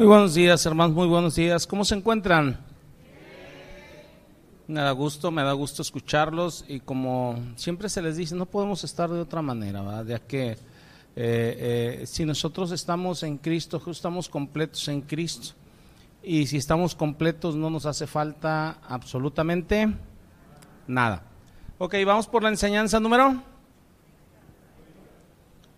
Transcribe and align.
Muy 0.00 0.06
buenos 0.06 0.32
días, 0.32 0.64
hermanos, 0.64 0.96
muy 0.96 1.06
buenos 1.06 1.34
días. 1.34 1.66
¿Cómo 1.66 1.84
se 1.84 1.94
encuentran? 1.94 2.58
Me 4.66 4.80
da 4.80 4.92
gusto, 4.92 5.30
me 5.30 5.42
da 5.42 5.52
gusto 5.52 5.82
escucharlos 5.82 6.64
y 6.66 6.80
como 6.80 7.38
siempre 7.56 7.90
se 7.90 8.00
les 8.00 8.16
dice, 8.16 8.34
no 8.34 8.46
podemos 8.46 8.82
estar 8.82 9.10
de 9.10 9.20
otra 9.20 9.42
manera, 9.42 9.82
¿verdad? 9.82 10.06
Ya 10.06 10.18
que 10.18 10.52
eh, 10.52 10.56
eh, 11.16 12.02
si 12.06 12.24
nosotros 12.24 12.72
estamos 12.72 13.22
en 13.24 13.36
Cristo, 13.36 13.78
estamos 13.88 14.30
completos 14.30 14.88
en 14.88 15.02
Cristo 15.02 15.54
y 16.22 16.46
si 16.46 16.56
estamos 16.56 16.94
completos 16.94 17.54
no 17.54 17.68
nos 17.68 17.84
hace 17.84 18.06
falta 18.06 18.78
absolutamente 18.88 19.86
nada. 20.86 21.24
Ok, 21.76 21.96
vamos 22.06 22.26
por 22.26 22.42
la 22.42 22.48
enseñanza 22.48 22.98
número 23.00 23.42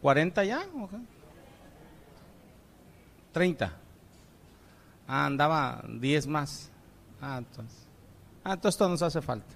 40 0.00 0.44
ya. 0.44 0.62
30. 3.32 3.81
Ah, 5.06 5.26
andaba 5.26 5.84
10 5.88 6.26
más. 6.26 6.70
Ah, 7.20 7.36
entonces. 7.38 7.86
Ah, 8.44 8.54
entonces 8.54 8.74
esto 8.74 8.88
nos 8.88 9.02
hace 9.02 9.20
falta. 9.20 9.54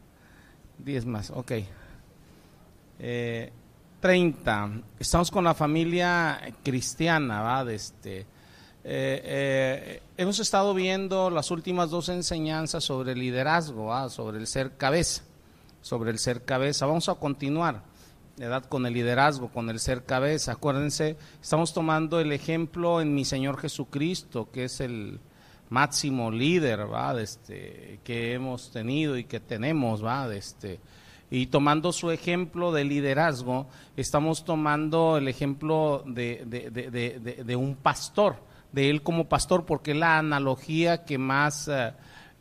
10 0.79 1.07
más, 1.07 1.31
ok. 1.31 1.53
Eh, 2.99 3.53
30. 4.01 4.71
Estamos 4.99 5.31
con 5.31 5.45
la 5.45 5.55
familia 5.55 6.41
cristiana, 6.63 7.41
¿va? 7.43 7.73
Este, 7.73 8.21
eh, 8.21 8.27
eh, 8.85 10.03
hemos 10.17 10.39
estado 10.39 10.73
viendo 10.75 11.31
las 11.31 11.51
últimas 11.51 11.91
dos 11.91 12.09
enseñanzas 12.09 12.85
sobre 12.85 13.13
el 13.13 13.19
liderazgo, 13.19 13.87
¿va? 13.87 14.09
sobre 14.11 14.39
el 14.39 14.47
ser 14.47 14.77
cabeza, 14.77 15.23
sobre 15.81 16.11
el 16.11 16.19
ser 16.19 16.45
cabeza. 16.45 16.87
Vamos 16.87 17.09
a 17.09 17.15
continuar, 17.15 17.83
¿verdad? 18.37 18.65
Con 18.67 18.87
el 18.87 18.95
liderazgo, 18.95 19.49
con 19.49 19.71
el 19.71 19.81
ser 19.81 20.05
cabeza. 20.05 20.53
Acuérdense, 20.53 21.17
estamos 21.43 21.75
tomando 21.75 22.21
el 22.21 22.31
ejemplo 22.33 23.01
en 23.01 23.13
mi 23.15 23.25
Señor 23.25 23.59
Jesucristo, 23.59 24.51
que 24.53 24.65
es 24.65 24.81
el, 24.81 25.19
máximo 25.69 26.31
líder, 26.31 26.93
¿va? 26.93 27.21
Este, 27.21 28.01
que 28.05 28.35
hemos 28.35 28.71
tenido 28.71 29.17
y 29.17 29.25
que 29.25 29.41
tenemos, 29.41 30.05
¿va? 30.05 30.33
Este, 30.35 30.81
y 31.31 31.47
tomando 31.47 31.93
su 31.93 32.11
ejemplo 32.11 32.73
de 32.73 32.85
liderazgo, 32.85 33.67
estamos 33.97 34.45
tomando 34.45 35.17
el 35.17 35.27
ejemplo 35.29 36.05
de, 36.07 36.45
de, 36.47 37.57
un 37.57 37.75
pastor, 37.75 38.37
de 38.73 38.91
él 38.91 39.03
como 39.03 39.29
pastor, 39.29 39.65
porque 39.65 39.95
la 39.95 40.19
analogía 40.19 41.05
que 41.05 41.19
más 41.19 41.67
eh, 41.67 41.93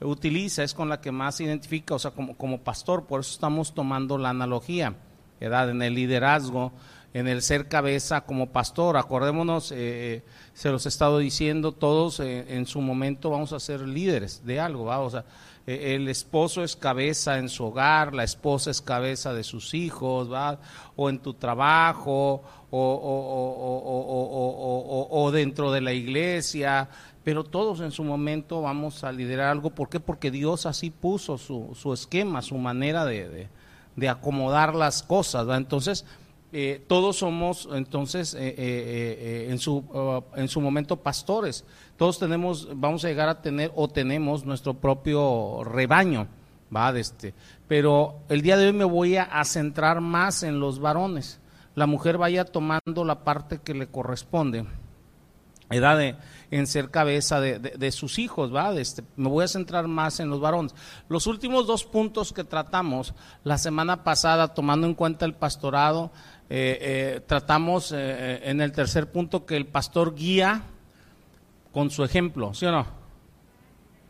utiliza, 0.01 0.63
es 0.63 0.75
con 0.75 0.87
la 0.87 1.01
que 1.01 1.11
más 1.11 1.41
identifica, 1.41 1.95
o 1.95 1.99
sea, 1.99 2.11
como, 2.11 2.37
como 2.37 2.59
pastor, 2.59 3.05
por 3.07 3.21
eso 3.21 3.31
estamos 3.31 3.73
tomando 3.73 4.19
la 4.19 4.29
analogía, 4.29 4.95
¿verdad? 5.39 5.71
En 5.71 5.81
el 5.81 5.95
liderazgo, 5.95 6.71
en 7.15 7.27
el 7.29 7.41
ser 7.41 7.67
cabeza 7.69 8.21
como 8.25 8.49
pastor. 8.49 8.97
Acordémonos, 8.97 9.71
eh, 9.71 9.75
eh, 9.77 10.23
se 10.53 10.69
los 10.69 10.85
he 10.85 10.89
estado 10.89 11.19
diciendo, 11.19 11.71
todos 11.71 12.19
eh, 12.19 12.45
en 12.49 12.65
su 12.65 12.81
momento 12.81 13.29
vamos 13.29 13.53
a 13.53 13.59
ser 13.61 13.79
líderes 13.87 14.45
de 14.45 14.59
algo, 14.59 14.83
¿va? 14.83 15.09
sea, 15.09 15.23
el 15.65 16.09
esposo 16.09 16.61
es 16.61 16.75
cabeza 16.75 17.37
en 17.37 17.47
su 17.47 17.63
hogar, 17.63 18.13
la 18.13 18.25
esposa 18.25 18.69
es 18.69 18.81
cabeza 18.81 19.33
de 19.33 19.45
sus 19.45 19.73
hijos, 19.73 20.29
¿va? 20.31 20.59
o 20.97 21.09
en 21.09 21.19
tu 21.19 21.33
trabajo, 21.35 22.43
o, 22.69 23.87
o, 25.09 25.31
dentro 25.31 25.71
de 25.71 25.79
la 25.79 25.93
iglesia, 25.93 26.89
pero 27.23 27.45
todos 27.45 27.79
en 27.79 27.91
su 27.91 28.03
momento 28.03 28.61
vamos 28.61 29.05
a 29.05 29.13
liderar 29.13 29.47
algo. 29.47 29.69
¿Por 29.69 29.87
qué? 29.87 30.01
Porque 30.01 30.31
Dios 30.31 30.65
así 30.65 30.89
puso 30.89 31.37
su, 31.37 31.71
su 31.75 31.93
esquema, 31.93 32.41
su 32.41 32.57
manera 32.57 33.05
de, 33.05 33.29
de, 33.29 33.47
de 33.95 34.09
acomodar 34.09 34.75
las 34.75 35.01
cosas. 35.01 35.47
¿va? 35.47 35.55
Entonces, 35.55 36.05
eh, 36.57 36.81
todos 36.87 37.17
somos 37.17 37.67
entonces 37.73 38.33
eh, 38.33 38.55
eh, 38.57 39.47
en, 39.49 39.59
su, 39.59 39.79
uh, 39.79 40.23
en 40.37 40.47
su 40.47 40.61
momento 40.61 40.95
pastores. 40.95 41.65
Todos 41.97 42.17
tenemos, 42.17 42.69
vamos 42.73 43.03
a 43.03 43.09
llegar 43.09 43.27
a 43.27 43.41
tener 43.41 43.73
o 43.75 43.89
tenemos 43.89 44.45
nuestro 44.45 44.73
propio 44.73 45.65
rebaño, 45.65 46.29
¿va? 46.73 46.93
De 46.93 47.01
este. 47.01 47.33
Pero 47.67 48.21
el 48.29 48.41
día 48.41 48.55
de 48.55 48.67
hoy 48.67 48.71
me 48.71 48.85
voy 48.85 49.17
a, 49.17 49.43
centrar 49.43 49.99
más 49.99 50.43
en 50.43 50.61
los 50.61 50.79
varones. 50.79 51.41
La 51.75 51.87
mujer 51.87 52.17
vaya 52.17 52.45
tomando 52.45 53.03
la 53.03 53.25
parte 53.25 53.59
que 53.59 53.73
le 53.73 53.87
corresponde. 53.87 54.65
Edad 55.69 55.97
de, 55.97 56.15
en 56.51 56.67
ser 56.67 56.89
cabeza 56.89 57.41
de, 57.41 57.91
sus 57.91 58.19
hijos, 58.19 58.53
¿va? 58.53 58.71
Este, 58.75 59.03
me 59.15 59.27
voy 59.27 59.43
a 59.43 59.47
centrar 59.47 59.87
más 59.87 60.19
en 60.19 60.29
los 60.29 60.39
varones. 60.39 60.73
Los 61.09 61.27
últimos 61.27 61.67
dos 61.67 61.83
puntos 61.83 62.31
que 62.31 62.43
tratamos 62.43 63.13
la 63.43 63.57
semana 63.57 64.03
pasada, 64.03 64.53
tomando 64.53 64.85
en 64.87 64.93
cuenta 64.93 65.25
el 65.25 65.33
pastorado, 65.33 66.11
eh, 66.47 66.77
eh, 66.79 67.21
tratamos 67.25 67.91
eh, 67.91 68.41
en 68.43 68.61
el 68.61 68.71
tercer 68.71 69.11
punto 69.11 69.45
que 69.45 69.57
el 69.57 69.65
pastor 69.65 70.13
guía 70.15 70.61
con 71.71 71.89
su 71.89 72.03
ejemplo, 72.03 72.53
¿sí 72.53 72.67
o 72.67 72.71
no? 72.71 72.85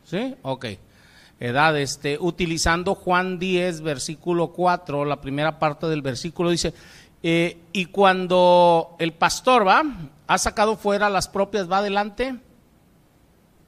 ¿Sí? 0.03 0.35
Ok. 0.41 0.66
Edad, 1.40 1.78
este, 1.78 2.18
utilizando 2.19 2.94
Juan 2.95 3.40
10, 3.40 3.81
versículo 3.81 4.50
4, 4.50 5.06
la 5.06 5.22
primera 5.22 5.59
parte 5.59 5.88
del 5.88 6.01
versículo 6.01 6.50
dice, 6.50 6.74
y 7.22 7.85
cuando 7.85 8.95
el 9.00 9.13
pastor 9.13 9.68
va, 9.68 9.84
ha 10.28 10.38
sacado 10.38 10.78
fuera 10.78 11.09
las 11.09 11.28
propias, 11.28 11.69
va 11.69 11.79
adelante 11.79 12.35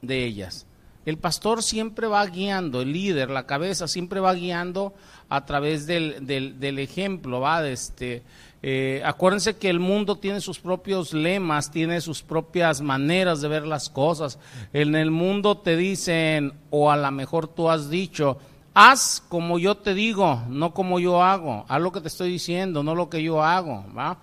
de 0.02 0.26
ellas. 0.26 0.68
El 1.08 1.18
pastor 1.18 1.64
siempre 1.64 2.08
va 2.08 2.26
guiando, 2.26 2.82
el 2.82 2.92
líder, 2.92 3.30
la 3.30 3.46
cabeza, 3.46 3.88
siempre 3.88 4.20
va 4.20 4.34
guiando 4.34 4.94
a 5.30 5.46
través 5.46 5.88
del, 5.88 6.28
del, 6.28 6.60
del 6.60 6.80
ejemplo, 6.80 7.40
va, 7.40 7.66
este, 7.66 8.24
eh, 8.64 9.02
acuérdense 9.06 9.58
que 9.58 9.70
el 9.70 9.80
mundo 9.80 10.18
tiene 10.18 10.42
sus 10.42 10.60
propios 10.60 11.14
lemas, 11.14 11.70
tiene 11.70 12.02
sus 12.02 12.24
propias 12.24 12.82
maneras 12.82 13.42
de 13.42 13.48
ver 13.48 13.68
las 13.68 13.90
cosas. 13.90 14.40
En 14.74 14.96
el 14.96 15.12
mundo 15.12 15.58
te 15.58 15.78
dicen, 15.78 16.54
o 16.70 16.90
a 16.90 16.98
lo 16.98 17.12
mejor 17.12 17.48
tú 17.48 17.70
has 17.70 17.90
dicho, 17.90 18.40
haz 18.74 19.24
como 19.30 19.60
yo 19.60 19.76
te 19.76 19.94
digo, 19.94 20.44
no 20.50 20.74
como 20.74 21.00
yo 21.00 21.24
hago. 21.24 21.66
Haz 21.68 21.82
lo 21.82 21.92
que 21.92 22.02
te 22.02 22.08
estoy 22.08 22.32
diciendo, 22.32 22.84
no 22.84 22.96
lo 22.96 23.10
que 23.10 23.22
yo 23.22 23.44
hago. 23.44 23.86
¿va? 23.96 24.18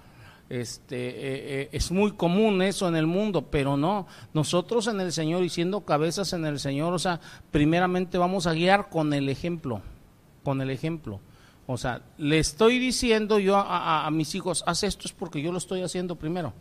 Este, 0.48 1.08
eh, 1.08 1.12
eh, 1.62 1.68
es 1.72 1.90
muy 1.90 2.12
común 2.12 2.60
eso 2.60 2.88
en 2.88 2.96
el 2.96 3.06
mundo, 3.06 3.42
pero 3.50 3.76
no. 3.76 4.06
Nosotros 4.32 4.88
en 4.88 5.00
el 5.00 5.12
Señor 5.12 5.44
y 5.44 5.48
siendo 5.48 5.82
cabezas 5.82 6.32
en 6.32 6.44
el 6.44 6.58
Señor, 6.58 6.92
o 6.92 6.98
sea, 6.98 7.20
primeramente 7.50 8.18
vamos 8.18 8.46
a 8.46 8.52
guiar 8.52 8.88
con 8.90 9.12
el 9.14 9.28
ejemplo, 9.28 9.80
con 10.42 10.60
el 10.60 10.70
ejemplo. 10.70 11.20
O 11.66 11.78
sea, 11.78 12.02
le 12.18 12.38
estoy 12.38 12.78
diciendo 12.78 13.38
yo 13.38 13.56
a, 13.56 14.08
mis 14.10 14.34
hijos, 14.34 14.62
haz 14.66 14.82
esto 14.82 15.06
es 15.06 15.12
porque 15.12 15.40
yo 15.40 15.50
lo 15.50 15.58
estoy 15.58 15.82
haciendo 15.82 16.16
primero. 16.16 16.52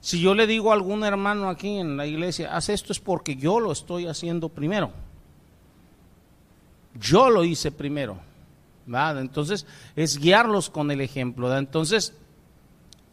Si 0.00 0.20
yo 0.20 0.34
le 0.34 0.46
digo 0.46 0.70
a 0.70 0.74
algún 0.74 1.04
hermano 1.04 1.48
aquí 1.48 1.78
en 1.78 1.96
la 1.96 2.06
iglesia, 2.06 2.54
haz 2.54 2.68
esto 2.68 2.92
es 2.92 3.00
porque 3.00 3.36
yo 3.36 3.60
lo 3.60 3.72
estoy 3.72 4.06
haciendo 4.06 4.48
primero. 4.48 4.90
Yo 6.98 7.28
lo 7.28 7.44
hice 7.44 7.72
primero. 7.72 8.18
¿verdad? 8.86 9.20
Entonces, 9.20 9.66
es 9.96 10.18
guiarlos 10.18 10.70
con 10.70 10.90
el 10.90 11.00
ejemplo. 11.00 11.56
Entonces, 11.56 12.14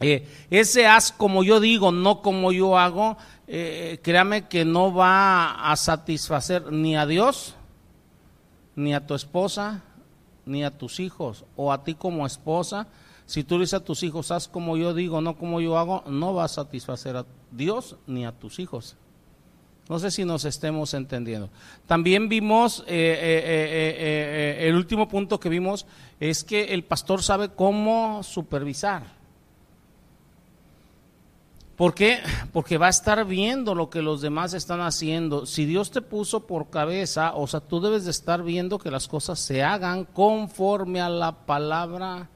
eh, 0.00 0.26
ese 0.50 0.86
haz 0.86 1.12
como 1.12 1.44
yo 1.44 1.60
digo, 1.60 1.92
no 1.92 2.22
como 2.22 2.52
yo 2.52 2.78
hago, 2.78 3.16
eh, 3.46 4.00
créame 4.02 4.48
que 4.48 4.64
no 4.64 4.92
va 4.92 5.70
a 5.70 5.76
satisfacer 5.76 6.72
ni 6.72 6.96
a 6.96 7.06
Dios, 7.06 7.54
ni 8.74 8.94
a 8.94 9.06
tu 9.06 9.14
esposa, 9.14 9.82
ni 10.46 10.64
a 10.64 10.70
tus 10.70 11.00
hijos 11.00 11.44
o 11.56 11.72
a 11.72 11.84
ti 11.84 11.94
como 11.94 12.26
esposa. 12.26 12.88
Si 13.26 13.44
tú 13.44 13.58
dices 13.58 13.74
a 13.74 13.84
tus 13.84 14.02
hijos, 14.02 14.30
haz 14.30 14.48
como 14.48 14.76
yo 14.76 14.94
digo, 14.94 15.20
no 15.20 15.36
como 15.36 15.60
yo 15.60 15.78
hago, 15.78 16.02
no 16.06 16.34
va 16.34 16.44
a 16.44 16.48
satisfacer 16.48 17.16
a 17.16 17.26
Dios 17.50 17.96
ni 18.06 18.26
a 18.26 18.32
tus 18.32 18.58
hijos. 18.58 18.96
No 19.88 19.98
sé 19.98 20.10
si 20.10 20.24
nos 20.24 20.44
estemos 20.44 20.94
entendiendo. 20.94 21.50
También 21.86 22.28
vimos, 22.28 22.80
eh, 22.86 23.18
eh, 23.20 24.56
eh, 24.64 24.68
el 24.68 24.76
último 24.76 25.08
punto 25.08 25.40
que 25.40 25.48
vimos 25.48 25.86
es 26.20 26.44
que 26.44 26.72
el 26.74 26.84
pastor 26.84 27.22
sabe 27.22 27.48
cómo 27.50 28.22
supervisar. 28.22 29.21
¿Por 31.82 31.94
qué? 31.94 32.20
Porque 32.52 32.78
va 32.78 32.86
a 32.86 32.90
estar 32.90 33.24
viendo 33.24 33.74
lo 33.74 33.90
que 33.90 34.02
los 34.02 34.20
demás 34.20 34.54
están 34.54 34.80
haciendo. 34.80 35.46
Si 35.46 35.66
Dios 35.66 35.90
te 35.90 36.00
puso 36.00 36.46
por 36.46 36.70
cabeza, 36.70 37.34
o 37.34 37.48
sea, 37.48 37.58
tú 37.58 37.80
debes 37.80 38.04
de 38.04 38.12
estar 38.12 38.44
viendo 38.44 38.78
que 38.78 38.88
las 38.88 39.08
cosas 39.08 39.40
se 39.40 39.64
hagan 39.64 40.04
conforme 40.04 41.00
a 41.00 41.08
la 41.08 41.32
palabra 41.44 42.28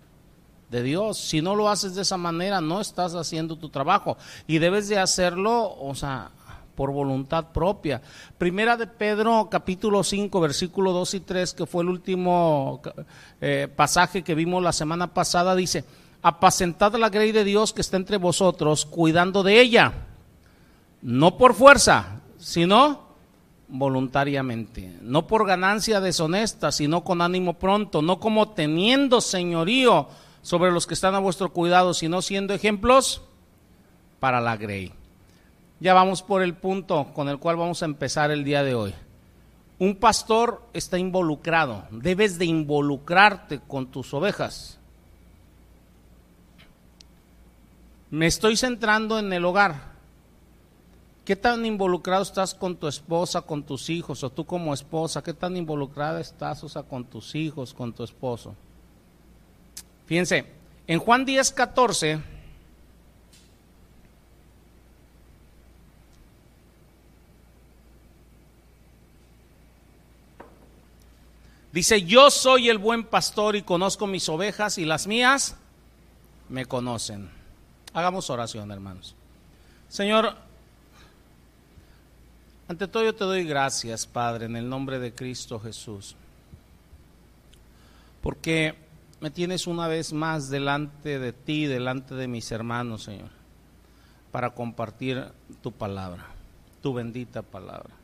de 0.68 0.82
Dios. 0.82 1.18
Si 1.18 1.42
no 1.42 1.54
lo 1.54 1.68
haces 1.68 1.94
de 1.94 2.02
esa 2.02 2.16
manera, 2.16 2.60
no 2.60 2.80
estás 2.80 3.14
haciendo 3.14 3.54
tu 3.54 3.68
trabajo. 3.68 4.16
Y 4.48 4.58
debes 4.58 4.88
de 4.88 4.98
hacerlo, 4.98 5.76
o 5.78 5.94
sea, 5.94 6.32
por 6.74 6.90
voluntad 6.90 7.52
propia. 7.52 8.02
Primera 8.38 8.76
de 8.76 8.88
Pedro, 8.88 9.46
capítulo 9.48 10.02
5, 10.02 10.40
versículo 10.40 10.92
2 10.92 11.14
y 11.14 11.20
3, 11.20 11.54
que 11.54 11.66
fue 11.66 11.84
el 11.84 11.90
último 11.90 12.82
eh, 13.40 13.68
pasaje 13.76 14.24
que 14.24 14.34
vimos 14.34 14.60
la 14.60 14.72
semana 14.72 15.14
pasada, 15.14 15.54
dice, 15.54 15.84
apacentad 16.22 16.94
la 16.94 17.10
grey 17.10 17.32
de 17.32 17.44
Dios 17.44 17.72
que 17.72 17.80
está 17.80 17.96
entre 17.96 18.16
vosotros, 18.16 18.86
cuidando 18.86 19.42
de 19.42 19.60
ella, 19.60 19.92
no 21.02 21.36
por 21.38 21.54
fuerza, 21.54 22.20
sino 22.38 23.06
voluntariamente, 23.68 24.96
no 25.02 25.26
por 25.26 25.46
ganancia 25.46 26.00
deshonesta, 26.00 26.72
sino 26.72 27.04
con 27.04 27.20
ánimo 27.20 27.54
pronto, 27.54 28.02
no 28.02 28.20
como 28.20 28.50
teniendo 28.50 29.20
señorío 29.20 30.08
sobre 30.42 30.70
los 30.70 30.86
que 30.86 30.94
están 30.94 31.14
a 31.14 31.20
vuestro 31.20 31.52
cuidado, 31.52 31.94
sino 31.94 32.22
siendo 32.22 32.54
ejemplos 32.54 33.22
para 34.20 34.40
la 34.40 34.56
grey. 34.56 34.92
Ya 35.80 35.92
vamos 35.92 36.22
por 36.22 36.42
el 36.42 36.54
punto 36.54 37.08
con 37.14 37.28
el 37.28 37.38
cual 37.38 37.56
vamos 37.56 37.82
a 37.82 37.86
empezar 37.86 38.30
el 38.30 38.44
día 38.44 38.62
de 38.62 38.74
hoy. 38.74 38.94
Un 39.78 39.96
pastor 39.96 40.62
está 40.72 40.98
involucrado, 40.98 41.84
debes 41.90 42.38
de 42.38 42.46
involucrarte 42.46 43.60
con 43.60 43.88
tus 43.88 44.14
ovejas. 44.14 44.78
Me 48.16 48.26
estoy 48.26 48.56
centrando 48.56 49.18
en 49.18 49.30
el 49.30 49.44
hogar. 49.44 49.92
¿Qué 51.26 51.36
tan 51.36 51.66
involucrado 51.66 52.22
estás 52.22 52.54
con 52.54 52.74
tu 52.74 52.88
esposa, 52.88 53.42
con 53.42 53.62
tus 53.62 53.90
hijos, 53.90 54.24
o 54.24 54.30
tú 54.30 54.46
como 54.46 54.72
esposa? 54.72 55.22
¿Qué 55.22 55.34
tan 55.34 55.54
involucrada 55.54 56.18
estás, 56.18 56.64
o 56.64 56.68
sea, 56.70 56.82
con 56.82 57.04
tus 57.04 57.34
hijos, 57.34 57.74
con 57.74 57.92
tu 57.92 58.02
esposo? 58.02 58.54
Fíjense, 60.06 60.46
en 60.86 60.98
Juan 60.98 61.26
10, 61.26 61.52
14 61.52 62.22
Dice, 71.70 72.00
yo 72.00 72.30
soy 72.30 72.70
el 72.70 72.78
buen 72.78 73.04
pastor 73.04 73.56
y 73.56 73.60
conozco 73.60 74.06
mis 74.06 74.26
ovejas 74.30 74.78
y 74.78 74.86
las 74.86 75.06
mías 75.06 75.56
me 76.48 76.64
conocen. 76.64 77.35
Hagamos 77.96 78.28
oración, 78.28 78.70
hermanos. 78.70 79.14
Señor, 79.88 80.34
ante 82.68 82.88
todo 82.88 83.02
yo 83.02 83.14
te 83.14 83.24
doy 83.24 83.44
gracias, 83.44 84.06
Padre, 84.06 84.44
en 84.44 84.56
el 84.56 84.68
nombre 84.68 84.98
de 84.98 85.14
Cristo 85.14 85.58
Jesús, 85.58 86.14
porque 88.22 88.74
me 89.22 89.30
tienes 89.30 89.66
una 89.66 89.88
vez 89.88 90.12
más 90.12 90.50
delante 90.50 91.18
de 91.18 91.32
ti, 91.32 91.64
delante 91.64 92.14
de 92.14 92.28
mis 92.28 92.52
hermanos, 92.52 93.04
Señor, 93.04 93.30
para 94.30 94.50
compartir 94.50 95.28
tu 95.62 95.72
palabra, 95.72 96.26
tu 96.82 96.92
bendita 96.92 97.40
palabra. 97.40 97.94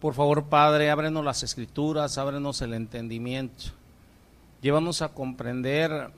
Por 0.00 0.14
favor, 0.14 0.44
Padre, 0.44 0.90
ábrenos 0.90 1.22
las 1.22 1.42
escrituras, 1.42 2.16
ábrenos 2.16 2.62
el 2.62 2.72
entendimiento. 2.72 3.64
Llévanos 4.62 5.02
a 5.02 5.10
comprender 5.10 6.10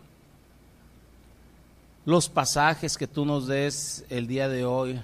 los 2.07 2.29
pasajes 2.29 2.97
que 2.97 3.09
tú 3.09 3.27
nos 3.27 3.49
des 3.49 4.05
el 4.09 4.29
día 4.29 4.49
de 4.49 4.65
hoy, 4.65 5.01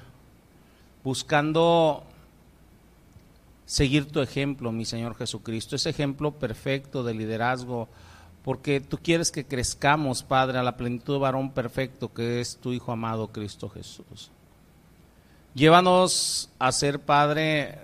buscando 1.02 2.04
seguir 3.66 4.06
tu 4.06 4.20
ejemplo, 4.20 4.70
mi 4.70 4.84
Señor 4.84 5.16
Jesucristo, 5.16 5.74
ese 5.74 5.90
ejemplo 5.90 6.30
perfecto 6.30 7.02
de 7.02 7.12
liderazgo, 7.12 7.88
porque 8.44 8.80
tú 8.80 8.98
quieres 8.98 9.32
que 9.32 9.44
crezcamos, 9.44 10.22
Padre, 10.22 10.58
a 10.58 10.62
la 10.62 10.76
plenitud 10.76 11.14
de 11.14 11.20
varón 11.20 11.50
perfecto 11.50 12.14
que 12.14 12.40
es 12.40 12.56
tu 12.56 12.72
Hijo 12.72 12.92
amado 12.92 13.28
Cristo 13.28 13.68
Jesús. 13.68 14.30
Llévanos 15.54 16.50
a 16.60 16.70
ser, 16.70 17.00
Padre, 17.00 17.80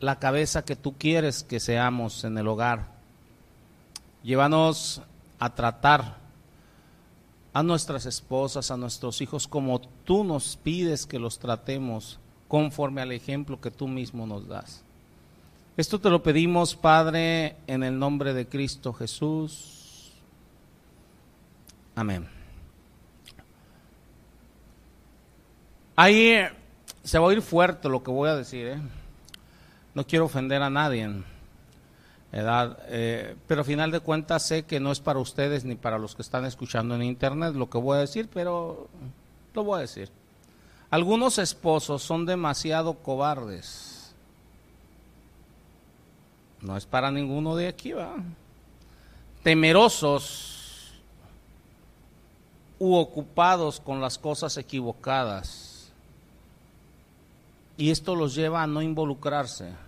la 0.00 0.18
cabeza 0.18 0.64
que 0.64 0.74
tú 0.74 0.94
quieres 0.98 1.44
que 1.44 1.60
seamos 1.60 2.24
en 2.24 2.36
el 2.36 2.48
hogar. 2.48 2.88
Llévanos 4.24 5.00
a 5.38 5.54
tratar 5.54 6.27
a 7.52 7.62
nuestras 7.62 8.06
esposas, 8.06 8.70
a 8.70 8.76
nuestros 8.76 9.20
hijos, 9.20 9.48
como 9.48 9.80
tú 9.80 10.24
nos 10.24 10.56
pides 10.56 11.06
que 11.06 11.18
los 11.18 11.38
tratemos, 11.38 12.18
conforme 12.46 13.02
al 13.02 13.12
ejemplo 13.12 13.60
que 13.60 13.70
tú 13.70 13.88
mismo 13.88 14.26
nos 14.26 14.46
das. 14.48 14.82
Esto 15.76 16.00
te 16.00 16.10
lo 16.10 16.22
pedimos, 16.22 16.74
Padre, 16.74 17.56
en 17.66 17.84
el 17.84 17.98
nombre 17.98 18.34
de 18.34 18.46
Cristo 18.46 18.92
Jesús. 18.92 20.12
Amén. 21.94 22.28
Ahí 25.94 26.36
se 27.02 27.18
va 27.18 27.24
a 27.24 27.28
oír 27.28 27.42
fuerte 27.42 27.88
lo 27.88 28.02
que 28.02 28.10
voy 28.10 28.28
a 28.28 28.36
decir, 28.36 28.66
¿eh? 28.66 28.78
no 29.94 30.06
quiero 30.06 30.26
ofender 30.26 30.62
a 30.62 30.70
nadie, 30.70 31.10
edad, 32.32 32.78
eh, 32.88 33.36
pero 33.46 33.62
a 33.62 33.64
final 33.64 33.90
de 33.90 34.00
cuentas 34.00 34.46
sé 34.46 34.64
que 34.64 34.80
no 34.80 34.92
es 34.92 35.00
para 35.00 35.18
ustedes 35.18 35.64
ni 35.64 35.76
para 35.76 35.98
los 35.98 36.14
que 36.14 36.22
están 36.22 36.44
escuchando 36.44 36.94
en 36.94 37.02
internet 37.02 37.54
lo 37.54 37.70
que 37.70 37.78
voy 37.78 37.96
a 37.96 38.00
decir, 38.00 38.28
pero 38.32 38.88
lo 39.54 39.64
voy 39.64 39.78
a 39.78 39.82
decir. 39.82 40.10
Algunos 40.90 41.38
esposos 41.38 42.02
son 42.02 42.26
demasiado 42.26 42.94
cobardes. 42.94 44.14
No 46.60 46.76
es 46.76 46.86
para 46.86 47.10
ninguno 47.10 47.56
de 47.56 47.68
aquí, 47.68 47.92
va. 47.92 48.14
Temerosos 49.42 50.94
u 52.78 52.94
ocupados 52.94 53.80
con 53.80 54.00
las 54.00 54.18
cosas 54.18 54.56
equivocadas. 54.56 55.92
Y 57.76 57.90
esto 57.90 58.16
los 58.16 58.34
lleva 58.34 58.62
a 58.62 58.66
no 58.66 58.82
involucrarse 58.82 59.87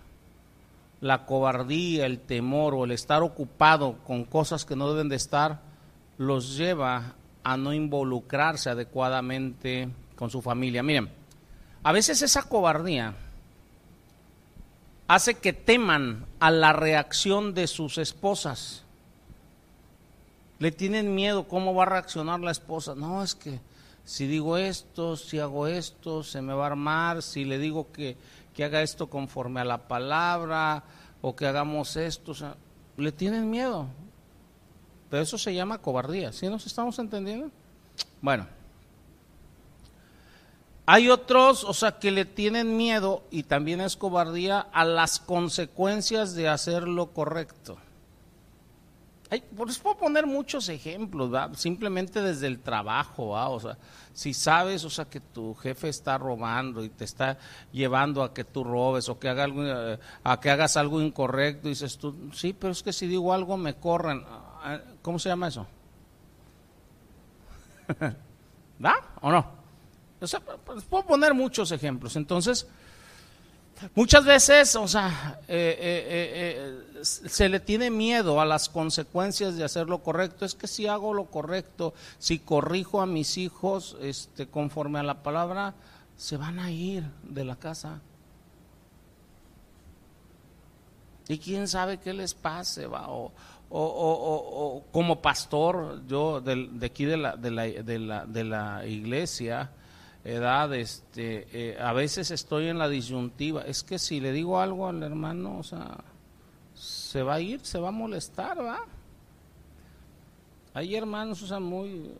la 1.01 1.25
cobardía, 1.25 2.05
el 2.05 2.19
temor 2.19 2.75
o 2.75 2.85
el 2.85 2.91
estar 2.91 3.23
ocupado 3.23 3.97
con 4.05 4.23
cosas 4.23 4.65
que 4.65 4.75
no 4.75 4.89
deben 4.89 5.09
de 5.09 5.15
estar, 5.15 5.61
los 6.17 6.55
lleva 6.55 7.15
a 7.43 7.57
no 7.57 7.73
involucrarse 7.73 8.69
adecuadamente 8.69 9.89
con 10.15 10.29
su 10.29 10.41
familia. 10.41 10.83
Miren, 10.83 11.09
a 11.83 11.91
veces 11.91 12.21
esa 12.21 12.43
cobardía 12.43 13.15
hace 15.07 15.33
que 15.33 15.51
teman 15.51 16.27
a 16.39 16.51
la 16.51 16.71
reacción 16.71 17.55
de 17.55 17.65
sus 17.65 17.97
esposas. 17.97 18.83
Le 20.59 20.71
tienen 20.71 21.15
miedo 21.15 21.47
cómo 21.47 21.73
va 21.73 21.83
a 21.83 21.87
reaccionar 21.87 22.39
la 22.39 22.51
esposa. 22.51 22.93
No, 22.93 23.23
es 23.23 23.33
que 23.33 23.59
si 24.05 24.27
digo 24.27 24.57
esto, 24.57 25.17
si 25.17 25.39
hago 25.39 25.65
esto, 25.65 26.23
se 26.23 26.41
me 26.41 26.53
va 26.53 26.65
a 26.65 26.67
armar, 26.67 27.23
si 27.23 27.43
le 27.45 27.57
digo 27.57 27.91
que 27.91 28.15
que 28.53 28.63
haga 28.63 28.81
esto 28.81 29.09
conforme 29.09 29.61
a 29.61 29.65
la 29.65 29.87
palabra 29.87 30.83
o 31.21 31.35
que 31.35 31.45
hagamos 31.45 31.95
esto. 31.95 32.33
Le 32.97 33.11
tienen 33.11 33.49
miedo. 33.49 33.87
Pero 35.09 35.23
eso 35.23 35.37
se 35.37 35.53
llama 35.53 35.79
cobardía. 35.79 36.31
¿Sí 36.31 36.47
nos 36.47 36.65
estamos 36.65 36.97
entendiendo? 36.99 37.51
Bueno. 38.21 38.47
Hay 40.85 41.09
otros, 41.09 41.63
o 41.63 41.73
sea, 41.73 41.99
que 41.99 42.11
le 42.11 42.25
tienen 42.25 42.75
miedo 42.75 43.23
y 43.29 43.43
también 43.43 43.81
es 43.81 43.95
cobardía 43.95 44.59
a 44.59 44.83
las 44.83 45.19
consecuencias 45.19 46.33
de 46.33 46.49
hacer 46.49 46.87
lo 46.87 47.11
correcto. 47.13 47.77
Hay, 49.31 49.39
por 49.39 49.69
eso 49.69 49.81
puedo 49.81 49.97
poner 49.97 50.25
muchos 50.25 50.67
ejemplos, 50.67 51.31
simplemente 51.57 52.21
desde 52.21 52.47
el 52.47 52.59
trabajo, 52.59 53.29
o 53.29 53.59
sea, 53.61 53.77
si 54.11 54.33
sabes, 54.33 54.83
o 54.83 54.89
sea, 54.89 55.05
que 55.05 55.21
tu 55.21 55.55
jefe 55.55 55.87
está 55.87 56.17
robando 56.17 56.83
y 56.83 56.89
te 56.89 57.05
está 57.05 57.37
llevando 57.71 58.23
a 58.23 58.33
que 58.33 58.43
tú 58.43 58.65
robes 58.65 59.07
o 59.07 59.17
que 59.17 59.29
haga 59.29 59.45
algo, 59.45 59.63
eh, 59.65 59.97
a 60.25 60.39
que 60.41 60.49
hagas 60.49 60.75
algo 60.75 61.01
incorrecto, 61.01 61.69
dices 61.69 61.97
tú, 61.97 62.29
sí, 62.33 62.51
pero 62.51 62.73
es 62.73 62.83
que 62.83 62.91
si 62.91 63.07
digo 63.07 63.33
algo 63.33 63.55
me 63.55 63.75
corren. 63.75 64.21
Ah, 64.27 64.81
¿Cómo 65.01 65.17
se 65.17 65.29
llama 65.29 65.47
eso? 65.47 65.65
¿Va 68.85 68.95
o 69.21 69.31
no? 69.31 69.39
O 70.19 70.25
pues, 70.65 70.83
puedo 70.83 71.05
poner 71.05 71.33
muchos 71.33 71.71
ejemplos. 71.71 72.17
Entonces, 72.17 72.67
Muchas 73.95 74.25
veces, 74.25 74.75
o 74.75 74.87
sea, 74.87 75.39
eh, 75.47 75.77
eh, 75.79 76.85
eh, 76.99 77.03
se 77.03 77.49
le 77.49 77.59
tiene 77.59 77.89
miedo 77.89 78.39
a 78.39 78.45
las 78.45 78.69
consecuencias 78.69 79.57
de 79.57 79.63
hacer 79.63 79.87
lo 79.87 79.99
correcto. 79.99 80.45
Es 80.45 80.55
que 80.55 80.67
si 80.67 80.87
hago 80.87 81.13
lo 81.13 81.25
correcto, 81.25 81.93
si 82.19 82.39
corrijo 82.39 83.01
a 83.01 83.05
mis 83.05 83.37
hijos 83.37 83.97
este, 84.01 84.47
conforme 84.47 84.99
a 84.99 85.03
la 85.03 85.23
palabra, 85.23 85.73
se 86.15 86.37
van 86.37 86.59
a 86.59 86.71
ir 86.71 87.03
de 87.23 87.43
la 87.43 87.55
casa. 87.55 87.99
Y 91.27 91.37
quién 91.39 91.67
sabe 91.67 91.97
qué 91.97 92.13
les 92.13 92.33
pase, 92.33 92.87
va. 92.87 93.07
O, 93.09 93.31
o, 93.69 94.83
como 94.91 95.21
pastor, 95.21 96.01
yo 96.05 96.41
de, 96.41 96.67
de 96.71 96.85
aquí 96.85 97.05
de 97.05 97.17
la, 97.17 97.37
de 97.37 97.51
la, 97.51 97.63
de 97.63 97.99
la, 97.99 98.25
de 98.25 98.43
la 98.43 98.85
iglesia, 98.85 99.71
edad, 100.23 100.73
este, 100.73 101.47
eh, 101.51 101.77
a 101.79 101.93
veces 101.93 102.31
estoy 102.31 102.67
en 102.67 102.77
la 102.77 102.89
disyuntiva. 102.89 103.61
Es 103.63 103.83
que 103.83 103.99
si 103.99 104.19
le 104.19 104.31
digo 104.31 104.59
algo 104.59 104.87
al 104.87 105.01
hermano, 105.03 105.57
o 105.57 105.63
sea, 105.63 105.97
se 106.73 107.23
va 107.23 107.35
a 107.35 107.39
ir, 107.39 107.59
se 107.65 107.79
va 107.79 107.89
a 107.89 107.91
molestar, 107.91 108.63
¿va? 108.63 108.85
Hay 110.73 110.95
hermanos, 110.95 111.41
o 111.43 111.47
sea, 111.47 111.59
muy... 111.59 112.11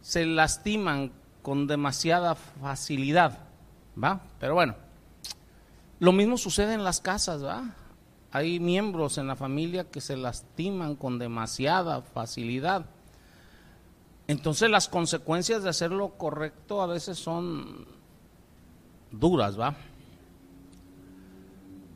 Se 0.00 0.26
lastiman 0.26 1.12
con 1.42 1.66
demasiada 1.66 2.34
facilidad, 2.34 3.38
¿va? 4.02 4.20
Pero 4.40 4.54
bueno, 4.54 4.74
lo 6.00 6.12
mismo 6.12 6.36
sucede 6.36 6.74
en 6.74 6.82
las 6.82 7.00
casas, 7.00 7.44
¿va? 7.44 7.74
Hay 8.32 8.58
miembros 8.58 9.18
en 9.18 9.26
la 9.26 9.36
familia 9.36 9.84
que 9.84 10.00
se 10.00 10.16
lastiman 10.16 10.96
con 10.96 11.18
demasiada 11.18 12.00
facilidad. 12.02 12.86
Entonces 14.32 14.68
las 14.70 14.88
consecuencias 14.88 15.62
de 15.62 15.70
hacer 15.70 15.90
lo 15.92 16.10
correcto 16.10 16.82
a 16.82 16.86
veces 16.86 17.18
son 17.18 17.86
duras, 19.10 19.58
¿va? 19.58 19.74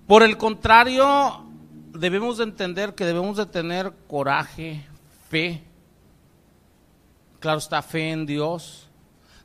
Por 0.06 0.22
el 0.22 0.36
contrario, 0.36 1.44
debemos 1.92 2.38
de 2.38 2.44
entender 2.44 2.94
que 2.94 3.04
debemos 3.04 3.36
de 3.36 3.46
tener 3.46 3.92
coraje, 4.06 4.86
fe. 5.28 5.64
Claro 7.40 7.58
está 7.58 7.82
fe 7.82 8.12
en 8.12 8.26
Dios, 8.26 8.86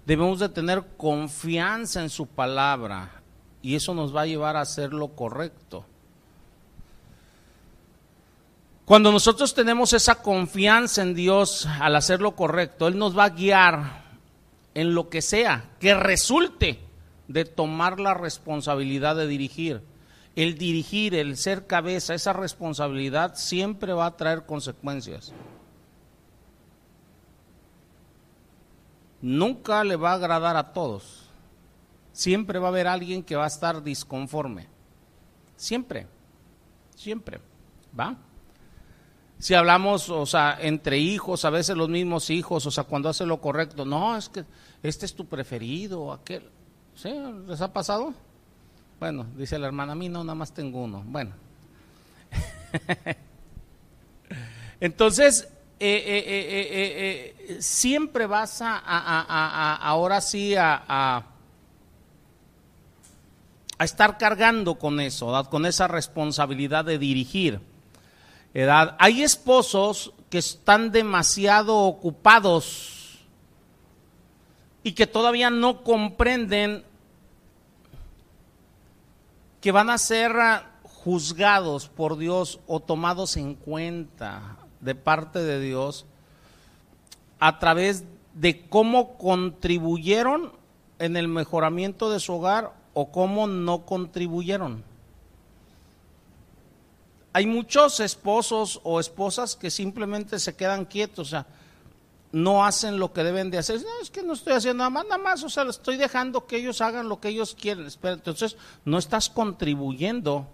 Debemos 0.05 0.39
de 0.39 0.49
tener 0.49 0.83
confianza 0.97 2.01
en 2.01 2.09
su 2.09 2.25
palabra 2.27 3.21
y 3.61 3.75
eso 3.75 3.93
nos 3.93 4.15
va 4.15 4.21
a 4.21 4.25
llevar 4.25 4.55
a 4.55 4.61
hacer 4.61 4.93
lo 4.93 5.09
correcto. 5.09 5.85
Cuando 8.85 9.11
nosotros 9.11 9.53
tenemos 9.53 9.93
esa 9.93 10.21
confianza 10.21 11.01
en 11.01 11.13
Dios 11.13 11.67
al 11.79 11.95
hacer 11.95 12.21
lo 12.21 12.35
correcto, 12.35 12.87
Él 12.87 12.97
nos 12.97 13.17
va 13.17 13.25
a 13.25 13.29
guiar 13.29 14.01
en 14.73 14.93
lo 14.93 15.09
que 15.09 15.21
sea 15.21 15.69
que 15.79 15.93
resulte 15.93 16.79
de 17.27 17.45
tomar 17.45 17.99
la 17.99 18.13
responsabilidad 18.13 19.15
de 19.15 19.27
dirigir. 19.27 19.81
El 20.35 20.57
dirigir, 20.57 21.13
el 21.13 21.37
ser 21.37 21.67
cabeza, 21.67 22.13
esa 22.13 22.33
responsabilidad 22.33 23.35
siempre 23.35 23.93
va 23.93 24.05
a 24.05 24.17
traer 24.17 24.45
consecuencias. 24.45 25.33
Nunca 29.21 29.83
le 29.83 29.97
va 29.97 30.11
a 30.11 30.15
agradar 30.15 30.57
a 30.57 30.73
todos. 30.73 31.29
Siempre 32.11 32.59
va 32.59 32.67
a 32.67 32.71
haber 32.71 32.87
alguien 32.87 33.23
que 33.23 33.35
va 33.35 33.43
a 33.43 33.47
estar 33.47 33.83
disconforme. 33.83 34.67
Siempre. 35.55 36.07
Siempre. 36.95 37.39
¿Va? 37.97 38.17
Si 39.41 39.55
hablamos, 39.55 40.07
o 40.09 40.27
sea, 40.27 40.59
entre 40.61 40.99
hijos, 40.99 41.45
a 41.45 41.49
veces 41.49 41.75
los 41.75 41.89
mismos 41.89 42.29
hijos, 42.29 42.63
o 42.67 42.69
sea, 42.69 42.83
cuando 42.83 43.09
hace 43.09 43.25
lo 43.25 43.41
correcto, 43.41 43.85
no, 43.85 44.15
es 44.15 44.29
que 44.29 44.45
este 44.83 45.07
es 45.07 45.15
tu 45.15 45.25
preferido, 45.25 46.13
aquel. 46.13 46.47
¿Sí? 46.93 47.11
¿Les 47.47 47.59
ha 47.59 47.73
pasado? 47.73 48.13
Bueno, 48.99 49.25
dice 49.35 49.57
la 49.57 49.65
hermana, 49.65 49.93
a 49.93 49.95
mí 49.95 50.09
no, 50.09 50.23
nada 50.23 50.35
más 50.35 50.53
tengo 50.53 50.83
uno. 50.83 51.03
Bueno. 51.07 51.31
Entonces, 54.79 55.47
eh, 55.79 56.03
eh, 56.05 57.35
eh, 57.49 57.61
siempre 57.63 58.27
vas 58.27 58.61
a, 58.61 59.75
ahora 59.77 60.21
sí 60.21 60.53
a, 60.53 60.83
a, 60.87 61.25
estar 63.83 64.19
cargando 64.19 64.75
con 64.75 64.99
eso, 64.99 65.49
con 65.49 65.65
esa 65.65 65.87
responsabilidad 65.87 66.85
de 66.85 66.99
dirigir 66.99 67.70
edad. 68.53 68.95
Hay 68.99 69.23
esposos 69.23 70.13
que 70.29 70.37
están 70.37 70.91
demasiado 70.91 71.77
ocupados 71.77 73.19
y 74.83 74.93
que 74.93 75.07
todavía 75.07 75.49
no 75.49 75.83
comprenden 75.83 76.83
que 79.59 79.71
van 79.71 79.89
a 79.89 79.97
ser 79.97 80.33
juzgados 80.83 81.87
por 81.87 82.17
Dios 82.17 82.59
o 82.67 82.79
tomados 82.79 83.37
en 83.37 83.55
cuenta 83.55 84.57
de 84.79 84.95
parte 84.95 85.39
de 85.39 85.59
Dios 85.59 86.05
a 87.39 87.59
través 87.59 88.03
de 88.33 88.67
cómo 88.67 89.17
contribuyeron 89.17 90.53
en 90.99 91.17
el 91.17 91.27
mejoramiento 91.27 92.09
de 92.11 92.19
su 92.19 92.33
hogar 92.33 92.73
o 92.93 93.11
cómo 93.11 93.47
no 93.47 93.85
contribuyeron 93.85 94.83
hay 97.33 97.45
muchos 97.45 97.99
esposos 97.99 98.79
o 98.83 98.99
esposas 98.99 99.55
que 99.55 99.71
simplemente 99.71 100.39
se 100.39 100.55
quedan 100.55 100.85
quietos, 100.85 101.27
o 101.27 101.29
sea, 101.31 101.47
no 102.31 102.65
hacen 102.65 102.99
lo 102.99 103.13
que 103.13 103.23
deben 103.23 103.51
de 103.51 103.57
hacer. 103.57 103.81
No, 103.81 104.01
es 104.01 104.09
que 104.09 104.23
no 104.23 104.33
estoy 104.33 104.53
haciendo 104.53 104.79
nada 104.79 104.89
más, 104.89 105.05
nada 105.05 105.17
más, 105.17 105.43
o 105.43 105.49
sea, 105.49 105.63
estoy 105.63 105.97
dejando 105.97 106.45
que 106.47 106.57
ellos 106.57 106.81
hagan 106.81 107.09
lo 107.09 107.19
que 107.19 107.29
ellos 107.29 107.55
quieren. 107.59 107.87
entonces, 108.03 108.57
no 108.85 108.97
estás 108.97 109.29
contribuyendo 109.29 110.47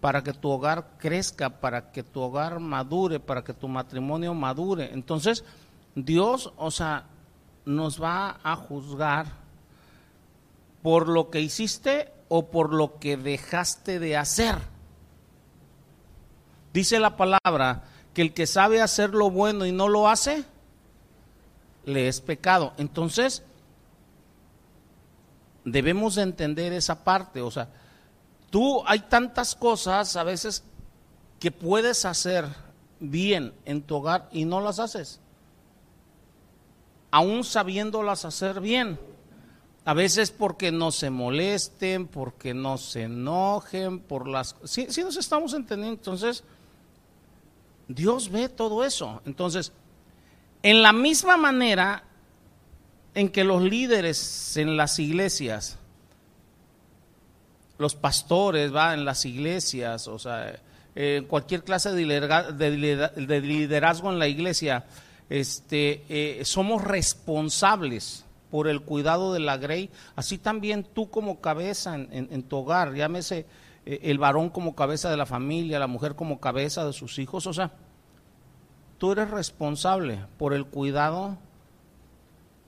para 0.00 0.22
que 0.22 0.32
tu 0.32 0.48
hogar 0.48 0.96
crezca, 0.98 1.60
para 1.60 1.90
que 1.92 2.02
tu 2.02 2.20
hogar 2.20 2.60
madure, 2.60 3.20
para 3.20 3.42
que 3.42 3.52
tu 3.52 3.68
matrimonio 3.68 4.32
madure. 4.32 4.92
Entonces, 4.92 5.44
Dios, 5.94 6.52
o 6.56 6.70
sea, 6.70 7.06
nos 7.64 8.02
va 8.02 8.38
a 8.42 8.56
juzgar 8.56 9.26
por 10.82 11.08
lo 11.08 11.30
que 11.30 11.40
hiciste 11.40 12.12
o 12.28 12.46
por 12.50 12.72
lo 12.72 12.98
que 12.98 13.16
dejaste 13.16 13.98
de 13.98 14.16
hacer. 14.16 14.56
Dice 16.78 17.00
la 17.00 17.16
palabra 17.16 17.82
que 18.14 18.22
el 18.22 18.32
que 18.32 18.46
sabe 18.46 18.80
hacer 18.80 19.10
lo 19.10 19.32
bueno 19.32 19.66
y 19.66 19.72
no 19.72 19.88
lo 19.88 20.08
hace, 20.08 20.44
le 21.84 22.06
es 22.06 22.20
pecado. 22.20 22.72
Entonces, 22.76 23.42
debemos 25.64 26.14
de 26.14 26.22
entender 26.22 26.72
esa 26.72 27.02
parte. 27.02 27.40
O 27.40 27.50
sea, 27.50 27.68
tú 28.50 28.80
hay 28.86 29.00
tantas 29.00 29.56
cosas 29.56 30.14
a 30.14 30.22
veces 30.22 30.62
que 31.40 31.50
puedes 31.50 32.04
hacer 32.04 32.46
bien 33.00 33.52
en 33.64 33.82
tu 33.82 33.96
hogar 33.96 34.28
y 34.30 34.44
no 34.44 34.60
las 34.60 34.78
haces. 34.78 35.18
Aún 37.10 37.42
sabiéndolas 37.42 38.24
hacer 38.24 38.60
bien. 38.60 39.00
A 39.84 39.94
veces 39.94 40.30
porque 40.30 40.70
no 40.70 40.92
se 40.92 41.10
molesten, 41.10 42.06
porque 42.06 42.54
no 42.54 42.78
se 42.78 43.02
enojen, 43.02 43.98
por 43.98 44.28
las... 44.28 44.54
Si 44.62 44.86
nos 45.02 45.16
estamos 45.16 45.54
entendiendo, 45.54 45.98
entonces 45.98 46.44
Dios 47.88 48.30
ve 48.30 48.48
todo 48.48 48.84
eso. 48.84 49.22
Entonces, 49.24 49.72
en 50.62 50.82
la 50.82 50.92
misma 50.92 51.36
manera 51.36 52.04
en 53.14 53.30
que 53.30 53.42
los 53.44 53.62
líderes 53.62 54.56
en 54.56 54.76
las 54.76 54.98
iglesias, 54.98 55.78
los 57.78 57.94
pastores, 57.94 58.74
va, 58.74 58.94
en 58.94 59.04
las 59.04 59.24
iglesias, 59.24 60.06
o 60.06 60.18
sea, 60.18 60.60
en 60.94 61.24
cualquier 61.24 61.64
clase 61.64 61.92
de 61.92 63.40
liderazgo 63.40 64.12
en 64.12 64.18
la 64.18 64.28
iglesia, 64.28 64.84
este, 65.30 66.04
eh, 66.08 66.44
somos 66.44 66.84
responsables 66.84 68.24
por 68.50 68.68
el 68.68 68.82
cuidado 68.82 69.32
de 69.32 69.40
la 69.40 69.56
grey, 69.58 69.90
así 70.16 70.38
también 70.38 70.84
tú 70.84 71.10
como 71.10 71.40
cabeza 71.40 71.94
en, 71.94 72.08
en 72.12 72.42
tu 72.42 72.58
hogar, 72.58 72.94
llámese 72.94 73.38
eh, 73.40 73.46
el 73.88 74.18
varón 74.18 74.50
como 74.50 74.74
cabeza 74.74 75.10
de 75.10 75.16
la 75.16 75.24
familia, 75.24 75.78
la 75.78 75.86
mujer 75.86 76.14
como 76.14 76.40
cabeza 76.40 76.84
de 76.84 76.92
sus 76.92 77.18
hijos, 77.18 77.46
o 77.46 77.54
sea, 77.54 77.72
tú 78.98 79.12
eres 79.12 79.30
responsable 79.30 80.26
por 80.36 80.52
el 80.52 80.66
cuidado 80.66 81.38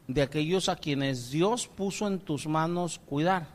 de 0.08 0.22
aquellos 0.22 0.70
a 0.70 0.76
quienes 0.76 1.30
Dios 1.30 1.68
puso 1.68 2.06
en 2.06 2.20
tus 2.20 2.46
manos 2.46 2.98
cuidar. 3.04 3.48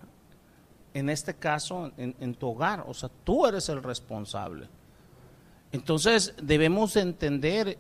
En 0.93 1.09
este 1.09 1.33
caso, 1.33 1.91
en, 1.97 2.35
tu 2.35 2.49
hogar, 2.49 2.85
o 2.87 2.93
sea, 2.93 3.09
tú 3.23 3.45
eres 3.45 3.67
el 3.67 3.83
responsable. 3.83 4.69
Entonces, 5.71 6.33
debemos 6.41 6.95
entender 6.95 7.77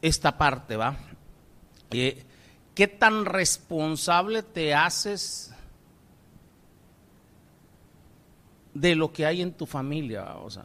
esta 0.00 0.38
parte, 0.38 0.76
¿va? 0.76 0.96
Eh, 1.90 2.24
¿Qué 2.74 2.86
tan 2.86 3.24
responsable 3.24 4.44
te 4.44 4.72
haces 4.72 5.52
de 8.74 8.94
lo 8.94 9.12
que 9.12 9.26
hay 9.26 9.42
en 9.42 9.52
tu 9.52 9.66
familia, 9.66 10.36
o 10.36 10.50
sea, 10.50 10.64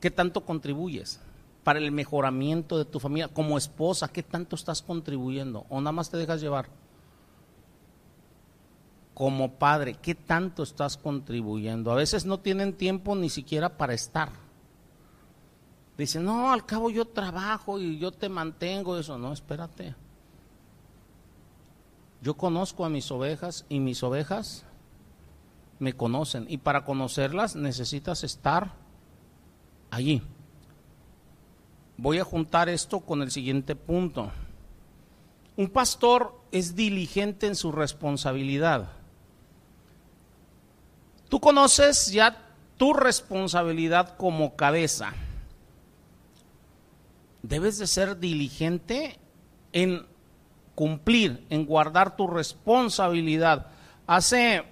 ¿qué 0.00 0.10
tanto 0.10 0.44
contribuyes 0.44 1.20
para 1.64 1.78
el 1.78 1.90
mejoramiento 1.90 2.78
de 2.78 2.84
tu 2.84 3.00
familia? 3.00 3.28
Como 3.28 3.58
esposa, 3.58 4.08
¿qué 4.08 4.22
tanto 4.22 4.56
estás 4.56 4.82
contribuyendo? 4.82 5.66
¿O 5.68 5.80
nada 5.80 5.92
más 5.92 6.10
te 6.10 6.16
dejas 6.16 6.40
llevar? 6.40 6.68
Como 9.14 9.52
padre, 9.54 9.96
¿qué 10.00 10.14
tanto 10.14 10.62
estás 10.62 10.96
contribuyendo? 10.96 11.90
A 11.90 11.96
veces 11.96 12.24
no 12.24 12.38
tienen 12.38 12.72
tiempo 12.72 13.16
ni 13.16 13.28
siquiera 13.28 13.76
para 13.76 13.94
estar. 13.94 14.30
Dicen, 15.96 16.24
no, 16.24 16.52
al 16.52 16.64
cabo 16.64 16.90
yo 16.90 17.04
trabajo 17.04 17.80
y 17.80 17.98
yo 17.98 18.12
te 18.12 18.28
mantengo 18.28 18.96
eso. 18.96 19.18
No, 19.18 19.32
espérate. 19.32 19.96
Yo 22.22 22.34
conozco 22.34 22.84
a 22.84 22.88
mis 22.88 23.10
ovejas 23.10 23.66
y 23.68 23.80
mis 23.80 24.04
ovejas 24.04 24.64
me 25.78 25.92
conocen. 25.92 26.46
Y 26.48 26.58
para 26.58 26.84
conocerlas 26.84 27.56
necesitas 27.56 28.24
estar 28.24 28.72
allí. 29.90 30.22
Voy 31.96 32.18
a 32.18 32.24
juntar 32.24 32.68
esto 32.68 33.00
con 33.00 33.22
el 33.22 33.30
siguiente 33.30 33.74
punto. 33.74 34.30
Un 35.56 35.68
pastor 35.68 36.40
es 36.52 36.76
diligente 36.76 37.46
en 37.46 37.56
su 37.56 37.72
responsabilidad. 37.72 38.92
Tú 41.28 41.40
conoces 41.40 42.12
ya 42.12 42.44
tu 42.76 42.94
responsabilidad 42.94 44.16
como 44.16 44.54
cabeza. 44.54 45.12
Debes 47.42 47.78
de 47.78 47.86
ser 47.86 48.18
diligente 48.18 49.18
en 49.72 50.06
cumplir, 50.74 51.44
en 51.50 51.66
guardar 51.66 52.16
tu 52.16 52.28
responsabilidad. 52.28 53.66
Hace 54.06 54.64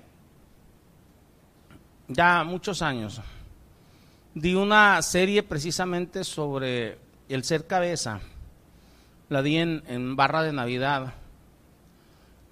ya 2.08 2.44
muchos 2.44 2.82
años, 2.82 3.20
di 4.34 4.54
una 4.54 5.00
serie 5.02 5.42
precisamente 5.42 6.22
sobre 6.24 6.98
el 7.28 7.44
ser 7.44 7.66
cabeza. 7.66 8.20
La 9.28 9.42
di 9.42 9.56
en, 9.56 10.14
barra 10.14 10.42
de 10.42 10.52
Navidad. 10.52 11.14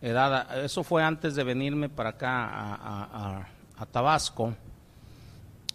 Eso 0.01 0.83
fue 0.83 1.03
antes 1.03 1.35
de 1.35 1.45
venirme 1.45 1.89
para 1.89 2.11
acá 2.11 3.49
a, 3.77 3.87
Tabasco. 3.93 4.55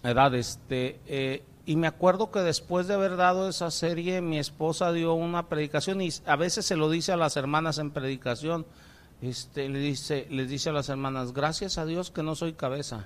Edad, 0.04 0.34
este, 0.34 1.00
eh, 1.08 1.44
y 1.66 1.76
me 1.76 1.88
acuerdo 1.88 2.32
que 2.32 2.40
después 2.40 2.88
de 2.88 2.96
haber 2.96 3.16
dado 3.16 3.48
esa 3.48 3.70
serie, 3.70 4.22
mi 4.22 4.40
esposa 4.40 4.92
dio 4.92 5.14
una 5.14 5.48
predicación 5.50 6.02
y 6.02 6.10
a 6.26 6.36
veces 6.36 6.66
se 6.66 6.76
lo 6.76 6.90
dice 6.90 7.12
a 7.12 7.18
las 7.18 7.38
hermanas 7.38 7.78
en 7.78 7.92
predicación. 7.92 8.66
este, 9.22 9.70
le 9.70 9.80
dice, 9.80 10.26
les 10.30 10.50
dice 10.50 10.70
a 10.70 10.74
las 10.74 10.90
hermanas, 10.90 11.34
gracias 11.34 11.78
a 11.78 11.86
Dios 11.86 12.12
que 12.12 12.24
no 12.24 12.34
soy 12.36 12.54
cabeza. 12.54 13.06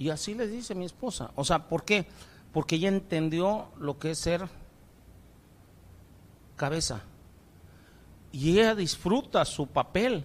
Y 0.00 0.08
así 0.08 0.34
les 0.34 0.50
dice 0.50 0.74
mi 0.74 0.86
esposa. 0.86 1.30
O 1.34 1.44
sea, 1.44 1.68
¿por 1.68 1.84
qué? 1.84 2.06
Porque 2.54 2.76
ella 2.76 2.88
entendió 2.88 3.68
lo 3.78 3.98
que 3.98 4.12
es 4.12 4.18
ser 4.18 4.48
cabeza. 6.56 7.02
Y 8.32 8.52
ella 8.52 8.74
disfruta 8.74 9.44
su 9.44 9.66
papel, 9.66 10.24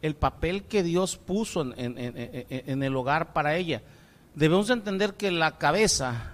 el 0.00 0.16
papel 0.16 0.62
que 0.62 0.82
Dios 0.82 1.18
puso 1.18 1.74
en, 1.76 2.82
el 2.82 2.96
hogar 2.96 3.34
para 3.34 3.56
ella. 3.56 3.82
Debemos 4.34 4.70
entender 4.70 5.12
que 5.12 5.30
la 5.30 5.58
cabeza, 5.58 6.32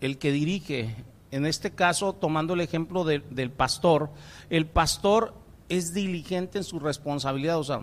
el 0.00 0.18
que 0.18 0.32
dirige, 0.32 0.96
en 1.30 1.46
este 1.46 1.70
caso 1.70 2.12
tomando 2.14 2.54
el 2.54 2.60
ejemplo 2.60 3.04
del 3.04 3.52
pastor, 3.52 4.10
el 4.50 4.66
pastor 4.66 5.32
es 5.68 5.94
diligente 5.94 6.58
en 6.58 6.64
su 6.64 6.80
responsabilidad, 6.80 7.60
o 7.60 7.64
sea, 7.64 7.82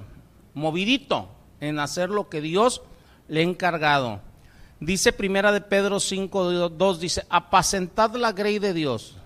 movidito 0.53 1.29
en 1.61 1.79
hacer 1.79 2.09
lo 2.09 2.27
que 2.27 2.41
Dios 2.41 2.81
le 3.27 3.41
ha 3.41 3.43
encargado. 3.43 4.21
Dice 4.79 5.13
primera 5.13 5.51
de 5.51 5.61
Pedro 5.61 5.99
5, 5.99 6.69
2, 6.69 6.99
dice, 6.99 7.25
apacentad 7.29 8.15
la 8.15 8.31
grey 8.31 8.59
de 8.59 8.73
Dios 8.73 9.17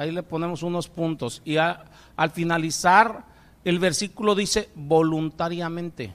Ahí 0.00 0.12
le 0.12 0.22
ponemos 0.22 0.62
unos 0.62 0.88
puntos. 0.88 1.42
Y 1.44 1.58
al 1.58 2.30
finalizar 2.32 3.22
el 3.62 3.78
versículo 3.78 4.34
dice 4.34 4.70
voluntariamente. 4.74 6.14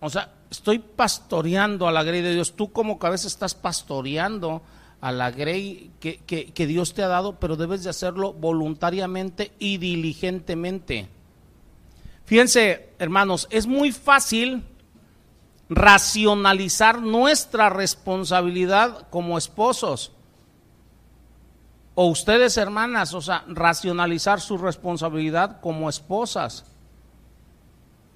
O 0.00 0.10
sea, 0.10 0.30
estoy 0.50 0.78
pastoreando 0.78 1.88
a 1.88 1.92
la 1.92 2.02
grey 2.02 2.20
de 2.20 2.34
Dios. 2.34 2.54
Tú 2.54 2.70
como 2.70 2.98
cabeza 2.98 3.26
estás 3.26 3.54
pastoreando 3.54 4.60
a 5.00 5.10
la 5.10 5.30
grey 5.30 5.90
que, 5.98 6.18
que, 6.18 6.66
Dios 6.66 6.92
te 6.92 7.02
ha 7.02 7.08
dado, 7.08 7.40
pero 7.40 7.56
debes 7.56 7.82
de 7.82 7.88
hacerlo 7.88 8.34
voluntariamente 8.34 9.52
y 9.58 9.78
diligentemente. 9.78 11.08
Fíjense, 12.26 12.90
hermanos, 12.98 13.48
es 13.50 13.66
muy 13.66 13.90
fácil 13.90 14.62
racionalizar 15.68 17.02
nuestra 17.02 17.68
responsabilidad 17.68 19.08
como 19.10 19.36
esposos 19.36 20.12
o 21.94 22.06
ustedes 22.06 22.56
hermanas, 22.56 23.14
o 23.14 23.20
sea, 23.20 23.44
racionalizar 23.48 24.40
su 24.40 24.58
responsabilidad 24.58 25.60
como 25.60 25.88
esposas. 25.88 26.64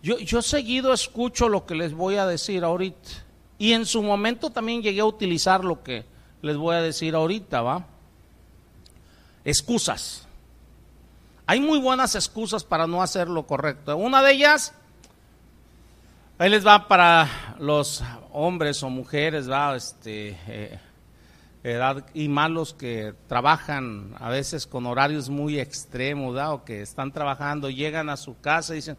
Yo, 0.02 0.18
yo 0.18 0.42
seguido 0.42 0.92
escucho 0.92 1.48
lo 1.48 1.66
que 1.66 1.74
les 1.74 1.94
voy 1.94 2.16
a 2.16 2.26
decir 2.26 2.62
ahorita 2.62 3.10
y 3.58 3.72
en 3.72 3.84
su 3.86 4.02
momento 4.02 4.50
también 4.50 4.82
llegué 4.82 5.00
a 5.00 5.06
utilizar 5.06 5.64
lo 5.64 5.82
que 5.82 6.04
les 6.42 6.56
voy 6.56 6.76
a 6.76 6.82
decir 6.82 7.14
ahorita, 7.14 7.62
¿va? 7.62 7.86
Excusas. 9.44 10.26
Hay 11.46 11.60
muy 11.60 11.78
buenas 11.78 12.14
excusas 12.14 12.64
para 12.64 12.86
no 12.86 13.02
hacer 13.02 13.28
lo 13.28 13.46
correcto. 13.46 13.96
Una 13.96 14.22
de 14.22 14.32
ellas, 14.32 14.72
ahí 16.40 16.48
les 16.48 16.66
va 16.66 16.88
para 16.88 17.28
los 17.58 18.02
hombres 18.32 18.82
o 18.82 18.88
mujeres, 18.88 19.48
¿va? 19.50 19.76
Este, 19.76 20.38
eh, 20.48 20.80
y 22.14 22.28
malos 22.28 22.72
que 22.72 23.14
trabajan 23.26 24.14
a 24.18 24.30
veces 24.30 24.66
con 24.66 24.86
horarios 24.86 25.28
muy 25.28 25.60
extremos, 25.60 26.34
o 26.38 26.64
que 26.64 26.80
están 26.80 27.12
trabajando, 27.12 27.68
llegan 27.68 28.08
a 28.08 28.16
su 28.16 28.40
casa 28.40 28.72
y 28.72 28.76
dicen, 28.76 28.96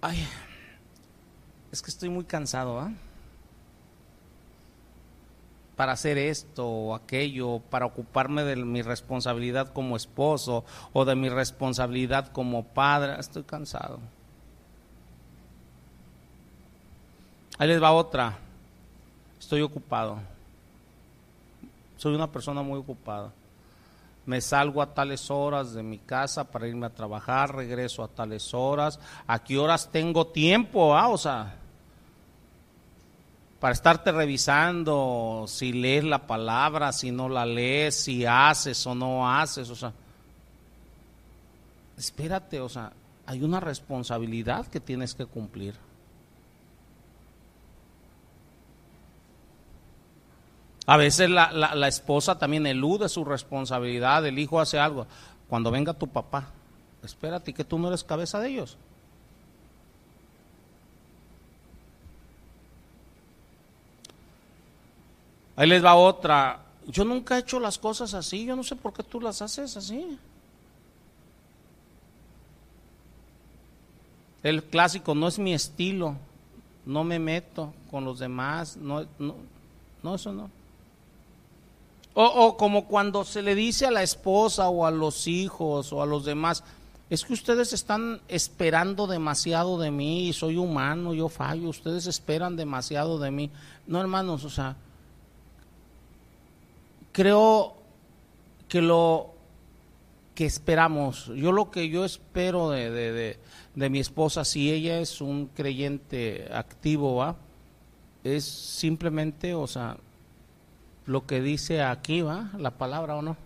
ay, 0.00 0.24
es 1.72 1.82
que 1.82 1.90
estoy 1.90 2.08
muy 2.08 2.22
cansado, 2.22 2.88
para 5.74 5.92
hacer 5.92 6.16
esto 6.16 6.64
o 6.64 6.94
aquello, 6.94 7.58
para 7.58 7.86
ocuparme 7.86 8.44
de 8.44 8.54
mi 8.54 8.82
responsabilidad 8.82 9.72
como 9.72 9.96
esposo 9.96 10.64
o 10.92 11.04
de 11.04 11.16
mi 11.16 11.28
responsabilidad 11.28 12.28
como 12.28 12.62
padre, 12.66 13.16
estoy 13.18 13.42
cansado. 13.42 13.98
Ahí 17.60 17.68
les 17.68 17.80
va 17.80 17.92
otra, 17.92 18.36
estoy 19.38 19.60
ocupado 19.60 20.18
soy 22.00 22.14
una 22.14 22.32
persona 22.32 22.62
muy 22.62 22.78
ocupada. 22.78 23.30
Me 24.24 24.40
salgo 24.40 24.80
a 24.80 24.94
tales 24.94 25.30
horas 25.30 25.74
de 25.74 25.82
mi 25.82 25.98
casa 25.98 26.44
para 26.44 26.66
irme 26.66 26.86
a 26.86 26.94
trabajar, 26.94 27.54
regreso 27.54 28.02
a 28.02 28.08
tales 28.08 28.54
horas. 28.54 28.98
¿A 29.26 29.38
qué 29.40 29.58
horas 29.58 29.90
tengo 29.92 30.26
tiempo? 30.28 30.96
Ah? 30.96 31.08
O 31.08 31.18
sea, 31.18 31.56
para 33.60 33.74
estarte 33.74 34.12
revisando 34.12 35.44
si 35.46 35.74
lees 35.74 36.04
la 36.04 36.26
palabra, 36.26 36.90
si 36.90 37.10
no 37.10 37.28
la 37.28 37.44
lees, 37.44 38.02
si 38.02 38.24
haces 38.24 38.86
o 38.86 38.94
no 38.94 39.30
haces, 39.30 39.68
o 39.68 39.76
sea, 39.76 39.92
espérate, 41.98 42.60
o 42.60 42.68
sea, 42.70 42.92
hay 43.26 43.42
una 43.42 43.60
responsabilidad 43.60 44.66
que 44.68 44.80
tienes 44.80 45.14
que 45.14 45.26
cumplir. 45.26 45.74
A 50.90 50.96
veces 50.96 51.30
la, 51.30 51.52
la, 51.52 51.86
esposa 51.86 52.36
también 52.36 52.66
elude 52.66 53.08
su 53.08 53.24
responsabilidad, 53.24 54.26
el 54.26 54.40
hijo 54.40 54.58
hace 54.58 54.76
algo. 54.76 55.06
Cuando 55.48 55.70
venga 55.70 55.94
tu 55.94 56.08
papá, 56.08 56.48
espérate 57.04 57.54
que 57.54 57.62
tú 57.62 57.78
no 57.78 57.86
eres 57.86 58.02
cabeza 58.02 58.40
de 58.40 58.48
ellos. 58.48 58.76
Ahí 65.54 65.68
les 65.68 65.84
va 65.84 65.94
otra. 65.94 66.58
Yo 66.88 67.04
nunca 67.04 67.36
he 67.36 67.40
hecho 67.42 67.60
las 67.60 67.78
cosas 67.78 68.12
así, 68.12 68.44
yo 68.44 68.56
no 68.56 68.64
sé 68.64 68.74
por 68.74 68.92
qué 68.92 69.04
tú 69.04 69.20
las 69.20 69.40
haces 69.42 69.76
así. 69.76 70.18
El 74.42 74.64
clásico 74.64 75.14
no 75.14 75.28
es 75.28 75.38
mi 75.38 75.54
estilo, 75.54 76.16
no 76.84 77.04
me 77.04 77.20
meto 77.20 77.72
con 77.92 78.04
los 78.04 78.18
demás, 78.18 78.76
no, 78.76 79.06
no 79.20 80.14
eso 80.16 80.32
no. 80.32 80.59
O, 82.14 82.56
como 82.56 82.86
cuando 82.86 83.24
se 83.24 83.40
le 83.40 83.54
dice 83.54 83.86
a 83.86 83.90
la 83.90 84.02
esposa 84.02 84.68
o 84.68 84.84
a 84.84 84.90
los 84.90 85.26
hijos 85.26 85.92
o 85.92 86.02
a 86.02 86.06
los 86.06 86.24
demás, 86.24 86.64
es 87.08 87.24
que 87.24 87.32
ustedes 87.32 87.72
están 87.72 88.20
esperando 88.28 89.06
demasiado 89.06 89.78
de 89.78 89.90
mí, 89.90 90.32
soy 90.32 90.56
humano, 90.56 91.14
yo 91.14 91.28
fallo, 91.28 91.68
ustedes 91.68 92.06
esperan 92.06 92.56
demasiado 92.56 93.18
de 93.18 93.30
mí. 93.30 93.50
No, 93.86 94.00
hermanos, 94.00 94.44
o 94.44 94.50
sea, 94.50 94.76
creo 97.12 97.74
que 98.68 98.80
lo 98.80 99.34
que 100.34 100.46
esperamos, 100.46 101.26
yo 101.36 101.52
lo 101.52 101.70
que 101.70 101.88
yo 101.88 102.04
espero 102.04 102.70
de, 102.70 102.90
de, 102.90 103.38
de, 103.74 103.90
mi 103.90 103.98
esposa, 103.98 104.44
si 104.44 104.72
ella 104.72 105.00
es 105.00 105.20
un 105.20 105.46
creyente 105.46 106.48
activo, 106.52 107.16
¿va? 107.16 107.36
es 108.24 108.44
simplemente, 108.44 109.54
o 109.54 109.66
sea, 109.66 109.96
lo 111.06 111.26
que 111.26 111.40
dice 111.40 111.82
aquí, 111.82 112.22
¿va? 112.22 112.50
La 112.58 112.72
palabra 112.72 113.16
o 113.16 113.22
no. 113.22 113.36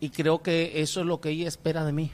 Y 0.00 0.10
creo 0.10 0.42
que 0.42 0.80
eso 0.80 1.00
es 1.00 1.06
lo 1.06 1.20
que 1.20 1.30
ella 1.30 1.48
espera 1.48 1.84
de 1.84 1.92
mí. 1.92 2.10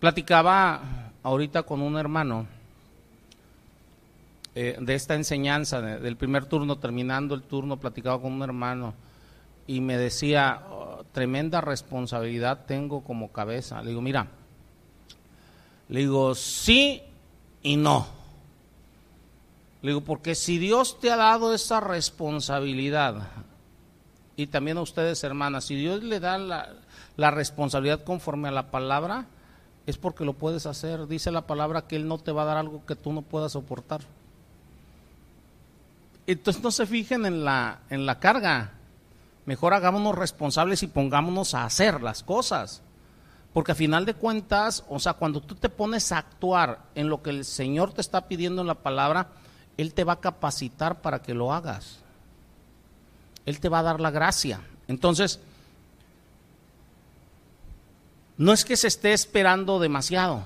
Platicaba 0.00 1.12
ahorita 1.22 1.62
con 1.62 1.80
un 1.80 1.96
hermano 1.96 2.46
eh, 4.54 4.76
de 4.80 4.94
esta 4.94 5.14
enseñanza, 5.14 5.80
del 5.80 6.16
primer 6.16 6.46
turno, 6.46 6.78
terminando 6.78 7.34
el 7.34 7.42
turno, 7.42 7.76
platicaba 7.76 8.20
con 8.20 8.32
un 8.32 8.42
hermano 8.42 8.94
y 9.66 9.80
me 9.80 9.96
decía, 9.96 10.62
oh, 10.70 11.04
tremenda 11.12 11.60
responsabilidad 11.60 12.64
tengo 12.66 13.02
como 13.02 13.32
cabeza. 13.32 13.82
Le 13.82 13.90
digo, 13.90 14.00
mira, 14.00 14.28
le 15.88 16.00
digo, 16.00 16.34
sí 16.34 17.02
y 17.62 17.76
no. 17.76 18.06
Le 19.86 19.92
digo, 19.92 20.00
porque 20.00 20.34
si 20.34 20.58
Dios 20.58 20.98
te 20.98 21.12
ha 21.12 21.16
dado 21.16 21.54
esa 21.54 21.78
responsabilidad, 21.78 23.28
y 24.34 24.48
también 24.48 24.78
a 24.78 24.80
ustedes 24.80 25.22
hermanas, 25.22 25.66
si 25.66 25.76
Dios 25.76 26.02
le 26.02 26.18
da 26.18 26.38
la, 26.38 27.30
responsabilidad 27.30 28.02
conforme 28.02 28.48
a 28.48 28.50
la 28.50 28.72
palabra, 28.72 29.26
es 29.86 29.96
porque 29.96 30.24
lo 30.24 30.32
puedes 30.32 30.66
hacer. 30.66 31.06
Dice 31.06 31.30
la 31.30 31.46
palabra 31.46 31.86
que 31.86 31.94
Él 31.94 32.08
no 32.08 32.18
te 32.18 32.32
va 32.32 32.42
a 32.42 32.46
dar 32.46 32.56
algo 32.56 32.84
que 32.84 32.96
tú 32.96 33.12
no 33.12 33.22
puedas 33.22 33.52
soportar. 33.52 34.00
Entonces 36.26 36.64
no 36.64 36.72
se 36.72 36.84
fijen 36.84 37.24
en 37.24 37.44
la, 37.44 37.78
en 37.88 38.06
la 38.06 38.18
carga. 38.18 38.72
Mejor 39.44 39.72
hagámonos 39.72 40.16
responsables 40.16 40.82
y 40.82 40.88
pongámonos 40.88 41.54
a 41.54 41.64
hacer 41.64 42.02
las 42.02 42.24
cosas. 42.24 42.82
Porque 43.52 43.70
a 43.70 43.76
final 43.76 44.04
de 44.04 44.14
cuentas, 44.14 44.82
o 44.88 44.98
sea, 44.98 45.12
cuando 45.12 45.40
tú 45.40 45.54
te 45.54 45.68
pones 45.68 46.10
a 46.10 46.18
actuar 46.18 46.80
en 46.96 47.08
lo 47.08 47.22
que 47.22 47.30
el 47.30 47.44
Señor 47.44 47.92
te 47.92 48.00
está 48.00 48.26
pidiendo 48.26 48.62
en 48.62 48.66
la 48.66 48.74
palabra, 48.74 49.28
él 49.76 49.94
te 49.94 50.04
va 50.04 50.14
a 50.14 50.20
capacitar 50.20 51.02
para 51.02 51.22
que 51.22 51.34
lo 51.34 51.52
hagas. 51.52 51.98
Él 53.44 53.60
te 53.60 53.68
va 53.68 53.80
a 53.80 53.84
dar 53.84 54.00
la 54.00 54.10
gracia. 54.10 54.60
Entonces, 54.88 55.40
no 58.36 58.52
es 58.52 58.64
que 58.64 58.76
se 58.76 58.88
esté 58.88 59.12
esperando 59.12 59.78
demasiado. 59.78 60.44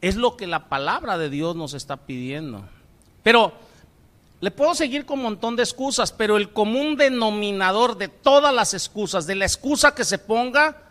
Es 0.00 0.16
lo 0.16 0.36
que 0.36 0.46
la 0.46 0.68
palabra 0.68 1.18
de 1.18 1.30
Dios 1.30 1.56
nos 1.56 1.74
está 1.74 1.96
pidiendo. 1.96 2.64
Pero 3.22 3.52
Le 4.40 4.50
puedo 4.50 4.74
seguir 4.74 5.04
con 5.04 5.18
un 5.18 5.24
montón 5.24 5.54
de 5.54 5.62
excusas, 5.62 6.12
pero 6.12 6.38
el 6.38 6.50
común 6.50 6.96
denominador 6.96 7.98
de 7.98 8.08
todas 8.08 8.54
las 8.54 8.72
excusas, 8.72 9.26
de 9.26 9.34
la 9.34 9.44
excusa 9.44 9.94
que 9.94 10.04
se 10.04 10.16
ponga, 10.16 10.82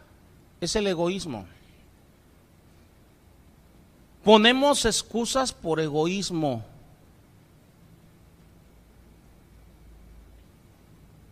es 0.61 0.75
el 0.75 0.85
egoísmo. 0.85 1.47
Ponemos 4.23 4.85
excusas 4.85 5.53
por 5.53 5.79
egoísmo. 5.79 6.63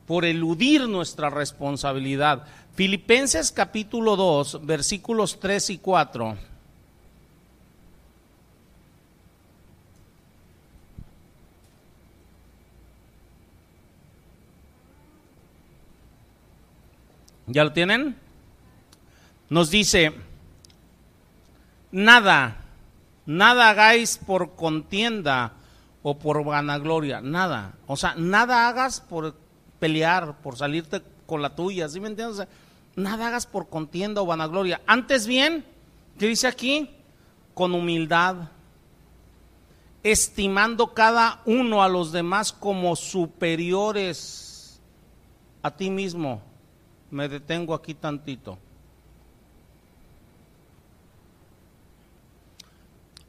por 0.07 0.23
eludir 0.23 0.87
nuestra 0.87 1.29
responsabilidad. 1.29 2.47
Filipenses 2.75 3.51
capítulo 3.51 4.15
2, 4.15 4.65
versículos 4.65 5.37
3 5.39 5.71
y 5.71 5.77
4. 5.79 6.37
¿Ya 17.47 17.63
lo 17.63 17.73
tienen? 17.73 18.15
Nos 19.49 19.69
dice, 19.69 20.13
nada, 21.91 22.66
nada 23.27 23.69
hagáis 23.69 24.17
por 24.17 24.55
contienda 24.55 25.53
o 26.01 26.17
por 26.17 26.43
vanagloria, 26.43 27.21
nada. 27.21 27.75
O 27.85 27.95
sea, 27.95 28.15
nada 28.15 28.67
hagas 28.67 29.01
por 29.01 29.35
pelear, 29.77 30.41
por 30.41 30.57
salirte 30.57 31.03
con 31.27 31.43
la 31.43 31.55
tuya, 31.55 31.87
¿sí 31.87 31.99
me 31.99 32.07
entiendes? 32.07 32.47
nada 32.97 33.27
hagas 33.27 33.45
por 33.45 33.69
contienda 33.69 34.21
o 34.21 34.25
vanagloria. 34.25 34.81
Antes 34.85 35.27
bien, 35.27 35.63
¿qué 36.17 36.27
dice 36.27 36.47
aquí? 36.47 36.89
Con 37.53 37.73
humildad, 37.73 38.49
estimando 40.03 40.93
cada 40.93 41.41
uno 41.45 41.83
a 41.83 41.87
los 41.87 42.11
demás 42.11 42.51
como 42.51 42.95
superiores 42.95 44.81
a 45.61 45.71
ti 45.71 45.89
mismo. 45.89 46.41
Me 47.11 47.29
detengo 47.29 47.73
aquí 47.73 47.93
tantito. 47.93 48.57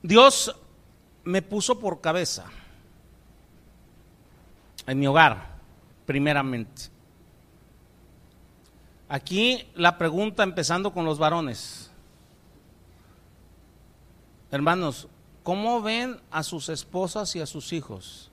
Dios 0.02 0.54
me 1.24 1.42
puso 1.42 1.78
por 1.78 2.00
cabeza 2.00 2.46
en 4.87 4.98
mi 4.98 5.06
hogar 5.06 5.58
primeramente. 6.06 6.90
Aquí 9.08 9.68
la 9.74 9.98
pregunta 9.98 10.42
empezando 10.42 10.92
con 10.92 11.04
los 11.04 11.18
varones. 11.18 11.90
Hermanos, 14.50 15.08
¿cómo 15.42 15.82
ven 15.82 16.20
a 16.30 16.42
sus 16.42 16.68
esposas 16.68 17.34
y 17.37 17.40
a 17.40 17.46
sus 17.46 17.72
hijos? 17.72 18.30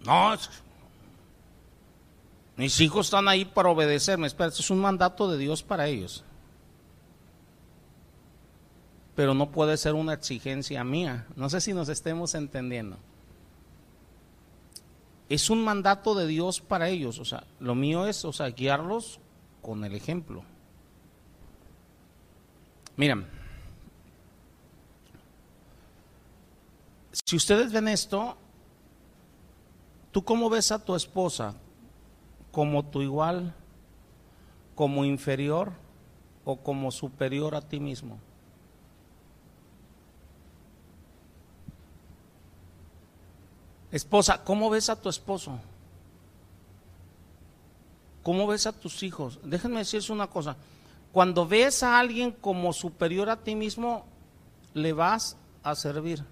No, 0.00 0.34
mis 2.56 2.80
hijos 2.80 3.06
están 3.06 3.28
ahí 3.28 3.44
para 3.44 3.70
obedecerme. 3.70 4.26
Espera, 4.26 4.50
es 4.50 4.70
un 4.70 4.80
mandato 4.80 5.30
de 5.30 5.38
Dios 5.38 5.62
para 5.62 5.86
ellos 5.88 6.24
pero 9.14 9.34
no 9.34 9.50
puede 9.50 9.76
ser 9.76 9.94
una 9.94 10.14
exigencia 10.14 10.82
mía. 10.84 11.26
No 11.36 11.50
sé 11.50 11.60
si 11.60 11.72
nos 11.72 11.88
estemos 11.88 12.34
entendiendo. 12.34 12.96
Es 15.28 15.50
un 15.50 15.62
mandato 15.64 16.14
de 16.14 16.26
Dios 16.26 16.60
para 16.60 16.88
ellos, 16.88 17.18
o 17.18 17.24
sea, 17.24 17.44
lo 17.58 17.74
mío 17.74 18.06
es, 18.06 18.24
o 18.24 18.32
sea, 18.32 18.48
guiarlos 18.48 19.18
con 19.62 19.84
el 19.84 19.94
ejemplo. 19.94 20.44
Miren, 22.96 23.26
si 27.12 27.36
ustedes 27.36 27.72
ven 27.72 27.88
esto, 27.88 28.36
¿tú 30.10 30.22
cómo 30.22 30.50
ves 30.50 30.70
a 30.70 30.84
tu 30.84 30.94
esposa? 30.94 31.54
¿Como 32.52 32.84
tu 32.84 33.02
igual? 33.02 33.54
¿Como 34.76 35.04
inferior? 35.04 35.72
¿O 36.44 36.58
como 36.58 36.92
superior 36.92 37.56
a 37.56 37.62
ti 37.62 37.80
mismo? 37.80 38.18
Esposa, 43.90 44.42
¿cómo 44.44 44.70
ves 44.70 44.88
a 44.88 45.00
tu 45.00 45.08
esposo? 45.08 45.58
¿Cómo 48.22 48.46
ves 48.46 48.66
a 48.66 48.72
tus 48.72 49.02
hijos? 49.02 49.38
Déjenme 49.42 49.80
decirles 49.80 50.08
una 50.08 50.28
cosa. 50.28 50.56
Cuando 51.12 51.46
ves 51.46 51.82
a 51.82 51.98
alguien 51.98 52.32
como 52.32 52.72
superior 52.72 53.28
a 53.28 53.36
ti 53.36 53.54
mismo, 53.54 54.06
le 54.74 54.92
vas 54.92 55.36
a 55.62 55.74
servir. 55.74 56.24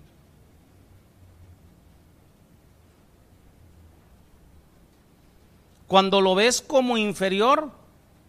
Cuando 5.91 6.21
lo 6.21 6.37
ves 6.37 6.63
como 6.63 6.99
inferior, 6.99 7.73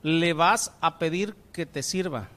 le 0.02 0.34
vas 0.34 0.74
a 0.82 0.98
pedir 0.98 1.36
que 1.54 1.68
te 1.68 1.84
sirva. 1.84 2.28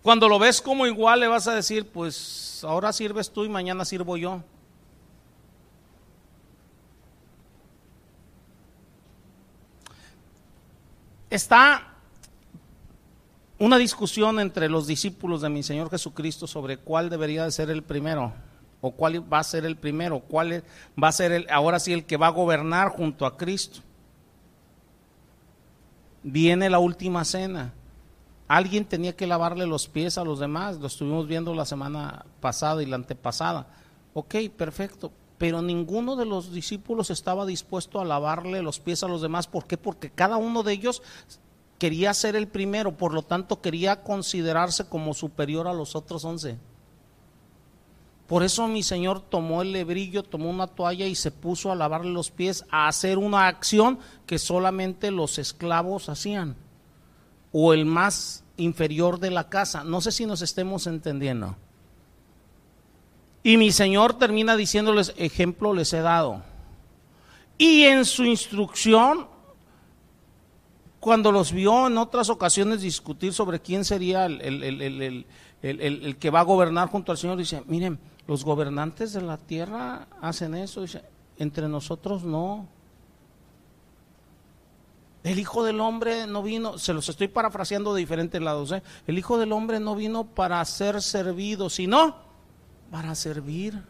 Cuando 0.00 0.28
lo 0.28 0.38
ves 0.38 0.62
como 0.62 0.86
igual, 0.86 1.18
le 1.18 1.26
vas 1.26 1.48
a 1.48 1.56
decir, 1.56 1.88
pues 1.88 2.62
ahora 2.62 2.92
sirves 2.92 3.32
tú 3.32 3.44
y 3.44 3.48
mañana 3.48 3.84
sirvo 3.84 4.16
yo. 4.16 4.44
Está 11.30 11.94
una 13.58 13.76
discusión 13.76 14.38
entre 14.38 14.68
los 14.68 14.86
discípulos 14.86 15.40
de 15.40 15.48
mi 15.48 15.64
Señor 15.64 15.90
Jesucristo 15.90 16.46
sobre 16.46 16.76
cuál 16.76 17.10
debería 17.10 17.42
de 17.42 17.50
ser 17.50 17.70
el 17.70 17.82
primero 17.82 18.32
o 18.80 18.92
cuál 18.92 19.32
va 19.32 19.40
a 19.40 19.44
ser 19.44 19.64
el 19.64 19.76
primero, 19.76 20.20
cuál 20.20 20.62
va 21.02 21.08
a 21.08 21.12
ser 21.12 21.32
el, 21.32 21.46
ahora 21.50 21.78
sí 21.80 21.92
el 21.92 22.04
que 22.04 22.16
va 22.16 22.28
a 22.28 22.30
gobernar 22.30 22.90
junto 22.90 23.26
a 23.26 23.36
Cristo. 23.36 23.80
Viene 26.22 26.70
la 26.70 26.78
última 26.78 27.24
cena. 27.24 27.74
Alguien 28.46 28.84
tenía 28.84 29.14
que 29.14 29.26
lavarle 29.26 29.66
los 29.66 29.88
pies 29.88 30.16
a 30.16 30.24
los 30.24 30.38
demás, 30.38 30.78
lo 30.78 30.86
estuvimos 30.86 31.26
viendo 31.26 31.54
la 31.54 31.66
semana 31.66 32.24
pasada 32.40 32.82
y 32.82 32.86
la 32.86 32.96
antepasada. 32.96 33.66
Ok, 34.14 34.36
perfecto, 34.56 35.12
pero 35.36 35.60
ninguno 35.60 36.16
de 36.16 36.24
los 36.24 36.52
discípulos 36.52 37.10
estaba 37.10 37.44
dispuesto 37.44 38.00
a 38.00 38.04
lavarle 38.04 38.62
los 38.62 38.80
pies 38.80 39.02
a 39.02 39.08
los 39.08 39.20
demás. 39.20 39.46
¿Por 39.46 39.66
qué? 39.66 39.76
Porque 39.76 40.10
cada 40.10 40.38
uno 40.38 40.62
de 40.62 40.72
ellos 40.72 41.02
quería 41.78 42.14
ser 42.14 42.36
el 42.36 42.48
primero, 42.48 42.96
por 42.96 43.12
lo 43.12 43.22
tanto 43.22 43.60
quería 43.60 44.02
considerarse 44.02 44.88
como 44.88 45.14
superior 45.14 45.68
a 45.68 45.74
los 45.74 45.94
otros 45.94 46.24
once. 46.24 46.58
Por 48.28 48.42
eso 48.42 48.68
mi 48.68 48.82
Señor 48.82 49.22
tomó 49.22 49.62
el 49.62 49.72
lebrillo, 49.72 50.22
tomó 50.22 50.50
una 50.50 50.66
toalla 50.66 51.06
y 51.06 51.14
se 51.14 51.30
puso 51.30 51.72
a 51.72 51.74
lavarle 51.74 52.12
los 52.12 52.30
pies, 52.30 52.66
a 52.70 52.86
hacer 52.86 53.16
una 53.16 53.48
acción 53.48 53.98
que 54.26 54.38
solamente 54.38 55.10
los 55.10 55.38
esclavos 55.38 56.10
hacían 56.10 56.54
o 57.52 57.72
el 57.72 57.86
más 57.86 58.44
inferior 58.58 59.18
de 59.18 59.30
la 59.30 59.48
casa. 59.48 59.82
No 59.82 60.02
sé 60.02 60.12
si 60.12 60.26
nos 60.26 60.42
estemos 60.42 60.86
entendiendo. 60.86 61.56
Y 63.42 63.56
mi 63.56 63.72
Señor 63.72 64.18
termina 64.18 64.56
diciéndoles, 64.56 65.14
ejemplo 65.16 65.72
les 65.72 65.90
he 65.94 66.02
dado. 66.02 66.42
Y 67.56 67.84
en 67.84 68.04
su 68.04 68.24
instrucción, 68.24 69.26
cuando 71.00 71.32
los 71.32 71.50
vio 71.52 71.86
en 71.86 71.96
otras 71.96 72.28
ocasiones 72.28 72.82
discutir 72.82 73.32
sobre 73.32 73.60
quién 73.60 73.86
sería 73.86 74.26
el, 74.26 75.24
el, 75.62 76.16
que 76.18 76.28
va 76.28 76.40
a 76.40 76.44
gobernar 76.44 76.90
junto 76.90 77.10
al 77.10 77.16
Señor, 77.16 77.38
dice, 77.38 77.62
miren, 77.66 77.98
los 78.28 78.44
gobernantes 78.44 79.14
de 79.14 79.22
la 79.22 79.38
tierra 79.38 80.06
hacen 80.20 80.54
eso, 80.54 80.82
dice, 80.82 81.02
entre 81.38 81.66
nosotros 81.66 82.24
no. 82.24 82.68
El 85.24 85.38
Hijo 85.38 85.64
del 85.64 85.80
Hombre 85.80 86.26
no 86.26 86.42
vino, 86.42 86.76
se 86.76 86.92
los 86.92 87.08
estoy 87.08 87.28
parafraseando 87.28 87.94
de 87.94 88.00
diferentes 88.00 88.40
lados, 88.40 88.70
¿eh? 88.72 88.82
el 89.06 89.18
Hijo 89.18 89.38
del 89.38 89.50
Hombre 89.50 89.80
no 89.80 89.96
vino 89.96 90.24
para 90.26 90.62
ser 90.66 91.00
servido, 91.00 91.70
sino 91.70 92.16
para 92.90 93.14
servir. 93.14 93.82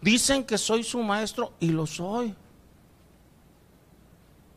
Dicen 0.00 0.44
que 0.44 0.56
soy 0.56 0.82
su 0.82 1.02
maestro 1.02 1.52
y 1.60 1.68
lo 1.68 1.86
soy. 1.86 2.34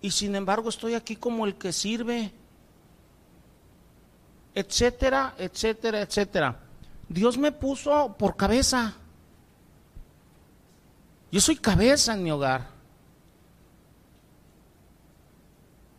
Y 0.01 0.09
sin 0.09 0.35
embargo 0.35 0.69
estoy 0.69 0.93
aquí 0.93 1.17
como 1.17 1.45
el 1.45 1.55
que 1.55 1.73
sirve. 1.73 2.31
Etcétera, 4.55 5.35
etcétera, 5.37 6.01
etcétera. 6.01 6.62
Dios 7.13 7.37
me 7.37 7.51
puso 7.51 8.15
por 8.17 8.35
cabeza. 8.35 8.95
Yo 11.31 11.39
soy 11.39 11.55
cabeza 11.55 12.13
en 12.13 12.23
mi 12.23 12.31
hogar. 12.31 12.67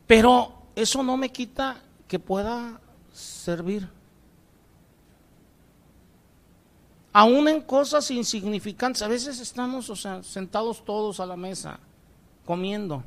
Pero 0.07 0.53
eso 0.75 1.03
no 1.03 1.17
me 1.17 1.31
quita 1.31 1.81
que 2.07 2.19
pueda 2.19 2.81
servir. 3.13 3.89
aún 7.15 7.47
en 7.49 7.63
cosas 7.63 8.11
insignificantes. 8.11 9.01
A 9.01 9.09
veces 9.09 9.41
estamos, 9.41 9.89
o 9.89 9.97
sea, 9.97 10.23
sentados 10.23 10.85
todos 10.85 11.21
a 11.21 11.27
la 11.27 11.37
mesa, 11.37 11.79
comiendo. 12.45 13.03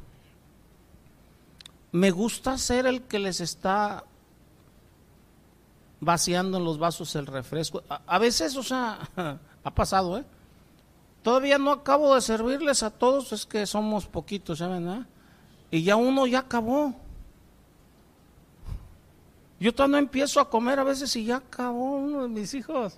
Me 1.92 2.10
gusta 2.10 2.58
ser 2.58 2.88
el 2.88 3.04
que 3.04 3.20
les 3.20 3.42
está 3.42 4.06
vaciando 6.00 6.58
en 6.58 6.64
los 6.64 6.78
vasos 6.78 7.16
el 7.16 7.26
refresco. 7.26 7.84
A, 7.90 8.20
veces, 8.20 8.56
o 8.56 8.64
sea, 8.64 9.00
ha 9.64 9.72
pasado, 9.72 10.18
¿eh? 10.18 10.26
Todavía 11.24 11.58
no 11.58 11.72
acabo 11.72 12.16
de 12.16 12.22
servirles 12.22 12.84
a 12.84 12.90
todos, 12.90 13.34
es 13.34 13.46
que 13.46 13.66
somos 13.66 14.06
poquitos, 14.06 14.60
¿saben? 14.60 14.88
Eh? 14.88 15.06
Y 15.72 15.84
ya 15.84 15.96
uno 15.96 16.26
ya 16.26 16.40
acabó. 16.40 16.96
Yo 19.60 19.74
todavía 19.74 19.94
no 19.94 19.98
empiezo 19.98 20.40
a 20.40 20.50
comer 20.50 20.80
a 20.80 20.84
veces 20.84 21.14
y 21.16 21.26
ya 21.26 21.38
acabó 21.38 21.98
uno 21.98 22.24
de 22.24 22.30
mis 22.30 22.54
hijos. 22.54 22.98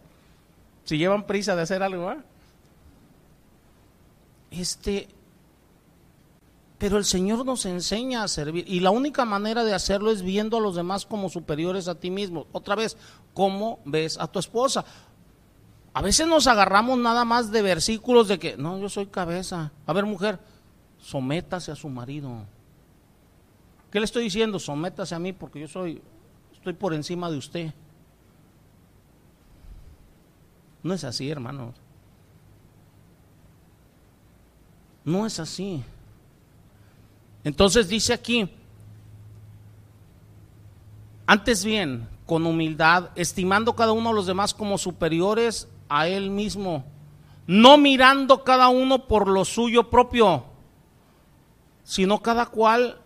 Si 0.83 0.97
llevan 0.97 1.25
prisa 1.25 1.55
de 1.55 1.61
hacer 1.63 1.81
algo, 1.81 2.11
¿eh? 2.11 2.17
Este, 4.51 5.07
pero 6.79 6.97
el 6.97 7.03
Señor 7.03 7.45
nos 7.45 7.65
enseña 7.65 8.23
a 8.23 8.27
servir 8.29 8.63
y 8.65 8.79
la 8.79 8.89
única 8.89 9.25
manera 9.25 9.65
de 9.65 9.73
hacerlo 9.73 10.11
es 10.11 10.21
viendo 10.21 10.57
a 10.57 10.61
los 10.61 10.75
demás 10.75 11.05
como 11.05 11.29
superiores 11.29 11.89
a 11.89 11.95
ti 11.95 12.09
mismo. 12.09 12.47
Otra 12.53 12.73
vez, 12.73 12.97
¿cómo 13.33 13.81
ves 13.83 14.17
a 14.17 14.27
tu 14.27 14.39
esposa? 14.39 14.85
A 15.93 16.01
veces 16.01 16.25
nos 16.25 16.47
agarramos 16.47 16.97
nada 16.97 17.25
más 17.25 17.51
de 17.51 17.61
versículos 17.61 18.29
de 18.29 18.39
que, 18.39 18.55
no, 18.55 18.79
yo 18.79 18.87
soy 18.87 19.07
cabeza. 19.07 19.73
A 19.85 19.91
ver, 19.91 20.05
mujer, 20.05 20.39
sométase 20.99 21.69
a 21.73 21.75
su 21.75 21.89
marido. 21.89 22.45
¿Qué 23.91 23.99
le 23.99 24.05
estoy 24.05 24.23
diciendo? 24.23 24.57
Sométase 24.57 25.13
a 25.15 25.19
mí 25.19 25.33
porque 25.33 25.59
yo 25.59 25.67
soy, 25.67 26.01
estoy 26.53 26.73
por 26.73 26.93
encima 26.93 27.29
de 27.29 27.37
usted. 27.37 27.73
No 30.81 30.93
es 30.93 31.03
así, 31.03 31.29
hermanos. 31.29 31.75
No 35.03 35.25
es 35.25 35.41
así. 35.41 35.83
Entonces 37.43 37.87
dice 37.87 38.13
aquí, 38.13 38.49
antes 41.25 41.63
bien, 41.63 42.07
con 42.25 42.45
humildad, 42.45 43.09
estimando 43.15 43.75
cada 43.75 43.91
uno 43.91 44.09
a 44.09 44.13
los 44.13 44.25
demás 44.25 44.53
como 44.53 44.77
superiores 44.77 45.67
a 45.87 46.07
él 46.07 46.29
mismo, 46.29 46.83
no 47.47 47.77
mirando 47.77 48.43
cada 48.43 48.69
uno 48.69 49.07
por 49.07 49.27
lo 49.27 49.45
suyo 49.45 49.89
propio, 49.89 50.43
sino 51.83 52.21
cada 52.21 52.45
cual 52.45 52.99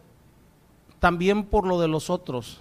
también 0.99 1.45
por 1.45 1.65
lo 1.65 1.79
de 1.79 1.87
los 1.87 2.09
otros. 2.09 2.59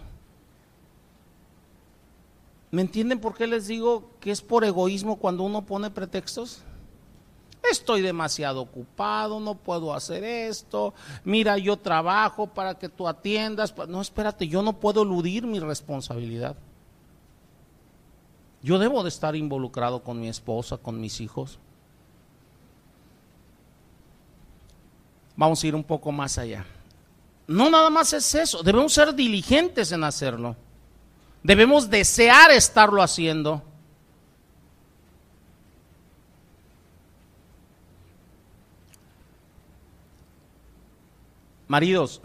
¿Me 2.71 2.83
entienden 2.83 3.21
por 3.21 3.35
qué 3.35 3.47
les 3.47 3.67
digo 3.67 4.11
que 4.21 4.31
es 4.31 4.41
por 4.41 4.65
egoísmo 4.65 5.17
cuando 5.17 5.43
uno 5.43 5.67
pone 5.67 5.91
pretextos? 5.91 6.63
Estoy 7.71 8.03
demasiado 8.03 8.61
ocupado, 8.61 9.39
no 9.41 9.55
puedo 9.55 9.95
hacer 9.95 10.25
esto. 10.25 10.95
Mira, 11.25 11.59
yo 11.59 11.77
trabajo 11.77 12.47
para 12.47 12.75
que 12.75 12.89
tú 12.89 13.07
atiendas. 13.07 13.75
No, 13.89 14.01
espérate, 14.01 14.49
yo 14.49 14.63
no 14.63 14.75
puedo 14.75 15.03
eludir 15.03 15.47
mi 15.47 15.61
responsabilidad. 15.61 16.57
Yo 18.63 18.79
debo 18.79 19.03
de 19.03 19.09
estar 19.09 19.35
involucrado 19.37 20.03
con 20.03 20.21
mi 20.21 20.29
esposa, 20.29 20.77
con 20.77 21.01
mis 21.01 21.21
hijos. 21.21 21.59
Vamos 25.37 25.63
a 25.63 25.67
ir 25.67 25.75
un 25.75 25.85
poco 25.85 26.13
más 26.13 26.39
allá. 26.39 26.65
No 27.47 27.71
nada 27.71 27.91
más 27.91 28.13
es 28.13 28.35
eso, 28.35 28.63
debemos 28.63 28.93
ser 28.93 29.15
diligentes 29.15 29.91
en 29.93 30.05
hacerlo. 30.05 30.57
Debemos 31.43 31.91
desear 31.91 32.51
estarlo 32.53 33.03
haciendo. 33.03 33.63
Maridos, 41.73 42.21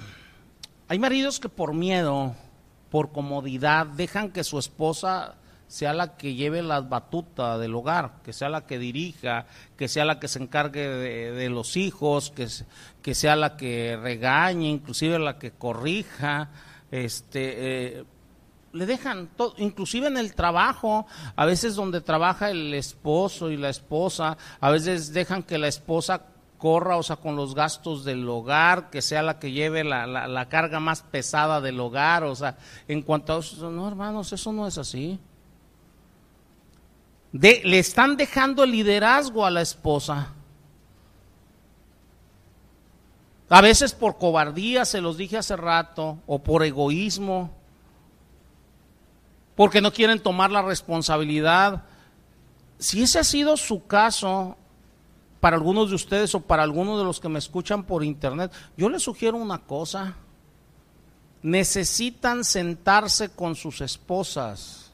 hay 0.90 1.00
maridos 1.00 1.40
que 1.40 1.48
por 1.48 1.74
miedo, 1.74 2.36
por 2.92 3.14
comodidad, 3.14 3.86
dejan 3.86 4.34
que 4.34 4.44
su 4.44 4.60
esposa 4.60 5.36
sea 5.70 5.94
la 5.94 6.18
que 6.18 6.34
lleve 6.34 6.62
las 6.62 6.90
batutas 6.90 7.58
del 7.58 7.74
hogar, 7.74 8.16
que 8.26 8.34
sea 8.34 8.50
la 8.50 8.66
que 8.66 8.78
dirija, 8.78 9.46
que 9.78 9.88
sea 9.88 10.04
la 10.04 10.20
que 10.20 10.28
se 10.28 10.44
encargue 10.44 10.90
de, 10.90 11.48
los 11.48 11.78
hijos, 11.78 12.30
que, 12.30 12.46
que, 13.02 13.16
sea 13.16 13.38
la 13.38 13.56
que 13.56 13.96
regañe, 13.96 14.68
inclusive 14.68 15.18
la 15.18 15.40
que 15.40 15.52
corrija, 15.52 16.50
este, 16.92 18.00
eh, 18.00 18.06
le 18.74 18.86
dejan 18.86 19.30
todo, 19.38 19.54
inclusive 19.60 20.08
en 20.08 20.18
el 20.18 20.36
trabajo, 20.36 21.08
a 21.38 21.46
veces 21.46 21.76
donde 21.76 22.02
trabaja 22.02 22.50
el 22.50 22.74
esposo 22.74 23.50
y 23.50 23.56
la 23.56 23.70
esposa, 23.70 24.38
a 24.60 24.70
veces 24.72 25.14
dejan 25.14 25.42
que 25.42 25.58
la 25.58 25.70
esposa 25.70 26.26
corra, 26.58 26.98
o 26.98 27.04
sea, 27.04 27.18
con 27.18 27.36
los 27.36 27.54
gastos 27.56 28.04
del 28.04 28.28
hogar, 28.28 28.90
que 28.90 29.02
sea 29.02 29.22
la 29.22 29.40
que 29.40 29.52
lleve 29.52 29.84
la, 29.84 30.08
la, 30.08 30.50
carga 30.50 30.80
más 30.80 31.02
pesada 31.02 31.62
del 31.62 31.80
hogar, 31.80 32.24
o 32.24 32.36
sea, 32.36 32.58
en 32.88 33.02
cuanto 33.02 33.36
a 33.36 33.40
eso, 33.40 33.70
no 33.70 33.88
hermanos, 33.88 34.34
eso 34.34 34.52
no 34.52 34.68
es 34.68 34.78
así. 34.78 35.20
De, 37.32 37.62
le 37.64 37.80
están 37.80 38.18
dejando 38.18 38.66
liderazgo 38.66 39.46
a 39.46 39.52
la 39.52 39.62
esposa. 39.62 40.34
A 43.50 43.62
veces 43.62 43.94
por 43.94 44.18
cobardía, 44.18 44.84
se 44.86 45.00
los 45.00 45.18
dije 45.18 45.38
hace 45.38 45.56
rato, 45.56 46.20
o 46.26 46.40
por 46.40 46.64
egoísmo, 46.64 47.52
porque 49.56 49.82
no 49.82 49.94
quieren 49.94 50.20
tomar 50.20 50.52
la 50.52 50.62
responsabilidad. 50.62 51.84
Si 52.78 53.04
ese 53.04 53.20
ha 53.20 53.24
sido 53.24 53.58
su 53.58 53.86
caso 53.88 54.58
para 55.48 55.56
algunos 55.56 55.88
de 55.88 55.96
ustedes 55.96 56.36
o 56.36 56.42
para 56.42 56.62
algunos 56.62 57.00
de 57.00 57.06
los 57.06 57.22
que 57.22 57.30
me 57.30 57.40
escuchan 57.40 57.84
por 57.84 58.04
internet, 58.04 58.52
yo 58.76 58.90
les 58.90 59.02
sugiero 59.02 59.38
una 59.38 59.60
cosa. 59.60 60.14
Necesitan 61.42 62.44
sentarse 62.44 63.30
con 63.30 63.56
sus 63.56 63.80
esposas 63.80 64.92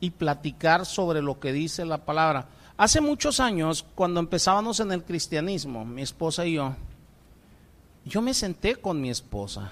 y 0.00 0.08
platicar 0.08 0.86
sobre 0.86 1.20
lo 1.20 1.38
que 1.38 1.52
dice 1.52 1.84
la 1.84 2.06
palabra. 2.06 2.48
Hace 2.78 3.02
muchos 3.02 3.40
años, 3.40 3.84
cuando 3.94 4.20
empezábamos 4.20 4.80
en 4.80 4.90
el 4.90 5.04
cristianismo, 5.04 5.84
mi 5.84 6.00
esposa 6.00 6.46
y 6.46 6.54
yo, 6.54 6.74
yo 8.06 8.22
me 8.22 8.32
senté 8.32 8.76
con 8.76 9.02
mi 9.02 9.10
esposa 9.10 9.70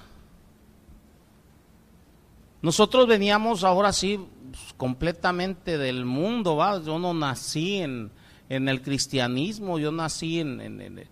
nosotros 2.63 3.07
veníamos 3.07 3.65
ahora 3.65 3.93
sí 3.93 4.21
completamente 4.77 5.79
del 5.79 6.05
mundo, 6.05 6.57
¿va? 6.57 6.81
Yo 6.83 6.99
no 6.99 7.15
nací 7.15 7.79
en, 7.79 8.11
el 8.49 8.83
cristianismo, 8.83 9.79
yo 9.79 9.93
nací 9.93 10.41
en, 10.41 11.09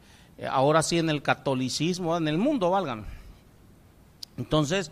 ahora 0.51 0.83
sí 0.83 0.99
en 0.99 1.11
el 1.11 1.23
catolicismo, 1.23 2.17
en 2.17 2.29
el 2.29 2.39
mundo, 2.39 2.71
valgan. 2.71 3.07
Entonces, 4.37 4.91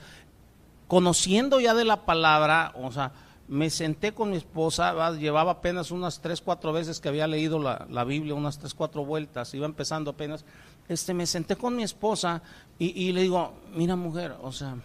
conociendo 0.89 1.61
ya 1.61 1.75
de 1.75 1.85
la 1.85 2.05
palabra, 2.05 2.73
o 2.77 2.91
sea, 2.93 3.13
me 3.49 3.71
senté 3.71 4.13
con 4.13 4.31
mi 4.31 4.37
esposa, 4.37 5.13
llevaba 5.13 5.53
apenas 5.53 5.91
unas 5.91 6.21
tres, 6.21 6.41
cuatro 6.41 6.73
veces 6.73 7.01
que 7.01 7.09
había 7.09 7.27
leído 7.27 7.61
la, 7.61 7.87
la, 7.89 8.05
Biblia, 8.05 8.35
unas 8.35 8.59
tres, 8.59 8.75
cuatro 8.75 9.05
vueltas, 9.05 9.55
iba 9.55 9.67
empezando 9.67 10.11
apenas, 10.11 10.45
este, 10.89 11.15
me 11.15 11.27
senté 11.27 11.57
con 11.57 11.77
mi 11.77 11.85
esposa 11.85 12.43
y, 12.79 13.05
y 13.05 13.13
le 13.13 13.23
digo, 13.23 13.55
mira 13.73 13.95
mujer, 13.95 14.37
o 14.43 14.51
sea, 14.51 14.77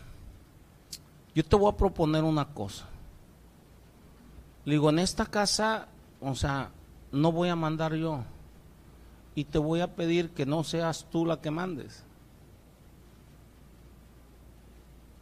yo 1.34 1.43
te 1.43 1.56
voy 1.56 1.71
a 1.71 1.78
proponer 1.78 2.24
una 2.24 2.45
cosa. 2.45 2.88
Le 4.65 4.74
digo, 4.74 4.89
en 4.89 5.00
esta 5.00 5.26
casa, 5.26 5.88
o 6.19 6.36
sea, 6.36 6.71
no 7.12 7.32
voy 7.32 7.50
a 7.50 7.56
mandar 7.56 7.95
yo. 7.95 8.24
Y 9.34 9.45
te 9.45 9.58
voy 9.58 9.82
a 9.82 9.95
pedir 9.95 10.32
que 10.32 10.45
no 10.45 10.63
seas 10.63 11.08
tú 11.10 11.26
la 11.26 11.41
que 11.41 11.52
mandes. 11.52 12.04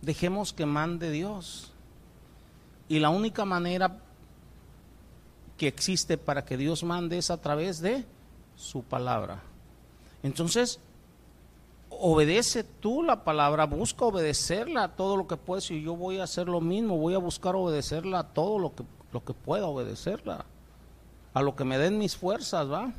Dejemos 0.02 0.54
que 0.54 0.65
mande 0.65 1.12
Dios. 1.12 1.71
Y 2.88 2.99
la 2.99 3.10
única 3.10 3.45
manera 3.45 3.99
que 5.58 5.67
existe 5.67 6.17
para 6.17 6.45
que 6.45 6.58
Dios 6.58 6.84
mande 6.84 7.17
es 7.17 7.30
a 7.30 7.38
través 7.38 7.82
de 7.82 8.06
su 8.56 8.82
palabra. 8.82 9.41
Entonces, 10.23 10.80
obedece 11.89 12.63
tú 12.63 13.04
la 13.04 13.23
palabra, 13.23 13.65
busca 13.65 14.06
obedecerla 14.06 14.86
a 14.86 14.95
todo 14.95 15.17
lo 15.17 15.28
que 15.28 15.38
puedes 15.38 15.69
y 15.71 15.82
yo 15.82 15.95
voy 15.95 16.19
a 16.19 16.23
hacer 16.23 16.47
lo 16.47 16.62
mismo, 16.62 16.97
voy 16.97 17.13
a 17.13 17.19
buscar 17.19 17.56
obedecerla 17.56 18.19
a 18.19 18.28
todo 18.28 18.58
lo 18.58 18.73
que, 18.73 18.84
lo 19.12 19.24
que 19.24 19.34
pueda 19.34 19.67
obedecerla, 19.67 20.45
a 21.34 21.41
lo 21.41 21.56
que 21.56 21.63
me 21.63 21.78
den 21.78 21.98
mis 21.98 22.15
fuerzas, 22.15 22.69
¿va? 22.72 22.91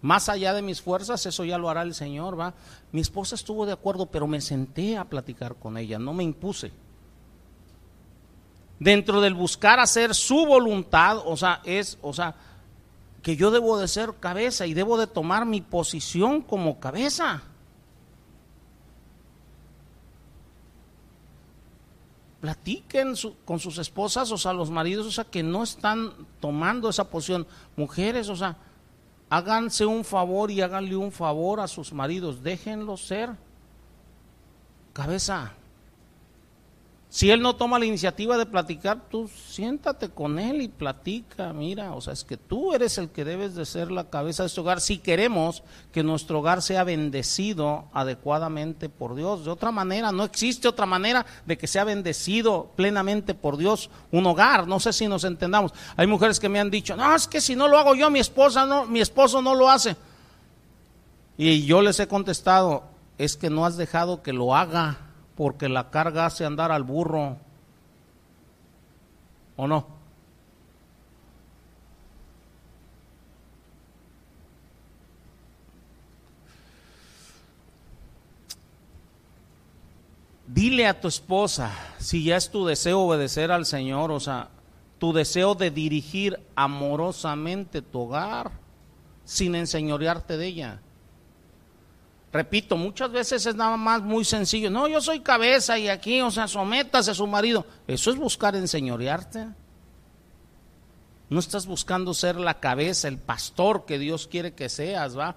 Más 0.00 0.28
allá 0.28 0.52
de 0.52 0.62
mis 0.62 0.82
fuerzas, 0.82 1.24
eso 1.26 1.44
ya 1.44 1.58
lo 1.58 1.70
hará 1.70 1.82
el 1.82 1.94
Señor, 1.94 2.38
¿va? 2.38 2.54
Mi 2.90 3.00
esposa 3.00 3.34
estuvo 3.34 3.66
de 3.66 3.72
acuerdo, 3.72 4.06
pero 4.06 4.26
me 4.26 4.40
senté 4.40 4.96
a 4.96 5.04
platicar 5.04 5.54
con 5.54 5.78
ella, 5.78 5.98
no 5.98 6.12
me 6.12 6.24
impuse. 6.24 6.72
Dentro 8.80 9.20
del 9.20 9.34
buscar 9.34 9.78
hacer 9.78 10.14
su 10.14 10.44
voluntad, 10.44 11.18
o 11.24 11.36
sea, 11.36 11.60
es, 11.64 11.98
o 12.02 12.12
sea, 12.12 12.34
que 13.22 13.36
yo 13.36 13.52
debo 13.52 13.78
de 13.78 13.86
ser 13.86 14.14
cabeza 14.18 14.66
y 14.66 14.74
debo 14.74 14.98
de 14.98 15.06
tomar 15.06 15.46
mi 15.46 15.60
posición 15.60 16.42
como 16.42 16.80
cabeza. 16.80 17.44
Platiquen 22.42 23.14
con 23.44 23.60
sus 23.60 23.78
esposas, 23.78 24.32
o 24.32 24.36
sea, 24.36 24.52
los 24.52 24.68
maridos, 24.68 25.06
o 25.06 25.12
sea, 25.12 25.22
que 25.22 25.44
no 25.44 25.62
están 25.62 26.12
tomando 26.40 26.88
esa 26.88 27.08
posición. 27.08 27.46
Mujeres, 27.76 28.28
o 28.28 28.34
sea, 28.34 28.56
háganse 29.30 29.86
un 29.86 30.04
favor 30.04 30.50
y 30.50 30.60
háganle 30.60 30.96
un 30.96 31.12
favor 31.12 31.60
a 31.60 31.68
sus 31.68 31.92
maridos, 31.92 32.42
déjenlo 32.42 32.96
ser. 32.96 33.30
Cabeza, 34.92 35.54
si 37.12 37.30
él 37.30 37.42
no 37.42 37.56
toma 37.56 37.78
la 37.78 37.84
iniciativa 37.84 38.38
de 38.38 38.46
platicar, 38.46 39.10
tú 39.10 39.28
siéntate 39.28 40.08
con 40.08 40.38
él 40.38 40.62
y 40.62 40.68
platica. 40.68 41.52
Mira, 41.52 41.92
o 41.92 42.00
sea, 42.00 42.14
es 42.14 42.24
que 42.24 42.38
tú 42.38 42.72
eres 42.72 42.96
el 42.96 43.10
que 43.10 43.26
debes 43.26 43.54
de 43.54 43.66
ser 43.66 43.92
la 43.92 44.08
cabeza 44.08 44.44
de 44.44 44.46
este 44.46 44.62
hogar 44.62 44.80
si 44.80 44.96
queremos 44.96 45.62
que 45.92 46.02
nuestro 46.02 46.38
hogar 46.38 46.62
sea 46.62 46.84
bendecido 46.84 47.84
adecuadamente 47.92 48.88
por 48.88 49.14
Dios. 49.14 49.44
De 49.44 49.50
otra 49.50 49.70
manera, 49.70 50.10
no 50.10 50.24
existe 50.24 50.68
otra 50.68 50.86
manera 50.86 51.26
de 51.44 51.58
que 51.58 51.66
sea 51.66 51.84
bendecido 51.84 52.70
plenamente 52.76 53.34
por 53.34 53.58
Dios 53.58 53.90
un 54.10 54.24
hogar. 54.24 54.66
No 54.66 54.80
sé 54.80 54.94
si 54.94 55.06
nos 55.06 55.24
entendamos. 55.24 55.74
Hay 55.98 56.06
mujeres 56.06 56.40
que 56.40 56.48
me 56.48 56.60
han 56.60 56.70
dicho, 56.70 56.96
no, 56.96 57.14
es 57.14 57.28
que 57.28 57.42
si 57.42 57.54
no 57.54 57.68
lo 57.68 57.76
hago 57.76 57.94
yo, 57.94 58.08
mi 58.08 58.20
esposa 58.20 58.64
no, 58.64 58.86
mi 58.86 59.02
esposo 59.02 59.42
no 59.42 59.54
lo 59.54 59.68
hace. 59.68 59.96
Y 61.36 61.66
yo 61.66 61.82
les 61.82 62.00
he 62.00 62.08
contestado, 62.08 62.84
es 63.18 63.36
que 63.36 63.50
no 63.50 63.66
has 63.66 63.76
dejado 63.76 64.22
que 64.22 64.32
lo 64.32 64.56
haga 64.56 65.11
porque 65.42 65.68
la 65.68 65.90
carga 65.90 66.24
hace 66.24 66.44
andar 66.44 66.70
al 66.70 66.84
burro. 66.84 67.36
¿O 69.56 69.66
no? 69.66 69.88
Dile 80.46 80.86
a 80.86 81.00
tu 81.00 81.08
esposa, 81.08 81.72
si 81.98 82.22
ya 82.22 82.36
es 82.36 82.48
tu 82.48 82.64
deseo 82.64 83.00
obedecer 83.00 83.50
al 83.50 83.66
Señor, 83.66 84.12
o 84.12 84.20
sea, 84.20 84.48
tu 85.00 85.12
deseo 85.12 85.56
de 85.56 85.72
dirigir 85.72 86.38
amorosamente 86.54 87.82
tu 87.82 88.02
hogar 88.02 88.52
sin 89.24 89.56
enseñorearte 89.56 90.36
de 90.36 90.46
ella. 90.46 90.80
Repito, 92.32 92.78
muchas 92.78 93.12
veces 93.12 93.44
es 93.44 93.54
nada 93.54 93.76
más 93.76 94.00
muy 94.02 94.24
sencillo. 94.24 94.70
No, 94.70 94.88
yo 94.88 95.02
soy 95.02 95.20
cabeza 95.20 95.78
y 95.78 95.88
aquí, 95.88 96.22
o 96.22 96.30
sea, 96.30 96.48
sométase 96.48 97.10
a 97.10 97.14
su 97.14 97.26
marido. 97.26 97.66
Eso 97.86 98.10
es 98.10 98.16
buscar 98.16 98.56
enseñorearte. 98.56 99.48
No 101.28 101.40
estás 101.40 101.66
buscando 101.66 102.14
ser 102.14 102.36
la 102.36 102.58
cabeza, 102.58 103.08
el 103.08 103.18
pastor 103.18 103.84
que 103.84 103.98
Dios 103.98 104.26
quiere 104.26 104.54
que 104.54 104.70
seas, 104.70 105.18
¿va? 105.18 105.36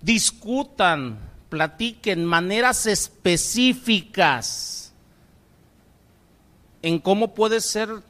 Discutan, 0.00 1.16
platiquen 1.48 2.24
maneras 2.24 2.86
específicas 2.86 4.92
en 6.82 6.98
cómo 6.98 7.34
puedes 7.34 7.64
ser 7.64 8.02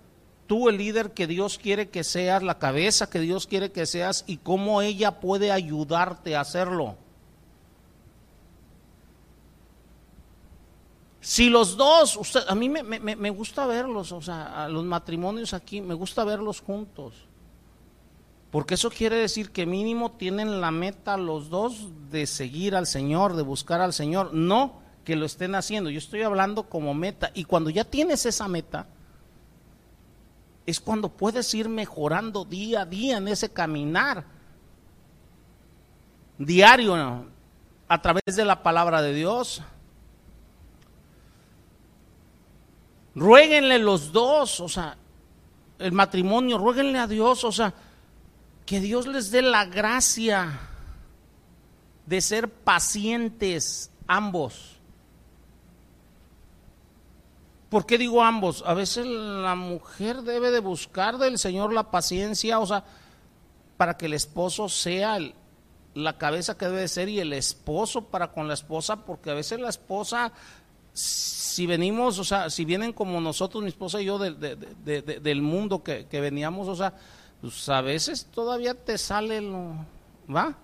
tú 0.47 0.71
el 0.71 0.79
líder 0.79 1.13
que 1.13 1.27
Dios 1.27 1.59
quiere 1.59 1.91
que 1.91 2.03
seas, 2.03 2.43
la 2.43 2.59
cabeza 2.59 3.11
que 3.11 3.21
Dios 3.21 3.47
quiere 3.47 3.73
que 3.73 3.85
seas 3.87 4.25
y 4.27 4.39
cómo 4.39 4.81
ella 4.83 5.21
puede 5.21 5.53
ayudarte 5.53 6.35
a 6.35 6.41
hacerlo. 6.41 6.97
Si 11.25 11.49
los 11.49 11.79
dos, 11.79 12.19
usted, 12.19 12.43
a 12.47 12.55
mí 12.55 12.69
me, 12.69 12.83
me, 12.83 13.31
gusta 13.31 13.67
verlos, 13.67 14.13
o 14.13 14.21
sea, 14.21 14.69
los 14.69 14.85
matrimonios 14.85 15.55
aquí, 15.55 15.81
me 15.81 15.95
gusta 15.95 16.23
verlos 16.23 16.61
juntos. 16.61 17.15
Porque 18.51 18.75
eso 18.75 18.91
quiere 18.91 19.17
decir 19.17 19.51
que 19.51 19.65
mínimo 19.65 20.13
tienen 20.13 20.61
la 20.61 20.71
meta 20.71 21.17
los 21.17 21.49
dos 21.49 21.89
de 22.11 22.27
seguir 22.27 22.77
al 22.77 22.87
Señor, 22.87 23.37
de 23.37 23.43
buscar 23.43 23.81
al 23.81 23.95
Señor, 23.95 24.35
no 24.35 24.83
que 25.03 25.17
lo 25.17 25.25
estén 25.25 25.55
haciendo. 25.55 25.89
Yo 25.89 25.97
estoy 25.97 26.21
hablando 26.21 26.69
como 26.69 26.93
meta. 26.93 27.31
Y 27.33 27.45
cuando 27.45 27.71
ya 27.71 27.85
tienes 27.85 28.27
esa 28.27 28.47
meta, 28.47 28.87
es 30.67 30.79
cuando 30.79 31.09
puedes 31.09 31.55
ir 31.55 31.71
mejorando 31.71 32.45
día 32.45 32.83
a 32.83 32.85
día 32.85 33.17
en 33.17 33.29
ese 33.29 33.49
caminar 33.49 34.27
diario 36.37 37.25
a 37.89 38.03
través 38.03 38.37
de 38.37 38.45
la 38.45 38.63
palabra 38.63 39.01
de 39.01 39.15
Dios 39.15 39.63
Ruéguenle 43.15 43.79
los 43.79 44.13
dos, 44.13 44.61
o 44.61 44.69
sea, 44.69 44.97
el 45.79 45.93
matrimonio, 45.93 46.59
ruéguenle 46.59 46.99
a 46.99 47.07
Dios, 47.07 47.45
o 47.45 47.53
sea, 47.53 47.75
que 48.67 48.81
Dios 48.81 49.07
les 49.07 49.31
dé 49.31 49.43
la 49.43 49.65
gracia 49.67 50.61
de 52.07 52.21
ser 52.21 52.51
pacientes 52.51 53.91
ambos. 54.07 54.75
¿Por 57.69 57.87
qué 57.87 57.99
digo 57.99 58.23
ambos? 58.23 58.63
A 58.67 58.75
veces 58.75 59.07
la 59.07 59.55
mujer 59.55 60.23
debe 60.23 60.51
de 60.51 60.61
buscar 60.61 61.19
del 61.19 61.39
Señor 61.39 61.73
la 61.73 61.91
paciencia, 61.91 62.59
o 62.61 62.67
sea, 62.67 62.85
para 63.77 63.97
que 63.97 64.07
el 64.07 64.15
esposo 64.15 64.69
sea 64.69 65.19
la 65.95 66.19
cabeza 66.19 66.57
que 66.57 66.67
debe 66.67 66.83
de 66.83 66.89
ser 66.89 67.09
y 67.09 67.21
el 67.21 67.33
esposo 67.33 68.03
para 68.03 68.33
con 68.33 68.49
la 68.49 68.55
esposa, 68.55 69.05
porque 69.05 69.31
a 69.31 69.35
veces 69.35 69.61
la 69.61 69.71
esposa 69.71 70.33
si 71.55 71.69
venimos, 71.69 72.19
o 72.19 72.25
sea, 72.25 72.51
si 72.51 72.65
vienen 72.65 72.93
como 72.93 73.21
nosotros, 73.21 73.63
mi 73.63 73.69
esposa 73.69 74.03
y 74.03 74.07
yo, 74.07 74.19
del 74.19 75.41
mundo 75.41 75.85
que, 75.85 76.21
veníamos, 76.21 76.67
o 76.67 76.75
sea, 76.75 76.95
pues 77.41 77.69
a 77.69 77.81
veces 77.81 78.27
todavía 78.27 78.75
te 78.75 78.99
sale 78.99 79.41
lo, 79.41 79.77
¿va? 80.29 80.57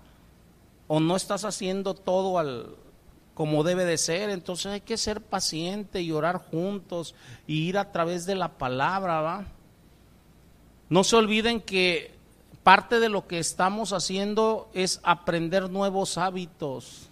O 0.89 0.99
no 0.99 1.15
estás 1.15 1.45
haciendo 1.45 1.93
todo 1.93 2.39
al, 2.39 2.75
como 3.33 3.63
debe 3.63 3.85
de 3.85 3.97
ser, 3.97 4.31
entonces 4.31 4.65
hay 4.65 4.81
que 4.81 4.97
ser 4.97 5.21
paciente 5.21 6.01
y 6.01 6.11
orar 6.11 6.39
juntos 6.51 7.15
y 7.47 7.69
ir 7.69 7.77
a 7.77 7.93
través 7.93 8.25
de 8.25 8.35
la 8.35 8.49
palabra, 8.49 9.21
¿va? 9.21 9.45
No 10.89 11.05
se 11.05 11.15
olviden 11.15 11.61
que 11.61 12.13
parte 12.63 12.99
de 12.99 13.07
lo 13.07 13.27
que 13.27 13.39
estamos 13.39 13.93
haciendo 13.93 14.69
es 14.73 14.99
aprender 15.03 15.69
nuevos 15.69 16.17
hábitos. 16.17 17.07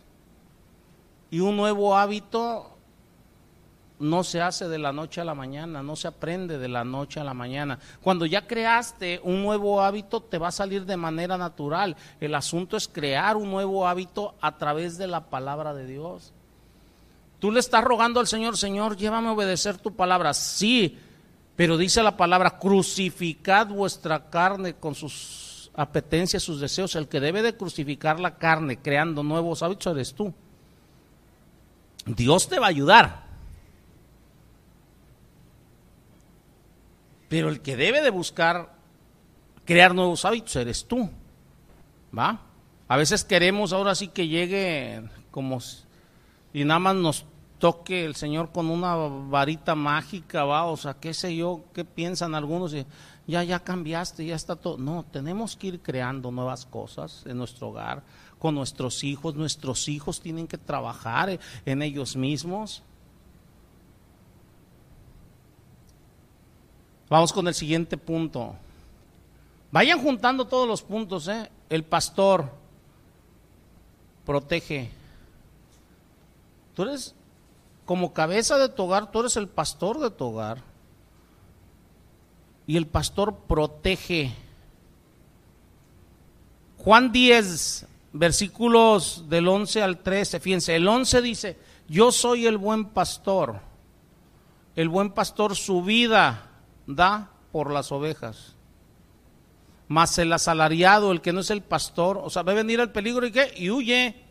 Y 1.31 1.39
un 1.39 1.55
nuevo 1.55 1.95
hábito 1.95 2.75
no 3.99 4.23
se 4.23 4.41
hace 4.41 4.67
de 4.67 4.79
la 4.79 4.93
noche 4.93 5.19
a 5.19 5.25
la 5.25 5.35
mañana, 5.35 5.83
no 5.83 5.95
se 5.95 6.07
aprende 6.07 6.57
de 6.57 6.69
la 6.69 6.83
noche 6.85 7.19
a 7.19 7.23
la 7.23 7.33
mañana. 7.33 7.79
Cuando 8.01 8.25
ya 8.25 8.47
creaste 8.47 9.19
un 9.23 9.43
nuevo 9.43 9.81
hábito, 9.81 10.21
te 10.21 10.37
va 10.37 10.47
a 10.47 10.53
salir 10.53 10.85
de 10.85 10.95
manera 10.95 11.37
natural. 11.37 11.97
El 12.21 12.33
asunto 12.33 12.77
es 12.77 12.87
crear 12.87 13.35
un 13.35 13.51
nuevo 13.51 13.87
hábito 13.87 14.35
a 14.39 14.57
través 14.57 14.97
de 14.97 15.07
la 15.07 15.25
palabra 15.25 15.73
de 15.73 15.85
Dios. 15.85 16.31
Tú 17.39 17.51
le 17.51 17.59
estás 17.59 17.83
rogando 17.83 18.19
al 18.19 18.27
Señor, 18.27 18.57
Señor, 18.57 18.95
llévame 18.95 19.27
a 19.27 19.33
obedecer 19.33 19.77
tu 19.77 19.93
palabra. 19.93 20.33
Sí, 20.33 20.97
pero 21.57 21.77
dice 21.77 22.01
la 22.01 22.15
palabra, 22.15 22.57
crucificad 22.57 23.67
vuestra 23.67 24.29
carne 24.29 24.75
con 24.75 24.95
sus 24.95 25.71
apetencias, 25.73 26.41
sus 26.41 26.61
deseos. 26.61 26.95
El 26.95 27.09
que 27.09 27.19
debe 27.19 27.41
de 27.41 27.55
crucificar 27.55 28.19
la 28.19 28.37
carne 28.37 28.77
creando 28.77 29.23
nuevos 29.23 29.61
hábitos 29.61 29.93
eres 29.93 30.13
tú. 30.13 30.33
Dios 32.05 32.47
te 32.47 32.59
va 32.59 32.67
a 32.67 32.69
ayudar 32.69 33.28
Pero 37.29 37.47
el 37.47 37.61
que 37.61 37.77
debe 37.77 38.01
de 38.01 38.09
buscar 38.09 38.75
crear 39.63 39.95
nuevos 39.95 40.25
hábitos 40.25 40.55
eres 40.57 40.85
tú. 40.85 41.09
¿Va? 42.17 42.41
A 42.87 42.97
veces 42.97 43.23
queremos 43.23 43.71
ahora 43.71 43.95
sí 43.95 44.07
que 44.07 44.27
llegue 44.27 45.03
como 45.31 45.59
y 46.51 46.63
nada 46.63 46.79
más 46.79 46.95
nos 46.95 47.25
toque 47.59 48.05
el 48.05 48.15
Señor 48.15 48.51
con 48.51 48.69
una 48.69 48.95
varita 48.95 49.75
mágica, 49.75 50.45
va, 50.45 50.65
o 50.65 50.77
sea, 50.77 50.95
qué 50.95 51.13
sé 51.13 51.35
yo, 51.35 51.65
qué 51.73 51.85
piensan 51.85 52.33
algunos, 52.33 52.73
ya, 53.27 53.43
ya 53.43 53.59
cambiaste, 53.59 54.25
ya 54.25 54.35
está 54.35 54.55
todo. 54.55 54.77
No, 54.77 55.03
tenemos 55.03 55.55
que 55.55 55.67
ir 55.67 55.81
creando 55.81 56.31
nuevas 56.31 56.65
cosas 56.65 57.23
en 57.27 57.37
nuestro 57.37 57.69
hogar, 57.69 58.01
con 58.39 58.55
nuestros 58.55 59.03
hijos, 59.03 59.35
nuestros 59.35 59.87
hijos 59.89 60.21
tienen 60.21 60.47
que 60.47 60.57
trabajar 60.57 61.39
en 61.65 61.81
ellos 61.81 62.15
mismos. 62.15 62.81
Vamos 67.09 67.33
con 67.33 67.47
el 67.47 67.55
siguiente 67.55 67.97
punto. 67.97 68.55
Vayan 69.71 70.01
juntando 70.01 70.45
todos 70.45 70.67
los 70.67 70.83
puntos, 70.83 71.27
¿eh? 71.27 71.49
El 71.69 71.83
pastor 71.83 72.51
protege. 74.25 74.91
Tú 76.75 76.83
eres 76.83 77.15
como 77.85 78.13
cabeza 78.13 78.57
de 78.59 78.69
tu 78.69 78.83
hogar, 78.83 79.11
tú 79.11 79.21
eres 79.21 79.35
el 79.37 79.47
pastor 79.47 79.99
de 79.99 80.11
tu 80.11 80.25
hogar. 80.25 80.61
Y 82.67 82.77
el 82.77 82.85
pastor 82.85 83.35
protege. 83.35 84.31
Juan 86.77 87.11
10, 87.11 87.87
versículos 88.13 89.25
del 89.27 89.47
11 89.47 89.81
al 89.81 89.97
13, 89.97 90.39
fíjense, 90.39 90.75
el 90.75 90.87
11 90.87 91.21
dice, 91.21 91.59
yo 91.87 92.11
soy 92.11 92.45
el 92.45 92.57
buen 92.57 92.85
pastor. 92.85 93.59
El 94.75 94.89
buen 94.89 95.09
pastor 95.11 95.55
su 95.55 95.81
vida 95.81 96.48
da 96.89 97.29
por 97.51 97.71
las 97.71 97.91
ovejas. 97.91 98.55
Mas 99.87 100.17
el 100.17 100.33
asalariado, 100.33 101.11
el 101.11 101.21
que 101.21 101.33
no 101.33 101.39
es 101.39 101.49
el 101.49 101.61
pastor, 101.61 102.19
o 102.21 102.29
sea, 102.29 102.43
ve 102.43 102.53
venir 102.53 102.79
el 102.79 102.91
peligro 102.91 103.25
y 103.25 103.31
qué, 103.31 103.53
y 103.55 103.69
huye. 103.69 104.23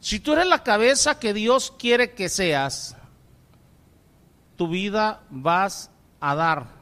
Si 0.00 0.20
tú 0.20 0.32
eres 0.32 0.46
la 0.46 0.62
cabeza 0.62 1.18
que 1.18 1.34
Dios 1.34 1.72
quiere 1.76 2.14
que 2.14 2.28
seas, 2.28 2.96
tu 4.56 4.68
vida 4.68 5.22
vas 5.30 5.90
a 6.20 6.34
dar 6.34 6.78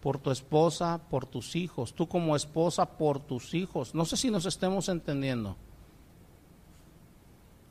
por 0.00 0.18
tu 0.18 0.30
esposa, 0.30 1.00
por 1.10 1.26
tus 1.26 1.56
hijos, 1.56 1.94
tú 1.94 2.08
como 2.08 2.36
esposa 2.36 2.86
por 2.86 3.20
tus 3.20 3.54
hijos. 3.54 3.94
No 3.94 4.04
sé 4.04 4.16
si 4.16 4.30
nos 4.30 4.46
estemos 4.46 4.88
entendiendo. 4.88 5.56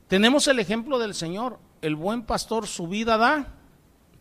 Tenemos 0.08 0.48
el 0.48 0.60
ejemplo 0.60 1.00
del 1.00 1.14
Señor. 1.14 1.60
El 1.82 1.96
buen 1.96 2.24
pastor 2.24 2.68
su 2.68 2.88
vida 2.88 3.18
da 3.18 3.54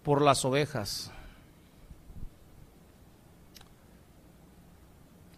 por 0.03 0.23
las 0.23 0.45
ovejas. 0.45 1.11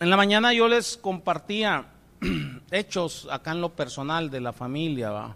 En 0.01 0.11
la 0.11 0.17
mañana 0.17 0.53
yo 0.53 0.69
les 0.69 0.97
compartía 0.97 1.87
hechos 2.71 3.29
acá 3.31 3.53
en 3.53 3.61
lo 3.61 3.75
personal 3.75 4.31
de 4.31 4.41
la 4.41 4.53
familia, 4.53 5.35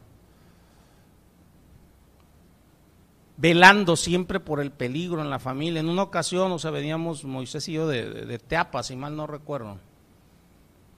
velando 3.36 3.96
siempre 3.96 4.38
por 4.38 4.60
el 4.60 4.70
peligro 4.70 5.20
en 5.20 5.30
la 5.30 5.38
familia. 5.38 5.80
En 5.80 5.88
una 5.88 6.02
ocasión, 6.02 6.52
o 6.52 6.58
sea, 6.58 6.70
veníamos 6.70 7.24
Moisés 7.24 7.68
y 7.68 7.72
yo 7.72 7.88
de, 7.88 8.08
de, 8.08 8.38
Teapa, 8.38 8.82
si 8.82 8.94
mal 8.94 9.16
no 9.16 9.26
recuerdo, 9.26 9.78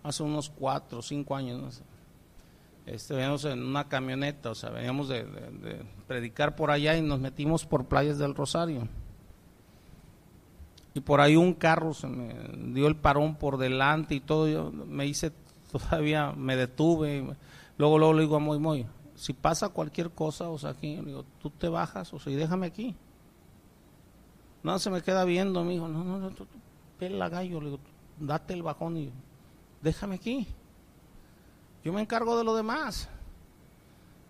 hace 0.02 0.22
unos 0.22 0.50
cuatro 0.50 0.98
o 0.98 1.02
cinco 1.02 1.34
años, 1.36 1.62
no 1.62 1.70
sé. 1.70 1.82
Este, 2.86 3.14
veníamos 3.14 3.44
en 3.46 3.62
una 3.62 3.88
camioneta, 3.88 4.50
o 4.50 4.54
sea, 4.54 4.70
veníamos 4.70 5.08
de, 5.08 5.24
predicar 6.06 6.54
por 6.54 6.70
allá 6.70 6.96
y 6.96 7.02
nos 7.02 7.18
metimos 7.18 7.64
por 7.64 7.86
playas 7.86 8.18
del 8.18 8.34
Rosario. 8.34 8.88
Y 10.92 11.00
por 11.00 11.20
ahí 11.20 11.34
un 11.34 11.54
carro 11.54 11.94
se 11.94 12.06
me 12.06 12.34
dio 12.72 12.86
el 12.86 12.96
parón 12.96 13.36
por 13.36 13.56
delante 13.56 14.14
y 14.14 14.20
todo, 14.20 14.48
yo 14.48 14.70
me 14.70 15.06
hice, 15.06 15.32
todavía 15.72 16.32
me 16.32 16.56
detuve, 16.56 17.24
luego, 17.78 17.98
luego 17.98 18.12
le 18.12 18.22
digo 18.22 18.36
a 18.36 18.40
Moy 18.40 18.58
Moy, 18.58 18.86
si 19.14 19.32
pasa 19.32 19.70
cualquier 19.70 20.10
cosa, 20.10 20.48
o 20.50 20.58
sea, 20.58 20.70
aquí, 20.70 20.96
digo, 20.96 21.24
tú 21.40 21.50
te 21.50 21.68
bajas, 21.68 22.12
o 22.12 22.18
sea, 22.18 22.32
y 22.32 22.36
déjame 22.36 22.66
aquí. 22.66 22.94
No, 24.62 24.78
se 24.78 24.90
me 24.90 25.02
queda 25.02 25.24
viendo, 25.24 25.64
me 25.64 25.72
dijo, 25.72 25.88
no, 25.88 26.04
no, 26.04 26.18
no, 26.18 26.30
tú, 26.30 26.46
pela 26.98 27.28
gallo, 27.28 27.60
le 27.60 27.66
digo, 27.70 27.80
date 28.20 28.54
el 28.54 28.62
bajón 28.62 28.96
y 28.96 29.10
déjame 29.82 30.16
aquí. 30.16 30.46
Yo 31.84 31.92
me 31.92 32.00
encargo 32.00 32.38
de 32.38 32.44
lo 32.44 32.56
demás. 32.56 33.08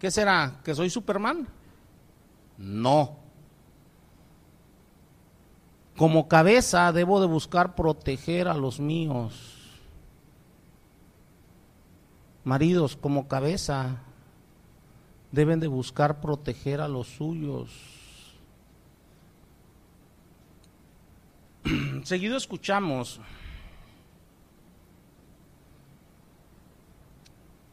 ¿Qué 0.00 0.10
será? 0.10 0.60
¿Que 0.64 0.74
soy 0.74 0.90
Superman? 0.90 1.46
No. 2.58 3.16
Como 5.96 6.26
cabeza 6.26 6.92
debo 6.92 7.20
de 7.20 7.26
buscar 7.26 7.76
proteger 7.76 8.48
a 8.48 8.54
los 8.54 8.80
míos. 8.80 9.60
Maridos, 12.42 12.96
como 12.96 13.28
cabeza 13.28 13.98
deben 15.30 15.60
de 15.60 15.68
buscar 15.68 16.20
proteger 16.20 16.80
a 16.80 16.88
los 16.88 17.06
suyos. 17.06 17.70
Seguido 22.02 22.36
escuchamos 22.36 23.20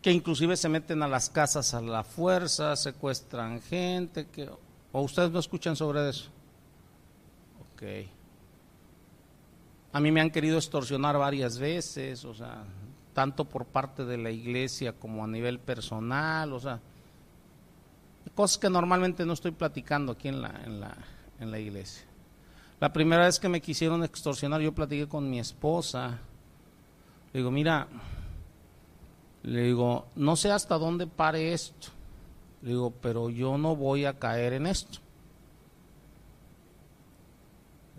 que 0.02 0.12
inclusive 0.12 0.58
se 0.58 0.68
meten 0.68 1.04
a 1.04 1.08
las 1.08 1.30
casas 1.30 1.74
a 1.74 1.82
la 1.82 2.04
fuerza, 2.04 2.76
secuestran 2.76 3.62
gente, 3.62 4.28
o 4.92 5.02
ustedes 5.02 5.32
no 5.32 5.40
escuchan 5.40 5.76
sobre 5.76 6.10
eso. 6.10 6.30
Ok. 7.74 7.84
A 9.94 10.00
mí 10.00 10.12
me 10.12 10.22
han 10.22 10.32
querido 10.32 10.58
extorsionar 10.58 11.18
varias 11.18 11.60
veces, 11.60 12.26
o 12.26 12.34
sea, 12.34 12.64
tanto 13.14 13.46
por 13.46 13.66
parte 13.66 14.06
de 14.06 14.18
la 14.18 14.32
iglesia 14.32 14.94
como 14.94 15.24
a 15.24 15.28
nivel 15.28 15.60
personal, 15.60 16.54
o 16.54 16.60
sea, 16.60 16.80
cosas 18.34 18.58
que 18.58 18.70
normalmente 18.70 19.26
no 19.26 19.34
estoy 19.34 19.52
platicando 19.52 20.14
aquí 20.14 20.30
en 20.30 20.42
la, 20.42 20.62
en 20.66 20.80
la, 20.80 20.98
en 21.40 21.52
la 21.52 21.60
iglesia. 21.60 22.06
La 22.80 22.92
primera 22.92 23.26
vez 23.26 23.40
que 23.40 23.50
me 23.50 23.62
quisieron 23.62 24.04
extorsionar, 24.04 24.62
yo 24.62 24.74
platiqué 24.74 25.08
con 25.08 25.30
mi 25.30 25.40
esposa. 25.40 26.18
Le 27.32 27.40
digo, 27.40 27.52
mira, 27.52 27.88
le 29.44 29.64
digo, 29.64 30.08
no 30.16 30.36
sé 30.36 30.52
hasta 30.52 30.78
dónde 30.78 31.08
pare 31.08 31.54
esto. 31.54 31.90
Le 32.62 32.70
digo, 32.70 32.92
pero 33.02 33.30
yo 33.30 33.58
no 33.58 33.76
voy 33.76 34.06
a 34.06 34.20
caer 34.20 34.54
en 34.54 34.68
esto. 34.68 35.00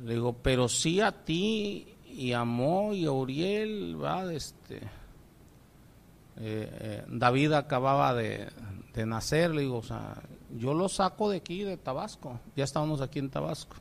Le 0.05 0.15
digo, 0.15 0.35
pero 0.35 0.69
sí 0.69 1.01
a 1.01 1.25
ti 1.25 1.97
y 2.09 2.33
a 2.33 2.45
Mo 2.45 2.93
y 2.93 3.07
a 3.07 3.13
Uriel, 3.13 4.03
va, 4.03 4.33
este, 4.33 4.77
eh, 4.77 6.69
eh, 6.81 7.05
David 7.09 7.53
acababa 7.53 8.15
de, 8.15 8.49
de 8.95 9.07
nacer, 9.07 9.55
le 9.55 9.63
digo, 9.63 9.79
o 9.79 9.83
sea, 9.83 10.23
yo 10.57 10.75
lo 10.75 10.89
saco 10.89 11.31
de 11.31 11.39
aquí, 11.39 11.63
de 11.63 11.77
Tabasco, 11.77 12.39
ya 12.57 12.65
estábamos 12.65 13.01
aquí 13.01 13.19
en 13.19 13.31
Tabasco. 13.31 13.77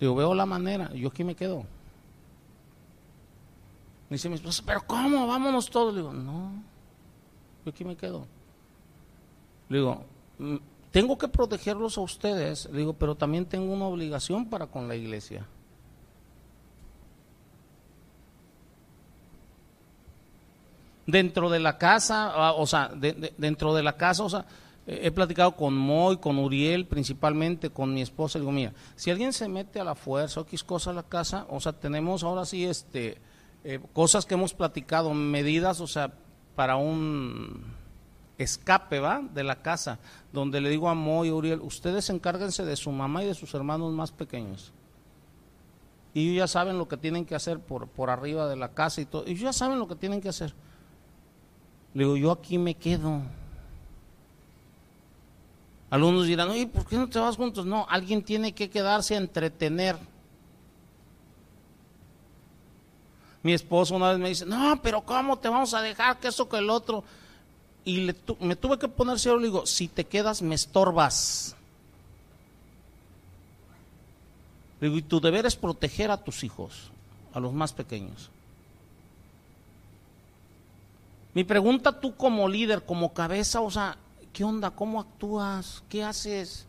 Digo, 0.00 0.14
veo 0.14 0.34
la 0.34 0.46
manera, 0.46 0.92
yo 0.92 1.08
aquí 1.08 1.24
me 1.24 1.36
quedo. 1.36 1.64
Me 4.12 4.16
dice 4.16 4.28
mi 4.28 4.34
esposa, 4.34 4.62
pero 4.66 4.82
¿cómo? 4.86 5.26
Vámonos 5.26 5.70
todos. 5.70 5.94
Le 5.94 6.00
digo, 6.00 6.12
no, 6.12 6.52
yo 7.64 7.70
aquí 7.70 7.82
me 7.82 7.96
quedo. 7.96 8.26
Le 9.70 9.78
digo, 9.78 10.04
mm, 10.38 10.56
tengo 10.90 11.16
que 11.16 11.28
protegerlos 11.28 11.96
a 11.96 12.02
ustedes, 12.02 12.68
le 12.70 12.80
digo, 12.80 12.92
pero 12.92 13.14
también 13.14 13.46
tengo 13.46 13.72
una 13.72 13.86
obligación 13.86 14.50
para 14.50 14.66
con 14.66 14.86
la 14.86 14.96
iglesia. 14.96 15.46
dentro 21.06 21.48
de 21.48 21.60
la 21.60 21.78
casa, 21.78 22.32
ah, 22.34 22.52
o 22.52 22.66
sea, 22.66 22.90
dentro 23.38 23.74
de 23.74 23.82
la 23.82 23.96
casa, 23.96 24.24
o 24.24 24.28
sea, 24.28 24.44
he 24.86 25.10
platicado 25.10 25.56
con 25.56 25.74
Moy, 25.74 26.18
con 26.18 26.38
Uriel, 26.38 26.86
principalmente 26.86 27.70
con 27.70 27.94
mi 27.94 28.02
esposa, 28.02 28.38
digo, 28.38 28.52
mira, 28.52 28.74
si 28.94 29.10
alguien 29.10 29.32
se 29.32 29.48
mete 29.48 29.80
a 29.80 29.84
la 29.84 29.94
fuerza 29.94 30.40
o 30.40 30.42
X 30.42 30.62
cosa 30.62 30.90
a 30.90 30.94
la 30.94 31.02
casa, 31.02 31.46
o 31.48 31.60
sea, 31.60 31.72
tenemos 31.72 32.22
ahora 32.22 32.44
sí 32.44 32.66
este 32.66 33.18
eh, 33.64 33.80
cosas 33.92 34.26
que 34.26 34.34
hemos 34.34 34.54
platicado, 34.54 35.14
medidas, 35.14 35.80
o 35.80 35.86
sea, 35.86 36.12
para 36.56 36.76
un 36.76 37.64
escape, 38.38 38.98
¿va? 38.98 39.20
De 39.20 39.44
la 39.44 39.62
casa, 39.62 39.98
donde 40.32 40.60
le 40.60 40.68
digo 40.68 40.88
a 40.88 40.94
Moy 40.94 41.28
y 41.28 41.30
Uriel, 41.30 41.60
ustedes 41.60 42.10
encárguense 42.10 42.64
de 42.64 42.76
su 42.76 42.90
mamá 42.90 43.22
y 43.22 43.26
de 43.26 43.34
sus 43.34 43.54
hermanos 43.54 43.92
más 43.92 44.10
pequeños. 44.10 44.72
Y 46.14 46.30
ellos 46.30 46.36
ya 46.36 46.46
saben 46.48 46.76
lo 46.76 46.88
que 46.88 46.96
tienen 46.96 47.24
que 47.24 47.34
hacer 47.34 47.58
por, 47.58 47.88
por 47.88 48.10
arriba 48.10 48.46
de 48.48 48.56
la 48.56 48.72
casa 48.72 49.00
y 49.00 49.06
todo. 49.06 49.24
Ellos 49.26 49.40
ya 49.40 49.52
saben 49.52 49.78
lo 49.78 49.88
que 49.88 49.96
tienen 49.96 50.20
que 50.20 50.28
hacer. 50.28 50.52
Le 51.94 52.04
digo, 52.04 52.16
yo 52.16 52.30
aquí 52.32 52.58
me 52.58 52.74
quedo. 52.74 53.22
Algunos 55.88 56.26
dirán, 56.26 56.50
oye, 56.50 56.66
¿por 56.66 56.86
qué 56.86 56.96
no 56.96 57.08
te 57.08 57.18
vas 57.18 57.36
juntos? 57.36 57.64
No, 57.64 57.86
alguien 57.88 58.22
tiene 58.22 58.52
que 58.52 58.68
quedarse 58.68 59.14
a 59.14 59.18
entretener. 59.18 59.96
Mi 63.42 63.52
esposo 63.52 63.96
una 63.96 64.10
vez 64.10 64.18
me 64.18 64.28
dice, 64.28 64.46
no, 64.46 64.80
pero 64.82 65.02
¿cómo 65.02 65.38
te 65.38 65.48
vamos 65.48 65.74
a 65.74 65.82
dejar 65.82 66.18
que 66.18 66.28
eso 66.28 66.48
que 66.48 66.58
el 66.58 66.70
otro? 66.70 67.02
Y 67.84 68.02
le 68.02 68.14
me 68.40 68.54
tuve 68.54 68.78
que 68.78 68.86
poner 68.88 69.18
serio, 69.18 69.38
le 69.38 69.46
digo, 69.46 69.66
si 69.66 69.88
te 69.88 70.04
quedas 70.04 70.42
me 70.42 70.54
estorbas. 70.54 71.56
Le 74.80 74.88
digo, 74.88 74.98
y 74.98 75.02
tu 75.02 75.20
deber 75.20 75.46
es 75.46 75.56
proteger 75.56 76.10
a 76.10 76.22
tus 76.22 76.44
hijos, 76.44 76.90
a 77.34 77.40
los 77.40 77.52
más 77.52 77.72
pequeños. 77.72 78.30
Mi 81.34 81.44
pregunta 81.44 81.98
tú 81.98 82.14
como 82.14 82.48
líder, 82.48 82.84
como 82.84 83.12
cabeza, 83.12 83.60
o 83.60 83.70
sea, 83.70 83.96
¿qué 84.32 84.44
onda? 84.44 84.70
¿Cómo 84.70 85.00
actúas? 85.00 85.82
¿Qué 85.88 86.04
haces? 86.04 86.66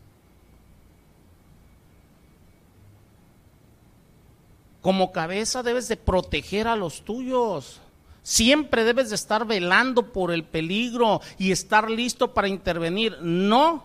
Como 4.84 5.12
cabeza 5.12 5.62
debes 5.62 5.88
de 5.88 5.96
proteger 5.96 6.68
a 6.68 6.76
los 6.76 7.06
tuyos. 7.06 7.80
Siempre 8.22 8.84
debes 8.84 9.08
de 9.08 9.14
estar 9.14 9.46
velando 9.46 10.12
por 10.12 10.30
el 10.30 10.44
peligro 10.44 11.22
y 11.38 11.52
estar 11.52 11.90
listo 11.90 12.34
para 12.34 12.48
intervenir, 12.48 13.16
no 13.22 13.82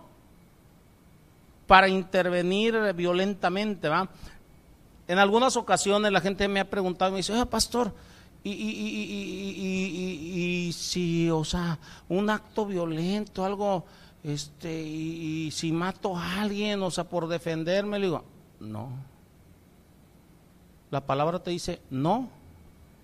para 1.68 1.88
intervenir 1.88 2.76
violentamente, 2.93 3.88
¿va? 3.88 4.10
En 5.08 5.20
algunas 5.20 5.56
ocasiones 5.56 6.12
la 6.12 6.20
gente 6.20 6.50
me 6.50 6.60
ha 6.60 6.70
preguntado, 6.70 7.12
me 7.12 7.18
dice, 7.20 7.32
oye, 7.32 7.45
pastor, 7.45 7.93
y, 8.43 8.52
y, 10.68 10.74
si, 10.74 11.30
o 11.30 11.45
sea, 11.45 11.80
un 12.10 12.30
acto 12.30 12.66
violento, 12.66 13.45
algo, 13.45 13.86
este, 14.22 14.82
y, 14.82 15.50
si 15.52 15.72
mato 15.72 16.18
a 16.18 16.41
alguien, 16.41 16.84
o 16.84 16.91
sea, 16.91 17.06
por 17.06 17.30
defenderme, 17.30 18.00
le 18.00 18.08
digo, 18.08 18.26
no. 18.60 18.89
La 20.91 21.05
palabra 21.05 21.39
te 21.39 21.51
dice, 21.51 21.81
no 21.89 22.29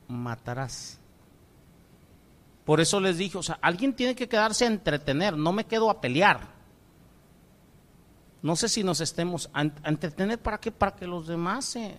matarás. 0.08 1.00
Por 2.66 2.82
eso 2.82 3.00
les 3.00 3.18
dije, 3.18 3.38
o 3.38 3.44
sea, 3.44 3.60
alguien 3.62 3.94
tiene 3.94 4.16
que 4.16 4.28
quedarse 4.28 4.66
a 4.66 4.68
entretener, 4.68 5.38
no 5.38 5.54
me 5.54 5.66
quedo 5.66 5.90
a 5.90 6.02
pelear. 6.02 6.56
No 8.42 8.56
sé 8.56 8.70
si 8.70 8.84
nos 8.84 9.02
estemos 9.02 9.50
a, 9.54 9.62
entretener 9.62 10.40
para 10.40 10.60
qué, 10.60 10.72
para 10.72 10.96
que 10.96 11.06
los 11.06 11.28
demás 11.28 11.66
se, 11.66 11.98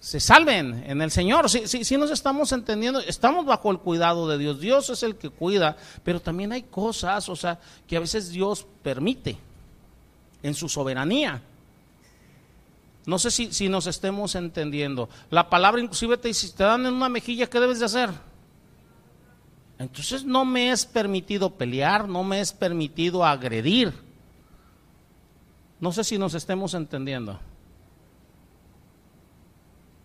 se 0.00 0.18
salven 0.18 0.84
en 0.86 1.00
el 1.00 1.12
Señor. 1.12 1.48
Si, 1.48 1.96
nos 1.96 2.10
estamos 2.10 2.50
entendiendo, 2.50 2.98
estamos 3.00 3.46
bajo 3.46 3.70
el 3.70 3.78
cuidado 3.78 4.28
de 4.28 4.38
Dios. 4.38 4.60
Dios 4.60 4.90
es 4.90 5.04
el 5.04 5.14
que 5.14 5.30
cuida, 5.30 5.76
pero 6.02 6.20
también 6.20 6.50
hay 6.50 6.62
cosas, 6.62 7.28
o 7.28 7.36
sea, 7.36 7.60
que 7.86 7.96
a 7.96 8.00
veces 8.00 8.30
Dios 8.30 8.66
permite 8.82 9.38
en 10.42 10.54
su 10.54 10.68
soberanía. 10.68 11.42
No 13.04 13.18
sé 13.18 13.30
si, 13.30 13.52
si 13.52 13.68
nos 13.68 13.86
estemos 13.86 14.34
entendiendo. 14.34 15.08
La 15.30 15.50
palabra 15.50 15.80
inclusive 15.80 16.16
te 16.16 16.32
si 16.32 16.52
te 16.52 16.62
dan 16.62 16.86
en 16.86 16.94
una 16.94 17.08
mejilla, 17.08 17.48
¿qué 17.48 17.58
debes 17.58 17.80
de 17.80 17.86
hacer? 17.86 18.10
Entonces 19.78 20.24
no 20.24 20.44
me 20.44 20.70
es 20.70 20.86
permitido 20.86 21.50
pelear, 21.50 22.08
no 22.08 22.22
me 22.22 22.40
es 22.40 22.52
permitido 22.52 23.24
agredir. 23.24 23.92
No 25.80 25.90
sé 25.90 26.04
si 26.04 26.16
nos 26.16 26.34
estemos 26.34 26.74
entendiendo. 26.74 27.40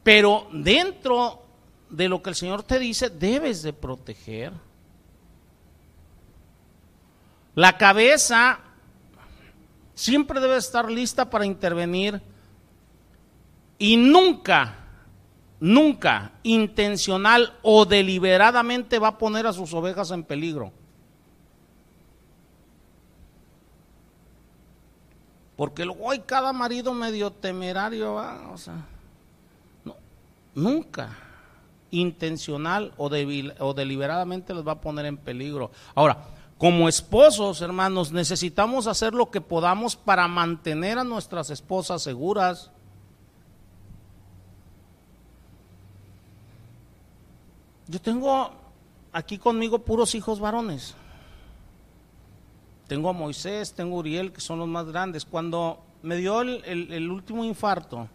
Pero 0.04 0.48
dentro 0.52 1.44
de 1.90 2.10
lo 2.10 2.24
que 2.24 2.32
el 2.32 2.36
Señor 2.36 2.64
te 2.64 2.80
dice, 2.80 3.12
debes 3.12 3.62
de 3.62 3.74
proteger. 3.74 4.54
La 7.54 7.78
cabeza 7.78 8.60
siempre 9.94 10.40
debe 10.40 10.58
estar 10.58 10.90
lista 10.90 11.30
para 11.30 11.46
intervenir 11.46 12.22
y 13.78 13.98
nunca, 13.98 14.76
nunca 15.60 16.34
intencional 16.44 17.54
o 17.62 17.86
deliberadamente 17.86 19.00
va 19.00 19.10
a 19.10 19.18
poner 19.18 19.48
a 19.48 19.54
sus 19.54 19.74
ovejas 19.74 20.12
en 20.12 20.24
peligro. 20.24 20.72
Porque 25.56 25.86
luego 25.86 26.12
hay 26.12 26.20
cada 26.20 26.54
marido 26.54 26.94
medio 26.94 27.32
temerario, 27.32 28.16
o 28.52 28.58
sea 28.58 28.86
nunca 30.58 31.16
intencional 31.92 32.94
o, 32.98 33.06
o 33.06 33.74
deliberadamente 33.74 34.54
les 34.54 34.68
va 34.68 34.74
a 34.74 34.82
poner 34.82 35.06
en 35.06 35.18
peligro. 35.18 35.72
Ahora, 35.96 36.26
como 36.58 36.90
esposos, 36.90 37.62
hermanos, 37.62 38.12
necesitamos 38.12 38.88
hacer 38.88 39.14
lo 39.14 39.30
que 39.30 39.40
podamos 39.40 39.96
para 39.96 40.28
mantener 40.28 40.98
a 40.98 41.04
nuestras 41.04 41.52
esposas 41.52 42.02
seguras. 42.02 42.72
Yo 47.88 48.02
tengo 48.02 48.52
aquí 49.12 49.38
conmigo 49.38 49.80
puros 49.80 50.14
hijos 50.16 50.40
varones. 50.40 50.96
Tengo 52.88 53.10
a 53.10 53.14
Moisés, 53.14 53.74
tengo 53.74 53.96
a 53.98 54.00
Uriel, 54.00 54.32
que 54.32 54.42
son 54.42 54.60
los 54.60 54.68
más 54.68 54.86
grandes. 54.88 55.26
Cuando 55.26 55.84
me 56.04 56.16
dio 56.18 56.42
el 56.42 57.10
último 57.10 57.44
infarto, 57.44 58.08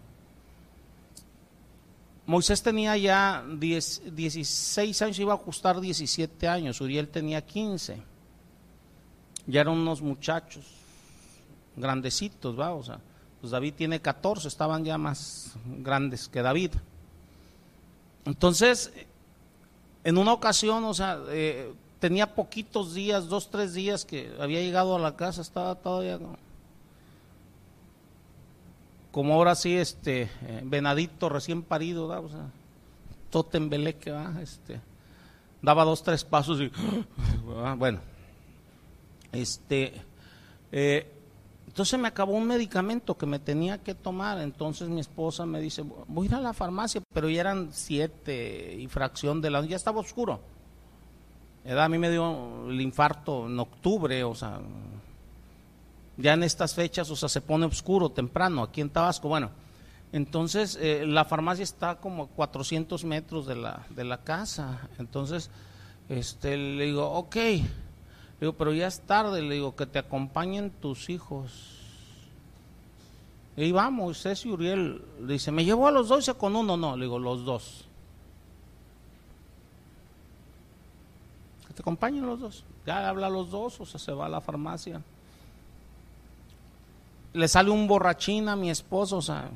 Moisés 2.24 2.62
tenía 2.62 2.96
ya 2.96 3.44
16 3.46 5.02
años, 5.02 5.18
iba 5.18 5.32
a 5.32 5.36
ajustar 5.36 5.80
17 5.80 6.48
años, 6.48 6.80
Uriel 6.80 7.08
tenía 7.08 7.44
15. 7.44 8.02
Ya 9.46 9.60
eran 9.60 9.74
unos 9.74 10.00
muchachos 10.00 10.64
grandecitos, 11.76 12.58
¿va? 12.58 12.72
O 12.72 12.82
sea, 12.82 13.00
pues 13.40 13.50
David 13.50 13.74
tiene 13.74 14.00
14, 14.00 14.46
estaban 14.46 14.84
ya 14.84 14.96
más 14.96 15.54
grandes 15.78 16.28
que 16.28 16.42
David. 16.42 16.72
Entonces, 18.24 18.92
en 20.04 20.18
una 20.18 20.32
ocasión, 20.32 20.84
o 20.84 20.94
sea, 20.94 21.18
eh, 21.28 21.72
tenía 22.00 22.34
poquitos 22.34 22.94
días, 22.94 23.28
dos, 23.28 23.50
tres 23.50 23.74
días 23.74 24.04
que 24.04 24.34
había 24.40 24.60
llegado 24.60 24.96
a 24.96 24.98
la 24.98 25.16
casa, 25.16 25.42
estaba 25.42 25.74
todavía 25.76 26.18
como 29.12 29.34
ahora 29.34 29.54
sí, 29.54 29.76
este, 29.76 30.22
eh, 30.22 30.62
venadito 30.64 31.28
recién 31.28 31.62
parido, 31.62 32.08
¿da? 32.08 32.20
o 32.20 32.28
sea, 32.28 32.50
totembeleque, 33.30 34.10
¿va? 34.10 34.34
este, 34.42 34.80
daba 35.60 35.84
dos, 35.84 36.02
tres 36.02 36.24
pasos 36.24 36.60
y, 36.60 36.72
bueno, 37.76 38.00
este, 39.30 39.92
eh, 40.72 41.12
entonces 41.72 41.98
me 41.98 42.06
acabó 42.06 42.34
un 42.34 42.46
medicamento 42.46 43.16
que 43.16 43.24
me 43.24 43.38
tenía 43.38 43.78
que 43.78 43.94
tomar, 43.94 44.38
entonces 44.40 44.90
mi 44.90 45.00
esposa 45.00 45.46
me 45.46 45.58
dice, 45.58 45.82
voy 46.06 46.26
a 46.26 46.28
ir 46.28 46.34
a 46.34 46.40
la 46.40 46.52
farmacia, 46.52 47.00
pero 47.14 47.30
ya 47.30 47.40
eran 47.40 47.70
siete 47.72 48.76
y 48.78 48.86
fracción 48.88 49.40
de 49.40 49.48
la, 49.48 49.64
ya 49.64 49.76
estaba 49.76 50.00
oscuro. 50.00 50.38
A 51.66 51.88
mí 51.88 51.96
me 51.96 52.10
dio 52.10 52.68
el 52.68 52.78
infarto 52.78 53.46
en 53.46 53.58
octubre, 53.58 54.22
o 54.22 54.34
sea, 54.34 54.60
ya 56.18 56.34
en 56.34 56.42
estas 56.42 56.74
fechas, 56.74 57.08
o 57.08 57.16
sea, 57.16 57.30
se 57.30 57.40
pone 57.40 57.64
oscuro 57.64 58.10
temprano 58.10 58.64
aquí 58.64 58.82
en 58.82 58.90
Tabasco. 58.90 59.28
Bueno, 59.28 59.48
entonces 60.12 60.78
eh, 60.78 61.06
la 61.06 61.24
farmacia 61.24 61.62
está 61.62 61.94
como 61.94 62.26
400 62.26 63.02
metros 63.06 63.46
de 63.46 63.56
la, 63.56 63.86
de 63.88 64.04
la 64.04 64.18
casa. 64.18 64.90
Entonces, 64.98 65.50
este, 66.10 66.58
le 66.58 66.84
digo, 66.84 67.10
ok, 67.12 67.36
le 68.42 68.46
digo, 68.46 68.58
pero 68.58 68.74
ya 68.74 68.88
es 68.88 69.00
tarde, 69.00 69.40
le 69.40 69.54
digo, 69.54 69.76
que 69.76 69.86
te 69.86 70.00
acompañen 70.00 70.70
tus 70.70 71.08
hijos. 71.08 71.78
Y 73.56 73.70
vamos, 73.70 74.26
y 74.26 74.48
Uriel, 74.48 75.04
dice, 75.20 75.52
¿me 75.52 75.64
llevó 75.64 75.86
a 75.86 75.92
los 75.92 76.08
dos 76.08 76.26
y 76.26 76.34
con 76.34 76.56
uno? 76.56 76.76
No, 76.76 76.96
le 76.96 77.04
digo, 77.04 77.20
los 77.20 77.44
dos. 77.44 77.84
Que 81.68 81.74
te 81.74 81.82
acompañen 81.82 82.26
los 82.26 82.40
dos. 82.40 82.64
Ya 82.84 83.08
habla 83.08 83.30
los 83.30 83.50
dos, 83.50 83.80
o 83.80 83.86
sea, 83.86 84.00
se 84.00 84.12
va 84.12 84.26
a 84.26 84.28
la 84.28 84.40
farmacia 84.40 85.00
le 87.32 87.48
sale 87.48 87.70
un 87.70 87.86
borrachín 87.86 88.48
a 88.48 88.56
mi 88.56 88.70
esposo, 88.70 89.16
o 89.16 89.22
sea, 89.22 89.48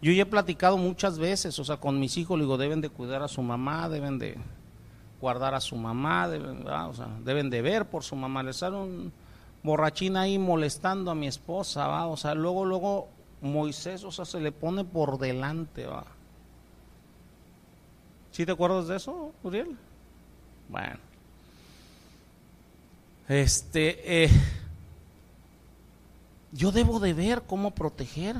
yo 0.00 0.12
ya 0.12 0.22
he 0.22 0.26
platicado 0.26 0.76
muchas 0.76 1.18
veces, 1.18 1.58
o 1.58 1.64
sea, 1.64 1.76
con 1.76 2.00
mis 2.00 2.16
hijos, 2.16 2.38
le 2.38 2.44
digo, 2.44 2.56
deben 2.56 2.80
de 2.80 2.88
cuidar 2.88 3.22
a 3.22 3.28
su 3.28 3.42
mamá, 3.42 3.88
deben 3.88 4.18
de 4.18 4.38
guardar 5.24 5.54
a 5.54 5.60
su 5.60 5.74
mamá, 5.74 6.28
deben, 6.28 6.68
o 6.68 6.92
sea, 6.92 7.08
deben 7.24 7.48
de 7.48 7.62
ver 7.62 7.86
por 7.86 8.04
su 8.04 8.14
mamá. 8.14 8.42
Le 8.42 8.52
sale 8.52 8.76
un 8.76 9.10
borrachín 9.62 10.18
ahí 10.18 10.38
molestando 10.38 11.10
a 11.10 11.14
mi 11.14 11.26
esposa, 11.26 11.86
¿va? 11.86 12.06
o 12.06 12.16
sea, 12.18 12.34
luego, 12.34 12.66
luego 12.66 13.08
Moisés, 13.40 14.04
o 14.04 14.12
sea, 14.12 14.26
se 14.26 14.38
le 14.38 14.52
pone 14.52 14.84
por 14.84 15.18
delante, 15.18 15.86
va. 15.86 16.04
¿Sí 18.32 18.44
te 18.44 18.52
acuerdas 18.52 18.86
de 18.86 18.96
eso, 18.96 19.32
Uriel? 19.42 19.78
Bueno. 20.68 20.98
Este, 23.26 24.24
eh, 24.24 24.30
yo 26.52 26.70
debo 26.70 27.00
de 27.00 27.14
ver 27.14 27.44
cómo 27.44 27.70
proteger. 27.70 28.36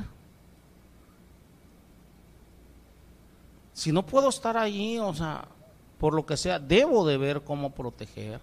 Si 3.73 3.91
no 3.91 4.05
puedo 4.05 4.29
estar 4.29 4.55
allí, 4.55 4.99
o 4.99 5.15
sea, 5.15 5.47
por 6.05 6.13
lo 6.13 6.23
que 6.23 6.37
sea, 6.37 6.59
debo 6.59 7.03
de 7.03 7.17
ver 7.17 7.41
cómo 7.41 7.71
proteger. 7.71 8.39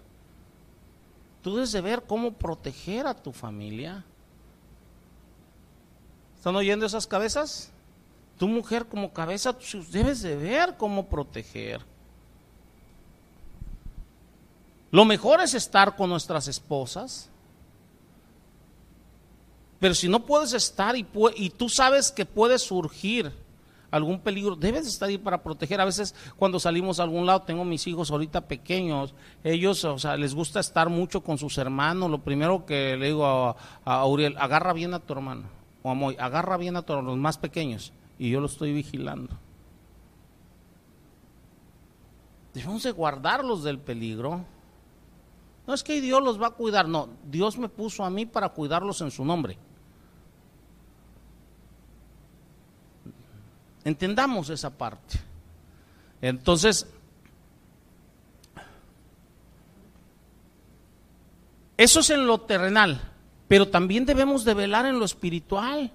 Tú 1.42 1.54
debes 1.54 1.70
de 1.70 1.80
ver 1.80 2.02
cómo 2.02 2.32
proteger 2.32 3.06
a 3.06 3.14
tu 3.14 3.30
familia. 3.30 4.04
¿Están 6.36 6.56
oyendo 6.56 6.84
esas 6.84 7.06
cabezas? 7.06 7.70
Tu 8.36 8.48
mujer 8.48 8.86
como 8.86 9.12
cabeza, 9.12 9.56
debes 9.92 10.22
de 10.22 10.34
ver 10.34 10.76
cómo 10.76 11.06
proteger. 11.06 11.80
Lo 14.90 15.04
mejor 15.04 15.40
es 15.40 15.54
estar 15.54 15.94
con 15.94 16.10
nuestras 16.10 16.48
esposas 16.48 17.30
pero 19.78 19.94
si 19.94 20.08
no 20.08 20.26
puedes 20.26 20.52
estar 20.52 20.96
y, 20.96 21.06
y 21.36 21.50
tú 21.50 21.68
sabes 21.68 22.10
que 22.10 22.26
puede 22.26 22.58
surgir 22.58 23.32
algún 23.92 24.18
peligro, 24.18 24.56
debes 24.56 24.88
estar 24.88 25.08
ahí 25.08 25.18
para 25.18 25.42
proteger. 25.42 25.80
A 25.80 25.84
veces 25.84 26.14
cuando 26.36 26.58
salimos 26.58 26.98
a 26.98 27.04
algún 27.04 27.26
lado, 27.26 27.42
tengo 27.42 27.64
mis 27.64 27.86
hijos 27.86 28.10
ahorita 28.10 28.48
pequeños, 28.48 29.14
ellos, 29.44 29.84
o 29.84 29.98
sea, 29.98 30.16
les 30.16 30.34
gusta 30.34 30.58
estar 30.58 30.88
mucho 30.88 31.22
con 31.22 31.38
sus 31.38 31.58
hermanos. 31.58 32.10
Lo 32.10 32.24
primero 32.24 32.66
que 32.66 32.96
le 32.96 33.06
digo 33.06 33.26
a, 33.26 33.56
a 33.84 34.06
Uriel, 34.06 34.36
agarra 34.38 34.72
bien 34.72 34.94
a 34.94 34.98
tu 34.98 35.12
hermano, 35.12 35.44
o 35.82 35.90
a 35.90 35.94
Moy, 35.94 36.16
agarra 36.18 36.56
bien 36.56 36.76
a 36.76 36.82
todos 36.82 37.04
los 37.04 37.18
más 37.18 37.38
pequeños, 37.38 37.92
y 38.18 38.30
yo 38.30 38.40
lo 38.40 38.46
estoy 38.46 38.72
vigilando. 38.72 39.38
Debemos 42.54 42.82
de 42.82 42.90
guardarlos 42.90 43.62
del 43.62 43.78
peligro. 43.78 44.44
No 45.66 45.74
es 45.74 45.84
que 45.84 46.00
Dios 46.00 46.22
los 46.22 46.40
va 46.40 46.48
a 46.48 46.50
cuidar, 46.50 46.88
no, 46.88 47.08
Dios 47.30 47.56
me 47.56 47.68
puso 47.68 48.04
a 48.04 48.10
mí 48.10 48.26
para 48.26 48.48
cuidarlos 48.48 49.00
en 49.00 49.10
su 49.10 49.24
nombre. 49.24 49.58
Entendamos 53.84 54.50
esa 54.50 54.70
parte. 54.70 55.18
Entonces, 56.20 56.86
eso 61.76 62.00
es 62.00 62.10
en 62.10 62.26
lo 62.26 62.40
terrenal, 62.42 63.00
pero 63.48 63.68
también 63.68 64.06
debemos 64.06 64.44
de 64.44 64.54
velar 64.54 64.86
en 64.86 64.98
lo 64.98 65.04
espiritual. 65.04 65.90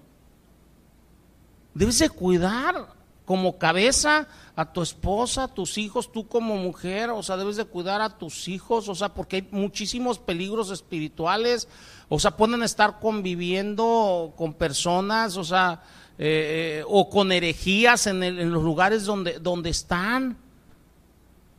Debes 1.74 2.00
de 2.00 2.10
cuidar 2.10 2.98
como 3.28 3.58
cabeza 3.58 4.28
a 4.56 4.72
tu 4.72 4.82
esposa, 4.82 5.44
a 5.44 5.54
tus 5.54 5.78
hijos, 5.78 6.12
tú 6.12 6.28
como 6.28 6.56
mujer, 6.56 7.10
o 7.10 7.22
sea, 7.22 7.36
debes 7.36 7.58
de 7.58 7.66
cuidar 7.66 8.02
a 8.02 8.18
tus 8.18 8.48
hijos, 8.48 8.88
o 8.88 8.96
sea, 8.96 9.10
porque 9.10 9.36
hay 9.36 9.48
muchísimos 9.52 10.18
peligros 10.18 10.72
espirituales, 10.72 11.68
o 12.10 12.20
sea, 12.20 12.38
pueden 12.38 12.64
estar 12.64 13.00
conviviendo 13.00 14.34
con 14.38 14.54
personas, 14.54 15.36
o 15.36 15.44
sea, 15.44 15.84
eh, 16.18 16.84
o 16.88 17.10
con 17.10 17.32
herejías 17.32 18.08
en, 18.08 18.52
los 18.52 18.64
lugares 18.64 19.06
donde, 19.06 19.40
donde 19.40 19.70
están, 19.70 20.38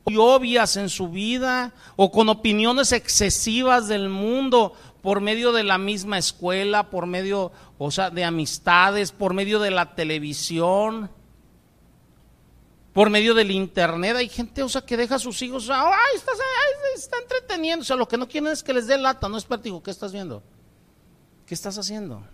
y 0.07 0.17
obvias 0.17 0.77
en 0.77 0.89
su 0.89 1.09
vida, 1.09 1.73
o 1.97 2.11
con 2.11 2.29
opiniones 2.29 2.93
excesivas 2.93 3.89
del 3.89 4.09
mundo 4.09 4.73
por 5.03 5.21
medio 5.21 5.53
de 5.53 5.65
la 5.65 5.79
misma 5.79 6.19
escuela, 6.19 6.91
por 6.91 7.07
medio, 7.07 7.53
o 7.77 7.91
sea, 7.91 8.11
de 8.11 8.25
amistades, 8.25 9.13
por 9.13 9.35
medio 9.35 9.61
de 9.61 9.71
la 9.71 9.95
televisión 9.95 11.11
por 12.99 13.11
medio 13.11 13.33
del 13.33 13.53
internet. 13.53 14.17
Hay 14.17 14.29
gente, 14.29 14.61
o 14.61 14.69
sea, 14.69 14.81
que 14.81 14.97
deja 14.97 15.15
a 15.15 15.19
sus 15.21 15.41
hijos, 15.43 15.71
ay, 15.71 16.17
está, 16.17 16.33
está 16.97 17.17
entreteniendo. 17.19 17.83
O 17.83 17.85
sea, 17.85 17.95
lo 17.95 18.09
que 18.09 18.17
no 18.17 18.27
quieren 18.27 18.51
es 18.51 18.65
que 18.65 18.73
les 18.73 18.89
dé 18.89 18.99
lata, 18.99 19.29
no 19.29 19.37
es 19.37 19.45
práctico. 19.45 19.81
¿Qué 19.81 19.93
estás 19.93 20.13
viendo? 20.13 20.43
¿Qué 21.47 21.55
estás 21.55 21.79
haciendo? 21.79 22.25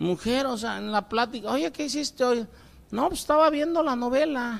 Mujer, 0.00 0.46
o 0.46 0.56
sea, 0.56 0.78
en 0.78 0.90
la 0.90 1.10
plática, 1.10 1.50
oye, 1.50 1.70
¿qué 1.70 1.84
hiciste 1.84 2.24
hoy? 2.24 2.46
No, 2.90 3.08
pues 3.08 3.20
estaba 3.20 3.50
viendo 3.50 3.82
la 3.82 3.94
novela. 3.94 4.58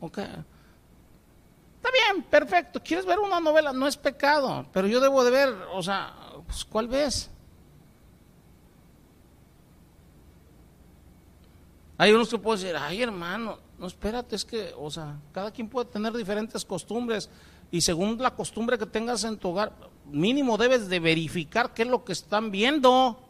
Ok. 0.00 0.16
Está 0.16 1.90
bien, 1.92 2.22
perfecto. 2.24 2.80
¿Quieres 2.82 3.04
ver 3.04 3.18
una 3.18 3.38
novela? 3.38 3.74
No 3.74 3.86
es 3.86 3.98
pecado, 3.98 4.66
pero 4.72 4.88
yo 4.88 4.98
debo 4.98 5.22
de 5.24 5.30
ver, 5.30 5.54
o 5.74 5.82
sea, 5.82 6.14
pues, 6.46 6.64
¿cuál 6.64 6.88
ves? 6.88 7.30
Hay 11.98 12.12
unos 12.12 12.30
que 12.30 12.38
pueden 12.38 12.62
decir, 12.62 12.76
ay 12.80 13.02
hermano, 13.02 13.58
no 13.78 13.86
espérate, 13.86 14.36
es 14.36 14.44
que, 14.46 14.72
o 14.78 14.90
sea, 14.90 15.18
cada 15.32 15.50
quien 15.50 15.68
puede 15.68 15.90
tener 15.90 16.14
diferentes 16.14 16.64
costumbres 16.64 17.28
y 17.70 17.82
según 17.82 18.16
la 18.22 18.34
costumbre 18.34 18.78
que 18.78 18.86
tengas 18.86 19.22
en 19.24 19.36
tu 19.36 19.50
hogar, 19.50 19.74
mínimo 20.06 20.56
debes 20.56 20.88
de 20.88 20.98
verificar 20.98 21.74
qué 21.74 21.82
es 21.82 21.88
lo 21.88 22.06
que 22.06 22.12
están 22.12 22.50
viendo. 22.50 23.27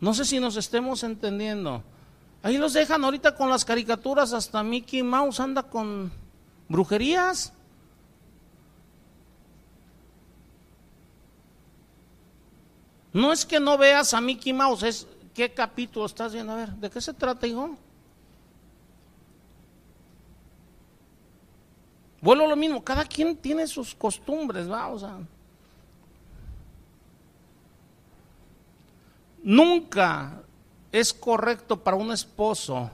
No 0.00 0.14
sé 0.14 0.24
si 0.24 0.40
nos 0.40 0.56
estemos 0.56 1.02
entendiendo. 1.02 1.82
Ahí 2.42 2.56
los 2.56 2.72
dejan 2.72 3.04
ahorita 3.04 3.34
con 3.34 3.50
las 3.50 3.64
caricaturas, 3.64 4.32
hasta 4.32 4.62
Mickey 4.62 5.02
Mouse 5.02 5.40
anda 5.40 5.62
con 5.62 6.10
brujerías. 6.68 7.52
No 13.12 13.32
es 13.32 13.44
que 13.44 13.60
no 13.60 13.76
veas 13.76 14.14
a 14.14 14.20
Mickey 14.20 14.52
Mouse, 14.52 14.84
es 14.84 15.06
qué 15.34 15.52
capítulo 15.52 16.06
estás 16.06 16.32
viendo. 16.32 16.52
A 16.52 16.56
ver, 16.56 16.70
¿de 16.70 16.88
qué 16.88 17.00
se 17.00 17.12
trata, 17.12 17.46
hijo? 17.46 17.76
Vuelvo 22.22 22.46
lo 22.46 22.56
mismo, 22.56 22.82
cada 22.84 23.04
quien 23.04 23.36
tiene 23.36 23.66
sus 23.66 23.94
costumbres, 23.94 24.70
va, 24.70 24.88
o 24.88 24.98
sea. 24.98 25.18
Nunca 29.42 30.42
es 30.92 31.12
correcto 31.12 31.82
para 31.82 31.96
un 31.96 32.12
esposo 32.12 32.90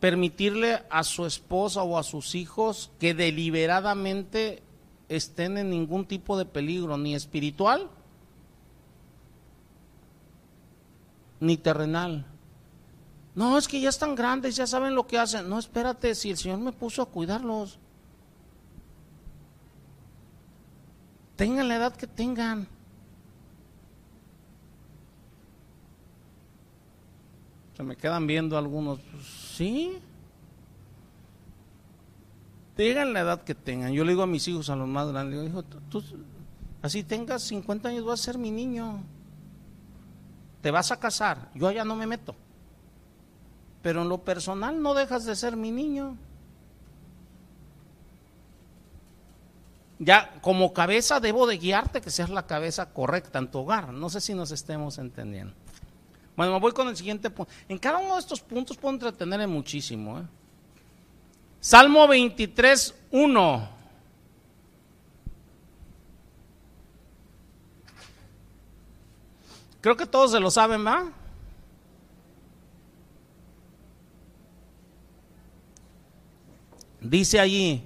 permitirle 0.00 0.84
a 0.90 1.04
su 1.04 1.26
esposa 1.26 1.82
o 1.82 1.98
a 1.98 2.02
sus 2.02 2.34
hijos 2.34 2.90
que 2.98 3.14
deliberadamente 3.14 4.62
estén 5.08 5.58
en 5.58 5.70
ningún 5.70 6.06
tipo 6.06 6.36
de 6.36 6.44
peligro, 6.44 6.96
ni 6.96 7.14
espiritual, 7.14 7.88
ni 11.40 11.56
terrenal. 11.56 12.26
No, 13.34 13.58
es 13.58 13.68
que 13.68 13.80
ya 13.80 13.90
están 13.90 14.14
grandes, 14.14 14.56
ya 14.56 14.66
saben 14.66 14.94
lo 14.94 15.06
que 15.06 15.18
hacen. 15.18 15.48
No, 15.48 15.58
espérate, 15.58 16.14
si 16.14 16.30
el 16.30 16.38
Señor 16.38 16.58
me 16.58 16.72
puso 16.72 17.02
a 17.02 17.06
cuidarlos. 17.06 17.78
Tengan 21.36 21.68
la 21.68 21.76
edad 21.76 21.94
que 21.94 22.06
tengan. 22.06 22.66
Se 27.76 27.82
me 27.82 27.96
quedan 27.96 28.26
viendo 28.26 28.56
algunos. 28.56 29.00
sí. 29.54 29.98
Tengan 32.74 33.14
la 33.14 33.20
edad 33.20 33.42
que 33.42 33.54
tengan. 33.54 33.92
Yo 33.92 34.04
le 34.04 34.10
digo 34.10 34.22
a 34.22 34.26
mis 34.26 34.46
hijos, 34.48 34.68
a 34.68 34.76
los 34.76 34.86
más 34.86 35.08
grandes, 35.08 35.42
digo, 35.42 35.62
tú, 35.62 36.04
así 36.82 37.02
tengas 37.02 37.42
50 37.44 37.88
años, 37.88 38.04
vas 38.04 38.20
a 38.20 38.24
ser 38.24 38.38
mi 38.38 38.50
niño 38.50 39.02
te 40.66 40.72
vas 40.72 40.90
a 40.90 40.98
casar, 40.98 41.48
yo 41.54 41.68
allá 41.68 41.84
no 41.84 41.94
me 41.94 42.08
meto. 42.08 42.34
Pero 43.82 44.02
en 44.02 44.08
lo 44.08 44.18
personal 44.18 44.82
no 44.82 44.94
dejas 44.94 45.24
de 45.24 45.36
ser 45.36 45.56
mi 45.56 45.70
niño. 45.70 46.16
Ya 50.00 50.40
como 50.40 50.72
cabeza 50.72 51.20
debo 51.20 51.46
de 51.46 51.58
guiarte 51.58 52.00
que 52.00 52.10
seas 52.10 52.30
la 52.30 52.48
cabeza 52.48 52.92
correcta 52.92 53.38
en 53.38 53.48
tu 53.48 53.60
hogar. 53.60 53.92
No 53.92 54.10
sé 54.10 54.20
si 54.20 54.34
nos 54.34 54.50
estemos 54.50 54.98
entendiendo. 54.98 55.54
Bueno, 56.36 56.52
me 56.52 56.60
voy 56.60 56.72
con 56.72 56.88
el 56.88 56.96
siguiente 56.96 57.30
punto. 57.30 57.50
En 57.68 57.78
cada 57.78 57.98
uno 57.98 58.14
de 58.14 58.20
estos 58.20 58.40
puntos 58.40 58.76
puedo 58.76 58.94
entretener 58.94 59.48
muchísimo. 59.48 60.20
¿eh? 60.20 60.24
Salmo 61.60 62.06
23, 62.06 62.94
1. 63.10 63.76
Creo 69.80 69.96
que 69.96 70.06
todos 70.06 70.32
se 70.32 70.40
lo 70.40 70.50
saben, 70.50 70.84
¿va? 70.84 71.12
Dice 77.00 77.38
allí, 77.38 77.84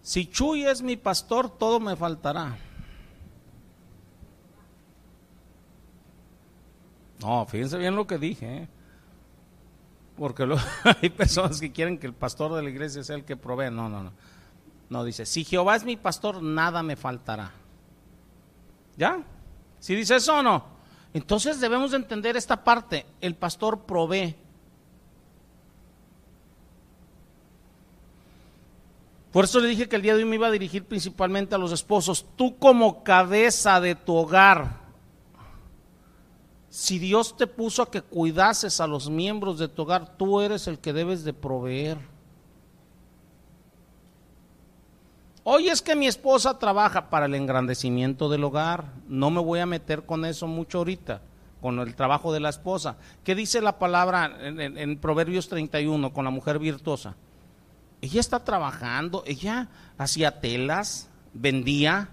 si 0.00 0.26
Chuy 0.26 0.64
es 0.64 0.80
mi 0.80 0.96
pastor, 0.96 1.50
todo 1.50 1.78
me 1.78 1.94
faltará. 1.96 2.58
No, 7.20 7.46
fíjense 7.46 7.78
bien 7.78 7.96
lo 7.96 8.06
que 8.06 8.18
dije, 8.18 8.56
¿eh? 8.56 8.68
porque 10.20 10.46
hay 11.02 11.08
personas 11.08 11.60
que 11.60 11.72
quieren 11.72 11.98
que 11.98 12.06
el 12.06 12.12
pastor 12.12 12.54
de 12.54 12.62
la 12.62 12.68
iglesia 12.68 13.02
sea 13.02 13.16
el 13.16 13.24
que 13.24 13.36
provee. 13.36 13.70
No, 13.70 13.88
no, 13.88 14.02
no. 14.02 14.12
No, 14.90 15.04
dice, 15.04 15.24
si 15.24 15.44
Jehová 15.44 15.76
es 15.76 15.84
mi 15.84 15.96
pastor, 15.96 16.42
nada 16.42 16.82
me 16.82 16.94
faltará. 16.96 17.52
¿Ya? 18.98 19.22
¿Si 19.78 19.94
dice 19.94 20.16
eso 20.16 20.38
o 20.38 20.42
no? 20.42 20.64
Entonces 21.14 21.58
debemos 21.58 21.94
entender 21.94 22.36
esta 22.36 22.62
parte. 22.62 23.06
El 23.20 23.34
pastor 23.34 23.80
provee. 23.86 24.36
Por 29.32 29.44
eso 29.44 29.60
le 29.60 29.68
dije 29.68 29.88
que 29.88 29.96
el 29.96 30.02
día 30.02 30.14
de 30.14 30.22
hoy 30.22 30.28
me 30.28 30.36
iba 30.36 30.48
a 30.48 30.50
dirigir 30.52 30.84
principalmente 30.84 31.54
a 31.54 31.58
los 31.58 31.72
esposos. 31.72 32.26
Tú 32.36 32.58
como 32.58 33.04
cabeza 33.04 33.80
de 33.80 33.94
tu 33.94 34.14
hogar, 34.16 34.80
si 36.70 37.00
Dios 37.00 37.36
te 37.36 37.48
puso 37.48 37.82
a 37.82 37.90
que 37.90 38.00
cuidases 38.00 38.80
a 38.80 38.86
los 38.86 39.10
miembros 39.10 39.58
de 39.58 39.66
tu 39.66 39.82
hogar, 39.82 40.16
tú 40.16 40.40
eres 40.40 40.68
el 40.68 40.78
que 40.78 40.92
debes 40.92 41.24
de 41.24 41.32
proveer. 41.32 41.98
Hoy 45.42 45.68
es 45.68 45.82
que 45.82 45.96
mi 45.96 46.06
esposa 46.06 46.60
trabaja 46.60 47.10
para 47.10 47.26
el 47.26 47.34
engrandecimiento 47.34 48.28
del 48.28 48.44
hogar. 48.44 48.92
No 49.08 49.30
me 49.30 49.40
voy 49.40 49.58
a 49.58 49.66
meter 49.66 50.06
con 50.06 50.24
eso 50.24 50.46
mucho 50.46 50.78
ahorita, 50.78 51.22
con 51.60 51.80
el 51.80 51.96
trabajo 51.96 52.32
de 52.32 52.38
la 52.38 52.50
esposa. 52.50 52.96
¿Qué 53.24 53.34
dice 53.34 53.60
la 53.60 53.80
palabra 53.80 54.38
en, 54.40 54.60
en 54.60 54.98
Proverbios 54.98 55.48
31 55.48 56.12
con 56.12 56.24
la 56.24 56.30
mujer 56.30 56.60
virtuosa? 56.60 57.16
Ella 58.00 58.20
está 58.20 58.44
trabajando, 58.44 59.24
ella 59.26 59.68
hacía 59.98 60.40
telas, 60.40 61.10
vendía, 61.34 62.10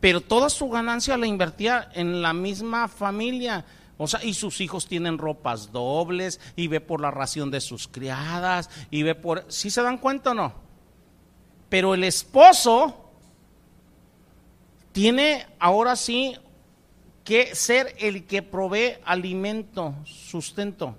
pero 0.00 0.20
toda 0.20 0.48
su 0.48 0.68
ganancia 0.68 1.16
la 1.16 1.26
invertía 1.26 1.90
en 1.92 2.22
la 2.22 2.32
misma 2.32 2.88
familia. 2.88 3.64
O 3.98 4.06
sea, 4.06 4.24
y 4.24 4.32
sus 4.32 4.62
hijos 4.62 4.86
tienen 4.86 5.18
ropas 5.18 5.72
dobles, 5.72 6.40
y 6.56 6.68
ve 6.68 6.80
por 6.80 7.02
la 7.02 7.10
ración 7.10 7.50
de 7.50 7.60
sus 7.60 7.86
criadas, 7.86 8.70
y 8.90 9.02
ve 9.02 9.14
por... 9.14 9.44
¿Sí 9.48 9.70
se 9.70 9.82
dan 9.82 9.98
cuenta 9.98 10.30
o 10.30 10.34
no? 10.34 10.54
Pero 11.68 11.94
el 11.94 12.04
esposo 12.04 13.10
tiene 14.92 15.46
ahora 15.58 15.96
sí 15.96 16.34
que 17.24 17.54
ser 17.54 17.94
el 17.98 18.26
que 18.26 18.42
provee 18.42 18.96
alimento, 19.04 19.94
sustento, 20.04 20.96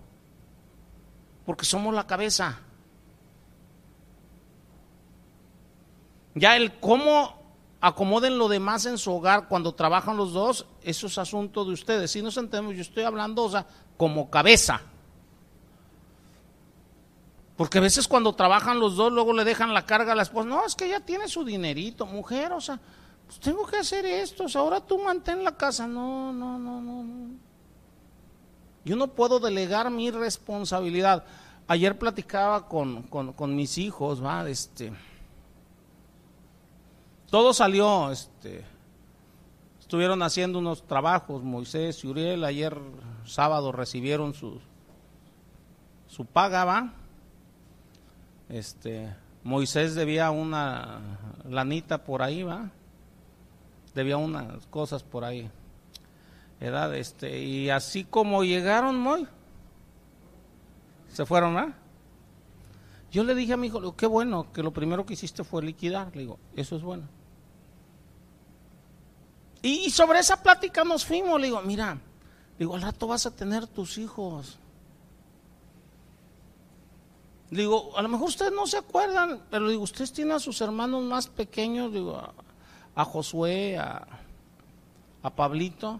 porque 1.46 1.66
somos 1.66 1.94
la 1.96 2.06
cabeza. 2.06 2.60
Ya 6.36 6.56
el 6.56 6.80
cómo 6.80 7.41
acomoden 7.82 8.38
lo 8.38 8.48
demás 8.48 8.86
en 8.86 8.98
su 8.98 9.12
hogar 9.12 9.48
cuando 9.48 9.74
trabajan 9.74 10.16
los 10.16 10.34
dos, 10.34 10.68
eso 10.84 11.08
es 11.08 11.18
asunto 11.18 11.66
de 11.66 11.74
ustedes. 11.74 12.12
Si 12.12 12.22
nos 12.22 12.38
entendemos, 12.38 12.76
yo 12.76 12.82
estoy 12.82 13.04
hablando, 13.04 13.44
o 13.44 13.50
sea, 13.50 13.66
como 13.98 14.30
cabeza. 14.30 14.82
Porque 17.58 17.80
a 17.80 17.82
veces 17.82 18.08
cuando 18.08 18.34
trabajan 18.34 18.80
los 18.80 18.96
dos, 18.96 19.12
luego 19.12 19.34
le 19.34 19.44
dejan 19.44 19.74
la 19.74 19.86
carga 19.86 20.14
a 20.14 20.16
la 20.16 20.24
esposa. 20.24 20.48
No, 20.48 20.66
es 20.66 20.76
que 20.76 20.86
ella 20.86 21.00
tiene 21.00 21.28
su 21.28 21.44
dinerito, 21.44 22.06
mujer, 22.06 22.54
o 22.54 22.62
sea, 22.62 22.80
pues 23.26 23.40
tengo 23.40 23.66
que 23.66 23.78
hacer 23.78 24.06
esto, 24.06 24.46
o 24.46 24.50
sea, 24.50 24.62
ahora 24.62 24.80
tú 24.80 24.98
mantén 25.00 25.44
la 25.44 25.56
casa. 25.56 25.88
No, 25.88 26.32
no, 26.32 26.58
no, 26.58 26.82
no, 26.82 27.04
no. 27.04 27.36
Yo 28.84 28.96
no 28.96 29.08
puedo 29.08 29.40
delegar 29.40 29.90
mi 29.92 30.12
responsabilidad. 30.12 31.24
Ayer 31.68 31.98
platicaba 31.98 32.68
con, 32.68 33.04
con, 33.04 33.56
mis 33.56 33.78
hijos, 33.78 34.24
va, 34.24 34.50
este, 34.50 34.92
todo 37.32 37.54
salió, 37.54 38.12
este, 38.12 38.66
estuvieron 39.80 40.22
haciendo 40.22 40.60
unos 40.60 40.86
trabajos, 40.86 41.42
Moisés 41.42 42.04
y 42.04 42.08
Uriel, 42.08 42.44
ayer 42.44 42.78
sábado 43.24 43.72
recibieron 43.72 44.34
su, 44.34 44.60
su 46.08 46.26
paga, 46.26 46.66
va, 46.66 46.94
este, 48.50 49.16
Moisés 49.46 49.96
debía 49.96 50.30
una 50.30 51.00
lanita 51.50 52.04
por 52.04 52.22
ahí, 52.22 52.44
va, 52.44 52.70
debía 53.96 54.18
unas 54.18 54.68
cosas 54.68 55.02
por 55.02 55.24
ahí, 55.24 55.50
edad, 56.60 56.94
este, 56.94 57.42
y 57.42 57.70
así 57.70 58.04
como 58.04 58.44
llegaron, 58.44 59.00
muy, 59.00 59.26
se 61.08 61.26
fueron, 61.26 61.58
¿ah? 61.58 61.78
Yo 63.10 63.24
le 63.24 63.36
dije 63.36 63.54
a 63.54 63.58
mi 63.58 63.68
hijo, 63.68 63.96
qué 63.96 64.06
bueno, 64.06 64.52
que 64.52 64.64
lo 64.64 64.72
primero 64.72 65.06
que 65.06 65.14
hiciste 65.14 65.44
fue 65.44 65.62
liquidar. 65.62 66.16
Le 66.16 66.22
digo, 66.22 66.40
eso 66.56 66.78
es 66.78 66.82
bueno. 66.82 67.10
Y 69.62 69.90
sobre 69.92 70.20
esa 70.20 70.42
plática 70.42 70.84
nos 70.84 71.06
fuimos. 71.06 71.40
Le 71.40 71.48
digo, 71.48 71.62
mira, 71.62 72.00
digo, 72.58 72.76
al 72.76 72.82
rato 72.82 73.08
vas 73.08 73.26
a 73.26 73.36
tener 73.36 73.68
tus 73.68 73.98
hijos. 73.98 74.58
Digo, 77.52 77.96
a 77.98 78.02
lo 78.02 78.10
mejor 78.10 78.30
ustedes 78.30 78.54
no 78.54 78.66
se 78.66 78.78
acuerdan, 78.78 79.42
pero 79.50 79.70
digo, 79.70 79.84
ustedes 79.84 80.14
tienen 80.14 80.36
a 80.36 80.40
sus 80.40 80.62
hermanos 80.62 81.04
más 81.04 81.28
pequeños, 81.28 81.92
digo, 81.92 82.18
a, 82.96 83.06
Josué, 83.06 83.78
a, 83.78 84.08
a 85.22 85.30
Pablito. 85.30 86.00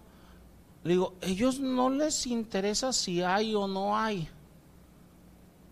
Le 0.82 0.94
digo, 0.94 1.14
ellos 1.20 1.60
no 1.60 1.90
les 1.90 2.26
interesa 2.26 2.92
si 2.92 3.22
hay 3.22 3.54
o 3.54 3.68
no 3.68 3.96
hay. 3.96 4.28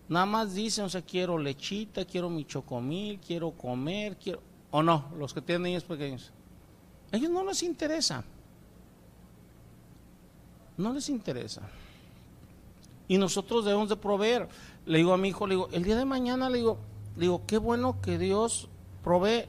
Nada 0.07 0.25
más 0.25 0.53
dicen, 0.53 0.85
o 0.85 0.89
sea, 0.89 1.01
quiero 1.01 1.37
lechita, 1.37 2.05
quiero 2.05 2.29
mi 2.29 2.45
chocomil, 2.45 3.19
quiero 3.19 3.51
comer, 3.51 4.17
quiero... 4.17 4.41
O 4.69 4.83
no, 4.83 5.05
los 5.17 5.33
que 5.33 5.41
tienen 5.41 5.63
niños 5.63 5.83
pequeños. 5.83 6.31
Ellos 7.11 7.29
no 7.29 7.43
les 7.43 7.63
interesa. 7.63 8.23
No 10.77 10.93
les 10.93 11.09
interesa. 11.09 11.61
Y 13.07 13.17
nosotros 13.17 13.65
debemos 13.65 13.89
de 13.89 13.95
proveer. 13.97 14.47
Le 14.85 14.99
digo 14.99 15.13
a 15.13 15.17
mi 15.17 15.29
hijo, 15.29 15.45
le 15.45 15.55
digo, 15.55 15.69
el 15.71 15.83
día 15.83 15.95
de 15.95 16.05
mañana 16.05 16.49
le 16.49 16.59
digo, 16.59 16.77
digo, 17.15 17.41
qué 17.45 17.57
bueno 17.57 18.01
que 18.01 18.17
Dios 18.17 18.69
provee. 19.03 19.45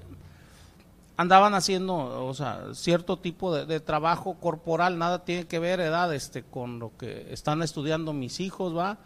Andaban 1.17 1.55
haciendo, 1.55 2.27
o 2.27 2.35
sea, 2.35 2.75
cierto 2.75 3.19
tipo 3.19 3.55
de, 3.55 3.67
de, 3.67 3.81
trabajo 3.81 4.35
corporal, 4.35 4.99
nada 4.99 5.25
tiene 5.25 5.47
que 5.47 5.59
ver, 5.59 5.79
edad, 5.79 6.13
este, 6.13 6.43
con 6.43 6.79
lo 6.79 6.97
que 6.97 7.33
están 7.33 7.63
estudiando 7.63 8.13
mis 8.13 8.41
hijos, 8.41 8.77
va 8.77 8.99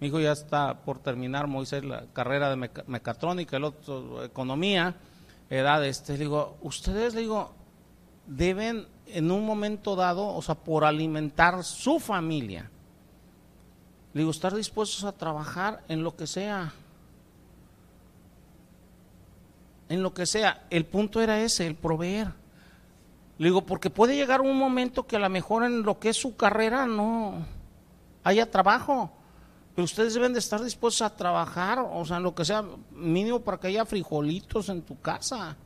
mi 0.00 0.08
hijo 0.08 0.20
ya 0.20 0.32
está 0.32 0.80
por 0.84 0.98
terminar, 0.98 1.46
Moisés, 1.46 1.84
la 1.84 2.06
carrera 2.12 2.50
de 2.50 2.56
mecatrónica, 2.86 3.56
el 3.56 3.64
otro 3.64 4.24
economía, 4.24 4.96
edad, 5.48 5.84
este, 5.84 6.14
le 6.14 6.20
digo, 6.20 6.56
ustedes, 6.62 7.14
le 7.14 7.22
digo, 7.22 7.52
deben 8.26 8.86
en 9.06 9.30
un 9.30 9.44
momento 9.44 9.96
dado, 9.96 10.26
o 10.26 10.42
sea, 10.42 10.54
por 10.54 10.84
alimentar 10.84 11.62
su 11.64 12.00
familia, 12.00 12.70
digo, 14.12 14.30
estar 14.30 14.54
dispuestos 14.54 15.04
a 15.04 15.12
trabajar 15.12 15.82
en 15.88 16.02
lo 16.02 16.16
que 16.16 16.26
sea. 16.26 16.72
En 19.88 20.02
lo 20.02 20.14
que 20.14 20.26
sea. 20.26 20.66
El 20.70 20.86
punto 20.86 21.20
era 21.20 21.40
ese, 21.40 21.66
el 21.66 21.74
proveer. 21.74 22.32
Le 23.38 23.48
digo, 23.48 23.66
porque 23.66 23.90
puede 23.90 24.16
llegar 24.16 24.40
un 24.40 24.56
momento 24.56 25.06
que 25.06 25.16
a 25.16 25.18
lo 25.18 25.28
mejor 25.28 25.64
en 25.64 25.82
lo 25.82 25.98
que 25.98 26.10
es 26.10 26.16
su 26.16 26.36
carrera 26.36 26.86
no 26.86 27.44
haya 28.22 28.50
trabajo. 28.50 29.10
Pero 29.74 29.84
ustedes 29.84 30.14
deben 30.14 30.32
de 30.32 30.38
estar 30.38 30.62
dispuestos 30.62 31.02
a 31.02 31.16
trabajar, 31.16 31.80
o 31.80 32.04
sea, 32.04 32.20
lo 32.20 32.34
que 32.34 32.44
sea 32.44 32.64
mínimo 32.92 33.40
para 33.40 33.58
que 33.58 33.66
haya 33.66 33.84
frijolitos 33.84 34.68
en 34.68 34.82
tu 34.82 35.00
casa, 35.00 35.56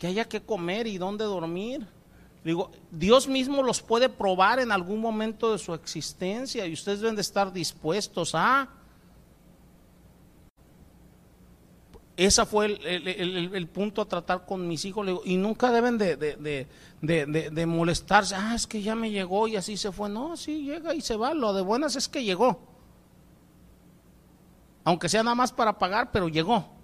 que 0.00 0.08
haya 0.08 0.24
que 0.24 0.40
comer 0.40 0.88
y 0.88 0.98
dónde 0.98 1.24
dormir. 1.24 1.86
Digo, 2.42 2.72
Dios 2.90 3.28
mismo 3.28 3.62
los 3.62 3.80
puede 3.82 4.08
probar 4.08 4.58
en 4.58 4.72
algún 4.72 4.98
momento 5.00 5.52
de 5.52 5.58
su 5.58 5.74
existencia 5.74 6.66
y 6.66 6.72
ustedes 6.72 7.00
deben 7.00 7.14
de 7.14 7.22
estar 7.22 7.52
dispuestos 7.52 8.34
a... 8.34 8.68
Ese 12.16 12.44
fue 12.44 12.66
el, 12.66 13.68
punto 13.68 14.02
a 14.02 14.08
tratar 14.08 14.44
con 14.44 14.66
mis 14.66 14.84
hijos. 14.84 15.06
y 15.24 15.36
nunca 15.36 15.70
deben 15.70 15.96
de, 15.96 16.16
de, 17.00 17.66
molestarse. 17.66 18.34
Ah, 18.34 18.54
es 18.54 18.66
que 18.66 18.82
ya 18.82 18.94
me 18.94 19.10
llegó 19.10 19.48
y 19.48 19.56
así 19.56 19.76
se 19.78 19.92
fue. 19.92 20.10
No, 20.10 20.36
sí, 20.36 20.64
llega 20.64 20.94
y 20.94 21.00
se 21.00 21.16
va. 21.16 21.32
Lo 21.32 21.54
de 21.54 21.62
buenas 21.62 21.96
es 21.96 22.08
que 22.08 22.24
llegó 22.24 22.70
aunque 24.84 25.08
sea 25.08 25.22
nada 25.22 25.34
más 25.34 25.52
para 25.52 25.78
pagar, 25.78 26.10
pero 26.10 26.28
llegó. 26.28 26.79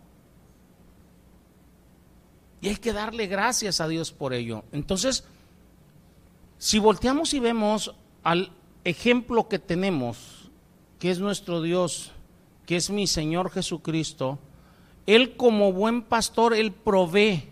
Y 2.60 2.68
hay 2.68 2.76
que 2.76 2.92
darle 2.92 3.26
gracias 3.26 3.80
a 3.80 3.88
Dios 3.88 4.12
por 4.12 4.32
ello. 4.32 4.64
Entonces, 4.72 5.24
si 6.58 6.78
volteamos 6.78 7.34
y 7.34 7.40
vemos 7.40 7.94
al 8.22 8.52
ejemplo 8.84 9.48
que 9.48 9.58
tenemos, 9.58 10.50
que 10.98 11.10
es 11.10 11.18
nuestro 11.18 11.62
Dios, 11.62 12.12
que 12.64 12.76
es 12.76 12.90
mi 12.90 13.06
Señor 13.06 13.50
Jesucristo, 13.50 14.38
Él 15.06 15.36
como 15.36 15.72
buen 15.72 16.02
pastor, 16.02 16.54
Él 16.54 16.72
provee. 16.72 17.48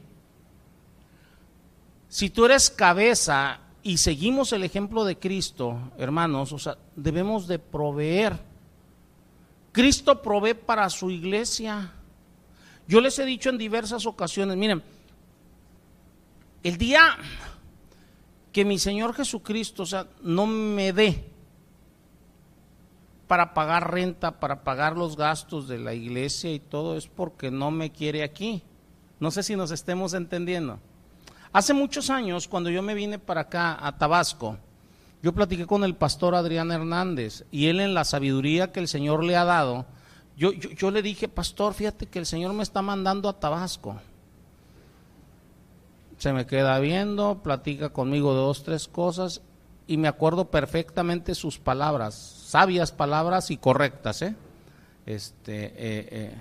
Si 2.09 2.31
tú 2.31 2.47
eres 2.47 2.71
cabeza 2.71 3.61
y 3.83 3.99
seguimos 3.99 4.53
el 4.53 4.65
ejemplo 4.65 5.05
de 5.05 5.19
Cristo, 5.19 5.93
hermanos, 5.99 6.53
o 6.53 6.59
sea, 6.59 6.79
debemos 6.97 7.47
de 7.47 7.59
proveer 7.59 8.55
Cristo 9.75 10.23
provee 10.23 10.55
para 10.55 10.89
su 10.89 11.11
iglesia. 11.11 11.91
Yo 12.87 13.01
les 13.01 13.19
he 13.19 13.25
dicho 13.25 13.51
en 13.51 13.59
diversas 13.59 14.07
ocasiones, 14.07 14.57
miren, 14.57 14.85
el 16.65 16.77
día 16.79 17.17
que 18.53 18.65
mi 18.65 18.79
Señor 18.79 19.15
Jesucristo, 19.15 19.87
sea, 19.87 20.07
no 20.23 20.47
me 20.47 20.93
dé 20.93 21.31
para 23.29 23.55
pagar 23.55 23.93
renta, 23.93 24.41
para 24.41 24.65
pagar 24.65 24.97
los 24.97 25.17
gastos 25.17 25.69
de 25.69 25.79
la 25.79 25.95
iglesia 25.95 26.53
y 26.53 26.61
todo, 26.61 26.97
es 26.97 27.07
porque 27.07 27.51
no 27.51 27.71
me 27.71 27.91
quiere 27.91 28.23
aquí. 28.23 28.63
No 29.21 29.31
sé 29.31 29.43
si 29.43 29.57
nos 29.57 29.71
estemos 29.71 30.15
entendiendo. 30.15 30.79
Hace 31.53 31.75
muchos 31.75 32.11
años, 32.11 32.49
cuando 32.49 32.71
yo 32.71 32.83
me 32.83 32.95
vine 32.95 33.19
para 33.19 33.43
acá, 33.43 33.79
a 33.81 33.97
Tabasco, 33.97 34.59
yo 35.23 35.33
platiqué 35.33 35.67
con 35.67 35.85
el 35.85 35.95
pastor 35.95 36.35
Adrián 36.35 36.71
Hernández 36.71 37.45
y 37.51 37.67
él 37.67 37.81
en 37.81 37.95
la 37.95 38.05
sabiduría 38.05 38.73
que 38.73 38.81
el 38.81 38.89
Señor 38.89 39.25
le 39.25 39.37
ha 39.37 39.45
dado, 39.45 39.87
yo, 40.37 40.53
yo, 40.53 40.91
le 40.91 41.01
dije, 41.01 41.29
pastor, 41.29 41.75
fíjate 41.75 42.07
que 42.07 42.19
el 42.19 42.27
Señor 42.27 42.53
me 42.55 42.63
está 42.63 42.83
mandando 42.83 43.29
a 43.29 43.39
Tabasco. 43.39 44.01
Se 46.25 46.33
me 46.33 46.47
queda 46.47 46.79
viendo, 46.79 47.43
platica 47.43 47.91
conmigo 47.91 48.33
dos, 48.33 48.63
tres 48.63 48.89
cosas 48.89 49.43
y 49.87 49.99
me 49.99 50.09
acuerdo 50.09 50.47
perfectamente 50.47 51.35
sus 51.35 51.59
palabras, 51.59 52.15
sabias 52.15 52.93
palabras 52.93 53.51
y 53.51 53.59
correctas. 53.59 54.23
¿eh? 54.23 54.35
Este, 55.05 55.67
eh, 55.67 55.75
eh, 55.77 56.35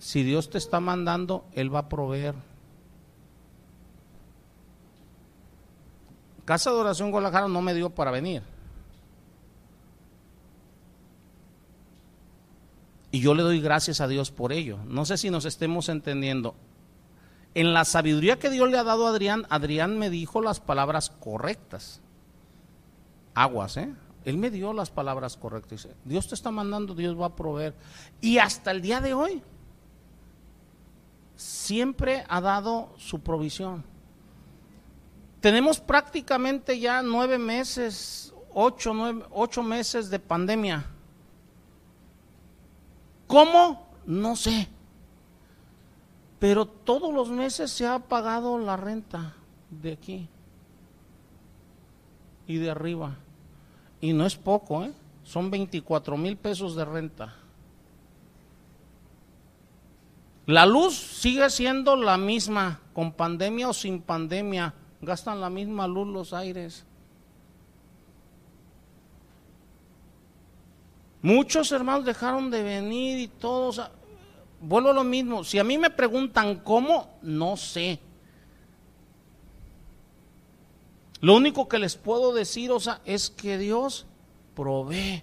si 0.00 0.24
Dios 0.24 0.50
te 0.50 0.58
está 0.58 0.80
mandando, 0.80 1.44
Él 1.52 1.72
va 1.72 1.78
a 1.78 1.88
proveer. 1.88 2.34
Casa 6.44 6.72
de 6.72 6.78
Oración 6.78 7.12
Guadalajara 7.12 7.46
no 7.46 7.62
me 7.62 7.72
dio 7.72 7.90
para 7.90 8.10
venir. 8.10 8.42
Y 13.12 13.20
yo 13.20 13.34
le 13.34 13.44
doy 13.44 13.60
gracias 13.60 14.00
a 14.00 14.08
Dios 14.08 14.32
por 14.32 14.52
ello. 14.52 14.78
No 14.88 15.04
sé 15.04 15.16
si 15.16 15.30
nos 15.30 15.44
estemos 15.44 15.88
entendiendo. 15.88 16.56
En 17.54 17.74
la 17.74 17.84
sabiduría 17.84 18.38
que 18.38 18.50
Dios 18.50 18.70
le 18.70 18.78
ha 18.78 18.84
dado 18.84 19.06
a 19.06 19.10
Adrián, 19.10 19.46
Adrián 19.50 19.98
me 19.98 20.10
dijo 20.10 20.40
las 20.40 20.60
palabras 20.60 21.10
correctas. 21.10 22.00
Aguas, 23.34 23.76
¿eh? 23.76 23.92
Él 24.24 24.36
me 24.36 24.50
dio 24.50 24.72
las 24.72 24.90
palabras 24.90 25.36
correctas. 25.36 25.82
Dice, 25.82 25.96
Dios 26.04 26.28
te 26.28 26.34
está 26.34 26.50
mandando, 26.50 26.94
Dios 26.94 27.18
va 27.18 27.26
a 27.26 27.36
proveer. 27.36 27.74
Y 28.20 28.38
hasta 28.38 28.70
el 28.70 28.82
día 28.82 29.00
de 29.00 29.14
hoy, 29.14 29.42
siempre 31.36 32.24
ha 32.28 32.40
dado 32.40 32.92
su 32.98 33.20
provisión. 33.20 33.82
Tenemos 35.40 35.80
prácticamente 35.80 36.78
ya 36.78 37.02
nueve 37.02 37.38
meses, 37.38 38.34
ocho, 38.52 38.92
ocho 39.30 39.62
meses 39.62 40.10
de 40.10 40.18
pandemia. 40.18 40.84
¿Cómo? 43.26 43.88
No 44.04 44.36
sé. 44.36 44.68
Pero 46.40 46.66
todos 46.66 47.14
los 47.14 47.28
meses 47.28 47.70
se 47.70 47.86
ha 47.86 48.00
pagado 48.00 48.58
la 48.58 48.76
renta 48.76 49.36
de 49.70 49.92
aquí 49.92 50.28
y 52.48 52.56
de 52.56 52.70
arriba. 52.70 53.16
Y 54.00 54.12
no 54.12 54.26
es 54.26 54.34
poco, 54.34 54.82
¿eh? 54.82 54.92
Son 55.22 55.50
24 55.50 56.16
mil 56.16 56.36
pesos 56.36 56.74
de 56.74 56.84
renta. 56.84 57.36
La 60.46 60.66
luz 60.66 60.96
sigue 60.96 61.48
siendo 61.50 61.94
la 61.94 62.16
misma, 62.16 62.80
con 62.92 63.12
pandemia 63.12 63.68
o 63.68 63.72
sin 63.72 64.00
pandemia 64.00 64.74
gastan 65.00 65.40
la 65.40 65.50
misma 65.50 65.86
luz 65.86 66.08
los 66.08 66.32
aires. 66.32 66.84
Muchos 71.22 71.70
hermanos 71.72 72.04
dejaron 72.04 72.50
de 72.50 72.62
venir 72.62 73.18
y 73.18 73.28
todos, 73.28 73.80
vuelvo 74.60 74.90
a 74.90 74.94
lo 74.94 75.04
mismo, 75.04 75.42
si 75.44 75.58
a 75.58 75.64
mí 75.64 75.78
me 75.78 75.90
preguntan 75.90 76.56
cómo, 76.56 77.18
no 77.22 77.56
sé. 77.56 77.98
Lo 81.20 81.36
único 81.36 81.68
que 81.68 81.78
les 81.78 81.96
puedo 81.96 82.32
decir, 82.32 82.70
o 82.70 82.80
sea, 82.80 83.00
es 83.04 83.30
que 83.30 83.58
Dios 83.58 84.06
provee. 84.54 85.22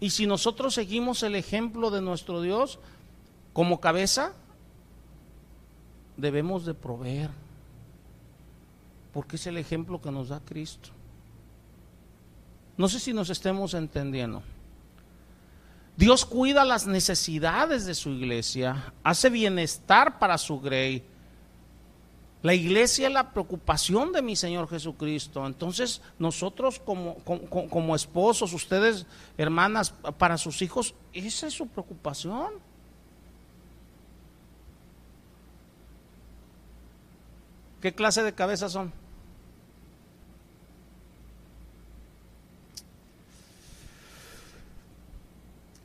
Y 0.00 0.10
si 0.10 0.26
nosotros 0.26 0.74
seguimos 0.74 1.22
el 1.22 1.34
ejemplo 1.34 1.90
de 1.90 2.00
nuestro 2.00 2.40
Dios 2.40 2.78
como 3.52 3.80
cabeza, 3.80 4.32
debemos 6.16 6.64
de 6.64 6.72
proveer, 6.72 7.30
porque 9.12 9.36
es 9.36 9.46
el 9.46 9.58
ejemplo 9.58 10.00
que 10.00 10.10
nos 10.10 10.30
da 10.30 10.40
Cristo. 10.40 10.88
No 12.80 12.88
sé 12.88 12.98
si 12.98 13.12
nos 13.12 13.28
estemos 13.28 13.74
entendiendo. 13.74 14.42
Dios 15.98 16.24
cuida 16.24 16.64
las 16.64 16.86
necesidades 16.86 17.84
de 17.84 17.94
su 17.94 18.08
iglesia, 18.08 18.94
hace 19.04 19.28
bienestar 19.28 20.18
para 20.18 20.38
su 20.38 20.58
grey. 20.62 21.04
La 22.40 22.54
iglesia 22.54 23.08
es 23.08 23.12
la 23.12 23.32
preocupación 23.32 24.12
de 24.12 24.22
mi 24.22 24.34
Señor 24.34 24.66
Jesucristo. 24.66 25.46
Entonces, 25.46 26.00
nosotros 26.18 26.80
como, 26.80 27.16
como, 27.18 27.94
esposos, 27.94 28.54
ustedes, 28.54 29.04
hermanas, 29.36 29.90
para 30.16 30.38
sus 30.38 30.62
hijos, 30.62 30.94
esa 31.12 31.48
es 31.48 31.52
su 31.52 31.66
preocupación. 31.66 32.54
¿Qué 37.82 37.92
clase 37.92 38.22
de 38.22 38.32
cabezas 38.32 38.72
son? 38.72 38.99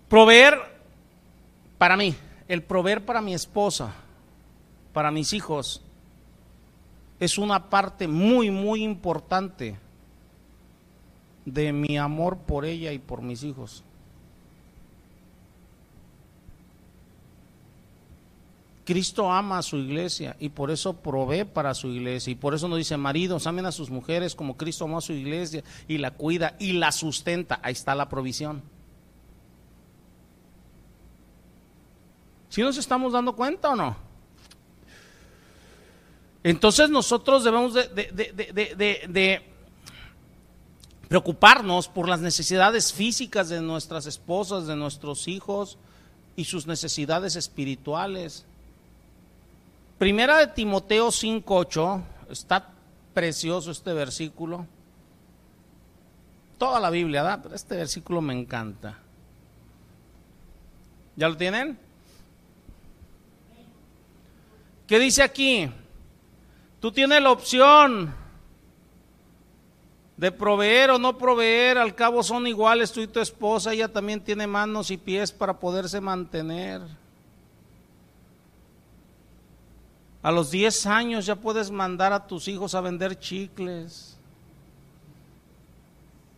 Proveer 0.09 0.59
para 1.77 1.97
mí, 1.97 2.15
el 2.47 2.63
proveer 2.63 3.03
para 3.03 3.21
mi 3.21 3.33
esposa, 3.33 3.93
para 4.93 5.11
mis 5.11 5.33
hijos, 5.33 5.81
es 7.19 7.37
una 7.37 7.69
parte 7.69 8.07
muy, 8.07 8.51
muy 8.51 8.83
importante 8.83 9.77
de 11.45 11.71
mi 11.71 11.97
amor 11.97 12.37
por 12.37 12.65
ella 12.65 12.91
y 12.91 12.99
por 12.99 13.21
mis 13.21 13.43
hijos. 13.43 13.83
Cristo 18.85 19.31
ama 19.31 19.57
a 19.57 19.63
su 19.63 19.77
iglesia 19.77 20.35
y 20.39 20.49
por 20.49 20.69
eso 20.69 20.93
provee 20.93 21.43
para 21.43 21.73
su 21.73 21.87
iglesia. 21.87 22.31
Y 22.31 22.35
por 22.35 22.53
eso 22.53 22.67
nos 22.67 22.77
dice, 22.77 22.95
maridos, 22.97 23.47
amen 23.47 23.65
a 23.65 23.71
sus 23.71 23.89
mujeres 23.89 24.35
como 24.35 24.57
Cristo 24.57 24.85
amó 24.85 24.99
a 24.99 25.01
su 25.01 25.13
iglesia 25.13 25.63
y 25.87 25.97
la 25.97 26.11
cuida 26.11 26.55
y 26.59 26.73
la 26.73 26.91
sustenta. 26.91 27.59
Ahí 27.63 27.73
está 27.73 27.95
la 27.95 28.09
provisión. 28.09 28.74
¿Sí 32.55 32.61
nos 32.61 32.77
estamos 32.77 33.11
dando 33.11 33.35
cuenta 33.35 33.71
o 33.71 33.75
no? 33.75 33.97
Entonces 36.41 36.89
nosotros 36.89 37.43
debemos 37.43 37.73
de, 37.73 39.41
preocuparnos 41.09 41.89
por 41.89 42.07
las 42.07 42.21
necesidades 42.21 42.93
físicas 42.93 43.49
de 43.49 43.59
nuestras 43.59 44.05
esposas, 44.05 44.67
de 44.67 44.77
nuestros 44.77 45.27
hijos 45.27 45.77
y 46.37 46.45
sus 46.45 46.65
necesidades 46.65 47.35
espirituales. 47.35 48.45
Primera 49.97 50.37
de 50.37 50.47
Timoteo 50.47 51.09
5.8, 51.09 52.03
está 52.29 52.69
precioso 53.13 53.69
este 53.69 53.91
versículo. 53.91 54.65
Toda 56.57 56.79
la 56.79 56.89
Biblia, 56.89 57.21
¿verdad? 57.21 57.41
Pero 57.43 57.55
este 57.55 57.75
versículo 57.75 58.21
me 58.21 58.33
encanta. 58.33 58.97
¿Ya 61.17 61.27
lo 61.27 61.35
tienen? 61.35 61.83
¿Qué 64.87 64.99
dice 64.99 65.23
aquí? 65.23 65.69
Tú 66.79 66.91
tienes 66.91 67.21
la 67.21 67.31
opción 67.31 68.13
de 70.17 70.31
proveer 70.31 70.91
o 70.91 70.99
no 70.99 71.17
proveer, 71.17 71.77
al 71.77 71.95
cabo 71.95 72.23
son 72.23 72.47
iguales 72.47 72.91
tú 72.91 73.01
y 73.01 73.07
tu 73.07 73.19
esposa, 73.19 73.73
ella 73.73 73.91
también 73.91 74.21
tiene 74.21 74.47
manos 74.47 74.91
y 74.91 74.97
pies 74.97 75.31
para 75.31 75.59
poderse 75.59 75.99
mantener. 75.99 76.81
A 80.21 80.31
los 80.31 80.51
10 80.51 80.85
años 80.87 81.25
ya 81.25 81.35
puedes 81.35 81.69
mandar 81.69 82.13
a 82.13 82.25
tus 82.25 82.47
hijos 82.47 82.73
a 82.73 82.81
vender 82.81 83.19
chicles. 83.19 84.17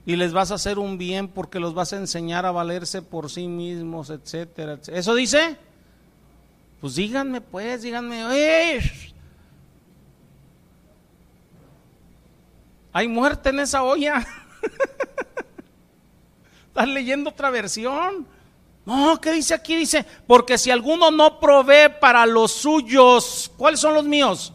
Y 0.05 0.15
les 0.15 0.33
vas 0.33 0.51
a 0.51 0.55
hacer 0.55 0.79
un 0.79 0.97
bien 0.97 1.27
porque 1.27 1.59
los 1.59 1.73
vas 1.73 1.93
a 1.93 1.97
enseñar 1.97 2.45
a 2.45 2.51
valerse 2.51 3.01
por 3.01 3.29
sí 3.29 3.47
mismos, 3.47 4.09
etcétera. 4.09 4.73
etcétera. 4.73 4.99
¿Eso 4.99 5.15
dice? 5.15 5.57
Pues 6.79 6.95
díganme, 6.95 7.41
pues, 7.41 7.81
díganme, 7.81 8.23
Hay 12.93 13.07
muerte 13.07 13.49
en 13.49 13.59
esa 13.59 13.83
olla. 13.83 14.25
Estás 16.67 16.87
leyendo 16.87 17.31
otra 17.31 17.49
versión. 17.49 18.27
No, 18.85 19.19
¿qué 19.19 19.33
dice 19.33 19.53
aquí? 19.53 19.75
Dice, 19.75 20.05
porque 20.25 20.57
si 20.57 20.71
alguno 20.71 21.11
no 21.11 21.39
provee 21.39 21.89
para 21.99 22.25
los 22.25 22.53
suyos, 22.53 23.51
¿cuáles 23.57 23.79
son 23.79 23.93
los 23.93 24.05
míos? 24.05 24.53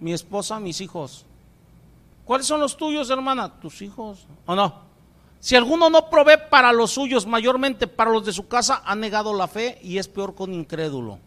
Mi 0.00 0.12
esposa, 0.12 0.58
mis 0.58 0.80
hijos. 0.80 1.26
¿Cuáles 2.24 2.46
son 2.46 2.60
los 2.60 2.76
tuyos, 2.76 3.10
hermana? 3.10 3.52
Tus 3.60 3.82
hijos. 3.82 4.26
¿O 4.46 4.54
no? 4.54 4.85
Si 5.46 5.54
alguno 5.54 5.88
no 5.90 6.10
provee 6.10 6.38
para 6.50 6.72
los 6.72 6.90
suyos, 6.90 7.24
mayormente 7.24 7.86
para 7.86 8.10
los 8.10 8.26
de 8.26 8.32
su 8.32 8.48
casa, 8.48 8.82
ha 8.84 8.96
negado 8.96 9.32
la 9.32 9.46
fe 9.46 9.78
y 9.80 9.98
es 9.98 10.08
peor 10.08 10.34
con 10.34 10.52
incrédulo. 10.52 11.20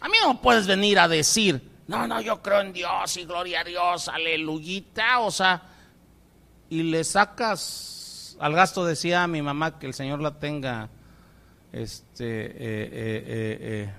A 0.00 0.08
mí 0.08 0.14
no 0.24 0.40
puedes 0.40 0.68
venir 0.68 1.00
a 1.00 1.08
decir, 1.08 1.68
no, 1.88 2.06
no, 2.06 2.20
yo 2.20 2.40
creo 2.40 2.60
en 2.60 2.72
Dios 2.72 3.16
y 3.16 3.24
gloria 3.24 3.62
a 3.62 3.64
Dios, 3.64 4.06
aleluyita, 4.06 5.18
o 5.18 5.32
sea, 5.32 5.60
y 6.68 6.84
le 6.84 7.02
sacas 7.02 8.36
al 8.38 8.54
gasto, 8.54 8.84
decía 8.84 9.26
mi 9.26 9.42
mamá, 9.42 9.76
que 9.80 9.86
el 9.88 9.92
Señor 9.92 10.22
la 10.22 10.38
tenga 10.38 10.88
este, 11.72 12.24
eh, 12.24 12.52
eh, 12.56 13.58
eh, 13.60 13.90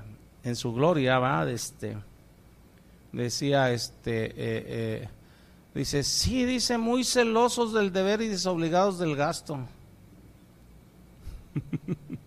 en 0.45 0.55
su 0.55 0.71
gloria, 0.71 1.19
va, 1.19 1.43
este, 1.51 1.97
decía, 3.11 3.69
este, 3.69 5.09
dice, 5.73 6.03
sí, 6.03 6.45
dice, 6.45 6.77
muy 6.77 7.03
celosos 7.03 7.73
del 7.73 7.91
deber 7.91 8.21
y 8.21 8.27
desobligados 8.27 8.99
del 8.99 9.15
gasto. 9.15 9.59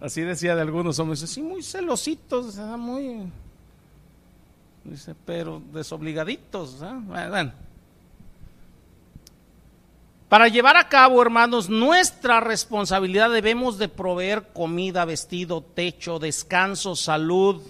Así 0.00 0.22
decía 0.22 0.54
de 0.54 0.62
algunos 0.62 0.98
hombres, 1.00 1.20
sí, 1.20 1.42
muy 1.42 1.62
celositos, 1.62 2.56
muy, 2.56 3.30
dice, 4.84 5.14
pero 5.24 5.60
desobligaditos. 5.72 6.78
Bueno. 7.06 7.52
Para 10.28 10.48
llevar 10.48 10.76
a 10.76 10.88
cabo, 10.88 11.22
hermanos, 11.22 11.70
nuestra 11.70 12.40
responsabilidad 12.40 13.30
debemos 13.30 13.78
de 13.78 13.88
proveer 13.88 14.52
comida, 14.52 15.06
vestido, 15.06 15.62
techo, 15.62 16.18
descanso, 16.18 16.94
salud. 16.94 17.62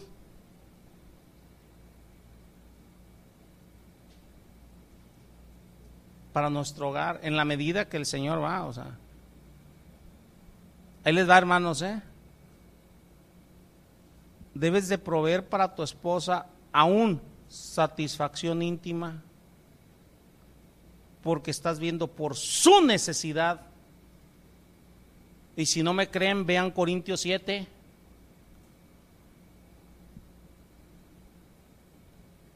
Para 6.38 6.50
nuestro 6.50 6.90
hogar, 6.90 7.18
en 7.24 7.36
la 7.36 7.44
medida 7.44 7.88
que 7.88 7.96
el 7.96 8.06
Señor 8.06 8.40
va, 8.40 8.64
o 8.64 8.72
sea. 8.72 8.96
Él 11.02 11.16
les 11.16 11.26
da, 11.26 11.36
hermanos, 11.36 11.82
¿eh? 11.82 12.00
debes 14.54 14.88
de 14.88 14.98
proveer 14.98 15.44
para 15.44 15.74
tu 15.74 15.82
esposa 15.82 16.46
aún 16.70 17.20
satisfacción 17.48 18.62
íntima, 18.62 19.20
porque 21.24 21.50
estás 21.50 21.80
viendo 21.80 22.06
por 22.06 22.36
su 22.36 22.82
necesidad. 22.82 23.62
Y 25.56 25.66
si 25.66 25.82
no 25.82 25.92
me 25.92 26.08
creen, 26.08 26.46
vean 26.46 26.70
Corintios 26.70 27.20
7. 27.22 27.66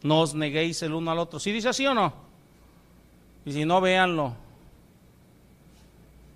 No 0.05 0.21
os 0.21 0.37
neguéis 0.37 0.81
el 0.83 0.95
uno 0.95 1.11
al 1.11 1.19
otro. 1.19 1.41
¿Sí 1.41 1.51
dice 1.51 1.71
así 1.71 1.85
o 1.85 1.95
no? 1.95 2.22
Y 3.45 3.53
si 3.53 3.65
no, 3.65 3.81
véanlo. 3.81 4.35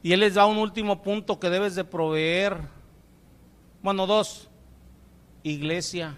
Y 0.02 0.12
él 0.12 0.20
les 0.20 0.34
da 0.34 0.46
un 0.46 0.58
último 0.58 1.02
punto 1.02 1.38
que 1.38 1.50
debes 1.50 1.74
de 1.74 1.84
proveer. 1.84 2.58
Bueno, 3.82 4.06
dos 4.06 4.48
iglesia. 5.42 6.16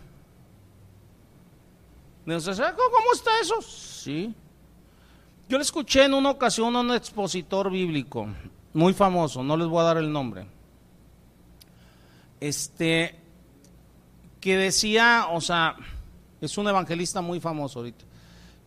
¿cómo 2.24 3.12
está 3.14 3.30
eso? 3.41 3.61
Sí. 3.62 4.34
Yo 5.49 5.57
le 5.57 5.62
escuché 5.62 6.05
en 6.05 6.14
una 6.14 6.30
ocasión 6.30 6.76
a 6.76 6.80
un 6.80 6.93
expositor 6.93 7.70
bíblico, 7.70 8.28
muy 8.74 8.93
famoso, 8.93 9.43
no 9.43 9.57
les 9.57 9.66
voy 9.66 9.80
a 9.80 9.84
dar 9.84 9.97
el 9.97 10.12
nombre. 10.12 10.47
Este, 12.39 13.18
que 14.41 14.59
decía, 14.59 15.28
o 15.30 15.41
sea, 15.41 15.74
es 16.41 16.59
un 16.59 16.68
evangelista 16.68 17.22
muy 17.22 17.41
famoso 17.41 17.78
ahorita, 17.78 18.05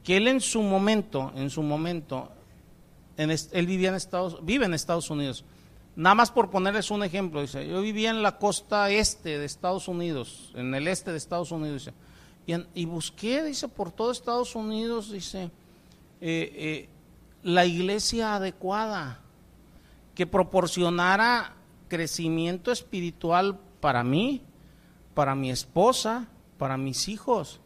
que 0.03 0.17
él 0.17 0.27
en 0.27 0.41
su 0.41 0.61
momento, 0.61 1.31
en 1.35 1.49
su 1.49 1.61
momento, 1.61 2.31
en 3.17 3.31
él 3.31 3.67
vivía 3.67 3.89
en 3.89 3.95
Estados, 3.95 4.39
vive 4.43 4.65
en 4.65 4.73
Estados 4.73 5.09
Unidos. 5.09 5.45
Nada 5.95 6.15
más 6.15 6.31
por 6.31 6.49
ponerles 6.49 6.89
un 6.89 7.03
ejemplo, 7.03 7.41
dice, 7.41 7.67
yo 7.67 7.81
vivía 7.81 8.09
en 8.09 8.23
la 8.23 8.37
costa 8.37 8.89
este 8.89 9.37
de 9.37 9.45
Estados 9.45 9.87
Unidos, 9.87 10.51
en 10.55 10.73
el 10.73 10.87
este 10.87 11.11
de 11.11 11.17
Estados 11.17 11.51
Unidos, 11.51 11.89
y, 12.73 12.85
busqué, 12.85 13.43
dice, 13.43 13.67
por 13.67 13.91
todo 13.91 14.11
Estados 14.11 14.55
Unidos, 14.55 15.11
dice, 15.11 15.43
eh, 15.43 15.49
eh, 16.21 16.89
la 17.43 17.65
iglesia 17.65 18.35
adecuada, 18.35 19.19
que 20.15 20.27
proporcionara 20.27 21.55
crecimiento 21.87 22.71
espiritual 22.71 23.59
para 23.79 24.03
mí, 24.03 24.41
para 25.13 25.35
mi 25.35 25.51
esposa, 25.51 26.27
para 26.57 26.77
mis 26.77 27.07
hijos. 27.07 27.59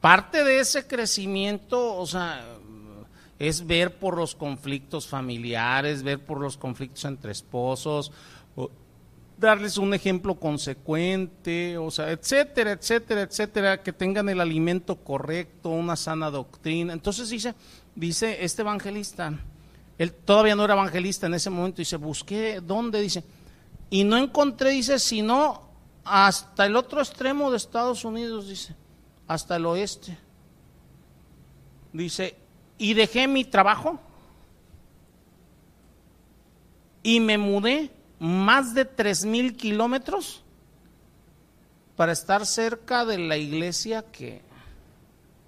Parte 0.00 0.44
de 0.44 0.60
ese 0.60 0.86
crecimiento, 0.86 1.96
o 1.96 2.06
sea, 2.06 2.44
es 3.38 3.66
ver 3.66 3.98
por 3.98 4.16
los 4.16 4.34
conflictos 4.34 5.06
familiares, 5.06 6.02
ver 6.02 6.24
por 6.24 6.40
los 6.40 6.56
conflictos 6.56 7.04
entre 7.04 7.32
esposos, 7.32 8.12
darles 9.38 9.78
un 9.78 9.94
ejemplo 9.94 10.34
consecuente, 10.34 11.78
o 11.78 11.90
sea, 11.90 12.10
etcétera, 12.10 12.72
etcétera, 12.72 13.22
etcétera, 13.22 13.82
que 13.82 13.92
tengan 13.92 14.28
el 14.28 14.40
alimento 14.40 14.96
correcto, 14.96 15.70
una 15.70 15.94
sana 15.94 16.30
doctrina. 16.30 16.92
Entonces 16.92 17.30
dice, 17.30 17.54
dice 17.94 18.44
este 18.44 18.62
evangelista, 18.62 19.32
él 19.96 20.12
todavía 20.12 20.56
no 20.56 20.64
era 20.64 20.74
evangelista 20.74 21.26
en 21.26 21.34
ese 21.34 21.50
momento, 21.50 21.78
dice, 21.78 21.96
busqué 21.96 22.60
dónde, 22.60 23.00
dice, 23.00 23.22
y 23.90 24.02
no 24.02 24.16
encontré, 24.16 24.70
dice, 24.70 24.98
sino 24.98 25.68
hasta 26.04 26.66
el 26.66 26.74
otro 26.74 27.00
extremo 27.00 27.50
de 27.50 27.58
Estados 27.58 28.04
Unidos, 28.04 28.48
dice, 28.48 28.74
hasta 29.28 29.56
el 29.56 29.66
oeste. 29.66 30.18
Dice, 31.92 32.36
y 32.78 32.94
dejé 32.94 33.28
mi 33.28 33.44
trabajo 33.44 34.00
y 37.02 37.20
me 37.20 37.38
mudé 37.38 37.90
más 38.18 38.74
de 38.74 38.84
tres 38.84 39.24
mil 39.24 39.56
kilómetros 39.56 40.42
para 41.96 42.12
estar 42.12 42.46
cerca 42.46 43.04
de 43.04 43.18
la 43.18 43.36
iglesia 43.36 44.02
que 44.02 44.42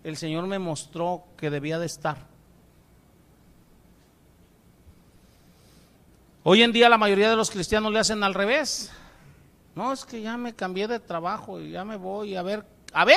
el 0.05 0.17
Señor 0.17 0.47
me 0.47 0.59
mostró 0.59 1.25
que 1.37 1.51
debía 1.51 1.79
de 1.79 1.87
estar. 1.87 2.29
Hoy 6.43 6.63
en 6.63 6.73
día 6.73 6.89
la 6.89 6.99
mayoría 6.99 7.29
de 7.29 7.37
los 7.37 7.51
cristianos 7.51 7.93
le 7.93 7.99
hacen 7.99 8.23
al 8.25 8.35
revés. 8.35 8.91
No, 9.75 9.93
es 9.93 10.05
que 10.05 10.21
ya 10.21 10.37
me 10.37 10.55
cambié 10.55 10.89
de 10.89 10.99
trabajo 10.99 11.61
y 11.61 11.71
ya 11.71 11.85
me 11.85 11.97
voy 11.97 12.35
a 12.35 12.43
ver, 12.43 12.65
a 12.93 13.05
ver, 13.05 13.17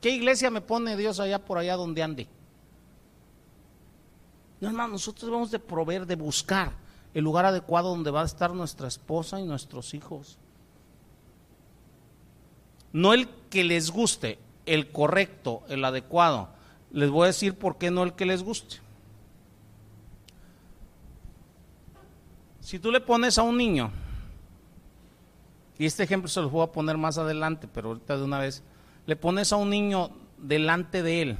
¿qué 0.00 0.10
iglesia 0.10 0.50
me 0.50 0.60
pone 0.60 0.96
Dios 0.96 1.20
allá 1.20 1.44
por 1.44 1.58
allá 1.58 1.76
donde 1.76 2.02
ande? 2.02 2.28
No, 4.60 4.68
hermano, 4.68 4.94
nosotros 4.94 5.26
debemos 5.26 5.50
de 5.50 5.58
proveer, 5.58 6.06
de 6.06 6.16
buscar 6.16 6.72
el 7.14 7.24
lugar 7.24 7.44
adecuado 7.44 7.90
donde 7.90 8.10
va 8.10 8.22
a 8.22 8.26
estar 8.26 8.52
nuestra 8.52 8.88
esposa 8.88 9.40
y 9.40 9.44
nuestros 9.44 9.94
hijos. 9.94 10.38
No 12.92 13.12
el 13.12 13.28
que 13.50 13.64
les 13.64 13.90
guste, 13.90 14.38
el 14.64 14.90
correcto, 14.90 15.62
el 15.68 15.84
adecuado. 15.84 16.48
Les 16.90 17.10
voy 17.10 17.24
a 17.24 17.26
decir 17.28 17.58
por 17.58 17.76
qué 17.76 17.90
no 17.90 18.02
el 18.02 18.14
que 18.14 18.26
les 18.26 18.42
guste. 18.42 18.76
Si 22.60 22.78
tú 22.78 22.90
le 22.90 23.00
pones 23.00 23.38
a 23.38 23.42
un 23.42 23.56
niño, 23.56 23.92
y 25.78 25.86
este 25.86 26.02
ejemplo 26.02 26.28
se 26.28 26.40
los 26.40 26.50
voy 26.50 26.64
a 26.64 26.72
poner 26.72 26.96
más 26.96 27.18
adelante, 27.18 27.68
pero 27.72 27.88
ahorita 27.88 28.16
de 28.16 28.24
una 28.24 28.38
vez, 28.38 28.62
le 29.06 29.16
pones 29.16 29.52
a 29.52 29.56
un 29.56 29.70
niño 29.70 30.10
delante 30.36 31.02
de 31.02 31.22
él. 31.22 31.36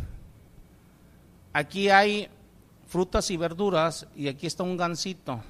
Aquí 1.52 1.88
hay 1.88 2.28
frutas 2.86 3.30
y 3.30 3.36
verduras 3.36 4.06
y 4.14 4.28
aquí 4.28 4.46
está 4.46 4.62
un 4.62 4.76
gansito. 4.76 5.40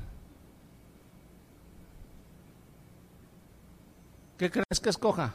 ¿Qué 4.39 4.51
crees 4.51 4.81
que 4.83 4.91
escoja? 4.91 5.35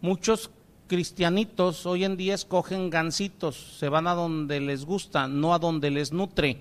Muchos 0.00 0.50
cristianitos 0.86 1.86
hoy 1.86 2.04
en 2.04 2.16
día 2.16 2.34
escogen 2.34 2.90
gansitos, 2.90 3.78
se 3.78 3.88
van 3.88 4.06
a 4.06 4.14
donde 4.14 4.60
les 4.60 4.84
gusta, 4.84 5.28
no 5.28 5.54
a 5.54 5.58
donde 5.58 5.90
les 5.90 6.12
nutre. 6.12 6.60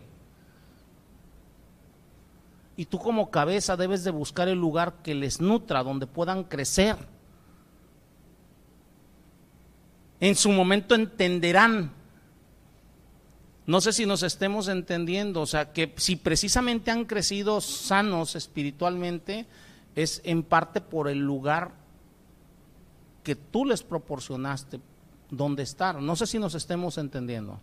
Y 2.80 2.86
tú 2.86 2.98
como 2.98 3.30
cabeza 3.30 3.76
debes 3.76 4.06
de 4.06 4.12
buscar 4.12 4.48
el 4.48 4.58
lugar 4.58 5.02
que 5.04 5.14
les 5.14 5.42
nutra, 5.42 5.84
donde 5.84 6.08
puedan 6.08 6.46
crecer. 6.46 6.96
En 10.22 10.34
su 10.34 10.50
momento 10.50 10.96
entenderán. 10.96 11.92
No 13.66 13.82
sé 13.82 13.92
si 13.92 14.06
nos 14.06 14.24
estemos 14.24 14.70
entendiendo, 14.70 15.42
o 15.42 15.46
sea, 15.46 15.74
que 15.74 15.94
si 15.98 16.16
precisamente 16.16 16.90
han 16.90 17.04
crecido 17.04 17.60
sanos 17.60 18.38
espiritualmente, 18.38 19.46
es 19.94 20.22
en 20.24 20.42
parte 20.42 20.80
por 20.80 21.10
el 21.10 21.20
lugar 21.20 21.74
que 23.24 23.36
tú 23.36 23.66
les 23.66 23.84
proporcionaste 23.84 24.80
donde 25.30 25.64
estar. 25.64 26.02
No 26.02 26.16
sé 26.16 26.26
si 26.28 26.40
nos 26.40 26.56
estemos 26.56 26.98
entendiendo. 26.98 27.60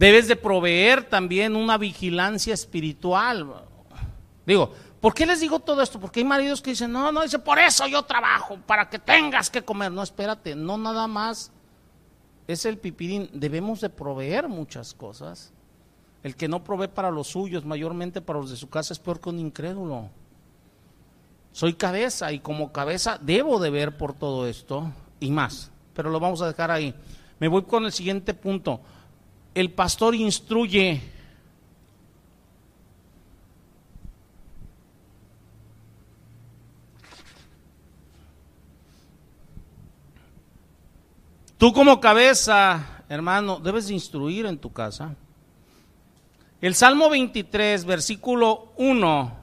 Debes 0.00 0.28
de 0.28 0.36
proveer 0.36 1.04
también 1.04 1.54
una 1.54 1.76
vigilancia 1.76 2.54
espiritual. 2.54 3.66
Digo, 4.46 4.72
¿por 4.98 5.12
qué 5.12 5.26
les 5.26 5.40
digo 5.40 5.60
todo 5.60 5.82
esto? 5.82 6.00
Porque 6.00 6.20
hay 6.20 6.24
maridos 6.24 6.62
que 6.62 6.70
dicen, 6.70 6.90
no, 6.90 7.12
no, 7.12 7.20
dice, 7.20 7.38
por 7.38 7.58
eso 7.58 7.86
yo 7.86 8.02
trabajo, 8.04 8.56
para 8.66 8.88
que 8.88 8.98
tengas 8.98 9.50
que 9.50 9.60
comer. 9.60 9.92
No, 9.92 10.02
espérate, 10.02 10.54
no 10.54 10.78
nada 10.78 11.06
más 11.06 11.52
es 12.46 12.64
el 12.64 12.78
pipirín. 12.78 13.28
Debemos 13.34 13.82
de 13.82 13.90
proveer 13.90 14.48
muchas 14.48 14.94
cosas. 14.94 15.52
El 16.22 16.34
que 16.34 16.48
no 16.48 16.64
provee 16.64 16.88
para 16.88 17.10
los 17.10 17.26
suyos, 17.26 17.66
mayormente 17.66 18.22
para 18.22 18.38
los 18.38 18.48
de 18.48 18.56
su 18.56 18.70
casa, 18.70 18.94
es 18.94 18.98
peor 18.98 19.20
que 19.20 19.28
un 19.28 19.38
incrédulo. 19.38 20.08
Soy 21.52 21.74
cabeza 21.74 22.32
y 22.32 22.38
como 22.38 22.72
cabeza 22.72 23.18
debo 23.20 23.60
de 23.60 23.68
ver 23.68 23.98
por 23.98 24.14
todo 24.14 24.46
esto 24.46 24.90
y 25.20 25.30
más. 25.30 25.70
Pero 25.92 26.08
lo 26.08 26.18
vamos 26.18 26.40
a 26.40 26.46
dejar 26.46 26.70
ahí. 26.70 26.94
Me 27.38 27.48
voy 27.48 27.64
con 27.64 27.84
el 27.84 27.92
siguiente 27.92 28.32
punto 28.32 28.80
el 29.54 29.72
pastor 29.72 30.14
instruye. 30.14 31.00
Tú 41.58 41.72
como 41.74 42.00
cabeza, 42.00 43.04
hermano, 43.08 43.60
debes 43.60 43.90
instruir 43.90 44.46
en 44.46 44.56
tu 44.56 44.72
casa. 44.72 45.14
El 46.62 46.74
Salmo 46.74 47.10
23, 47.10 47.84
versículo 47.84 48.72
1, 48.76 49.36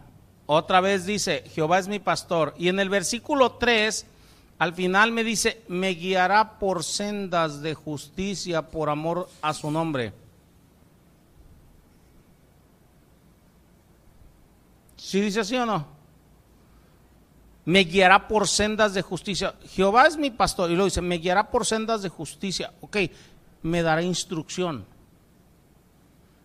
otra 0.47 0.81
vez 0.81 1.05
dice, 1.05 1.43
Jehová 1.53 1.77
es 1.77 1.87
mi 1.87 1.99
pastor. 1.99 2.55
Y 2.57 2.69
en 2.69 2.79
el 2.79 2.89
versículo 2.89 3.53
3 3.53 4.07
al 4.59 4.73
final 4.73 5.11
me 5.11 5.23
dice, 5.23 5.61
me 5.67 5.89
guiará 5.89 6.57
por 6.57 6.83
sendas 6.83 7.61
de 7.61 7.75
justicia 7.75 8.69
por 8.69 8.89
amor 8.89 9.29
a 9.41 9.53
su 9.53 9.69
nombre. 9.69 10.13
¿Sí 14.95 15.21
dice 15.21 15.41
así 15.41 15.55
o 15.55 15.65
no? 15.65 15.85
Me 17.65 17.81
guiará 17.81 18.27
por 18.27 18.47
sendas 18.47 18.93
de 18.93 19.01
justicia. 19.01 19.53
Jehová 19.69 20.07
es 20.07 20.17
mi 20.17 20.31
pastor. 20.31 20.71
Y 20.71 20.75
lo 20.75 20.85
dice, 20.85 21.01
me 21.01 21.17
guiará 21.17 21.51
por 21.51 21.65
sendas 21.65 22.01
de 22.01 22.09
justicia. 22.09 22.73
Ok, 22.81 22.97
me 23.61 23.83
dará 23.83 24.01
instrucción. 24.01 24.85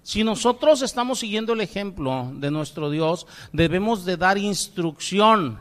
Si 0.02 0.24
nosotros 0.24 0.82
estamos 0.82 1.20
siguiendo 1.20 1.52
el 1.52 1.60
ejemplo 1.60 2.30
de 2.34 2.50
nuestro 2.50 2.90
Dios, 2.90 3.26
debemos 3.52 4.04
de 4.04 4.16
dar 4.16 4.36
instrucción. 4.36 5.60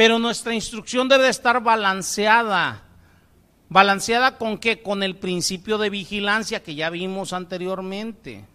Pero 0.00 0.18
nuestra 0.18 0.54
instrucción 0.54 1.10
debe 1.10 1.28
estar 1.28 1.62
balanceada. 1.62 2.84
¿Balanceada 3.68 4.38
con 4.38 4.56
qué? 4.56 4.80
Con 4.82 5.02
el 5.02 5.18
principio 5.18 5.76
de 5.76 5.90
vigilancia 5.90 6.62
que 6.62 6.74
ya 6.74 6.88
vimos 6.88 7.34
anteriormente. 7.34 8.46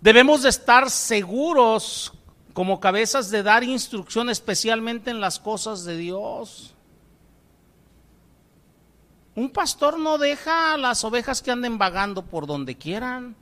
Debemos 0.00 0.44
de 0.44 0.48
estar 0.48 0.88
seguros 0.88 2.14
como 2.54 2.80
cabezas 2.80 3.30
de 3.30 3.42
dar 3.42 3.62
instrucción 3.62 4.30
especialmente 4.30 5.10
en 5.10 5.20
las 5.20 5.38
cosas 5.38 5.84
de 5.84 5.98
Dios. 5.98 6.74
Un 9.34 9.50
pastor 9.50 9.98
no 9.98 10.16
deja 10.16 10.72
a 10.72 10.78
las 10.78 11.04
ovejas 11.04 11.42
que 11.42 11.50
anden 11.50 11.76
vagando 11.76 12.24
por 12.24 12.46
donde 12.46 12.74
quieran. 12.74 13.36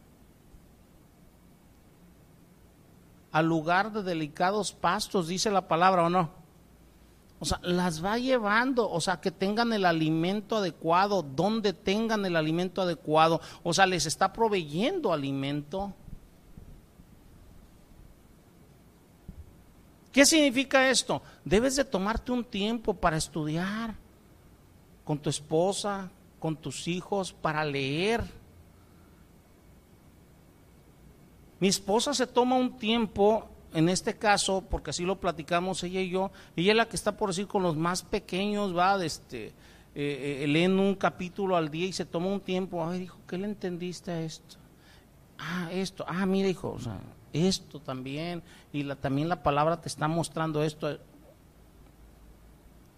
Al 3.34 3.46
lugar 3.46 3.90
de 3.90 4.04
delicados 4.04 4.70
pastos, 4.70 5.26
dice 5.26 5.50
la 5.50 5.66
palabra 5.66 6.04
o 6.04 6.08
no. 6.08 6.30
O 7.40 7.44
sea, 7.44 7.58
las 7.64 8.02
va 8.02 8.16
llevando, 8.16 8.88
o 8.88 9.00
sea, 9.00 9.20
que 9.20 9.32
tengan 9.32 9.72
el 9.72 9.86
alimento 9.86 10.58
adecuado, 10.58 11.20
donde 11.20 11.72
tengan 11.72 12.24
el 12.24 12.36
alimento 12.36 12.80
adecuado, 12.80 13.40
o 13.64 13.74
sea, 13.74 13.86
les 13.86 14.06
está 14.06 14.32
proveyendo 14.32 15.12
alimento. 15.12 15.92
¿Qué 20.12 20.24
significa 20.24 20.88
esto? 20.88 21.20
Debes 21.44 21.74
de 21.74 21.84
tomarte 21.84 22.30
un 22.30 22.44
tiempo 22.44 22.94
para 22.94 23.16
estudiar 23.16 23.96
con 25.04 25.18
tu 25.18 25.28
esposa, 25.28 26.08
con 26.38 26.54
tus 26.54 26.86
hijos, 26.86 27.32
para 27.32 27.64
leer. 27.64 28.22
Mi 31.60 31.68
esposa 31.68 32.14
se 32.14 32.26
toma 32.26 32.56
un 32.56 32.76
tiempo, 32.76 33.48
en 33.72 33.88
este 33.88 34.16
caso, 34.16 34.64
porque 34.68 34.90
así 34.90 35.04
lo 35.04 35.20
platicamos 35.20 35.82
ella 35.82 36.00
y 36.00 36.10
yo, 36.10 36.30
ella 36.56 36.72
es 36.72 36.76
la 36.76 36.88
que 36.88 36.96
está 36.96 37.16
por 37.16 37.30
decir 37.30 37.46
con 37.46 37.62
los 37.62 37.76
más 37.76 38.02
pequeños, 38.02 38.76
va, 38.76 38.98
de 38.98 39.06
este, 39.06 39.46
eh, 39.94 40.42
eh, 40.42 40.46
leen 40.48 40.78
un 40.78 40.94
capítulo 40.94 41.56
al 41.56 41.70
día 41.70 41.86
y 41.86 41.92
se 41.92 42.04
toma 42.04 42.26
un 42.26 42.40
tiempo, 42.40 42.84
ay, 42.84 43.00
dijo, 43.00 43.18
¿qué 43.28 43.38
le 43.38 43.46
entendiste 43.46 44.10
a 44.10 44.20
esto? 44.22 44.56
Ah, 45.38 45.68
esto, 45.72 46.04
ah, 46.08 46.26
mira, 46.26 46.48
hijo, 46.48 46.72
o 46.72 46.78
sea, 46.78 46.98
esto 47.32 47.80
también, 47.80 48.42
y 48.72 48.82
la, 48.82 48.96
también 48.96 49.28
la 49.28 49.42
palabra 49.42 49.80
te 49.80 49.88
está 49.88 50.08
mostrando 50.08 50.62
esto. 50.62 50.98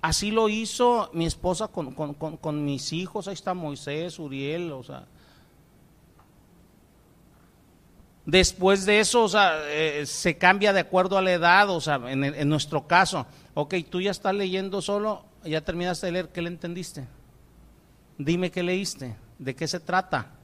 Así 0.03 0.31
lo 0.31 0.49
hizo 0.49 1.11
mi 1.13 1.27
esposa 1.27 1.69
con, 1.69 1.93
con, 1.93 2.65
mis 2.65 2.93
hijos, 2.93 3.29
ahí 3.29 3.35
está 3.35 3.55
Moisés, 3.55 4.19
Uriel, 4.19 4.73
o 4.73 4.83
sea. 4.83 5.07
Después 8.27 8.85
de 8.85 9.01
eso, 9.01 9.23
o 9.23 9.29
sea, 9.29 9.55
eh, 9.69 10.05
se 10.05 10.37
cambia 10.37 10.73
de 10.73 10.81
acuerdo 10.81 11.17
a 11.17 11.23
la 11.23 11.33
edad, 11.33 11.71
o 11.71 11.81
sea, 11.81 12.01
en, 12.07 12.25
en, 12.25 12.49
nuestro 12.49 12.87
caso, 12.87 13.27
ok, 13.55 13.75
tú 13.89 14.01
ya 14.01 14.11
estás 14.11 14.35
leyendo 14.35 14.83
solo, 14.83 15.25
ya 15.45 15.61
terminaste 15.61 16.07
de 16.07 16.13
leer, 16.13 16.29
¿qué 16.31 16.43
le 16.43 16.49
entendiste? 16.49 17.07
Dime 18.19 18.51
qué 18.51 18.65
leíste, 18.65 19.17
de 19.39 19.55
qué 19.55 19.69
se 19.69 19.79
trata 19.79 20.37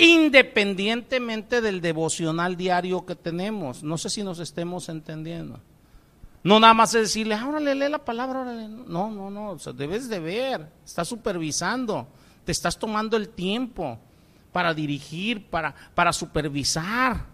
independientemente 0.00 1.60
del 1.60 1.82
devocional 1.82 2.56
diario 2.56 3.04
que 3.04 3.14
tenemos. 3.14 3.82
No 3.82 3.98
sé 3.98 4.08
si 4.08 4.22
nos 4.22 4.38
estemos 4.38 4.88
entendiendo. 4.88 5.60
No 6.42 6.58
nada 6.58 6.72
más 6.72 6.94
es 6.94 7.02
decirle, 7.02 7.34
ahora 7.34 7.60
lee 7.60 7.86
la 7.86 7.98
palabra, 7.98 8.40
órale. 8.40 8.66
No, 8.66 9.10
no, 9.10 9.30
no, 9.30 9.50
o 9.50 9.58
sea, 9.58 9.74
debes 9.74 10.08
de 10.08 10.18
ver, 10.18 10.72
estás 10.86 11.06
supervisando, 11.06 12.08
te 12.46 12.52
estás 12.52 12.78
tomando 12.78 13.18
el 13.18 13.28
tiempo 13.28 13.98
para 14.52 14.74
dirigir, 14.74 15.46
para, 15.48 15.74
para 15.94 16.12
supervisar. 16.12 17.24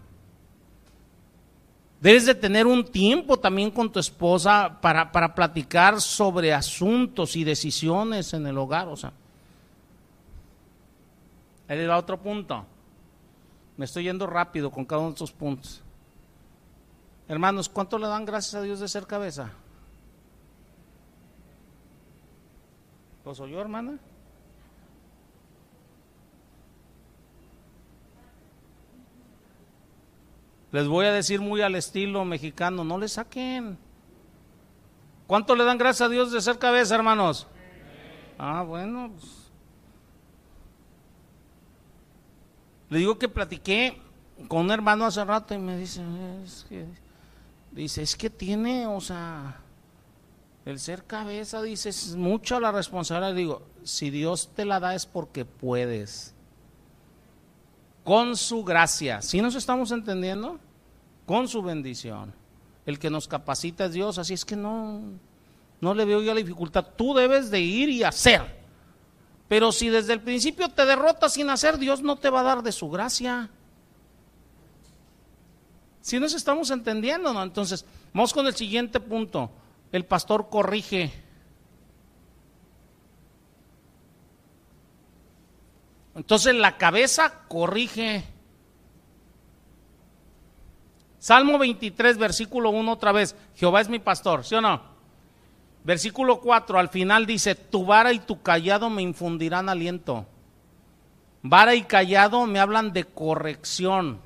Debes 1.99 2.25
de 2.27 2.35
tener 2.35 2.67
un 2.67 2.85
tiempo 2.85 3.37
también 3.37 3.71
con 3.71 3.91
tu 3.91 3.99
esposa 3.99 4.77
para, 4.81 5.11
para 5.11 5.33
platicar 5.33 5.99
sobre 5.99 6.53
asuntos 6.53 7.35
y 7.35 7.43
decisiones 7.43 8.33
en 8.33 8.45
el 8.45 8.57
hogar, 8.57 8.87
o 8.87 8.95
sea. 8.95 9.11
Ahí 11.67 11.85
va 11.85 11.97
otro 11.97 12.17
punto. 12.21 12.65
Me 13.75 13.85
estoy 13.85 14.03
yendo 14.03 14.27
rápido 14.27 14.71
con 14.71 14.85
cada 14.85 15.01
uno 15.01 15.09
de 15.09 15.15
estos 15.15 15.31
puntos. 15.31 15.81
Hermanos, 17.27 17.67
¿cuánto 17.67 17.97
le 17.97 18.07
dan 18.07 18.25
gracias 18.25 18.55
a 18.55 18.61
Dios 18.61 18.79
de 18.79 18.87
ser 18.87 19.05
cabeza? 19.05 19.51
¿Lo 23.25 23.35
soy 23.35 23.51
yo, 23.51 23.59
hermana? 23.59 23.99
Les 30.71 30.87
voy 30.87 31.05
a 31.05 31.11
decir 31.11 31.39
muy 31.41 31.61
al 31.61 31.75
estilo 31.75 32.25
mexicano, 32.25 32.83
no 32.83 32.97
le 32.97 33.07
saquen. 33.07 33.77
¿Cuánto 35.25 35.55
le 35.55 35.63
dan 35.63 35.77
gracias 35.77 36.07
a 36.07 36.11
Dios 36.11 36.31
de 36.31 36.41
ser 36.41 36.57
cabeza, 36.57 36.95
hermanos? 36.95 37.47
Ah, 38.37 38.63
bueno, 38.63 39.11
pues 39.17 39.47
Le 42.89 42.99
digo 42.99 43.17
que 43.17 43.27
platiqué 43.27 43.99
con 44.47 44.65
un 44.65 44.71
hermano 44.71 45.05
hace 45.05 45.23
rato 45.25 45.53
y 45.53 45.57
me 45.57 45.77
dice, 45.77 46.01
es 46.45 46.65
que, 46.69 46.85
dice, 47.71 48.01
es 48.01 48.15
que 48.15 48.29
tiene, 48.29 48.87
o 48.87 49.01
sea, 49.01 49.59
el 50.65 50.79
ser 50.79 51.03
cabeza, 51.03 51.61
dice, 51.61 51.89
es 51.89 52.15
mucha 52.15 52.59
la 52.59 52.71
responsabilidad. 52.71 53.35
Digo, 53.35 53.61
si 53.83 54.09
Dios 54.09 54.51
te 54.55 54.63
la 54.63 54.79
da 54.79 54.95
es 54.95 55.05
porque 55.05 55.43
puedes. 55.43 56.33
Con 58.07 58.37
su 58.37 58.63
gracia. 58.63 59.21
¿Sí 59.21 59.41
nos 59.41 59.53
estamos 59.55 59.91
entendiendo? 59.91 60.61
Con 61.25 61.49
su 61.49 61.61
bendición. 61.61 62.33
El 62.85 62.99
que 62.99 63.09
nos 63.09 63.27
capacita 63.27 63.83
es 63.83 63.91
Dios, 63.91 64.17
así 64.17 64.33
es 64.33 64.45
que 64.45 64.55
no, 64.55 65.01
no 65.81 65.93
le 65.93 66.05
veo 66.05 66.21
yo 66.21 66.33
la 66.33 66.39
dificultad. 66.39 66.85
Tú 66.95 67.13
debes 67.13 67.51
de 67.51 67.59
ir 67.59 67.89
y 67.89 68.03
hacer. 68.03 68.43
Pero 69.49 69.73
si 69.73 69.89
desde 69.89 70.13
el 70.13 70.21
principio 70.21 70.69
te 70.69 70.85
derrotas 70.85 71.33
sin 71.33 71.49
hacer, 71.49 71.77
Dios 71.77 72.01
no 72.01 72.15
te 72.15 72.29
va 72.29 72.39
a 72.39 72.43
dar 72.43 72.63
de 72.63 72.71
su 72.71 72.89
gracia. 72.89 73.49
Si 75.99 76.17
nos 76.17 76.33
estamos 76.33 76.71
entendiendo, 76.71 77.33
¿no? 77.33 77.43
Entonces, 77.43 77.83
vamos 78.13 78.31
con 78.31 78.47
el 78.47 78.55
siguiente 78.55 79.01
punto. 79.01 79.51
El 79.91 80.05
pastor 80.05 80.47
corrige. 80.49 81.11
Entonces 86.17 86.55
la 86.55 86.77
cabeza 86.77 87.43
corrige. 87.47 88.23
Salmo 91.19 91.59
23, 91.59 92.17
versículo 92.17 92.71
1 92.71 92.91
otra 92.91 93.11
vez. 93.11 93.35
Jehová 93.55 93.81
es 93.81 93.87
mi 93.87 93.99
pastor, 93.99 94.43
¿sí 94.43 94.55
o 94.55 94.61
no? 94.61 94.81
Versículo 95.83 96.41
4, 96.41 96.79
al 96.79 96.89
final 96.89 97.27
dice, 97.27 97.53
tu 97.53 97.85
vara 97.85 98.13
y 98.13 98.19
tu 98.19 98.41
callado 98.41 98.89
me 98.89 99.03
infundirán 99.03 99.69
aliento. 99.69 100.25
Vara 101.43 101.75
y 101.75 101.83
callado 101.83 102.47
me 102.47 102.59
hablan 102.59 102.93
de 102.93 103.05
corrección. 103.05 104.19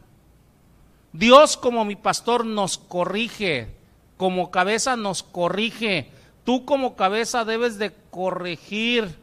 Dios 1.12 1.58
como 1.58 1.84
mi 1.84 1.98
pastor 1.98 2.46
nos 2.46 2.78
corrige, 2.78 3.76
como 4.16 4.50
cabeza 4.50 4.96
nos 4.96 5.24
corrige. 5.24 6.10
Tú 6.46 6.64
como 6.64 6.96
cabeza 6.96 7.44
debes 7.44 7.78
de 7.78 7.94
corregir. 8.12 9.20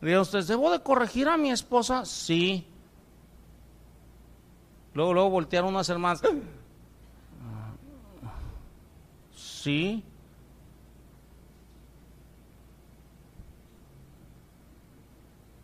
Dios, 0.00 0.46
¿debo 0.46 0.70
de 0.70 0.80
corregir 0.80 1.28
a 1.28 1.36
mi 1.36 1.50
esposa? 1.50 2.04
Sí. 2.04 2.66
Luego, 4.94 5.14
luego 5.14 5.30
voltearon 5.30 5.70
unas 5.70 5.88
hermanas. 5.88 6.22
Sí. 9.34 10.02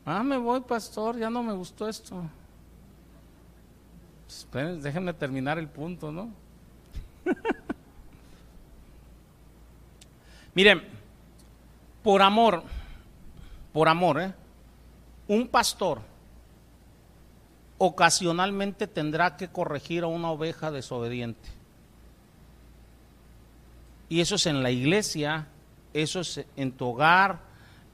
Ah, 0.05 0.23
me 0.23 0.37
voy, 0.37 0.61
pastor, 0.61 1.17
ya 1.17 1.31
no 1.31 1.43
me 1.43 1.53
gustó 1.53 1.89
esto. 1.89 2.23
Esperen, 4.29 4.83
déjenme 4.83 5.13
terminar 5.15 5.59
el 5.59 5.69
punto, 5.69 6.11
¿no? 6.11 6.31
Miren, 10.55 10.83
por 12.03 12.21
amor, 12.21 12.65
por 13.73 13.89
amor, 13.89 14.21
¿eh? 14.21 14.35
un 15.29 15.49
pastor 15.49 16.01
ocasionalmente 17.79 18.87
tendrá 18.87 19.37
que 19.37 19.49
corregir 19.49 20.05
a 20.05 20.07
una 20.07 20.31
oveja 20.31 20.71
desobediente. 20.71 21.49
Y 24.09 24.21
eso 24.21 24.37
es 24.37 24.47
en 24.47 24.63
la 24.63 24.71
iglesia, 24.71 25.49
eso 25.95 26.21
es 26.21 26.45
en 26.57 26.73
tu 26.73 26.87
hogar, 26.87 27.41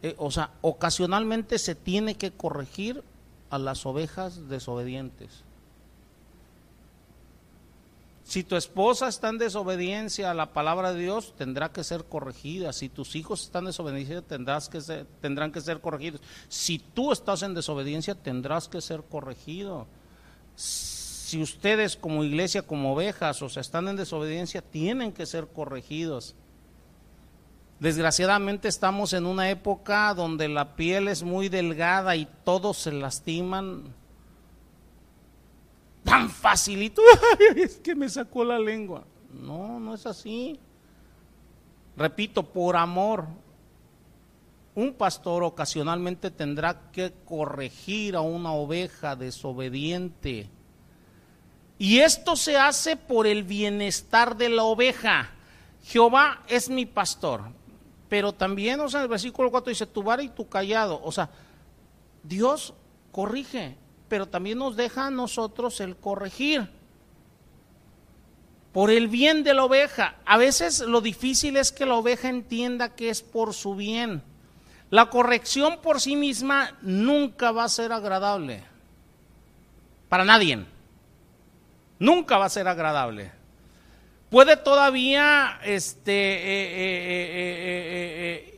eh, 0.03 0.15
o 0.19 0.31
sea, 0.31 0.51
ocasionalmente 0.61 1.59
se 1.59 1.75
tiene 1.75 2.17
que 2.17 2.33
corregir 2.33 3.03
a 3.51 3.59
las 3.59 3.87
ovejas 3.87 4.49
desobedientes. 4.49 5.45
Si 8.29 8.45
tu 8.45 8.57
esposa 8.57 9.09
está 9.09 9.31
en 9.31 9.39
desobediencia 9.39 10.31
a 10.31 10.35
la 10.35 10.53
palabra 10.53 10.93
de 10.93 11.01
Dios, 11.01 11.33
tendrá 11.35 11.73
que 11.73 11.83
ser 11.83 12.05
corregida. 12.05 12.75
Si 12.75 12.91
tus 12.91 13.17
hijos 13.17 13.45
están 13.45 13.63
en 13.63 13.69
desobediencia, 13.69 14.21
tendrás 14.21 14.69
que 14.69 14.81
tendrán 15.23 15.51
que 15.51 15.63
ser 15.63 15.81
corregidos. 15.81 16.21
Si 16.47 16.79
tú 16.79 17.11
estás 17.11 17.43
en 17.43 17.55
desobediencia, 17.55 18.15
tendrás 18.15 18.69
que 18.69 18.83
ser 18.83 19.03
corregido. 19.05 19.87
Si 20.57 21.41
ustedes 21.41 21.97
como 21.97 22.23
iglesia, 22.23 22.61
como 22.61 22.93
ovejas, 22.93 23.41
o 23.41 23.49
sea, 23.49 23.63
están 23.63 23.89
en 23.89 23.97
desobediencia, 23.97 24.61
tienen 24.61 25.13
que 25.13 25.25
ser 25.25 25.47
corregidos. 25.47 26.35
Desgraciadamente 27.81 28.69
estamos 28.69 29.15
en 29.15 29.25
una 29.25 29.49
época 29.49 30.13
donde 30.13 30.49
la 30.49 30.77
piel 30.77 31.09
es 31.09 31.23
muy 31.23 31.49
delgada 31.49 32.15
y 32.15 32.29
todos 32.45 32.77
se 32.77 32.93
lastiman 32.93 33.95
tan 36.05 36.31
facilito. 36.31 37.03
es 37.57 37.79
que 37.79 37.95
me 37.95 38.09
sacó 38.09 38.45
la 38.45 38.59
lengua. 38.59 39.05
No, 39.33 39.79
no 39.81 39.95
es 39.95 40.07
así. 40.07 40.59
Repito, 41.97 42.43
por 42.43 42.77
amor, 42.77 43.27
un 44.75 44.95
pastor 44.95 45.43
ocasionalmente 45.43 46.31
tendrá 46.31 46.91
que 46.93 47.13
corregir 47.25 48.15
a 48.15 48.21
una 48.21 48.53
oveja 48.53 49.17
desobediente. 49.17 50.49
Y 51.79 51.99
esto 51.99 52.37
se 52.37 52.57
hace 52.57 52.97
por 52.97 53.27
el 53.27 53.43
bienestar 53.43 54.37
de 54.37 54.49
la 54.49 54.65
oveja. 54.65 55.31
Jehová 55.85 56.43
es 56.49 56.69
mi 56.69 56.87
pastor. 56.87 57.43
Pero 58.09 58.33
también, 58.33 58.81
o 58.81 58.89
sea, 58.89 59.01
en 59.01 59.05
el 59.05 59.11
versículo 59.11 59.51
4 59.51 59.71
dice, 59.71 59.87
tu 59.87 60.03
vara 60.03 60.23
y 60.23 60.29
tu 60.29 60.49
callado. 60.49 61.01
O 61.03 61.13
sea, 61.13 61.31
Dios 62.23 62.75
corrige, 63.13 63.77
pero 64.09 64.27
también 64.27 64.59
nos 64.59 64.77
deja 64.77 65.07
a 65.07 65.11
nosotros 65.11 65.81
el 65.81 65.97
corregir. 65.97 66.69
Por 68.73 68.91
el 68.91 69.09
bien 69.09 69.45
de 69.45 69.55
la 69.55 69.65
oveja. 69.65 70.17
A 70.25 70.37
veces 70.37 70.81
lo 70.81 71.01
difícil 71.01 71.57
es 71.57 71.73
que 71.73 71.87
la 71.87 71.95
oveja 71.95 72.29
entienda 72.29 72.95
que 72.95 73.11
es 73.11 73.23
por 73.23 73.55
su 73.55 73.75
bien. 73.75 74.23
La 74.91 75.11
corrección 75.11 75.81
por 75.83 76.01
sí 76.01 76.17
misma 76.17 76.77
nunca 76.83 77.51
va 77.51 77.65
a 77.65 77.69
ser 77.69 77.93
agradable. 77.93 78.65
Para 80.09 80.25
nadie. 80.25 80.65
Nunca 81.99 82.39
va 82.39 82.47
a 82.47 82.51
ser 82.51 82.69
agradable 82.69 83.39
puede 84.31 84.57
todavía, 84.57 85.59
este, 85.65 86.13
eh, 86.13 86.67
eh, 86.75 87.65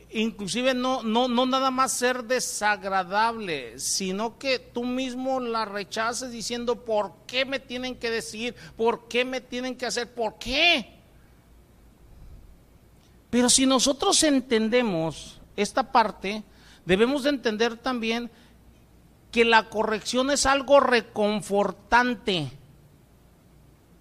inclusive 0.13 0.73
no, 0.73 1.03
no, 1.03 1.27
no 1.27 1.45
nada 1.45 1.71
más 1.71 1.93
ser 1.93 2.23
desagradable, 2.23 3.79
sino 3.79 4.37
que 4.37 4.59
tú 4.59 4.83
mismo 4.83 5.39
la 5.39 5.65
rechaces 5.65 6.31
diciendo, 6.31 6.83
¿por 6.83 7.13
qué 7.27 7.45
me 7.45 7.59
tienen 7.59 7.95
que 7.95 8.09
decir? 8.09 8.55
¿Por 8.75 9.07
qué 9.07 9.25
me 9.25 9.41
tienen 9.41 9.75
que 9.75 9.85
hacer? 9.85 10.13
¿Por 10.13 10.37
qué? 10.37 10.99
Pero 13.29 13.49
si 13.49 13.65
nosotros 13.65 14.21
entendemos 14.23 15.39
esta 15.55 15.91
parte, 15.91 16.43
debemos 16.85 17.23
de 17.23 17.29
entender 17.29 17.77
también 17.77 18.29
que 19.31 19.45
la 19.45 19.69
corrección 19.69 20.29
es 20.31 20.45
algo 20.45 20.79
reconfortante 20.79 22.51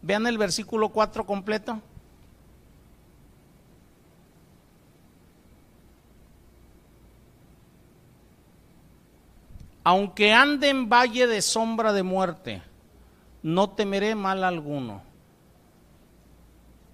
Vean 0.03 0.27
el 0.27 0.39
versículo 0.39 0.89
4 0.91 1.27
completo. 1.27 1.81
Aunque 9.83 10.33
ande 10.33 10.69
en 10.69 10.89
valle 10.89 11.27
de 11.27 11.41
sombra 11.41 11.93
de 11.93 12.03
muerte, 12.03 12.63
no 13.43 13.71
temeré 13.71 14.15
mal 14.15 14.45
alguno, 14.45 15.03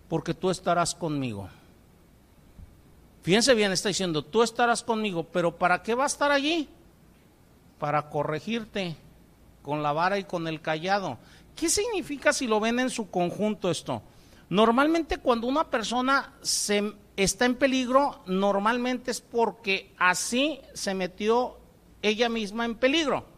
porque 0.08 0.34
tú 0.34 0.50
estarás 0.50 0.94
conmigo. 0.94 1.48
Fíjense 3.22 3.54
bien, 3.54 3.72
está 3.72 3.88
diciendo, 3.88 4.22
tú 4.22 4.42
estarás 4.42 4.84
conmigo, 4.84 5.24
pero 5.24 5.56
¿para 5.56 5.82
qué 5.82 5.96
va 5.96 6.04
a 6.04 6.06
estar 6.06 6.30
allí? 6.30 6.68
Para 7.80 8.08
corregirte 8.08 8.96
con 9.62 9.82
la 9.82 9.92
vara 9.92 10.16
y 10.18 10.24
con 10.24 10.46
el 10.46 10.60
callado. 10.60 11.18
¿Qué 11.56 11.68
significa 11.68 12.32
si 12.32 12.46
lo 12.46 12.60
ven 12.60 12.78
en 12.78 12.88
su 12.88 13.10
conjunto 13.10 13.68
esto? 13.68 14.00
Normalmente 14.48 15.18
cuando 15.18 15.48
una 15.48 15.68
persona 15.68 16.34
se 16.40 16.92
está 17.16 17.46
en 17.46 17.56
peligro, 17.56 18.20
normalmente 18.26 19.10
es 19.10 19.20
porque 19.20 19.92
así 19.98 20.60
se 20.72 20.94
metió 20.94 21.58
ella 22.08 22.28
misma 22.28 22.64
en 22.64 22.74
peligro. 22.74 23.36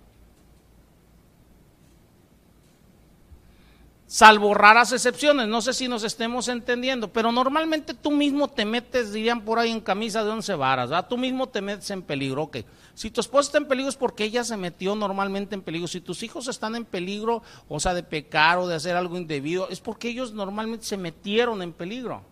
Salvo 4.08 4.54
raras 4.54 4.90
excepciones, 4.92 5.48
no 5.48 5.60
sé 5.60 5.74
si 5.74 5.86
nos 5.86 6.02
estemos 6.02 6.48
entendiendo, 6.48 7.12
pero 7.12 7.30
normalmente 7.30 7.92
tú 7.92 8.10
mismo 8.10 8.48
te 8.48 8.64
metes, 8.64 9.12
dirían 9.12 9.42
por 9.42 9.58
ahí, 9.58 9.70
en 9.70 9.82
camisa 9.82 10.24
de 10.24 10.30
once 10.30 10.54
varas, 10.54 10.88
¿verdad? 10.88 11.08
Tú 11.10 11.18
mismo 11.18 11.46
te 11.50 11.60
metes 11.60 11.90
en 11.90 12.00
peligro, 12.00 12.44
ok. 12.44 12.56
Si 12.94 13.10
tu 13.10 13.20
esposa 13.20 13.48
está 13.48 13.58
en 13.58 13.68
peligro 13.68 13.90
es 13.90 13.96
porque 13.96 14.24
ella 14.24 14.44
se 14.44 14.56
metió 14.56 14.94
normalmente 14.94 15.54
en 15.54 15.60
peligro. 15.60 15.86
Si 15.86 16.00
tus 16.00 16.22
hijos 16.22 16.48
están 16.48 16.74
en 16.74 16.86
peligro, 16.86 17.42
o 17.68 17.78
sea, 17.80 17.92
de 17.92 18.02
pecar 18.02 18.56
o 18.56 18.66
de 18.66 18.76
hacer 18.76 18.96
algo 18.96 19.18
indebido, 19.18 19.68
es 19.68 19.78
porque 19.78 20.08
ellos 20.08 20.32
normalmente 20.32 20.86
se 20.86 20.96
metieron 20.96 21.60
en 21.60 21.74
peligro. 21.74 22.24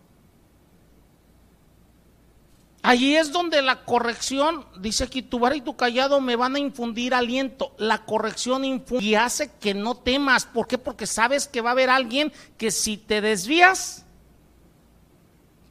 Allí 2.87 3.17
es 3.17 3.33
donde 3.33 3.61
la 3.61 3.83
corrección, 3.83 4.63
dice 4.79 5.03
aquí, 5.03 5.21
tu 5.21 5.39
vara 5.39 5.57
y 5.57 5.61
tu 5.61 5.75
callado 5.75 6.21
me 6.21 6.37
van 6.37 6.55
a 6.55 6.59
infundir 6.59 7.13
aliento. 7.13 7.73
La 7.77 8.05
corrección 8.05 8.63
infunde 8.63 9.03
y 9.03 9.15
hace 9.15 9.51
que 9.59 9.73
no 9.73 9.95
temas. 9.95 10.45
¿Por 10.45 10.67
qué? 10.67 10.77
Porque 10.77 11.05
sabes 11.05 11.49
que 11.49 11.59
va 11.59 11.71
a 11.71 11.73
haber 11.73 11.89
alguien 11.89 12.31
que 12.57 12.71
si 12.71 12.95
te 12.95 13.19
desvías, 13.19 14.05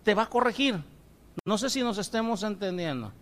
te 0.03 0.13
va 0.13 0.25
a 0.25 0.29
corregir. 0.29 0.85
No 1.47 1.57
sé 1.57 1.71
si 1.71 1.81
nos 1.81 1.97
estemos 1.97 2.43
entendiendo. 2.43 3.13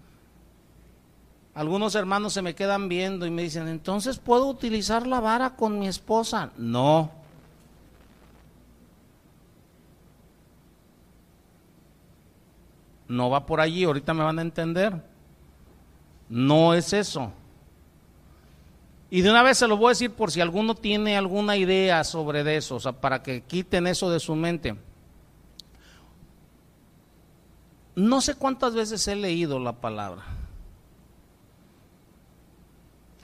Algunos 1.54 1.94
hermanos 1.94 2.32
se 2.32 2.42
me 2.42 2.56
quedan 2.56 2.88
viendo 2.88 3.26
y 3.26 3.30
me 3.30 3.42
dicen, 3.42 3.68
entonces 3.68 4.18
puedo 4.18 4.46
utilizar 4.46 5.06
la 5.06 5.20
vara 5.20 5.54
con 5.54 5.78
mi 5.78 5.86
esposa. 5.86 6.50
No. 6.56 7.12
No 13.08 13.30
va 13.30 13.46
por 13.46 13.60
allí, 13.60 13.84
ahorita 13.84 14.14
me 14.14 14.24
van 14.24 14.38
a 14.38 14.42
entender. 14.42 15.02
No 16.28 16.74
es 16.74 16.92
eso. 16.92 17.32
Y 19.10 19.20
de 19.20 19.30
una 19.30 19.42
vez 19.42 19.58
se 19.58 19.68
lo 19.68 19.76
voy 19.76 19.88
a 19.88 19.90
decir 19.90 20.10
por 20.10 20.30
si 20.30 20.40
alguno 20.40 20.74
tiene 20.74 21.16
alguna 21.16 21.56
idea 21.56 22.02
sobre 22.02 22.56
eso, 22.56 22.76
o 22.76 22.80
sea, 22.80 22.92
para 22.92 23.22
que 23.22 23.42
quiten 23.42 23.86
eso 23.86 24.10
de 24.10 24.18
su 24.18 24.34
mente. 24.34 24.74
No 27.94 28.20
sé 28.20 28.34
cuántas 28.34 28.74
veces 28.74 29.06
he 29.06 29.14
leído 29.14 29.60
la 29.60 29.72
palabra 29.72 30.24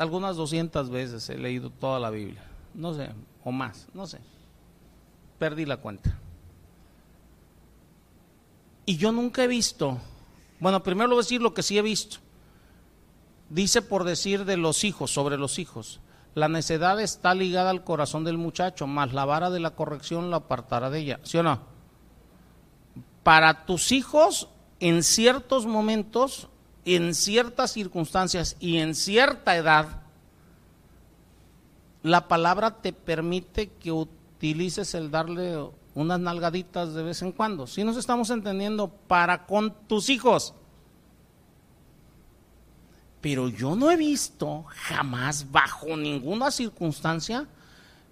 algunas 0.00 0.34
200 0.34 0.88
veces 0.88 1.28
he 1.28 1.36
leído 1.36 1.68
toda 1.68 2.00
la 2.00 2.08
Biblia, 2.08 2.42
no 2.72 2.94
sé, 2.94 3.10
o 3.44 3.52
más, 3.52 3.86
no 3.92 4.06
sé. 4.06 4.18
Perdí 5.38 5.66
la 5.66 5.76
cuenta. 5.76 6.18
Y 8.90 8.96
yo 8.96 9.12
nunca 9.12 9.44
he 9.44 9.46
visto, 9.46 9.98
bueno, 10.58 10.82
primero 10.82 11.06
lo 11.06 11.14
voy 11.14 11.20
a 11.20 11.24
decir 11.24 11.40
lo 11.40 11.54
que 11.54 11.62
sí 11.62 11.78
he 11.78 11.82
visto. 11.82 12.16
Dice 13.48 13.82
por 13.82 14.02
decir 14.02 14.44
de 14.44 14.56
los 14.56 14.82
hijos, 14.82 15.12
sobre 15.12 15.38
los 15.38 15.60
hijos. 15.60 16.00
La 16.34 16.48
necedad 16.48 17.00
está 17.00 17.32
ligada 17.36 17.70
al 17.70 17.84
corazón 17.84 18.24
del 18.24 18.36
muchacho, 18.36 18.88
más 18.88 19.12
la 19.12 19.24
vara 19.24 19.48
de 19.48 19.60
la 19.60 19.76
corrección 19.76 20.28
la 20.32 20.38
apartará 20.38 20.90
de 20.90 20.98
ella. 20.98 21.20
¿Sí 21.22 21.38
o 21.38 21.44
no? 21.44 21.60
Para 23.22 23.64
tus 23.64 23.92
hijos, 23.92 24.48
en 24.80 25.04
ciertos 25.04 25.66
momentos, 25.66 26.48
en 26.84 27.14
ciertas 27.14 27.70
circunstancias 27.70 28.56
y 28.58 28.78
en 28.78 28.96
cierta 28.96 29.54
edad, 29.56 30.02
la 32.02 32.26
palabra 32.26 32.82
te 32.82 32.92
permite 32.92 33.68
que 33.68 33.92
utilices 33.92 34.96
el 34.96 35.12
darle 35.12 35.70
unas 35.94 36.20
nalgaditas 36.20 36.94
de 36.94 37.02
vez 37.02 37.22
en 37.22 37.32
cuando. 37.32 37.66
Si 37.66 37.84
nos 37.84 37.96
estamos 37.96 38.30
entendiendo, 38.30 38.88
para 38.88 39.46
con 39.46 39.74
tus 39.86 40.08
hijos. 40.08 40.54
Pero 43.20 43.48
yo 43.48 43.76
no 43.76 43.90
he 43.90 43.96
visto 43.96 44.64
jamás, 44.68 45.50
bajo 45.50 45.96
ninguna 45.96 46.50
circunstancia, 46.50 47.46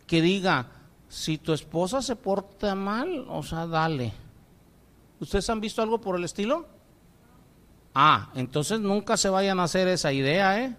que 0.07 0.21
diga, 0.21 0.67
si 1.09 1.39
tu 1.39 1.53
esposa 1.53 2.03
se 2.03 2.17
porta 2.17 2.75
mal, 2.75 3.27
o 3.29 3.43
sea, 3.43 3.67
dale. 3.67 4.13
¿Ustedes 5.21 5.49
han 5.49 5.61
visto 5.61 5.81
algo 5.81 6.01
por 6.01 6.17
el 6.17 6.25
estilo? 6.25 6.69
Ah, 7.95 8.31
entonces 8.35 8.81
nunca 8.81 9.17
se 9.17 9.31
vayan 9.31 9.59
a 9.61 9.65
hacer 9.65 9.89
esa 9.89 10.13
idea, 10.13 10.63
¿eh? 10.63 10.77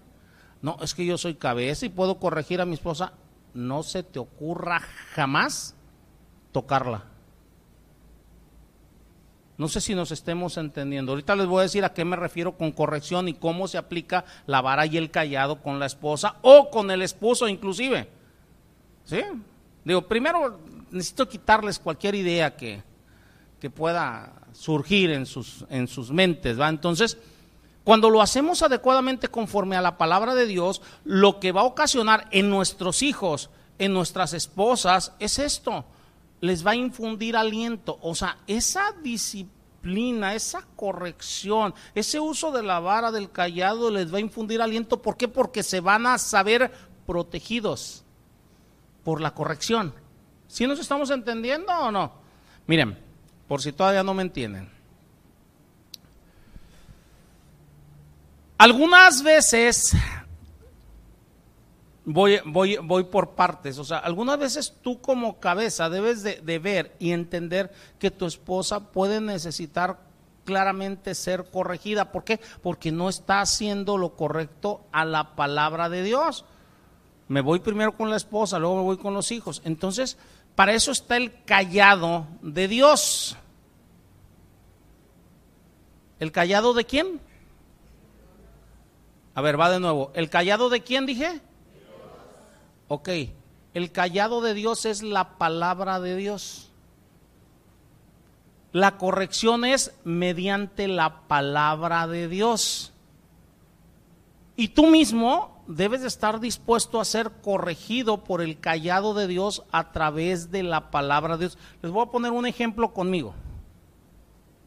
No, 0.62 0.76
es 0.80 0.94
que 0.94 1.04
yo 1.04 1.18
soy 1.18 1.34
cabeza 1.34 1.86
y 1.86 1.88
puedo 1.88 2.18
corregir 2.18 2.60
a 2.60 2.66
mi 2.66 2.74
esposa. 2.74 3.12
No 3.52 3.82
se 3.82 4.02
te 4.02 4.18
ocurra 4.18 4.80
jamás 5.14 5.74
tocarla. 6.52 7.04
No 9.60 9.68
sé 9.68 9.82
si 9.82 9.94
nos 9.94 10.10
estemos 10.10 10.56
entendiendo. 10.56 11.12
Ahorita 11.12 11.36
les 11.36 11.46
voy 11.46 11.60
a 11.60 11.62
decir 11.64 11.84
a 11.84 11.92
qué 11.92 12.02
me 12.04 12.16
refiero 12.16 12.56
con 12.56 12.72
corrección 12.72 13.28
y 13.28 13.34
cómo 13.34 13.68
se 13.68 13.76
aplica 13.76 14.24
la 14.46 14.62
vara 14.62 14.86
y 14.86 14.96
el 14.96 15.10
callado 15.10 15.60
con 15.60 15.78
la 15.78 15.84
esposa 15.84 16.36
o 16.40 16.70
con 16.70 16.90
el 16.90 17.02
esposo 17.02 17.46
inclusive. 17.46 18.08
¿Sí? 19.04 19.20
Digo, 19.84 20.08
primero 20.08 20.60
necesito 20.90 21.28
quitarles 21.28 21.78
cualquier 21.78 22.14
idea 22.14 22.56
que, 22.56 22.82
que 23.60 23.68
pueda 23.68 24.32
surgir 24.52 25.10
en 25.10 25.26
sus, 25.26 25.66
en 25.68 25.88
sus 25.88 26.10
mentes, 26.10 26.58
¿va? 26.58 26.68
Entonces, 26.68 27.18
cuando 27.84 28.08
lo 28.08 28.22
hacemos 28.22 28.62
adecuadamente 28.62 29.28
conforme 29.28 29.76
a 29.76 29.82
la 29.82 29.98
palabra 29.98 30.34
de 30.34 30.46
Dios, 30.46 30.80
lo 31.04 31.40
que 31.40 31.52
va 31.52 31.62
a 31.62 31.64
ocasionar 31.64 32.28
en 32.30 32.50
nuestros 32.50 33.02
hijos, 33.02 33.50
en 33.78 33.92
nuestras 33.92 34.32
esposas, 34.32 35.12
es 35.18 35.38
esto. 35.38 35.84
Les 36.40 36.66
va 36.66 36.72
a 36.72 36.76
infundir 36.76 37.36
aliento. 37.36 37.98
O 38.02 38.14
sea, 38.14 38.38
esa 38.46 38.92
disciplina, 39.02 40.34
esa 40.34 40.66
corrección, 40.76 41.74
ese 41.94 42.20
uso 42.20 42.50
de 42.52 42.62
la 42.62 42.80
vara 42.80 43.10
del 43.10 43.30
callado 43.30 43.90
les 43.90 44.12
va 44.12 44.18
a 44.18 44.22
infundir 44.22 44.62
aliento. 44.62 45.02
¿Por 45.02 45.16
qué? 45.16 45.28
Porque 45.28 45.62
se 45.62 45.80
van 45.80 46.06
a 46.06 46.18
saber 46.18 46.70
protegidos 47.06 48.04
por 49.04 49.20
la 49.20 49.34
corrección. 49.34 49.94
¿Sí 50.48 50.66
nos 50.66 50.80
estamos 50.80 51.10
entendiendo 51.10 51.72
o 51.72 51.90
no? 51.90 52.12
Miren, 52.66 52.98
por 53.46 53.60
si 53.62 53.72
todavía 53.72 54.02
no 54.02 54.14
me 54.14 54.22
entienden. 54.22 54.70
Algunas 58.58 59.22
veces 59.22 59.92
voy, 62.12 62.40
voy, 62.44 62.76
voy 62.76 63.04
por 63.04 63.30
partes. 63.30 63.78
O 63.78 63.84
sea, 63.84 63.98
algunas 63.98 64.38
veces 64.38 64.74
tú 64.82 65.00
como 65.00 65.40
cabeza 65.40 65.88
debes 65.88 66.22
de, 66.22 66.40
de 66.40 66.58
ver 66.58 66.96
y 66.98 67.12
entender 67.12 67.72
que 67.98 68.10
tu 68.10 68.26
esposa 68.26 68.90
puede 68.92 69.20
necesitar 69.20 69.98
claramente 70.44 71.14
ser 71.14 71.50
corregida. 71.50 72.12
¿Por 72.12 72.24
qué? 72.24 72.40
Porque 72.62 72.92
no 72.92 73.08
está 73.08 73.40
haciendo 73.40 73.98
lo 73.98 74.16
correcto 74.16 74.82
a 74.92 75.04
la 75.04 75.36
palabra 75.36 75.88
de 75.88 76.02
Dios. 76.02 76.44
Me 77.28 77.40
voy 77.40 77.60
primero 77.60 77.96
con 77.96 78.10
la 78.10 78.16
esposa, 78.16 78.58
luego 78.58 78.76
me 78.76 78.82
voy 78.82 78.96
con 78.96 79.14
los 79.14 79.30
hijos. 79.30 79.62
Entonces, 79.64 80.18
para 80.54 80.74
eso 80.74 80.90
está 80.90 81.16
el 81.16 81.44
callado 81.44 82.26
de 82.42 82.66
Dios. 82.66 83.36
¿El 86.18 86.32
callado 86.32 86.74
de 86.74 86.84
quién? 86.84 87.20
A 89.34 89.40
ver, 89.40 89.58
va 89.58 89.70
de 89.70 89.80
nuevo. 89.80 90.10
¿El 90.14 90.28
callado 90.28 90.68
de 90.68 90.82
quién 90.82 91.06
dije? 91.06 91.40
Ok. 92.92 93.08
El 93.72 93.92
callado 93.92 94.40
de 94.40 94.52
Dios 94.52 94.84
es 94.84 95.04
la 95.04 95.38
palabra 95.38 96.00
de 96.00 96.16
Dios. 96.16 96.72
La 98.72 98.98
corrección 98.98 99.64
es 99.64 99.92
mediante 100.02 100.88
la 100.88 101.20
palabra 101.28 102.08
de 102.08 102.26
Dios. 102.26 102.92
Y 104.56 104.68
tú 104.68 104.88
mismo 104.88 105.62
debes 105.68 106.00
de 106.00 106.08
estar 106.08 106.40
dispuesto 106.40 107.00
a 107.00 107.04
ser 107.04 107.30
corregido 107.42 108.24
por 108.24 108.42
el 108.42 108.58
callado 108.58 109.14
de 109.14 109.28
Dios 109.28 109.62
a 109.70 109.92
través 109.92 110.50
de 110.50 110.64
la 110.64 110.90
palabra 110.90 111.36
de 111.36 111.46
Dios. 111.46 111.58
Les 111.82 111.92
voy 111.92 112.04
a 112.04 112.10
poner 112.10 112.32
un 112.32 112.44
ejemplo 112.44 112.92
conmigo. 112.92 113.34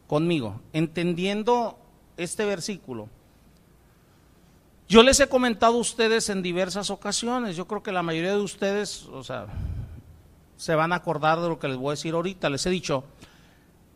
Conmigo, 0.06 0.62
entendiendo 0.72 1.78
este 2.16 2.46
versículo. 2.46 3.10
Yo 4.88 5.02
les 5.02 5.18
he 5.20 5.28
comentado 5.28 5.76
a 5.76 5.80
ustedes 5.80 6.28
en 6.28 6.42
diversas 6.42 6.90
ocasiones, 6.90 7.56
yo 7.56 7.66
creo 7.66 7.82
que 7.82 7.92
la 7.92 8.02
mayoría 8.02 8.32
de 8.32 8.42
ustedes, 8.42 9.06
o 9.06 9.24
sea, 9.24 9.46
se 10.56 10.74
van 10.74 10.92
a 10.92 10.96
acordar 10.96 11.40
de 11.40 11.48
lo 11.48 11.58
que 11.58 11.68
les 11.68 11.76
voy 11.76 11.88
a 11.88 11.90
decir 11.92 12.14
ahorita. 12.14 12.50
Les 12.50 12.64
he 12.66 12.70
dicho, 12.70 13.04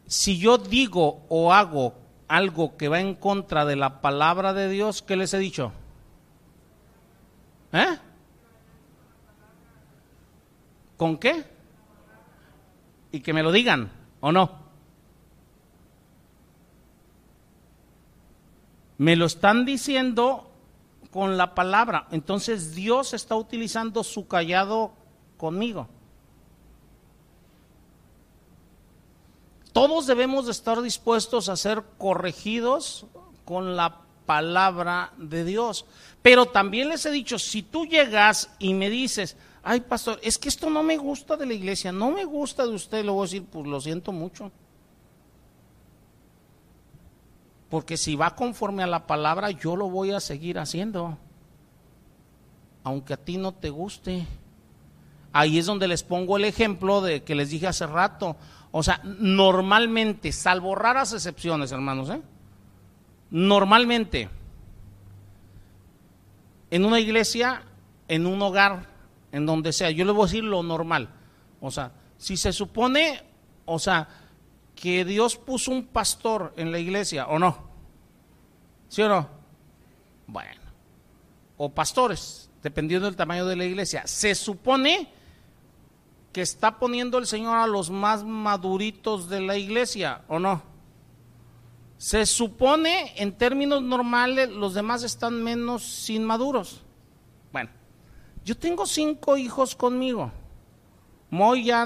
si 0.06 0.38
yo 0.38 0.58
digo 0.58 1.24
o 1.28 1.52
hago 1.52 1.94
algo 2.26 2.76
que 2.76 2.88
va 2.88 3.00
en 3.00 3.14
contra 3.14 3.64
de 3.64 3.76
la 3.76 4.00
palabra 4.00 4.52
de 4.54 4.68
Dios, 4.68 5.02
¿qué 5.02 5.16
les 5.16 5.32
he 5.34 5.38
dicho? 5.38 5.72
¿Eh? 7.72 7.98
¿Con 10.96 11.18
qué? 11.18 11.44
Y 13.12 13.20
que 13.20 13.32
me 13.32 13.42
lo 13.42 13.52
digan, 13.52 13.90
¿o 14.20 14.32
no? 14.32 14.66
Me 18.98 19.14
lo 19.14 19.26
están 19.26 19.64
diciendo 19.64 20.47
con 21.10 21.36
la 21.36 21.54
palabra. 21.54 22.06
Entonces 22.10 22.74
Dios 22.74 23.14
está 23.14 23.36
utilizando 23.36 24.04
su 24.04 24.26
callado 24.26 24.92
conmigo. 25.36 25.88
Todos 29.72 30.06
debemos 30.06 30.46
de 30.46 30.52
estar 30.52 30.82
dispuestos 30.82 31.48
a 31.48 31.56
ser 31.56 31.84
corregidos 31.98 33.06
con 33.44 33.76
la 33.76 34.00
palabra 34.26 35.12
de 35.16 35.44
Dios. 35.44 35.86
Pero 36.20 36.46
también 36.46 36.88
les 36.88 37.06
he 37.06 37.10
dicho, 37.10 37.38
si 37.38 37.62
tú 37.62 37.86
llegas 37.86 38.50
y 38.58 38.74
me 38.74 38.90
dices, 38.90 39.36
ay 39.62 39.80
pastor, 39.80 40.18
es 40.22 40.36
que 40.36 40.48
esto 40.48 40.68
no 40.68 40.82
me 40.82 40.96
gusta 40.96 41.36
de 41.36 41.46
la 41.46 41.54
iglesia, 41.54 41.92
no 41.92 42.10
me 42.10 42.24
gusta 42.24 42.66
de 42.66 42.74
usted, 42.74 43.04
le 43.04 43.10
voy 43.10 43.20
a 43.20 43.22
decir, 43.22 43.44
pues 43.44 43.66
lo 43.66 43.80
siento 43.80 44.12
mucho. 44.12 44.50
Porque 47.70 47.96
si 47.96 48.16
va 48.16 48.34
conforme 48.34 48.82
a 48.82 48.86
la 48.86 49.06
palabra, 49.06 49.50
yo 49.50 49.76
lo 49.76 49.90
voy 49.90 50.12
a 50.12 50.20
seguir 50.20 50.58
haciendo. 50.58 51.18
Aunque 52.82 53.14
a 53.14 53.18
ti 53.18 53.36
no 53.36 53.52
te 53.52 53.70
guste. 53.70 54.26
Ahí 55.32 55.58
es 55.58 55.66
donde 55.66 55.88
les 55.88 56.02
pongo 56.02 56.36
el 56.36 56.44
ejemplo 56.44 57.02
de 57.02 57.22
que 57.22 57.34
les 57.34 57.50
dije 57.50 57.66
hace 57.66 57.86
rato. 57.86 58.36
O 58.70 58.82
sea, 58.82 59.00
normalmente, 59.04 60.32
salvo 60.32 60.74
raras 60.74 61.12
excepciones, 61.12 61.72
hermanos, 61.72 62.10
¿eh? 62.10 62.22
normalmente, 63.30 64.28
en 66.70 66.84
una 66.84 67.00
iglesia, 67.00 67.62
en 68.08 68.26
un 68.26 68.40
hogar, 68.42 68.86
en 69.32 69.46
donde 69.46 69.72
sea, 69.72 69.90
yo 69.90 70.04
le 70.04 70.12
voy 70.12 70.22
a 70.22 70.26
decir 70.26 70.44
lo 70.44 70.62
normal. 70.62 71.08
O 71.60 71.70
sea, 71.70 71.92
si 72.16 72.36
se 72.36 72.52
supone, 72.52 73.22
o 73.64 73.78
sea, 73.78 74.08
que 74.80 75.04
Dios 75.04 75.36
puso 75.36 75.72
un 75.72 75.86
pastor 75.86 76.52
en 76.56 76.70
la 76.70 76.78
iglesia, 76.78 77.26
¿o 77.26 77.38
no? 77.38 77.68
¿Sí 78.88 79.02
o 79.02 79.08
no? 79.08 79.28
Bueno, 80.26 80.60
o 81.56 81.68
pastores, 81.70 82.48
dependiendo 82.62 83.06
del 83.06 83.16
tamaño 83.16 83.44
de 83.46 83.56
la 83.56 83.64
iglesia. 83.64 84.06
Se 84.06 84.34
supone 84.34 85.08
que 86.32 86.42
está 86.42 86.78
poniendo 86.78 87.18
el 87.18 87.26
Señor 87.26 87.56
a 87.56 87.66
los 87.66 87.90
más 87.90 88.22
maduritos 88.24 89.28
de 89.28 89.40
la 89.40 89.56
iglesia, 89.56 90.22
¿o 90.28 90.38
no? 90.38 90.62
Se 91.96 92.24
supone, 92.26 93.12
en 93.16 93.32
términos 93.32 93.82
normales, 93.82 94.50
los 94.50 94.74
demás 94.74 95.02
están 95.02 95.42
menos 95.42 96.08
inmaduros. 96.08 96.84
Bueno, 97.52 97.70
yo 98.44 98.56
tengo 98.56 98.86
cinco 98.86 99.36
hijos 99.36 99.74
conmigo. 99.74 100.30
Moy 101.30 101.64
ya 101.64 101.84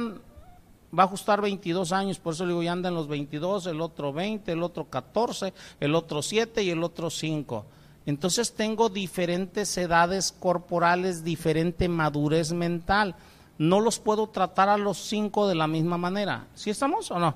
va 0.97 1.05
a 1.05 1.07
ajustar 1.07 1.41
22 1.41 1.93
años, 1.93 2.19
por 2.19 2.35
eso 2.35 2.45
le 2.45 2.51
digo, 2.51 2.63
ya 2.63 2.73
anda 2.73 2.89
en 2.89 2.95
los 2.95 3.09
22, 3.09 3.67
el 3.67 3.81
otro 3.81 4.13
20, 4.13 4.53
el 4.53 4.63
otro 4.63 4.85
14, 4.85 5.53
el 5.81 5.95
otro 5.95 6.23
7 6.23 6.63
y 6.63 6.71
el 6.71 6.83
otro 6.83 7.11
5. 7.11 7.67
Entonces 8.05 8.53
tengo 8.53 8.89
diferentes 8.89 9.77
edades 9.79 10.33
corporales, 10.33 11.25
diferente 11.25 11.89
madurez 11.89 12.53
mental 12.53 13.15
no 13.59 13.81
los 13.81 14.01
puedo 14.01 14.29
tratar 14.29 14.69
a 14.69 14.77
los 14.77 14.99
cinco 14.99 15.47
de 15.47 15.55
la 15.55 15.69
misma 15.69 15.97
manera. 15.97 16.49
¿Sí 16.55 16.71
estamos 16.71 17.11
o 17.13 17.19
no? 17.19 17.35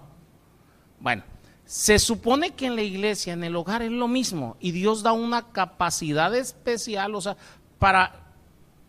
Bueno, 0.99 1.23
se 1.65 1.99
supone 1.99 2.53
que 2.53 2.66
en 2.66 2.74
la 2.74 2.83
iglesia, 2.83 3.33
en 3.33 3.45
el 3.45 3.55
hogar 3.55 3.83
es 3.83 3.93
lo 3.93 4.09
mismo 4.09 4.57
y 4.59 4.73
Dios 4.73 5.05
da 5.05 5.12
una 5.12 5.53
capacidad 5.53 6.35
especial, 6.35 7.15
o 7.15 7.20
sea, 7.20 7.37
para 7.78 8.26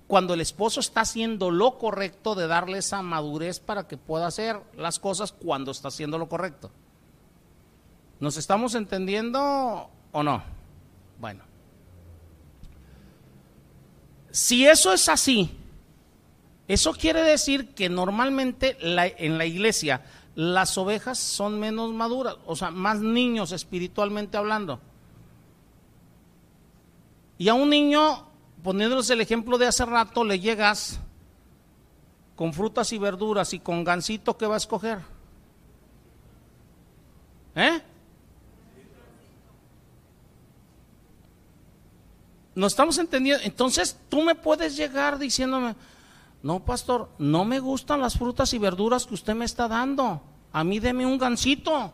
cuando 0.08 0.34
el 0.34 0.42
esposo 0.42 0.80
está 0.80 1.02
haciendo 1.02 1.52
lo 1.52 1.78
correcto 1.78 2.34
de 2.34 2.48
darle 2.48 2.78
esa 2.78 3.02
madurez 3.02 3.60
para 3.60 3.88
que 3.88 3.98
pueda 3.98 4.28
hacer 4.28 4.62
las 4.76 5.00
cosas 5.00 5.34
cuando 5.34 5.72
está 5.72 5.90
haciendo 5.90 6.18
lo 6.18 6.30
correcto. 6.30 6.72
¿Nos 8.20 8.38
estamos 8.38 8.74
entendiendo 8.74 9.90
o 10.12 10.24
no? 10.24 10.44
Bueno. 11.20 11.44
Si 14.32 14.66
eso 14.66 14.94
es 14.94 15.10
así, 15.10 15.52
eso 16.68 16.94
quiere 16.94 17.22
decir 17.22 17.74
que 17.74 17.90
normalmente 17.90 18.78
en 18.82 19.38
la 19.38 19.46
iglesia 19.46 20.04
las 20.36 20.78
ovejas 20.78 21.18
son 21.18 21.60
menos 21.60 21.92
maduras, 21.94 22.36
o 22.46 22.56
sea, 22.56 22.70
más 22.70 23.00
niños 23.00 23.52
espiritualmente 23.52 24.38
hablando. 24.38 24.80
Y 27.40 27.50
a 27.50 27.56
un 27.56 27.70
niño, 27.72 28.27
poniéndoles 28.68 29.10
el 29.12 29.22
ejemplo 29.22 29.58
de 29.58 29.66
hace 29.66 29.86
rato, 29.86 30.26
le 30.26 30.42
llegas 30.42 31.00
con 32.36 32.52
frutas 32.52 32.92
y 32.92 32.98
verduras 32.98 33.54
y 33.54 33.60
con 33.62 33.86
gansito, 33.86 34.36
¿qué 34.36 34.46
va 34.46 34.56
a 34.56 34.58
escoger? 34.58 35.00
¿Eh? 37.56 37.82
¿No 42.56 42.68
estamos 42.68 42.98
entendiendo? 42.98 43.42
Entonces 43.46 43.98
tú 44.10 44.22
me 44.22 44.36
puedes 44.36 44.76
llegar 44.76 45.18
diciéndome, 45.18 45.74
no, 46.44 46.60
pastor, 46.60 47.10
no 47.20 47.46
me 47.46 47.62
gustan 47.62 48.02
las 48.02 48.18
frutas 48.18 48.54
y 48.54 48.58
verduras 48.58 49.06
que 49.06 49.14
usted 49.14 49.34
me 49.34 49.46
está 49.46 49.70
dando. 49.70 50.22
A 50.52 50.66
mí 50.66 50.82
deme 50.82 51.06
un 51.06 51.18
gansito. 51.18 51.94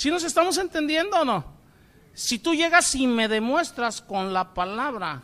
¿Si 0.00 0.10
nos 0.10 0.24
estamos 0.24 0.56
entendiendo 0.56 1.20
o 1.20 1.26
no? 1.26 1.44
Si 2.14 2.38
tú 2.38 2.54
llegas 2.54 2.94
y 2.94 3.06
me 3.06 3.28
demuestras 3.28 4.00
con 4.00 4.32
la 4.32 4.54
palabra 4.54 5.20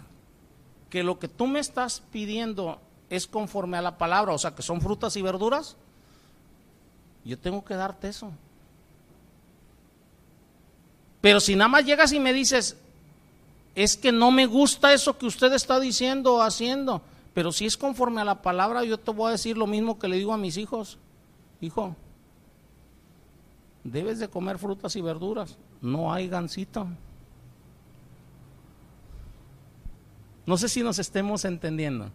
que 0.90 1.03
lo 1.03 1.19
que 1.19 1.28
tú 1.28 1.47
me 1.47 1.61
estás 1.61 2.03
pidiendo 2.12 2.78
es 3.09 3.27
conforme 3.27 3.78
a 3.78 3.81
la 3.81 3.97
palabra, 3.97 4.35
o 4.35 4.39
sea, 4.39 4.55
que 4.55 4.61
son 4.61 4.82
frutas 4.82 5.16
y 5.16 5.23
verduras, 5.23 5.78
yo 7.24 7.39
tengo 7.39 7.65
que 7.65 7.73
darte 7.73 8.09
eso. 8.09 8.31
Pero 11.23 11.40
si 11.40 11.57
nada 11.57 11.69
más 11.69 11.86
llegas 11.86 12.12
y 12.12 12.20
me 12.20 12.35
dices, 12.35 12.77
es 13.74 13.97
que 13.97 14.12
no 14.12 14.31
me 14.31 14.44
gusta 14.44 14.93
eso 14.93 15.16
que 15.16 15.24
usted 15.24 15.55
está 15.55 15.81
diciendo 15.81 16.35
o 16.35 16.43
haciendo, 16.43 17.01
pero 17.32 17.51
si 17.51 17.65
es 17.65 17.78
conforme 17.78 18.20
a 18.20 18.27
la 18.27 18.43
palabra, 18.43 18.85
yo 18.85 18.98
te 18.98 19.11
voy 19.11 19.28
a 19.28 19.32
decir 19.32 19.57
lo 19.57 19.66
mismo 19.66 19.98
que 19.98 20.09
le 20.09 20.16
digo 20.16 20.35
a 20.35 20.36
mis 20.36 20.59
hijos. 20.59 20.98
Hijo, 21.62 21.97
debes 23.87 24.19
de 24.19 24.29
comer 24.29 24.59
frutas 24.59 24.97
y 24.97 25.01
verduras, 25.01 25.59
no 25.81 26.13
hay 26.13 26.29
gansito. 26.29 26.87
No 30.47 30.57
sé 30.57 30.69
si 30.69 30.83
nos 30.83 30.99
estemos 30.99 31.45
entendiendo. 31.45 32.11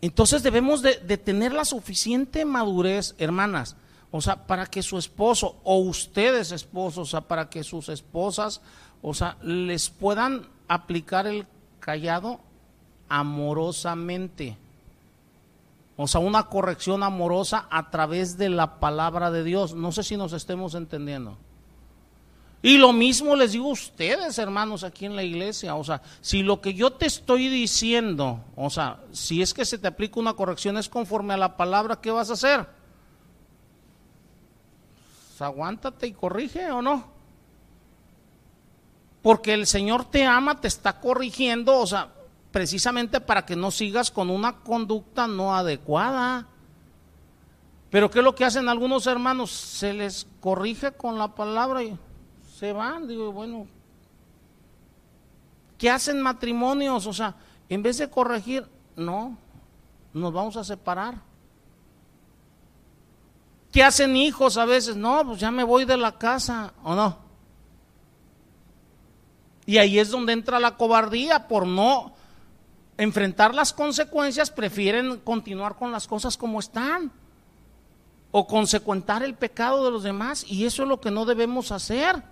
Entonces 0.00 0.42
debemos 0.42 0.82
de, 0.82 0.96
de 0.96 1.16
tener 1.16 1.52
la 1.52 1.64
suficiente 1.64 2.44
madurez, 2.44 3.14
hermanas. 3.18 3.76
o 4.10 4.20
sea, 4.20 4.46
para 4.46 4.66
que 4.66 4.82
su 4.82 4.98
esposo 4.98 5.56
o 5.62 5.78
ustedes 5.78 6.50
esposos, 6.50 7.08
o 7.08 7.10
sea, 7.10 7.20
para 7.22 7.48
que 7.48 7.62
sus 7.62 7.88
esposas, 7.88 8.60
o 9.00 9.14
sea, 9.14 9.38
les 9.42 9.88
puedan 9.88 10.48
aplicar 10.66 11.26
el 11.26 11.46
callado 11.78 12.40
amorosamente. 13.08 14.58
O 16.02 16.08
sea, 16.08 16.20
una 16.20 16.44
corrección 16.44 17.02
amorosa 17.02 17.66
a 17.70 17.90
través 17.90 18.36
de 18.36 18.48
la 18.48 18.80
palabra 18.80 19.30
de 19.30 19.44
Dios. 19.44 19.74
No 19.74 19.92
sé 19.92 20.02
si 20.02 20.16
nos 20.16 20.32
estemos 20.32 20.74
entendiendo. 20.74 21.38
Y 22.60 22.78
lo 22.78 22.92
mismo 22.92 23.34
les 23.34 23.52
digo 23.52 23.68
a 23.68 23.72
ustedes, 23.72 24.38
hermanos, 24.38 24.84
aquí 24.84 25.04
en 25.04 25.16
la 25.16 25.24
iglesia. 25.24 25.74
O 25.74 25.84
sea, 25.84 26.02
si 26.20 26.42
lo 26.42 26.60
que 26.60 26.74
yo 26.74 26.92
te 26.92 27.06
estoy 27.06 27.48
diciendo, 27.48 28.40
o 28.54 28.70
sea, 28.70 29.00
si 29.12 29.42
es 29.42 29.52
que 29.52 29.64
se 29.64 29.78
te 29.78 29.88
aplica 29.88 30.20
una 30.20 30.34
corrección 30.34 30.76
es 30.76 30.88
conforme 30.88 31.34
a 31.34 31.38
la 31.38 31.56
palabra, 31.56 32.00
¿qué 32.00 32.10
vas 32.10 32.30
a 32.30 32.34
hacer? 32.34 32.66
Pues, 35.28 35.42
aguántate 35.42 36.06
y 36.06 36.12
corrige 36.12 36.70
o 36.70 36.82
no. 36.82 37.10
Porque 39.22 39.54
el 39.54 39.66
Señor 39.66 40.04
te 40.04 40.24
ama, 40.24 40.60
te 40.60 40.68
está 40.68 41.00
corrigiendo, 41.00 41.78
o 41.78 41.86
sea, 41.86 42.12
precisamente 42.52 43.20
para 43.20 43.44
que 43.44 43.56
no 43.56 43.70
sigas 43.70 44.10
con 44.10 44.30
una 44.30 44.60
conducta 44.60 45.26
no 45.26 45.56
adecuada. 45.56 46.46
Pero 47.90 48.10
¿qué 48.10 48.20
es 48.20 48.24
lo 48.24 48.34
que 48.34 48.44
hacen 48.44 48.68
algunos 48.68 49.06
hermanos? 49.06 49.50
Se 49.50 49.92
les 49.92 50.26
corrige 50.40 50.92
con 50.92 51.18
la 51.18 51.34
palabra 51.34 51.82
y 51.82 51.98
se 52.56 52.72
van, 52.72 53.08
digo, 53.08 53.32
bueno, 53.32 53.66
¿qué 55.78 55.90
hacen 55.90 56.20
matrimonios? 56.20 57.06
O 57.06 57.12
sea, 57.12 57.34
en 57.68 57.82
vez 57.82 57.98
de 57.98 58.08
corregir, 58.08 58.66
no, 58.96 59.36
nos 60.12 60.32
vamos 60.32 60.56
a 60.56 60.64
separar. 60.64 61.16
¿Qué 63.72 63.82
hacen 63.82 64.14
hijos 64.16 64.58
a 64.58 64.66
veces? 64.66 64.94
No, 64.96 65.24
pues 65.24 65.40
ya 65.40 65.50
me 65.50 65.64
voy 65.64 65.86
de 65.86 65.96
la 65.96 66.12
casa, 66.12 66.74
¿o 66.84 66.94
no? 66.94 67.16
Y 69.64 69.78
ahí 69.78 69.98
es 69.98 70.10
donde 70.10 70.34
entra 70.34 70.60
la 70.60 70.76
cobardía 70.76 71.48
por 71.48 71.66
no 71.66 72.11
enfrentar 72.96 73.54
las 73.54 73.72
consecuencias, 73.72 74.50
prefieren 74.50 75.18
continuar 75.18 75.76
con 75.76 75.92
las 75.92 76.06
cosas 76.06 76.36
como 76.36 76.60
están 76.60 77.10
o 78.30 78.46
consecuentar 78.46 79.22
el 79.22 79.34
pecado 79.34 79.84
de 79.84 79.90
los 79.90 80.02
demás 80.02 80.44
y 80.48 80.64
eso 80.64 80.82
es 80.82 80.88
lo 80.88 81.00
que 81.00 81.10
no 81.10 81.24
debemos 81.24 81.72
hacer. 81.72 82.22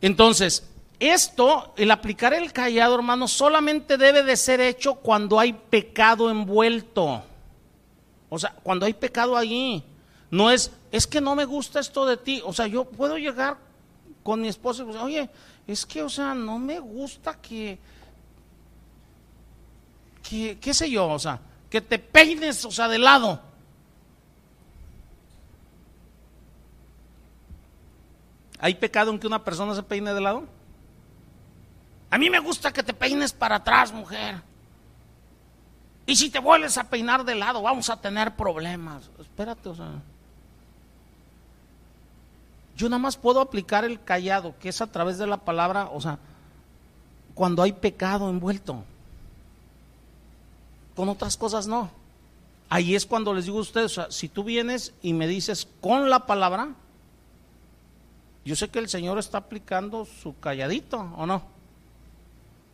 Entonces, 0.00 0.68
esto, 1.00 1.72
el 1.76 1.90
aplicar 1.90 2.34
el 2.34 2.52
callado, 2.52 2.94
hermano, 2.94 3.28
solamente 3.28 3.96
debe 3.96 4.22
de 4.22 4.36
ser 4.36 4.60
hecho 4.60 4.96
cuando 4.96 5.38
hay 5.38 5.52
pecado 5.52 6.30
envuelto. 6.30 7.22
O 8.28 8.38
sea, 8.38 8.54
cuando 8.62 8.86
hay 8.86 8.94
pecado 8.94 9.36
allí. 9.36 9.82
No 10.30 10.50
es, 10.50 10.70
es 10.92 11.06
que 11.06 11.20
no 11.20 11.34
me 11.34 11.44
gusta 11.44 11.80
esto 11.80 12.04
de 12.04 12.16
ti. 12.16 12.42
O 12.44 12.52
sea, 12.52 12.66
yo 12.66 12.84
puedo 12.84 13.16
llegar 13.16 13.56
con 14.22 14.40
mi 14.40 14.48
esposa 14.48 14.82
y 14.82 14.86
decir, 14.86 15.00
oye, 15.00 15.30
es 15.66 15.86
que, 15.86 16.02
o 16.02 16.08
sea, 16.08 16.34
no 16.34 16.58
me 16.58 16.78
gusta 16.80 17.40
que, 17.40 17.78
que, 20.28 20.58
qué 20.58 20.74
sé 20.74 20.90
yo, 20.90 21.08
o 21.08 21.18
sea, 21.18 21.40
que 21.70 21.80
te 21.80 21.98
peines, 21.98 22.64
o 22.64 22.70
sea, 22.70 22.88
de 22.88 22.98
lado. 22.98 23.40
¿Hay 28.60 28.74
pecado 28.74 29.10
en 29.10 29.18
que 29.18 29.26
una 29.26 29.44
persona 29.44 29.74
se 29.74 29.82
peine 29.82 30.12
de 30.12 30.20
lado? 30.20 30.44
A 32.10 32.18
mí 32.18 32.28
me 32.28 32.40
gusta 32.40 32.72
que 32.72 32.82
te 32.82 32.92
peines 32.92 33.32
para 33.32 33.56
atrás, 33.56 33.92
mujer. 33.92 34.42
Y 36.06 36.16
si 36.16 36.30
te 36.30 36.38
vuelves 36.38 36.76
a 36.78 36.88
peinar 36.88 37.24
de 37.24 37.34
lado, 37.34 37.62
vamos 37.62 37.90
a 37.90 38.00
tener 38.00 38.34
problemas. 38.34 39.10
Espérate, 39.20 39.68
o 39.68 39.74
sea. 39.74 39.92
Yo 42.76 42.88
nada 42.88 43.00
más 43.00 43.16
puedo 43.16 43.40
aplicar 43.40 43.84
el 43.84 44.02
callado, 44.02 44.54
que 44.58 44.70
es 44.70 44.80
a 44.80 44.86
través 44.86 45.18
de 45.18 45.26
la 45.26 45.36
palabra, 45.38 45.88
o 45.92 46.00
sea, 46.00 46.18
cuando 47.34 47.62
hay 47.62 47.72
pecado 47.72 48.30
envuelto. 48.30 48.84
Con 50.98 51.08
otras 51.08 51.36
cosas 51.36 51.68
no. 51.68 51.92
Ahí 52.68 52.96
es 52.96 53.06
cuando 53.06 53.32
les 53.32 53.44
digo 53.44 53.58
a 53.58 53.60
ustedes, 53.60 54.00
si 54.08 54.28
tú 54.28 54.42
vienes 54.42 54.92
y 55.00 55.12
me 55.12 55.28
dices 55.28 55.68
con 55.80 56.10
la 56.10 56.26
palabra, 56.26 56.70
yo 58.44 58.56
sé 58.56 58.68
que 58.68 58.80
el 58.80 58.88
Señor 58.88 59.16
está 59.16 59.38
aplicando 59.38 60.06
su 60.06 60.36
calladito, 60.40 60.98
¿o 61.16 61.24
no? 61.24 61.42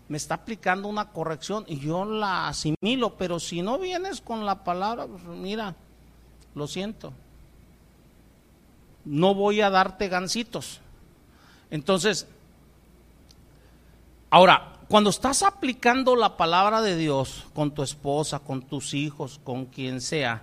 Me 0.08 0.16
está 0.16 0.36
aplicando 0.36 0.88
una 0.88 1.10
corrección 1.10 1.66
y 1.68 1.80
yo 1.80 2.06
la 2.06 2.48
asimilo, 2.48 3.14
pero 3.18 3.38
si 3.38 3.60
no 3.60 3.78
vienes 3.78 4.22
con 4.22 4.46
la 4.46 4.64
palabra, 4.64 5.06
pues 5.06 5.22
mira, 5.24 5.74
lo 6.54 6.66
siento. 6.66 7.12
No 9.04 9.34
voy 9.34 9.60
a 9.60 9.68
darte 9.68 10.08
gancitos. 10.08 10.80
Entonces, 11.70 12.26
ahora, 14.30 14.73
cuando 14.88 15.10
estás 15.10 15.42
aplicando 15.42 16.14
la 16.16 16.36
palabra 16.36 16.82
de 16.82 16.96
Dios 16.96 17.44
con 17.54 17.72
tu 17.72 17.82
esposa, 17.82 18.38
con 18.38 18.62
tus 18.62 18.94
hijos, 18.94 19.40
con 19.42 19.66
quien 19.66 20.00
sea, 20.00 20.42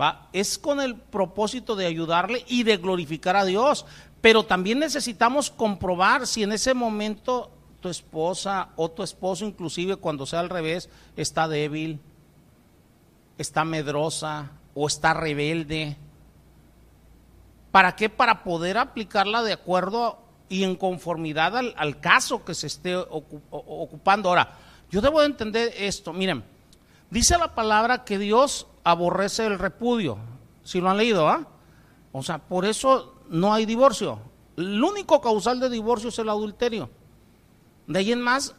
¿va? 0.00 0.28
Es 0.32 0.58
con 0.58 0.80
el 0.80 0.96
propósito 0.96 1.76
de 1.76 1.86
ayudarle 1.86 2.44
y 2.48 2.64
de 2.64 2.78
glorificar 2.78 3.36
a 3.36 3.44
Dios. 3.44 3.86
Pero 4.20 4.44
también 4.44 4.78
necesitamos 4.78 5.50
comprobar 5.50 6.26
si 6.26 6.42
en 6.42 6.52
ese 6.52 6.74
momento 6.74 7.50
tu 7.80 7.88
esposa 7.88 8.68
o 8.76 8.90
tu 8.90 9.02
esposo, 9.02 9.44
inclusive 9.44 9.96
cuando 9.96 10.26
sea 10.26 10.40
al 10.40 10.50
revés, 10.50 10.90
está 11.16 11.48
débil, 11.48 12.00
está 13.38 13.64
medrosa 13.64 14.50
o 14.74 14.86
está 14.86 15.14
rebelde. 15.14 15.96
¿Para 17.70 17.96
qué? 17.96 18.08
Para 18.10 18.42
poder 18.44 18.76
aplicarla 18.76 19.42
de 19.42 19.52
acuerdo 19.52 20.18
y 20.50 20.64
en 20.64 20.74
conformidad 20.74 21.56
al, 21.56 22.00
caso 22.00 22.44
que 22.44 22.54
se 22.54 22.66
esté 22.66 22.96
ocupando. 22.96 24.28
Ahora, 24.28 24.58
yo 24.90 25.00
debo 25.00 25.20
de 25.20 25.26
entender 25.26 25.72
esto. 25.78 26.12
Miren, 26.12 26.44
dice 27.08 27.38
la 27.38 27.54
palabra 27.54 28.04
que 28.04 28.18
Dios 28.18 28.66
aborrece 28.82 29.46
el 29.46 29.58
repudio. 29.58 30.18
Si 30.64 30.80
lo 30.80 30.90
han 30.90 30.96
leído, 30.96 31.28
¿ah? 31.28 31.46
O 32.12 32.24
sea, 32.24 32.38
por 32.38 32.66
eso 32.66 33.14
no 33.28 33.54
hay 33.54 33.64
divorcio. 33.64 34.18
El 34.56 34.82
único 34.82 35.20
causal 35.20 35.60
de 35.60 35.70
divorcio 35.70 36.08
es 36.08 36.18
el 36.18 36.28
adulterio. 36.28 36.90
De 37.86 38.00
ahí 38.00 38.10
en 38.10 38.20
más, 38.20 38.56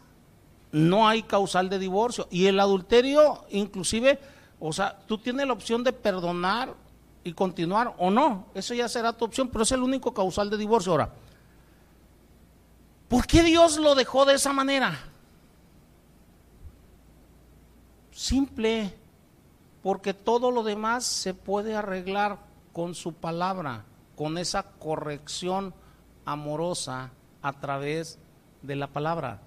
no 0.72 1.06
hay 1.06 1.22
causal 1.22 1.68
de 1.68 1.78
divorcio. 1.78 2.26
Y 2.30 2.46
el 2.46 2.58
adulterio, 2.58 3.44
inclusive, 3.50 4.18
o 4.58 4.72
sea, 4.72 4.98
tú 5.06 5.18
tienes 5.18 5.46
la 5.46 5.52
opción 5.52 5.84
de 5.84 5.92
perdonar 5.92 6.74
y 7.22 7.34
continuar 7.34 7.94
o 7.98 8.10
no. 8.10 8.46
Eso 8.54 8.72
ya 8.72 8.88
será 8.88 9.12
tu 9.12 9.26
opción, 9.26 9.48
pero 9.48 9.64
es 9.64 9.72
el 9.72 9.82
único 9.82 10.14
causal 10.14 10.48
de 10.48 10.56
divorcio. 10.56 10.92
Ahora, 10.92 11.12
¿por 13.12 13.26
qué 13.26 13.42
Dios 13.42 13.76
lo 13.76 13.94
dejó 13.94 14.24
de 14.24 14.36
esa 14.36 14.54
manera? 14.54 14.98
Simple, 18.10 18.96
porque 19.82 20.14
todo 20.14 20.50
lo 20.50 20.62
demás 20.62 21.04
se 21.04 21.34
puede 21.34 21.76
arreglar 21.76 22.38
con 22.72 22.94
su 22.94 23.12
palabra 23.12 23.84
con 24.16 24.38
esa 24.38 24.62
corrección 24.62 25.74
amorosa 26.24 27.10
a 27.42 27.60
través 27.60 28.18
de 28.62 28.76
la 28.76 28.86
palabra. 28.86 29.40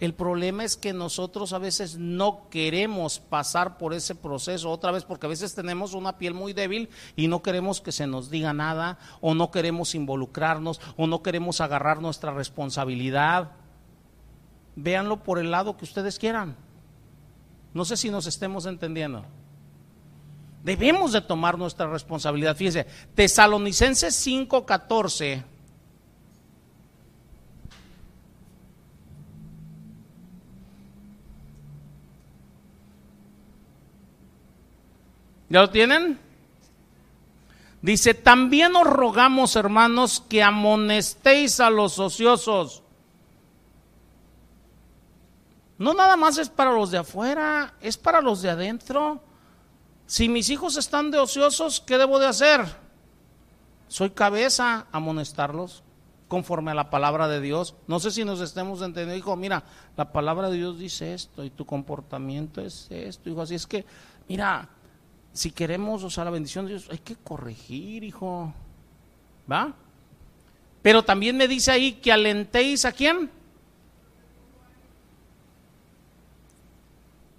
El 0.00 0.14
problema 0.14 0.64
es 0.64 0.78
que 0.78 0.94
nosotros 0.94 1.52
a 1.52 1.58
veces 1.58 1.98
no 1.98 2.48
queremos 2.48 3.20
pasar 3.20 3.76
por 3.76 3.92
ese 3.92 4.14
proceso 4.14 4.70
otra 4.70 4.92
vez 4.92 5.04
porque 5.04 5.26
a 5.26 5.28
veces 5.28 5.54
tenemos 5.54 5.92
una 5.92 6.16
piel 6.16 6.32
muy 6.32 6.54
débil 6.54 6.88
y 7.16 7.28
no 7.28 7.42
queremos 7.42 7.82
que 7.82 7.92
se 7.92 8.06
nos 8.06 8.30
diga 8.30 8.54
nada 8.54 8.98
o 9.20 9.34
no 9.34 9.50
queremos 9.50 9.94
involucrarnos 9.94 10.80
o 10.96 11.06
no 11.06 11.22
queremos 11.22 11.60
agarrar 11.60 12.00
nuestra 12.00 12.32
responsabilidad. 12.32 13.50
Véanlo 14.74 15.22
por 15.22 15.38
el 15.38 15.50
lado 15.50 15.76
que 15.76 15.84
ustedes 15.84 16.18
quieran. 16.18 16.56
No 17.74 17.84
sé 17.84 17.98
si 17.98 18.08
nos 18.08 18.26
estemos 18.26 18.64
entendiendo. 18.64 19.26
Debemos 20.64 21.12
de 21.12 21.20
tomar 21.20 21.58
nuestra 21.58 21.86
responsabilidad. 21.86 22.56
Fíjense, 22.56 22.86
Tesalonicenses 23.14 24.14
5:14. 24.14 25.44
¿Ya 35.50 35.60
lo 35.60 35.70
tienen? 35.70 36.18
Dice, 37.82 38.14
también 38.14 38.76
os 38.76 38.86
rogamos, 38.86 39.56
hermanos, 39.56 40.22
que 40.28 40.42
amonestéis 40.42 41.58
a 41.58 41.70
los 41.70 41.98
ociosos. 41.98 42.82
No 45.76 45.92
nada 45.92 46.16
más 46.16 46.38
es 46.38 46.48
para 46.48 46.72
los 46.72 46.90
de 46.90 46.98
afuera, 46.98 47.74
es 47.80 47.96
para 47.96 48.20
los 48.20 48.42
de 48.42 48.50
adentro. 48.50 49.20
Si 50.06 50.28
mis 50.28 50.50
hijos 50.50 50.76
están 50.76 51.10
de 51.10 51.18
ociosos, 51.18 51.80
¿qué 51.80 51.98
debo 51.98 52.18
de 52.18 52.26
hacer? 52.26 52.60
Soy 53.88 54.10
cabeza, 54.10 54.86
amonestarlos 54.92 55.82
conforme 56.28 56.70
a 56.70 56.74
la 56.74 56.90
palabra 56.90 57.26
de 57.26 57.40
Dios. 57.40 57.74
No 57.88 57.98
sé 57.98 58.12
si 58.12 58.24
nos 58.24 58.40
estemos 58.40 58.82
entendiendo, 58.82 59.16
hijo, 59.16 59.34
mira, 59.34 59.64
la 59.96 60.12
palabra 60.12 60.48
de 60.48 60.58
Dios 60.58 60.78
dice 60.78 61.12
esto 61.12 61.44
y 61.44 61.50
tu 61.50 61.66
comportamiento 61.66 62.60
es 62.60 62.86
esto, 62.90 63.30
hijo, 63.30 63.42
así 63.42 63.56
es 63.56 63.66
que, 63.66 63.84
mira, 64.28 64.68
si 65.32 65.50
queremos, 65.50 66.02
o 66.02 66.10
sea, 66.10 66.24
la 66.24 66.30
bendición 66.30 66.66
de 66.66 66.72
Dios, 66.72 66.88
hay 66.90 66.98
que 66.98 67.16
corregir, 67.16 68.04
hijo. 68.04 68.52
¿Va? 69.50 69.74
Pero 70.82 71.04
también 71.04 71.36
me 71.36 71.46
dice 71.46 71.70
ahí 71.70 71.92
que 71.92 72.12
alentéis 72.12 72.84
a 72.84 72.92
quién. 72.92 73.30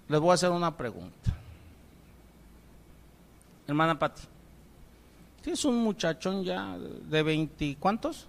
Les 0.08 0.20
voy 0.20 0.30
a 0.30 0.34
hacer 0.34 0.50
una 0.50 0.76
pregunta. 0.76 1.34
Hermana 3.66 3.98
Pati, 3.98 4.22
tienes 5.40 5.64
un 5.64 5.76
muchachón 5.82 6.44
ya 6.44 6.76
de 6.78 7.22
20, 7.22 7.76
¿cuántos? 7.78 8.26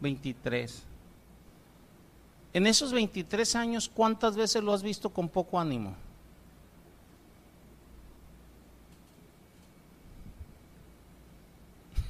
23. 0.00 0.84
En 2.52 2.66
esos 2.66 2.92
23 2.92 3.56
años, 3.56 3.90
¿cuántas 3.92 4.36
veces 4.36 4.62
lo 4.62 4.72
has 4.72 4.82
visto 4.82 5.10
con 5.10 5.28
poco 5.28 5.58
ánimo? 5.58 5.94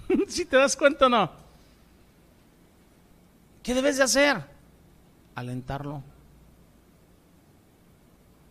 si 0.28 0.44
te 0.44 0.56
das 0.56 0.76
cuenta 0.76 1.06
o 1.06 1.08
no. 1.08 1.30
¿Qué 3.62 3.74
debes 3.74 3.98
de 3.98 4.04
hacer? 4.04 4.42
Alentarlo. 5.34 6.02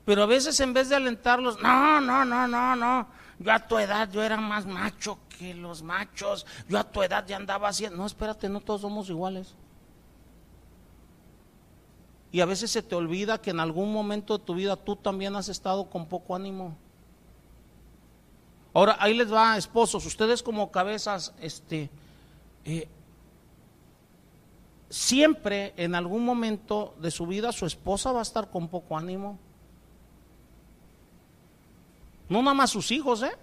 Pero 0.06 0.24
a 0.24 0.26
veces 0.26 0.60
en 0.60 0.74
vez 0.74 0.90
de 0.90 0.96
alentarlos, 0.96 1.62
no, 1.62 2.00
no, 2.00 2.24
no, 2.24 2.48
no, 2.48 2.76
no. 2.76 3.08
Yo 3.40 3.52
a 3.52 3.60
tu 3.60 3.78
edad 3.78 4.10
yo 4.12 4.24
era 4.24 4.38
más 4.38 4.66
macho 4.66 5.20
que 5.38 5.54
los 5.54 5.84
machos. 5.84 6.46
Yo 6.70 6.80
a 6.80 6.84
tu 6.84 7.04
edad 7.04 7.26
ya 7.28 7.36
andaba 7.36 7.68
haciendo. 7.68 7.98
No, 7.98 8.06
espérate, 8.06 8.48
no 8.48 8.62
todos 8.62 8.82
somos 8.82 9.10
iguales. 9.10 9.54
Y 12.32 12.42
a 12.42 12.46
veces 12.46 12.72
se 12.72 12.82
te 12.82 12.96
olvida 12.96 13.42
que 13.42 13.52
en 13.52 13.60
algún 13.60 13.92
momento 13.92 14.38
de 14.38 14.44
tu 14.44 14.56
vida 14.56 14.76
tú 14.76 14.96
también 14.96 15.36
has 15.36 15.50
estado 15.50 15.90
con 15.90 16.08
poco 16.08 16.36
ánimo. 16.36 16.78
Ahora, 18.78 18.95
ahí 18.99 19.16
les 19.16 19.34
va, 19.34 19.58
esposos, 19.58 20.06
ustedes 20.06 20.44
como 20.44 20.70
cabezas, 20.70 21.34
este, 21.41 21.90
eh, 22.64 22.88
siempre 24.88 25.74
en 25.78 25.95
algún 25.95 26.24
momento 26.24 26.94
de 26.99 27.10
su 27.10 27.26
vida 27.26 27.52
su 27.52 27.66
esposa 27.66 28.12
va 28.12 28.20
a 28.20 28.22
estar 28.22 28.52
con 28.52 28.68
poco 28.68 28.95
ánimo. 28.95 29.40
No 32.30 32.44
nada 32.44 32.54
más 32.54 32.70
sus 32.70 32.91
hijos, 32.91 33.24
¿eh? 33.24 33.36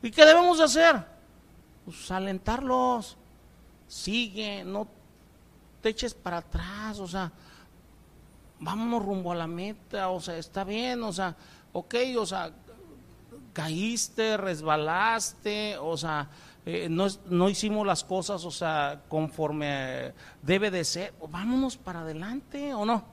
¿Y 0.00 0.10
qué 0.10 0.24
debemos 0.24 0.58
hacer? 0.58 1.04
Pues 1.84 2.10
alentarlos. 2.10 3.18
Sigue, 3.88 4.64
no 4.64 4.88
te 5.82 5.90
eches 5.90 6.14
para 6.14 6.38
atrás, 6.38 6.98
o 6.98 7.06
sea, 7.06 7.30
vámonos 8.58 9.04
rumbo 9.04 9.32
a 9.32 9.34
la 9.34 9.46
meta, 9.46 10.08
o 10.08 10.18
sea, 10.18 10.38
está 10.38 10.64
bien, 10.64 11.02
o 11.02 11.12
sea, 11.12 11.36
ok, 11.72 11.94
o 12.18 12.26
sea, 12.26 12.52
caíste, 13.52 14.36
resbalaste, 14.36 15.76
o 15.78 15.96
sea, 15.96 16.28
eh, 16.64 16.88
no, 16.90 17.48
hicimos 17.48 17.86
las 17.86 18.04
cosas, 18.04 18.44
o 18.44 18.50
sea, 18.50 19.00
conforme 19.08 20.12
debe 20.42 20.70
de 20.70 20.84
ser, 20.84 21.14
vámonos 21.30 21.76
para 21.76 22.00
adelante 22.00 22.74
o 22.74 22.84
no. 22.84 23.04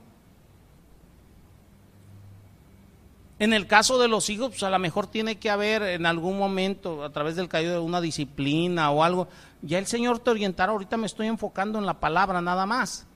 En 3.38 3.52
el 3.52 3.66
caso 3.66 3.98
de 3.98 4.08
los 4.08 4.30
hijos, 4.30 4.50
pues 4.50 4.62
a 4.62 4.70
lo 4.70 4.78
mejor 4.78 5.06
tiene 5.06 5.36
que 5.36 5.50
haber 5.50 5.82
en 5.82 6.06
algún 6.06 6.38
momento, 6.38 7.02
a 7.02 7.10
través 7.10 7.36
del 7.36 7.48
caído 7.48 7.72
de 7.72 7.80
una 7.80 8.00
disciplina 8.00 8.90
o 8.90 9.02
algo, 9.02 9.28
ya 9.62 9.78
el 9.78 9.86
Señor 9.86 10.18
te 10.18 10.30
orientará, 10.30 10.72
ahorita 10.72 10.96
me 10.96 11.06
estoy 11.06 11.26
enfocando 11.26 11.78
en 11.78 11.86
la 11.86 11.98
palabra 12.00 12.40
nada 12.40 12.66
más. 12.66 13.06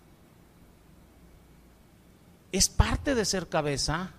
Es 2.50 2.68
parte 2.68 3.14
de 3.14 3.24
ser 3.24 3.48
cabeza. 3.48 4.12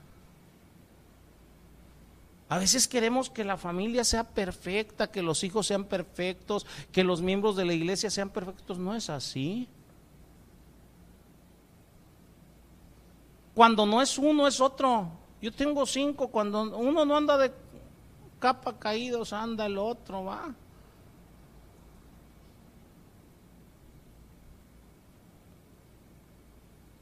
A 2.51 2.57
veces 2.57 2.85
queremos 2.85 3.29
que 3.29 3.45
la 3.45 3.55
familia 3.55 4.03
sea 4.03 4.25
perfecta, 4.25 5.09
que 5.09 5.21
los 5.21 5.41
hijos 5.45 5.67
sean 5.67 5.85
perfectos, 5.85 6.65
que 6.91 7.01
los 7.01 7.21
miembros 7.21 7.55
de 7.55 7.63
la 7.63 7.71
iglesia 7.71 8.09
sean 8.09 8.29
perfectos. 8.29 8.77
No 8.77 8.93
es 8.93 9.09
así. 9.09 9.69
Cuando 13.55 13.85
no 13.85 14.01
es 14.01 14.17
uno, 14.17 14.47
es 14.47 14.59
otro. 14.59 15.09
Yo 15.41 15.53
tengo 15.53 15.85
cinco. 15.85 16.27
Cuando 16.27 16.77
uno 16.77 17.05
no 17.05 17.15
anda 17.15 17.37
de 17.37 17.53
capa 18.37 18.77
caídos, 18.77 19.31
anda 19.31 19.65
el 19.65 19.77
otro, 19.77 20.25
va. 20.25 20.53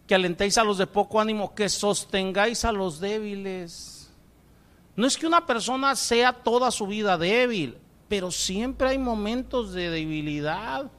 Que 0.06 0.14
alentéis 0.14 0.60
a 0.60 0.64
los 0.64 0.78
de 0.78 0.86
poco 0.86 1.20
ánimo, 1.20 1.56
que 1.56 1.70
sostengáis 1.70 2.64
a 2.66 2.72
los 2.72 3.00
débiles. 3.00 3.99
No 5.00 5.08
es 5.08 5.16
que 5.16 5.26
una 5.26 5.46
persona 5.46 5.96
sea 5.96 6.34
toda 6.34 6.72
su 6.72 6.86
vida 6.86 7.18
débil, 7.18 7.78
pero 8.10 8.32
siempre 8.32 8.90
hay 8.90 8.98
momentos 8.98 9.72
de 9.72 9.90
debilidad. 9.90 10.92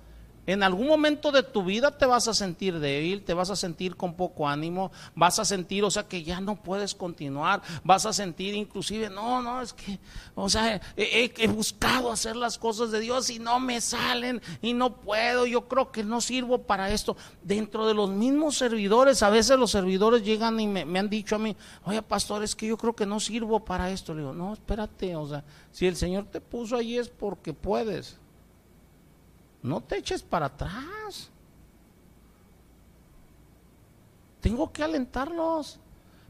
En 0.50 0.64
algún 0.64 0.88
momento 0.88 1.30
de 1.30 1.44
tu 1.44 1.62
vida 1.62 1.96
te 1.96 2.06
vas 2.06 2.26
a 2.26 2.34
sentir 2.34 2.80
débil, 2.80 3.22
te 3.22 3.34
vas 3.34 3.50
a 3.50 3.56
sentir 3.56 3.94
con 3.94 4.14
poco 4.14 4.48
ánimo, 4.48 4.90
vas 5.14 5.38
a 5.38 5.44
sentir, 5.44 5.84
o 5.84 5.92
sea, 5.92 6.08
que 6.08 6.24
ya 6.24 6.40
no 6.40 6.56
puedes 6.56 6.92
continuar, 6.92 7.62
vas 7.84 8.04
a 8.04 8.12
sentir 8.12 8.56
inclusive, 8.56 9.08
no, 9.10 9.40
no, 9.42 9.62
es 9.62 9.72
que, 9.72 10.00
o 10.34 10.48
sea, 10.48 10.80
he, 10.96 11.46
buscado 11.46 12.10
hacer 12.10 12.34
las 12.34 12.58
cosas 12.58 12.90
de 12.90 12.98
Dios 12.98 13.30
y 13.30 13.38
no 13.38 13.60
me 13.60 13.80
salen 13.80 14.42
y 14.60 14.72
no 14.72 14.96
puedo, 14.96 15.46
yo 15.46 15.68
creo 15.68 15.92
que 15.92 16.02
no 16.02 16.20
sirvo 16.20 16.62
para 16.62 16.90
esto. 16.90 17.16
Dentro 17.44 17.86
de 17.86 17.94
los 17.94 18.10
mismos 18.10 18.58
servidores, 18.58 19.22
a 19.22 19.30
veces 19.30 19.56
los 19.56 19.70
servidores 19.70 20.24
llegan 20.24 20.58
y 20.58 20.66
me, 20.66 20.84
me 20.84 20.98
han 20.98 21.08
dicho 21.08 21.36
a 21.36 21.38
mí, 21.38 21.56
oye, 21.84 22.02
pastor, 22.02 22.42
es 22.42 22.56
que 22.56 22.66
yo 22.66 22.76
creo 22.76 22.96
que 22.96 23.06
no 23.06 23.20
sirvo 23.20 23.64
para 23.64 23.92
esto. 23.92 24.14
Le 24.14 24.22
digo, 24.22 24.34
no, 24.34 24.52
espérate, 24.52 25.14
o 25.14 25.28
sea, 25.28 25.44
si 25.70 25.86
el 25.86 25.94
Señor 25.94 26.24
te 26.24 26.40
puso 26.40 26.74
allí 26.74 26.98
es 26.98 27.08
porque 27.08 27.54
puedes 27.54 28.19
no 29.62 29.80
te 29.80 29.98
eches 29.98 30.22
para 30.22 30.46
atrás. 30.46 31.30
Tengo 34.40 34.72
que 34.72 34.82
alentarlos. 34.82 35.78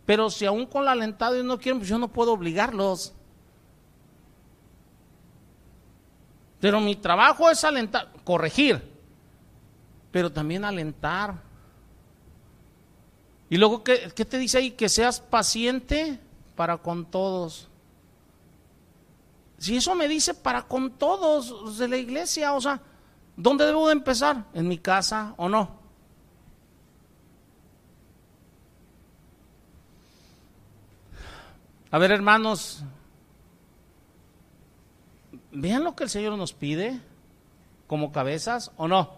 Pero 0.04 0.28
si 0.30 0.44
aún 0.44 0.66
con 0.66 0.84
la 0.84 0.92
alentada 0.92 1.34
ellos 1.34 1.46
no 1.46 1.58
quieren, 1.58 1.78
pues 1.78 1.88
yo 1.88 1.98
no 1.98 2.08
puedo 2.08 2.32
obligarlos. 2.32 3.12
Pero 6.60 6.80
mi 6.80 6.96
trabajo 6.96 7.48
es 7.48 7.64
alentar, 7.64 8.12
corregir, 8.24 8.82
pero 10.10 10.30
también 10.30 10.64
alentar. 10.64 11.36
Y 13.48 13.56
luego, 13.56 13.82
¿qué, 13.82 14.12
¿qué, 14.14 14.24
te 14.24 14.36
dice 14.36 14.58
ahí? 14.58 14.70
Que 14.72 14.88
seas 14.88 15.20
paciente 15.20 16.18
para 16.56 16.76
con 16.76 17.06
todos. 17.06 17.68
Si 19.58 19.76
eso 19.76 19.94
me 19.94 20.08
dice 20.08 20.34
para 20.34 20.62
con 20.62 20.90
todos 20.90 21.78
de 21.78 21.88
la 21.88 21.96
iglesia, 21.96 22.52
o 22.52 22.60
sea, 22.60 22.80
¿Dónde 23.40 23.64
debo 23.64 23.86
de 23.86 23.94
empezar? 23.94 24.44
¿En 24.52 24.68
mi 24.68 24.76
casa 24.76 25.32
o 25.38 25.48
no? 25.48 25.70
A 31.90 31.96
ver, 31.96 32.12
hermanos, 32.12 32.84
vean 35.52 35.84
lo 35.84 35.96
que 35.96 36.04
el 36.04 36.10
Señor 36.10 36.36
nos 36.36 36.52
pide 36.52 37.00
como 37.86 38.12
cabezas 38.12 38.72
o 38.76 38.86
no. 38.86 39.10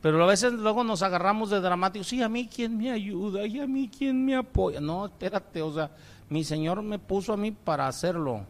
Pero 0.00 0.24
a 0.24 0.26
veces 0.26 0.54
luego 0.54 0.82
nos 0.82 1.02
agarramos 1.02 1.50
de 1.50 1.60
dramáticos, 1.60 2.08
sí, 2.08 2.22
a 2.22 2.30
mí 2.30 2.48
quién 2.48 2.78
me 2.78 2.90
ayuda 2.90 3.46
y 3.46 3.60
a 3.60 3.66
mí 3.66 3.90
quién 3.96 4.24
me 4.24 4.34
apoya. 4.34 4.80
No, 4.80 5.04
espérate, 5.04 5.60
o 5.60 5.74
sea, 5.74 5.90
mi 6.30 6.42
Señor 6.42 6.80
me 6.80 6.98
puso 6.98 7.34
a 7.34 7.36
mí 7.36 7.52
para 7.52 7.86
hacerlo 7.86 8.46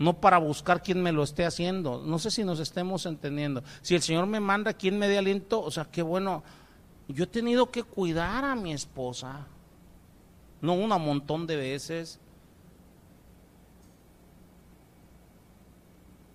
no 0.00 0.14
para 0.14 0.38
buscar 0.38 0.82
quién 0.82 1.02
me 1.02 1.12
lo 1.12 1.22
esté 1.22 1.44
haciendo. 1.44 2.02
No 2.02 2.18
sé 2.18 2.30
si 2.30 2.42
nos 2.42 2.58
estemos 2.58 3.04
entendiendo. 3.04 3.62
Si 3.82 3.94
el 3.94 4.00
Señor 4.00 4.26
me 4.26 4.40
manda 4.40 4.72
quien 4.72 4.98
me 4.98 5.08
dé 5.08 5.18
aliento, 5.18 5.60
o 5.60 5.70
sea, 5.70 5.84
qué 5.84 6.00
bueno. 6.00 6.42
Yo 7.06 7.24
he 7.24 7.26
tenido 7.26 7.70
que 7.70 7.82
cuidar 7.82 8.46
a 8.46 8.54
mi 8.54 8.72
esposa, 8.72 9.46
no 10.62 10.72
un 10.72 10.88
montón 10.88 11.46
de 11.46 11.56
veces. 11.56 12.18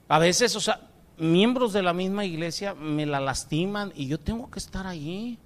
A 0.10 0.20
veces, 0.20 0.56
o 0.56 0.60
sea, 0.60 0.82
miembros 1.18 1.74
de 1.74 1.82
la 1.82 1.94
misma 1.94 2.24
iglesia 2.24 2.76
me 2.76 3.08
la 3.08 3.20
lastiman 3.20 3.92
y 3.96 4.06
yo 4.06 4.20
tengo 4.20 4.52
que 4.52 4.60
estar 4.60 4.86
allí 4.86 5.40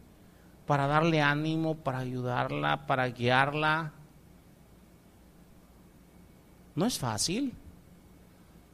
para 0.67 0.87
darle 0.87 1.21
ánimo, 1.21 1.75
para 1.75 1.99
ayudarla, 1.99 2.85
para 2.85 3.07
guiarla. 3.07 3.93
No 6.75 6.85
es 6.85 6.99
fácil. 6.99 7.53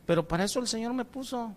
Pero 0.05 0.27
para 0.27 0.43
eso 0.43 0.59
el 0.59 0.67
Señor 0.67 0.93
me 0.93 1.05
puso. 1.05 1.53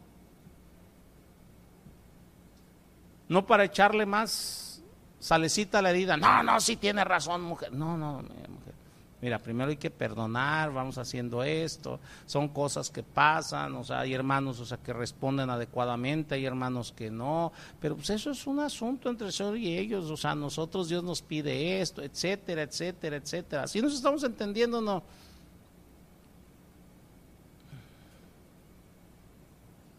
No 3.29 3.47
para 3.47 3.65
echarle 3.65 4.07
más 4.07 4.83
salecita 5.19 5.81
a 5.81 5.83
la 5.83 5.91
herida. 5.91 6.17
No, 6.17 6.43
no, 6.43 6.61
sí 6.61 6.77
tiene 6.77 7.05
razón, 7.05 7.43
mujer. 7.43 7.73
No, 7.73 7.97
no, 7.97 8.23
mujer. 8.23 8.75
Mira, 9.21 9.41
primero 9.41 9.71
hay 9.71 9.77
que 9.77 9.91
perdonar, 9.91 10.73
vamos 10.73 10.97
haciendo 10.97 11.43
esto, 11.43 11.99
son 12.25 12.49
cosas 12.49 12.89
que 12.89 13.03
pasan, 13.03 13.75
o 13.75 13.83
sea, 13.83 14.01
hay 14.01 14.15
hermanos, 14.15 14.61
o 14.61 14.65
sea, 14.65 14.79
que 14.79 14.93
responden 14.93 15.51
adecuadamente, 15.51 16.37
hay 16.37 16.47
hermanos 16.47 16.93
que 16.93 17.11
no, 17.11 17.53
pero 17.81 17.97
pues 17.97 18.11
eso 18.11 18.31
es 18.31 18.47
un 18.47 18.61
asunto 18.61 19.11
entre 19.11 19.33
Señor 19.33 19.57
y 19.57 19.77
ellos, 19.77 20.09
o 20.09 20.17
sea, 20.17 20.37
nosotros 20.37 20.89
Dios 20.89 21.03
nos 21.03 21.21
pide 21.21 21.81
esto, 21.81 22.01
etcétera, 22.01 22.63
etcétera, 22.63 23.17
etcétera. 23.17 23.67
Si 23.67 23.83
nos 23.83 23.93
estamos 23.93 24.23
entendiendo, 24.23 24.81
no. 24.81 25.03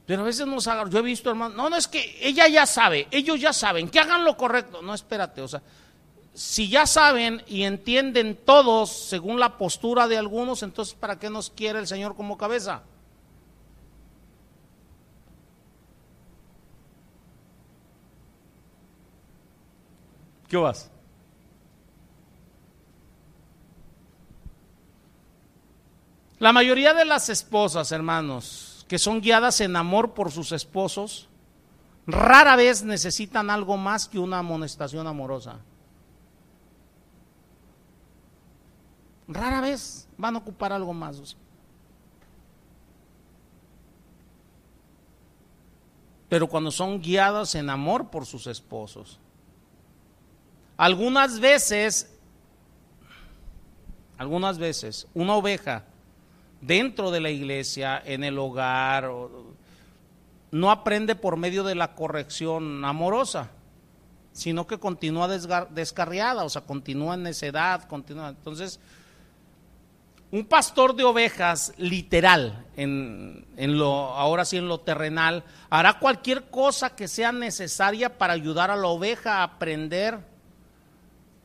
Pero 0.10 0.24
a 0.24 0.26
veces 0.26 0.48
nos 0.48 0.66
agarran, 0.66 0.92
yo 0.92 0.98
he 0.98 1.04
visto 1.04 1.30
hermanos, 1.30 1.56
no, 1.56 1.70
no 1.70 1.76
es 1.76 1.88
que 1.88 2.18
ella 2.20 2.48
ya 2.48 2.66
sabe, 2.66 3.08
ellos 3.12 3.40
ya 3.40 3.54
saben, 3.54 3.88
que 3.88 4.00
hagan 4.00 4.26
lo 4.26 4.36
correcto. 4.36 4.82
No, 4.82 4.96
espérate, 4.96 5.40
o 5.40 5.48
sea, 5.48 5.62
si 6.34 6.68
ya 6.68 6.88
saben 6.88 7.44
y 7.46 7.62
entienden 7.62 8.36
todos 8.36 8.90
según 8.90 9.40
la 9.40 9.60
postura 9.60 10.08
de 10.08 10.18
algunos, 10.18 10.64
entonces 10.64 10.96
¿para 10.96 11.20
qué 11.20 11.30
nos 11.30 11.52
quiere 11.52 11.78
el 11.78 11.86
Señor 11.86 12.16
como 12.16 12.40
cabeza? 12.40 12.82
¿Qué 20.48 20.58
vas? 20.58 20.90
La 26.40 26.52
mayoría 26.52 26.96
de 26.96 27.06
las 27.06 27.30
esposas, 27.30 27.92
hermanos, 27.92 28.69
que 28.90 28.98
son 28.98 29.22
guiadas 29.22 29.62
en 29.62 29.76
amor 29.76 30.16
por 30.16 30.32
sus 30.32 30.52
esposos, 30.52 31.30
rara 32.08 32.56
vez 32.56 32.84
necesitan 32.84 33.52
algo 33.52 33.78
más 33.78 34.08
que 34.08 34.18
una 34.18 34.40
amonestación 34.40 35.06
amorosa. 35.06 35.60
Rara 39.28 39.62
vez 39.62 40.08
van 40.18 40.34
a 40.34 40.40
ocupar 40.40 40.74
algo 40.74 40.92
más. 40.92 41.38
Pero 46.28 46.48
cuando 46.48 46.72
son 46.72 47.00
guiadas 47.00 47.54
en 47.54 47.70
amor 47.70 48.10
por 48.10 48.26
sus 48.26 48.48
esposos. 48.48 49.20
Algunas 50.78 51.40
veces, 51.40 52.12
algunas 54.18 54.58
veces, 54.58 55.08
una 55.14 55.36
oveja 55.36 55.86
dentro 56.62 57.12
de 57.12 57.22
la 57.22 57.30
iglesia, 57.30 58.02
en 58.06 58.24
el 58.24 58.38
hogar, 58.38 59.12
no 60.52 60.72
aprende 60.72 61.16
por 61.16 61.38
medio 61.38 61.64
de 61.64 61.76
la 61.76 61.96
corrección 61.96 62.84
amorosa, 62.84 63.52
sino 64.32 64.68
que 64.68 64.80
continúa 64.80 65.28
descarriada, 65.28 66.44
o 66.44 66.50
sea, 66.50 66.62
continúa 66.62 67.16
en 67.16 67.24
necedad, 67.24 67.84
continúa. 67.84 68.30
Entonces, 68.30 68.80
un 70.32 70.46
pastor 70.46 70.96
de 70.96 71.04
ovejas, 71.04 71.74
literal, 71.78 72.66
en, 72.76 73.48
en, 73.58 73.78
lo, 73.80 73.92
ahora 73.92 74.46
sí 74.46 74.58
en 74.58 74.68
lo 74.68 74.80
terrenal, 74.80 75.44
hará 75.70 75.98
cualquier 76.00 76.50
cosa 76.50 76.96
que 76.96 77.08
sea 77.08 77.32
necesaria 77.32 78.18
para 78.18 78.34
ayudar 78.34 78.70
a 78.70 78.76
la 78.76 78.88
oveja 78.88 79.38
a 79.38 79.44
aprender 79.44 80.20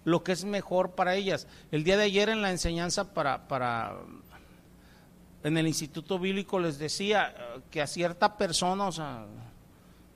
lo 0.04 0.22
que 0.22 0.32
es 0.32 0.44
mejor 0.44 0.90
para 0.90 1.14
ellas. 1.14 1.46
El 1.70 1.82
día 1.82 1.96
de 1.96 2.04
ayer 2.04 2.28
en 2.28 2.42
la 2.42 2.50
enseñanza 2.50 3.14
para, 3.14 3.48
para 3.48 3.96
en 5.44 5.58
el 5.58 5.68
Instituto 5.68 6.18
Bíblico 6.18 6.58
les 6.58 6.78
decía 6.78 7.34
eh, 7.36 7.60
que 7.70 7.82
a 7.82 7.86
cierta 7.86 8.36
persona, 8.36 8.86
o 8.88 8.92
sea, 8.92 9.26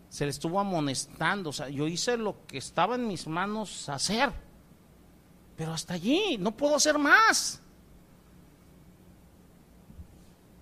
se 0.09 0.24
le 0.24 0.30
estuvo 0.30 0.59
amonestando, 0.59 1.50
o 1.50 1.52
sea, 1.52 1.68
yo 1.68 1.86
hice 1.86 2.16
lo 2.16 2.46
que 2.46 2.56
estaba 2.56 2.94
en 2.94 3.06
mis 3.06 3.26
manos 3.26 3.88
hacer, 3.90 4.32
pero 5.55 5.74
hasta 5.74 5.94
allí, 5.94 6.38
no 6.38 6.56
puedo 6.56 6.76
hacer 6.76 6.98
más. 6.98 7.60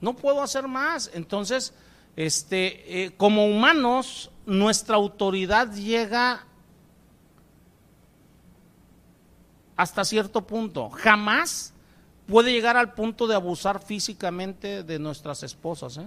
No 0.01 0.17
puedo 0.17 0.43
hacer 0.43 0.67
más. 0.67 1.11
Entonces, 1.15 1.73
este, 2.17 3.05
eh, 3.05 3.17
como 3.17 3.47
humanos, 3.47 4.31
nuestra 4.47 4.97
autoridad 4.97 5.73
llega 5.75 6.45
hasta 9.77 10.05
cierto 10.05 10.47
punto. 10.47 10.91
Jamás 10.91 11.73
puede 12.27 12.53
llegar 12.53 12.77
al 12.77 12.95
punto 12.95 13.27
de 13.27 13.35
abusar 13.35 13.83
físicamente 13.83 14.83
de 14.83 14.99
nuestras 14.99 15.43
esposas. 15.43 15.99
¿eh? 15.99 16.07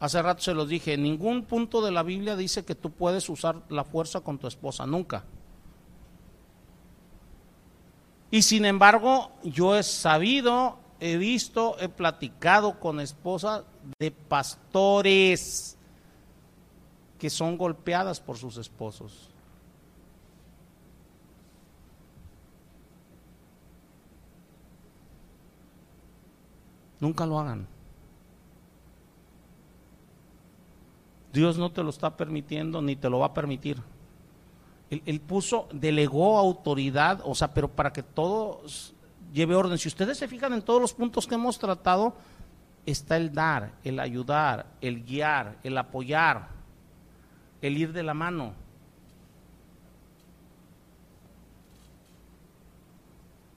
Hace 0.00 0.22
rato 0.22 0.42
se 0.42 0.54
los 0.54 0.68
dije, 0.68 0.94
en 0.94 1.02
ningún 1.02 1.44
punto 1.44 1.82
de 1.82 1.92
la 1.92 2.02
Biblia 2.02 2.36
dice 2.36 2.64
que 2.64 2.74
tú 2.74 2.90
puedes 2.90 3.28
usar 3.28 3.62
la 3.68 3.84
fuerza 3.84 4.20
con 4.20 4.38
tu 4.38 4.46
esposa, 4.46 4.86
nunca. 4.86 5.24
Y 8.30 8.42
sin 8.42 8.64
embargo, 8.64 9.30
yo 9.44 9.76
he 9.76 9.82
sabido, 9.82 10.78
he 10.98 11.16
visto, 11.16 11.76
he 11.78 11.88
platicado 11.88 12.80
con 12.80 13.00
esposas 13.00 13.62
de 13.98 14.10
pastores 14.10 15.76
que 17.18 17.30
son 17.30 17.56
golpeadas 17.56 18.20
por 18.20 18.36
sus 18.36 18.56
esposos. 18.56 19.33
Nunca 27.04 27.26
lo 27.26 27.38
hagan. 27.38 27.66
Dios 31.34 31.58
no 31.58 31.70
te 31.70 31.82
lo 31.82 31.90
está 31.90 32.16
permitiendo 32.16 32.80
ni 32.80 32.96
te 32.96 33.10
lo 33.10 33.18
va 33.18 33.26
a 33.26 33.34
permitir. 33.34 33.76
Él, 34.88 35.20
puso, 35.20 35.68
delegó 35.70 36.38
autoridad, 36.38 37.20
o 37.22 37.34
sea, 37.34 37.52
pero 37.52 37.68
para 37.68 37.92
que 37.92 38.02
todo 38.02 38.62
lleve 39.34 39.54
orden. 39.54 39.76
Si 39.76 39.86
ustedes 39.86 40.16
se 40.16 40.28
fijan 40.28 40.54
en 40.54 40.62
todos 40.62 40.80
los 40.80 40.94
puntos 40.94 41.26
que 41.26 41.34
hemos 41.34 41.58
tratado, 41.58 42.14
está 42.86 43.18
el 43.18 43.34
dar, 43.34 43.72
el 43.84 44.00
ayudar, 44.00 44.64
el 44.80 45.04
guiar, 45.04 45.58
el 45.62 45.76
apoyar, 45.76 46.48
el 47.60 47.76
ir 47.76 47.92
de 47.92 48.02
la 48.02 48.14
mano. 48.14 48.54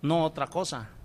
No 0.01 0.25
otra 0.25 0.47
cosa. 0.47 0.96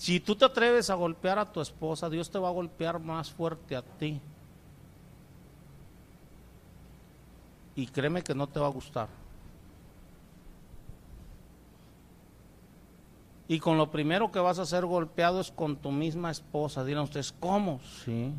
Si 0.00 0.18
tú 0.18 0.34
te 0.34 0.46
atreves 0.46 0.88
a 0.88 0.94
golpear 0.94 1.38
a 1.38 1.52
tu 1.52 1.60
esposa, 1.60 2.08
Dios 2.08 2.30
te 2.30 2.38
va 2.38 2.48
a 2.48 2.52
golpear 2.52 2.98
más 2.98 3.30
fuerte 3.30 3.76
a 3.76 3.82
ti. 3.82 4.18
Y 7.76 7.86
créeme 7.86 8.22
que 8.22 8.34
no 8.34 8.46
te 8.46 8.58
va 8.58 8.68
a 8.68 8.70
gustar. 8.70 9.08
Y 13.46 13.58
con 13.58 13.76
lo 13.76 13.90
primero 13.90 14.32
que 14.32 14.38
vas 14.38 14.58
a 14.58 14.64
ser 14.64 14.86
golpeado 14.86 15.38
es 15.38 15.50
con 15.50 15.76
tu 15.76 15.90
misma 15.90 16.30
esposa. 16.30 16.82
Dirán 16.82 17.04
ustedes, 17.04 17.34
¿cómo? 17.38 17.78
Sí. 18.02 18.32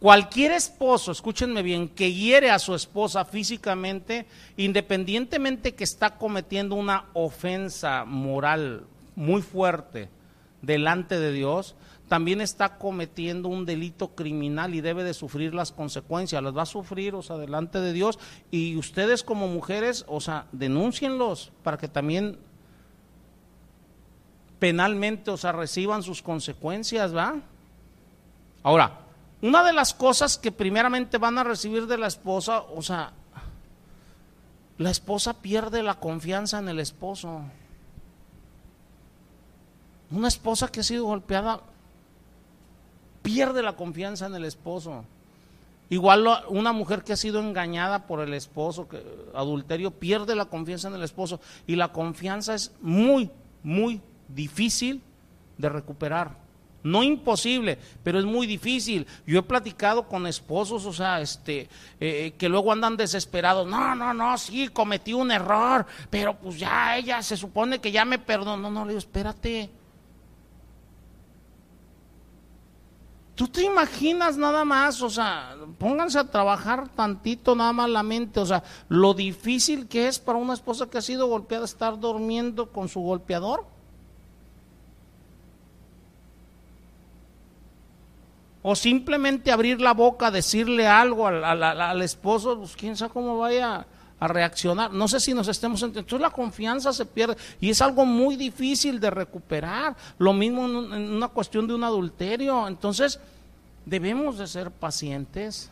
Cualquier 0.00 0.52
esposo, 0.52 1.10
escúchenme 1.10 1.62
bien, 1.62 1.88
que 1.88 2.12
hiere 2.12 2.50
a 2.50 2.58
su 2.58 2.74
esposa 2.74 3.24
físicamente, 3.24 4.26
independientemente 4.58 5.74
que 5.74 5.84
está 5.84 6.18
cometiendo 6.18 6.74
una 6.74 7.06
ofensa 7.14 8.04
moral 8.04 8.84
muy 9.14 9.40
fuerte 9.40 10.10
delante 10.60 11.18
de 11.18 11.32
Dios, 11.32 11.76
también 12.08 12.40
está 12.40 12.76
cometiendo 12.76 13.48
un 13.48 13.64
delito 13.64 14.14
criminal 14.14 14.74
y 14.74 14.82
debe 14.82 15.02
de 15.02 15.14
sufrir 15.14 15.54
las 15.54 15.72
consecuencias, 15.72 16.42
las 16.42 16.56
va 16.56 16.62
a 16.62 16.66
sufrir, 16.66 17.14
o 17.14 17.22
sea, 17.22 17.36
delante 17.36 17.80
de 17.80 17.92
Dios. 17.92 18.18
Y 18.50 18.76
ustedes 18.76 19.24
como 19.24 19.48
mujeres, 19.48 20.04
o 20.08 20.20
sea, 20.20 20.46
denúncienlos 20.52 21.52
para 21.62 21.78
que 21.78 21.88
también 21.88 22.38
penalmente, 24.58 25.30
o 25.30 25.36
sea, 25.36 25.52
reciban 25.52 26.02
sus 26.02 26.22
consecuencias, 26.22 27.14
¿va? 27.14 27.40
Ahora, 28.62 29.05
una 29.42 29.62
de 29.64 29.72
las 29.72 29.94
cosas 29.94 30.38
que 30.38 30.52
primeramente 30.52 31.18
van 31.18 31.38
a 31.38 31.44
recibir 31.44 31.86
de 31.86 31.98
la 31.98 32.06
esposa, 32.06 32.62
o 32.62 32.82
sea, 32.82 33.12
la 34.78 34.90
esposa 34.90 35.34
pierde 35.34 35.82
la 35.82 35.94
confianza 35.94 36.58
en 36.58 36.68
el 36.68 36.80
esposo. 36.80 37.42
Una 40.10 40.28
esposa 40.28 40.68
que 40.68 40.80
ha 40.80 40.84
sido 40.84 41.04
golpeada 41.04 41.60
pierde 43.22 43.62
la 43.62 43.74
confianza 43.74 44.26
en 44.26 44.34
el 44.34 44.44
esposo. 44.44 45.04
Igual 45.88 46.26
una 46.48 46.72
mujer 46.72 47.04
que 47.04 47.12
ha 47.12 47.16
sido 47.16 47.40
engañada 47.40 48.06
por 48.06 48.20
el 48.20 48.34
esposo, 48.34 48.88
que 48.88 49.02
adulterio, 49.34 49.92
pierde 49.92 50.34
la 50.34 50.46
confianza 50.46 50.88
en 50.88 50.94
el 50.94 51.02
esposo. 51.02 51.40
Y 51.66 51.76
la 51.76 51.92
confianza 51.92 52.54
es 52.54 52.72
muy, 52.80 53.30
muy 53.62 54.00
difícil 54.28 55.02
de 55.58 55.68
recuperar. 55.68 56.45
No 56.86 57.02
imposible, 57.02 57.78
pero 58.04 58.20
es 58.20 58.24
muy 58.24 58.46
difícil. 58.46 59.08
Yo 59.26 59.40
he 59.40 59.42
platicado 59.42 60.06
con 60.06 60.24
esposos, 60.24 60.86
o 60.86 60.92
sea, 60.92 61.20
este, 61.20 61.68
eh, 61.98 62.34
que 62.38 62.48
luego 62.48 62.70
andan 62.70 62.96
desesperados. 62.96 63.66
No, 63.66 63.96
no, 63.96 64.14
no, 64.14 64.38
sí, 64.38 64.68
cometí 64.68 65.12
un 65.12 65.32
error, 65.32 65.84
pero 66.10 66.38
pues 66.38 66.60
ya 66.60 66.96
ella 66.96 67.24
se 67.24 67.36
supone 67.36 67.80
que 67.80 67.90
ya 67.90 68.04
me 68.04 68.20
perdonó. 68.20 68.56
No, 68.56 68.70
no, 68.70 68.84
le 68.84 68.90
digo, 68.90 69.00
espérate. 69.00 69.68
¿Tú 73.34 73.48
te 73.48 73.64
imaginas 73.64 74.36
nada 74.36 74.64
más? 74.64 75.02
O 75.02 75.10
sea, 75.10 75.56
pónganse 75.78 76.20
a 76.20 76.30
trabajar 76.30 76.88
tantito 76.90 77.56
nada 77.56 77.72
más 77.72 77.90
la 77.90 78.04
mente. 78.04 78.38
O 78.38 78.46
sea, 78.46 78.62
lo 78.88 79.12
difícil 79.12 79.88
que 79.88 80.06
es 80.06 80.20
para 80.20 80.38
una 80.38 80.54
esposa 80.54 80.88
que 80.88 80.98
ha 80.98 81.02
sido 81.02 81.26
golpeada 81.26 81.64
estar 81.64 81.98
durmiendo 81.98 82.70
con 82.70 82.88
su 82.88 83.00
golpeador. 83.00 83.75
O 88.68 88.74
simplemente 88.74 89.52
abrir 89.52 89.80
la 89.80 89.94
boca, 89.94 90.28
decirle 90.32 90.88
algo 90.88 91.28
al, 91.28 92.02
esposo, 92.02 92.58
pues 92.58 92.74
quién 92.74 92.96
sabe 92.96 93.12
cómo 93.12 93.38
vaya 93.38 93.86
a 94.18 94.26
reaccionar. 94.26 94.92
No 94.92 95.06
sé 95.06 95.20
si 95.20 95.34
nos 95.34 95.46
estemos 95.46 95.80
entendiendo. 95.82 96.00
Entonces 96.08 96.20
la 96.20 96.34
confianza 96.34 96.92
se 96.92 97.06
pierde 97.06 97.36
y 97.60 97.70
es 97.70 97.80
algo 97.80 98.04
muy 98.04 98.34
difícil 98.34 98.98
de 98.98 99.10
recuperar. 99.10 99.94
Lo 100.18 100.32
mismo 100.32 100.66
en 100.66 101.12
una 101.12 101.28
cuestión 101.28 101.68
de 101.68 101.74
un 101.74 101.84
adulterio. 101.84 102.66
Entonces 102.66 103.20
debemos 103.84 104.36
de 104.36 104.48
ser 104.48 104.72
pacientes. 104.72 105.70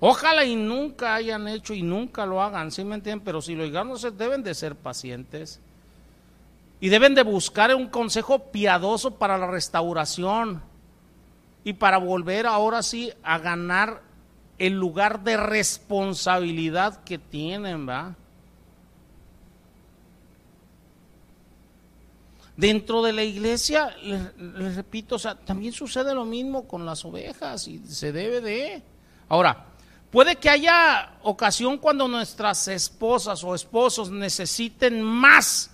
Ojalá 0.00 0.44
y 0.44 0.56
nunca 0.56 1.14
hayan 1.14 1.46
hecho 1.46 1.74
y 1.74 1.82
nunca 1.82 2.26
lo 2.26 2.42
hagan, 2.42 2.72
¿sí 2.72 2.82
me 2.82 2.96
entienden? 2.96 3.24
Pero 3.24 3.40
si 3.40 3.54
lo 3.54 3.64
llegaron 3.64 3.96
deben 4.18 4.42
de 4.42 4.52
ser 4.52 4.74
pacientes. 4.74 5.60
Y 6.80 6.88
deben 6.88 7.14
de 7.14 7.22
buscar 7.22 7.74
un 7.74 7.88
consejo 7.88 8.50
piadoso 8.50 9.16
para 9.16 9.36
la 9.36 9.46
restauración 9.46 10.62
y 11.62 11.74
para 11.74 11.98
volver 11.98 12.46
ahora 12.46 12.82
sí 12.82 13.12
a 13.22 13.38
ganar 13.38 14.02
el 14.58 14.74
lugar 14.74 15.24
de 15.24 15.36
responsabilidad 15.36 17.02
que 17.04 17.18
tienen, 17.18 17.88
¿va? 17.88 18.14
Dentro 22.56 23.02
de 23.02 23.14
la 23.14 23.24
iglesia, 23.24 23.96
les, 24.02 24.76
repito, 24.76 25.14
o 25.14 25.18
sea, 25.18 25.34
también 25.34 25.72
sucede 25.72 26.14
lo 26.14 26.26
mismo 26.26 26.68
con 26.68 26.84
las 26.84 27.06
ovejas 27.06 27.66
y 27.66 27.78
se 27.86 28.12
debe 28.12 28.42
de. 28.42 28.82
Ahora, 29.30 29.64
puede 30.10 30.36
que 30.36 30.50
haya 30.50 31.14
ocasión 31.22 31.78
cuando 31.78 32.06
nuestras 32.06 32.68
esposas 32.68 33.42
o 33.44 33.54
esposos 33.54 34.10
necesiten 34.10 35.02
más 35.02 35.70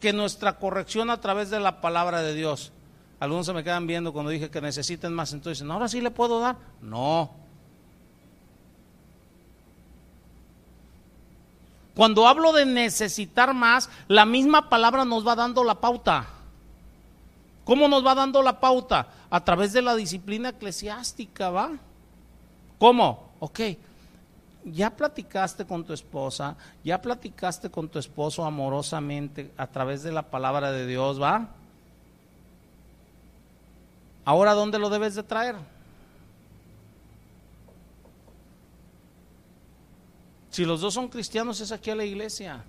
que 0.00 0.12
nuestra 0.12 0.58
corrección 0.58 1.10
a 1.10 1.20
través 1.20 1.50
de 1.50 1.60
la 1.60 1.80
palabra 1.80 2.22
de 2.22 2.34
Dios. 2.34 2.72
Algunos 3.18 3.46
se 3.46 3.52
me 3.52 3.64
quedan 3.64 3.86
viendo 3.86 4.12
cuando 4.12 4.30
dije 4.30 4.50
que 4.50 4.60
necesiten 4.60 5.12
más, 5.12 5.32
entonces 5.32 5.58
dicen, 5.58 5.70
ahora 5.70 5.88
sí 5.88 6.00
le 6.00 6.10
puedo 6.10 6.40
dar. 6.40 6.56
No. 6.82 7.30
Cuando 11.94 12.28
hablo 12.28 12.52
de 12.52 12.66
necesitar 12.66 13.54
más, 13.54 13.88
la 14.06 14.26
misma 14.26 14.68
palabra 14.68 15.06
nos 15.06 15.26
va 15.26 15.34
dando 15.34 15.64
la 15.64 15.76
pauta. 15.76 16.26
¿Cómo 17.64 17.88
nos 17.88 18.04
va 18.06 18.14
dando 18.14 18.42
la 18.42 18.60
pauta? 18.60 19.08
A 19.30 19.42
través 19.42 19.72
de 19.72 19.80
la 19.80 19.96
disciplina 19.96 20.50
eclesiástica, 20.50 21.48
¿va? 21.48 21.70
¿Cómo? 22.78 23.30
Ok, 23.40 23.60
ya 24.66 24.90
platicaste 24.90 25.64
con 25.64 25.84
tu 25.84 25.92
esposa, 25.92 26.56
ya 26.82 27.00
platicaste 27.00 27.70
con 27.70 27.88
tu 27.88 27.98
esposo 27.98 28.44
amorosamente 28.44 29.52
a 29.56 29.66
través 29.66 30.02
de 30.02 30.12
la 30.12 30.22
palabra 30.22 30.72
de 30.72 30.86
Dios, 30.86 31.22
¿va? 31.22 31.48
Ahora, 34.24 34.54
¿dónde 34.54 34.78
lo 34.78 34.90
debes 34.90 35.14
de 35.14 35.22
traer? 35.22 35.54
Si 40.50 40.64
los 40.64 40.80
dos 40.80 40.94
son 40.94 41.08
cristianos, 41.08 41.60
es 41.60 41.70
aquí 41.70 41.90
a 41.90 41.94
la 41.94 42.04
iglesia. 42.04 42.64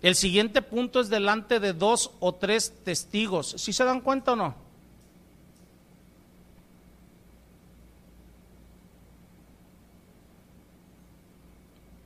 El 0.00 0.14
siguiente 0.14 0.62
punto 0.62 1.00
es 1.00 1.10
delante 1.10 1.60
de 1.60 1.74
dos 1.74 2.12
o 2.20 2.34
tres 2.34 2.72
testigos. 2.84 3.54
¿Sí 3.58 3.72
se 3.72 3.84
dan 3.84 4.00
cuenta 4.00 4.32
o 4.32 4.36
no? 4.36 4.54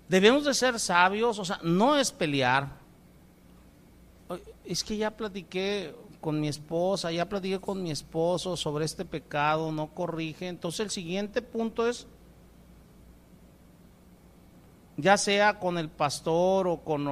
Debemos 0.08 0.44
de 0.44 0.54
ser 0.54 0.78
sabios, 0.78 1.38
o 1.38 1.44
sea, 1.44 1.58
no 1.62 1.96
es 1.96 2.12
pelear. 2.12 2.68
Es 4.64 4.82
que 4.84 4.96
ya 4.96 5.16
platiqué, 5.16 5.94
con 6.26 6.40
mi 6.40 6.48
esposa, 6.48 7.12
ya 7.12 7.28
platiqué 7.28 7.60
con 7.60 7.82
mi 7.82 7.92
esposo 7.92 8.56
sobre 8.56 8.84
este 8.84 9.04
pecado, 9.04 9.70
no 9.70 9.94
corrige. 9.94 10.48
Entonces 10.48 10.80
el 10.80 10.90
siguiente 10.90 11.40
punto 11.40 11.86
es, 11.88 12.08
ya 14.96 15.16
sea 15.16 15.58
con 15.58 15.78
el 15.78 15.88
pastor 15.88 16.66
o 16.66 16.78
con 16.78 17.06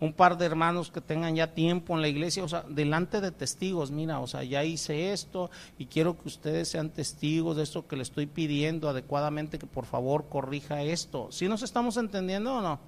un 0.00 0.12
par 0.12 0.38
de 0.38 0.46
hermanos 0.46 0.90
que 0.90 1.00
tengan 1.00 1.36
ya 1.36 1.54
tiempo 1.54 1.94
en 1.94 2.02
la 2.02 2.08
iglesia, 2.08 2.44
o 2.44 2.48
sea, 2.48 2.64
delante 2.68 3.20
de 3.20 3.30
testigos, 3.30 3.90
mira, 3.90 4.20
o 4.20 4.26
sea, 4.26 4.42
ya 4.42 4.64
hice 4.64 5.12
esto 5.12 5.50
y 5.78 5.86
quiero 5.86 6.16
que 6.18 6.28
ustedes 6.28 6.68
sean 6.68 6.90
testigos 6.90 7.56
de 7.56 7.62
esto 7.62 7.86
que 7.86 7.96
le 7.96 8.02
estoy 8.02 8.26
pidiendo 8.26 8.88
adecuadamente, 8.88 9.58
que 9.58 9.66
por 9.66 9.86
favor 9.86 10.26
corrija 10.28 10.82
esto. 10.82 11.28
¿Sí 11.30 11.48
nos 11.48 11.62
estamos 11.62 11.96
entendiendo 11.96 12.56
o 12.56 12.60
no? 12.60 12.78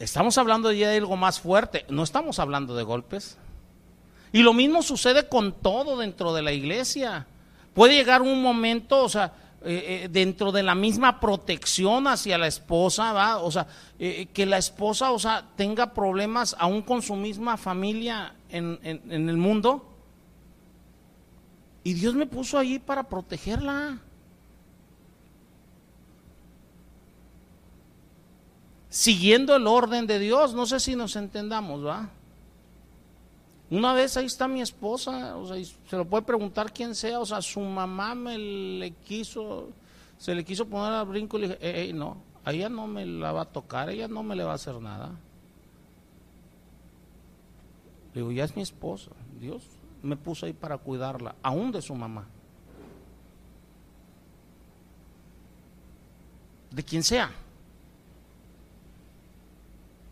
Estamos 0.00 0.38
hablando 0.38 0.72
ya 0.72 0.88
de 0.88 0.96
algo 0.96 1.16
más 1.16 1.40
fuerte, 1.40 1.84
no 1.90 2.02
estamos 2.02 2.38
hablando 2.38 2.74
de 2.74 2.84
golpes. 2.84 3.36
Y 4.32 4.42
lo 4.42 4.54
mismo 4.54 4.82
sucede 4.82 5.28
con 5.28 5.52
todo 5.52 5.98
dentro 5.98 6.32
de 6.32 6.42
la 6.42 6.52
iglesia. 6.52 7.26
Puede 7.74 7.94
llegar 7.94 8.22
un 8.22 8.42
momento, 8.42 9.04
o 9.04 9.08
sea, 9.08 9.32
eh, 9.62 10.04
eh, 10.04 10.08
dentro 10.10 10.52
de 10.52 10.62
la 10.62 10.74
misma 10.74 11.20
protección 11.20 12.06
hacia 12.06 12.38
la 12.38 12.46
esposa, 12.46 13.12
¿va? 13.12 13.38
O 13.38 13.50
sea, 13.50 13.66
eh, 13.98 14.26
que 14.32 14.46
la 14.46 14.58
esposa, 14.58 15.12
o 15.12 15.18
sea, 15.18 15.44
tenga 15.56 15.92
problemas 15.92 16.56
aún 16.58 16.82
con 16.82 17.02
su 17.02 17.14
misma 17.14 17.56
familia 17.56 18.34
en, 18.48 18.78
en 18.82 19.28
el 19.28 19.36
mundo. 19.36 19.86
Y 21.84 21.94
Dios 21.94 22.14
me 22.14 22.26
puso 22.26 22.58
allí 22.58 22.78
para 22.78 23.04
protegerla. 23.04 23.98
siguiendo 28.90 29.56
el 29.56 29.66
orden 29.66 30.06
de 30.06 30.18
Dios. 30.18 30.52
No 30.52 30.66
sé 30.66 30.80
si 30.80 30.96
nos 30.96 31.16
entendamos, 31.16 31.86
¿va? 31.86 32.10
Una 33.70 33.92
vez 33.92 34.16
ahí 34.16 34.26
está 34.26 34.48
mi 34.48 34.60
esposa, 34.60 35.36
o 35.36 35.46
sea, 35.46 35.64
se 35.88 35.96
lo 35.96 36.04
puede 36.04 36.24
preguntar 36.24 36.72
quién 36.72 36.94
sea, 36.96 37.20
o 37.20 37.26
sea, 37.26 37.40
su 37.40 37.60
mamá 37.60 38.16
me 38.16 38.36
le 38.36 38.90
quiso, 38.90 39.68
se 40.18 40.34
le 40.34 40.44
quiso 40.44 40.66
poner 40.66 40.92
al 40.92 41.06
brinco 41.06 41.38
y 41.38 41.42
le 41.42 41.48
dije, 41.56 41.92
no, 41.92 42.16
a 42.44 42.52
ella 42.52 42.68
no 42.68 42.88
me 42.88 43.06
la 43.06 43.30
va 43.30 43.42
a 43.42 43.44
tocar, 43.44 43.88
ella 43.88 44.08
no 44.08 44.24
me 44.24 44.34
le 44.34 44.42
va 44.42 44.52
a 44.52 44.54
hacer 44.56 44.74
nada. 44.80 45.12
Le 48.12 48.20
digo, 48.22 48.32
ya 48.32 48.42
es 48.42 48.56
mi 48.56 48.62
esposa, 48.62 49.12
Dios 49.38 49.62
me 50.02 50.16
puso 50.16 50.46
ahí 50.46 50.52
para 50.52 50.76
cuidarla, 50.78 51.36
aún 51.40 51.70
de 51.70 51.80
su 51.80 51.94
mamá. 51.94 52.26
De 56.72 56.82
quien 56.82 57.04
sea. 57.04 57.30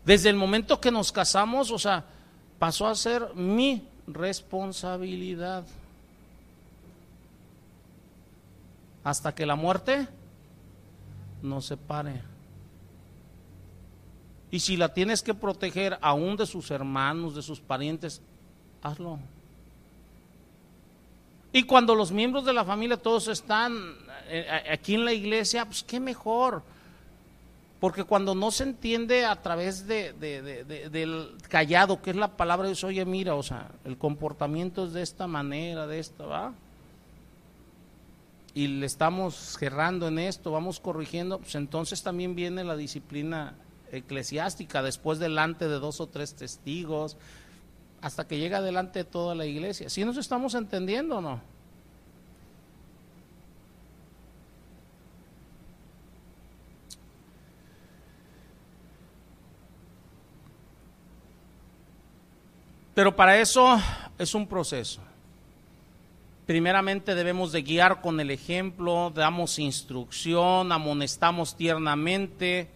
Desde 0.05 0.29
el 0.29 0.35
momento 0.35 0.79
que 0.79 0.91
nos 0.91 1.11
casamos, 1.11 1.71
o 1.71 1.79
sea, 1.79 2.05
pasó 2.59 2.87
a 2.87 2.95
ser 2.95 3.33
mi 3.33 3.81
responsabilidad. 4.05 5.65
Hasta 9.03 9.33
que 9.33 9.45
la 9.45 9.55
muerte 9.55 10.07
nos 11.41 11.65
separe. 11.65 12.21
Y 14.51 14.59
si 14.59 14.77
la 14.77 14.93
tienes 14.93 15.23
que 15.23 15.33
proteger 15.33 15.97
aún 16.01 16.35
de 16.35 16.45
sus 16.45 16.69
hermanos, 16.69 17.33
de 17.35 17.41
sus 17.41 17.59
parientes, 17.59 18.21
hazlo. 18.83 19.19
Y 21.51 21.63
cuando 21.63 21.95
los 21.95 22.11
miembros 22.11 22.45
de 22.45 22.53
la 22.53 22.65
familia 22.65 22.97
todos 22.97 23.27
están 23.27 23.73
eh, 24.27 24.67
aquí 24.71 24.95
en 24.95 25.05
la 25.05 25.13
iglesia, 25.13 25.65
pues 25.65 25.83
qué 25.83 25.99
mejor 25.99 26.61
porque 27.79 28.03
cuando 28.03 28.35
no 28.35 28.51
se 28.51 28.63
entiende 28.63 29.25
a 29.25 29.41
través 29.41 29.87
de, 29.87 30.13
del 30.13 31.37
callado, 31.47 32.01
que 32.01 32.09
es 32.09 32.15
la 32.15 32.35
palabra 32.35 32.63
de 32.63 32.71
Dios, 32.71 32.83
oye, 32.83 33.05
mira, 33.05 33.35
o 33.35 33.43
sea, 33.43 33.71
el 33.85 33.97
comportamiento 33.97 34.85
es 34.85 34.93
de 34.93 35.01
esta 35.01 35.27
manera, 35.27 35.87
de 35.87 35.99
esta, 35.99 36.25
¿va? 36.25 36.53
Y 38.53 38.67
le 38.67 38.85
estamos 38.85 39.35
cerrando 39.35 40.09
en 40.09 40.19
esto, 40.19 40.51
vamos 40.51 40.81
corrigiendo, 40.81 41.39
pues 41.39 41.55
entonces 41.55 42.03
también 42.03 42.35
viene 42.35 42.65
la 42.65 42.75
disciplina 42.75 43.53
eclesiástica, 43.91 44.83
después 44.83 45.17
delante 45.19 45.69
de 45.69 45.79
dos 45.79 46.01
o 46.01 46.07
tres 46.07 46.35
testigos, 46.35 47.15
hasta 48.01 48.27
que 48.27 48.39
llega 48.39 48.61
delante 48.61 48.99
de 48.99 49.05
toda 49.05 49.35
la 49.35 49.45
iglesia. 49.45 49.89
¿Sí 49.89 50.03
nos 50.03 50.17
estamos 50.17 50.53
entendiendo 50.53 51.19
o 51.19 51.21
no? 51.21 51.41
Pero 62.99 63.15
para 63.15 63.39
eso 63.39 63.79
es 64.17 64.35
un 64.35 64.45
proceso. 64.45 64.99
Primeramente 66.45 67.15
debemos 67.15 67.53
de 67.53 67.61
guiar 67.61 68.01
con 68.01 68.19
el 68.19 68.29
ejemplo, 68.29 69.09
damos 69.15 69.57
instrucción, 69.57 70.69
amonestamos 70.69 71.55
tiernamente, 71.55 72.69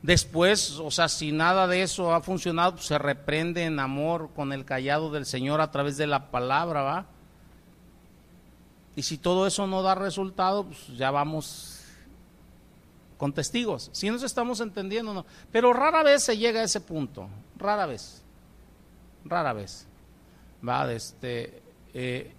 Después, 0.00 0.78
o 0.78 0.90
sea, 0.90 1.08
si 1.08 1.30
nada 1.30 1.66
de 1.66 1.82
eso 1.82 2.14
ha 2.14 2.22
funcionado, 2.22 2.76
pues 2.76 2.86
se 2.86 2.96
reprende 2.96 3.64
en 3.64 3.78
amor 3.78 4.30
con 4.34 4.54
el 4.54 4.64
callado 4.64 5.10
del 5.10 5.26
Señor 5.26 5.60
a 5.60 5.70
través 5.70 5.98
de 5.98 6.06
la 6.06 6.30
palabra, 6.30 6.82
¿va? 6.82 7.06
Y 8.96 9.02
si 9.02 9.18
todo 9.18 9.46
eso 9.46 9.66
no 9.66 9.82
da 9.82 9.94
resultado, 9.94 10.64
pues 10.64 10.86
ya 10.96 11.10
vamos 11.10 11.82
con 13.18 13.34
testigos. 13.34 13.90
Si 13.92 14.08
nos 14.08 14.22
estamos 14.22 14.60
entendiendo, 14.60 15.12
no. 15.12 15.26
Pero 15.52 15.74
rara 15.74 16.02
vez 16.02 16.24
se 16.24 16.38
llega 16.38 16.60
a 16.60 16.64
ese 16.64 16.80
punto, 16.80 17.28
rara 17.58 17.86
vez, 17.86 18.22
rara 19.24 19.52
vez. 19.52 19.86
¿Va? 20.66 20.90
Este, 20.92 21.62
eh, 21.94 22.32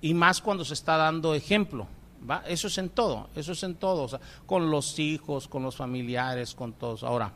y 0.00 0.14
más 0.14 0.40
cuando 0.40 0.64
se 0.64 0.74
está 0.74 0.96
dando 0.96 1.34
ejemplo. 1.34 1.86
¿va? 2.28 2.42
Eso 2.46 2.68
es 2.68 2.78
en 2.78 2.90
todo, 2.90 3.28
eso 3.34 3.52
es 3.52 3.62
en 3.62 3.74
todo, 3.76 4.04
o 4.04 4.08
sea, 4.08 4.20
con 4.46 4.70
los 4.70 4.98
hijos, 4.98 5.48
con 5.48 5.62
los 5.62 5.76
familiares, 5.76 6.54
con 6.54 6.72
todos. 6.72 7.02
Ahora, 7.02 7.32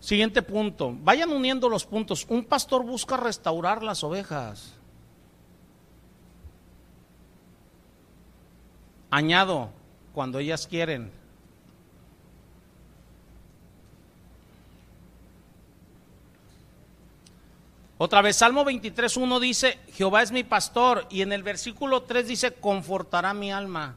siguiente 0.00 0.42
punto, 0.42 0.94
vayan 1.02 1.30
uniendo 1.30 1.68
los 1.68 1.86
puntos. 1.86 2.26
Un 2.28 2.44
pastor 2.44 2.84
busca 2.84 3.16
restaurar 3.16 3.82
las 3.82 4.02
ovejas. 4.02 4.74
Añado, 9.10 9.70
cuando 10.14 10.38
ellas 10.38 10.66
quieren. 10.66 11.21
Otra 18.04 18.20
vez, 18.20 18.34
Salmo 18.34 18.64
23.1 18.64 19.38
dice, 19.38 19.78
Jehová 19.92 20.24
es 20.24 20.32
mi 20.32 20.42
pastor, 20.42 21.06
y 21.08 21.22
en 21.22 21.32
el 21.32 21.44
versículo 21.44 22.02
3 22.02 22.26
dice, 22.26 22.52
confortará 22.52 23.32
mi 23.32 23.52
alma. 23.52 23.94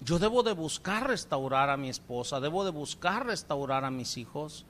Yo 0.00 0.18
debo 0.18 0.42
de 0.42 0.54
buscar 0.54 1.06
restaurar 1.06 1.70
a 1.70 1.76
mi 1.76 1.88
esposa, 1.88 2.40
debo 2.40 2.64
de 2.64 2.72
buscar 2.72 3.26
restaurar 3.26 3.84
a 3.84 3.92
mis 3.92 4.16
hijos. 4.16 4.66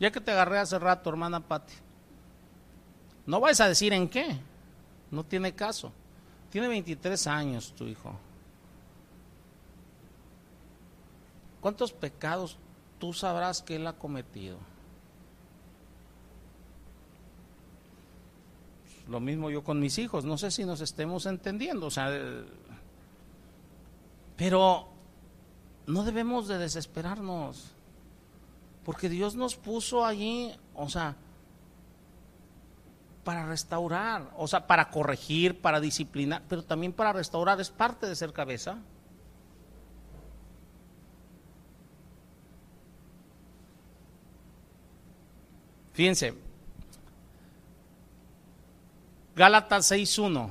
Ya 0.00 0.10
que 0.10 0.20
te 0.20 0.32
agarré 0.32 0.58
hace 0.58 0.76
rato, 0.80 1.08
hermana 1.08 1.38
Patti. 1.38 1.74
No 3.26 3.38
vais 3.38 3.60
a 3.60 3.68
decir 3.68 3.92
en 3.92 4.08
qué. 4.08 4.36
No 5.12 5.22
tiene 5.22 5.54
caso. 5.54 5.92
Tiene 6.50 6.66
23 6.66 7.28
años 7.28 7.72
tu 7.76 7.84
hijo. 7.84 8.18
¿Cuántos 11.60 11.92
pecados 11.92 12.58
tú 12.98 13.12
sabrás 13.12 13.62
que 13.62 13.76
él 13.76 13.86
ha 13.86 13.94
cometido? 13.94 14.58
Lo 19.08 19.20
mismo 19.20 19.50
yo 19.50 19.64
con 19.64 19.80
mis 19.80 19.98
hijos. 19.98 20.24
No 20.24 20.38
sé 20.38 20.50
si 20.50 20.64
nos 20.64 20.80
estemos 20.80 21.26
entendiendo. 21.26 21.86
O 21.86 21.90
sea, 21.90 22.10
pero 24.36 24.88
no 25.86 26.04
debemos 26.04 26.48
de 26.48 26.58
desesperarnos. 26.58 27.72
Porque 28.84 29.08
Dios 29.08 29.34
nos 29.34 29.56
puso 29.56 30.06
allí, 30.06 30.52
o 30.74 30.88
sea, 30.88 31.16
para 33.24 33.46
restaurar, 33.46 34.30
o 34.36 34.48
sea, 34.48 34.66
para 34.66 34.90
corregir, 34.90 35.60
para 35.60 35.80
disciplinar, 35.80 36.42
pero 36.48 36.64
también 36.64 36.92
para 36.92 37.12
restaurar, 37.12 37.60
es 37.60 37.70
parte 37.70 38.06
de 38.06 38.16
ser 38.16 38.32
cabeza. 38.32 38.78
Fíjense, 45.92 46.34
Gálatas 49.34 49.90
6.1. 49.90 50.50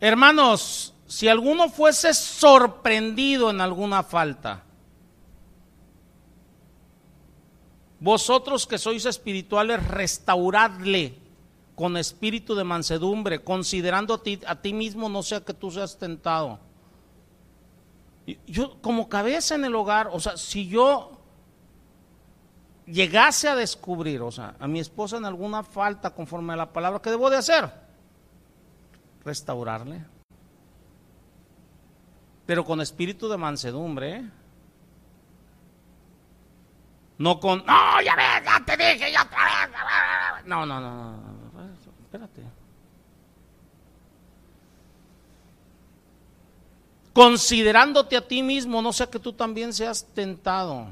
Hermanos, 0.00 0.94
si 1.06 1.28
alguno 1.28 1.68
fuese 1.68 2.14
sorprendido 2.14 3.50
en 3.50 3.60
alguna 3.60 4.02
falta, 4.02 4.64
Vosotros 8.00 8.66
que 8.66 8.78
sois 8.78 9.06
espirituales, 9.06 9.82
restauradle 9.82 11.18
con 11.74 11.96
espíritu 11.96 12.54
de 12.54 12.62
mansedumbre, 12.62 13.42
considerando 13.42 14.14
a 14.14 14.22
ti, 14.22 14.38
a 14.46 14.54
ti 14.62 14.72
mismo, 14.72 15.08
no 15.08 15.22
sea 15.22 15.40
que 15.40 15.54
tú 15.54 15.70
seas 15.70 15.98
tentado. 15.98 16.60
Yo, 18.46 18.80
como 18.82 19.08
cabeza 19.08 19.54
en 19.54 19.64
el 19.64 19.74
hogar, 19.74 20.10
o 20.12 20.20
sea, 20.20 20.36
si 20.36 20.68
yo 20.68 21.17
llegase 22.90 23.48
a 23.48 23.56
descubrir, 23.56 24.22
o 24.22 24.30
sea, 24.30 24.54
a 24.58 24.66
mi 24.66 24.80
esposa 24.80 25.16
en 25.16 25.24
alguna 25.24 25.62
falta 25.62 26.10
conforme 26.10 26.52
a 26.52 26.56
la 26.56 26.72
palabra, 26.72 27.00
¿qué 27.00 27.10
debo 27.10 27.30
de 27.30 27.36
hacer? 27.36 27.70
Restaurarle. 29.24 30.04
Pero 32.46 32.64
con 32.64 32.80
espíritu 32.80 33.28
de 33.28 33.36
mansedumbre, 33.36 34.16
¿eh? 34.16 34.30
No 37.18 37.40
con, 37.40 37.64
no, 37.66 38.02
ya 38.02 38.14
ves, 38.14 38.44
ya 38.44 38.64
te 38.64 38.76
dije, 38.76 39.12
ya 39.12 39.28
No, 40.46 40.64
no, 40.64 40.80
no, 40.80 41.12
no, 41.12 41.72
espérate. 42.04 42.42
Considerándote 47.12 48.16
a 48.16 48.26
ti 48.26 48.44
mismo, 48.44 48.80
no 48.80 48.92
sea 48.92 49.08
que 49.08 49.18
tú 49.18 49.32
también 49.32 49.72
seas 49.72 50.06
tentado. 50.14 50.86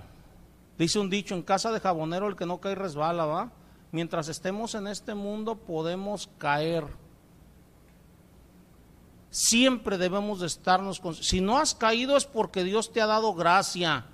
Dice 0.79 0.99
un 0.99 1.11
dicho, 1.11 1.35
en 1.35 1.43
casa 1.43 1.73
de 1.73 1.81
jabonero 1.81 2.29
el 2.29 2.37
que 2.37 2.47
no 2.47 2.61
cae 2.61 2.75
resbala, 2.75 3.25
¿va? 3.25 3.53
Mientras 3.93 4.29
estemos 4.29 4.75
en 4.75 4.87
este 4.87 5.15
mundo 5.15 5.57
podemos 5.57 6.29
caer. 6.39 6.85
Siempre 9.31 9.99
debemos 9.99 10.41
de 10.41 10.47
estarnos 10.47 11.01
con... 11.01 11.15
Si 11.15 11.41
no 11.41 11.59
has 11.59 11.75
caído 11.75 12.17
es 12.17 12.25
porque 12.25 12.65
Dios 12.65 12.93
te 12.93 13.01
ha 13.01 13.07
dado 13.07 13.35
gracia 13.35 14.07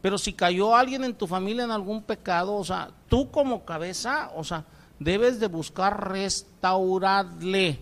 pero 0.00 0.16
si 0.18 0.32
cayó 0.32 0.76
alguien 0.76 1.04
en 1.04 1.14
tu 1.14 1.26
familia 1.26 1.64
en 1.64 1.70
algún 1.70 2.02
pecado, 2.02 2.54
o 2.54 2.64
sea, 2.64 2.90
tú 3.08 3.30
como 3.30 3.64
cabeza, 3.64 4.30
o 4.36 4.44
sea, 4.44 4.64
debes 4.98 5.40
de 5.40 5.48
buscar 5.48 6.08
restaurarle. 6.10 7.80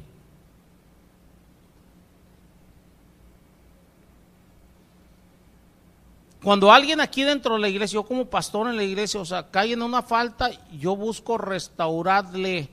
Cuando 6.46 6.70
alguien 6.70 7.00
aquí 7.00 7.24
dentro 7.24 7.54
de 7.54 7.60
la 7.60 7.68
iglesia, 7.68 7.96
yo 7.96 8.04
como 8.04 8.26
pastor 8.26 8.68
en 8.68 8.76
la 8.76 8.84
iglesia, 8.84 9.18
o 9.18 9.24
sea, 9.24 9.50
cae 9.50 9.72
en 9.72 9.82
una 9.82 10.00
falta, 10.00 10.48
yo 10.78 10.94
busco 10.94 11.36
restaurarle. 11.36 12.68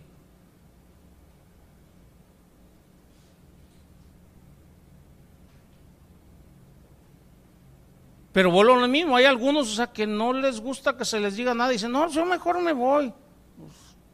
Pero 8.32 8.52
vuelvo 8.52 8.76
a 8.76 8.82
lo 8.82 8.88
mismo, 8.88 9.16
hay 9.16 9.26
algunos, 9.26 9.72
o 9.72 9.76
sea, 9.76 9.88
que 9.88 10.06
no 10.06 10.34
les 10.34 10.62
gusta 10.62 10.96
que 10.96 11.04
se 11.04 11.20
les 11.20 11.36
diga 11.36 11.56
nada 11.56 11.72
dicen, 11.72 11.92
no, 11.92 12.08
yo 12.12 12.28
mejor 12.28 12.62
me 12.62 12.74
voy. 12.74 13.12
Pues, 13.58 13.72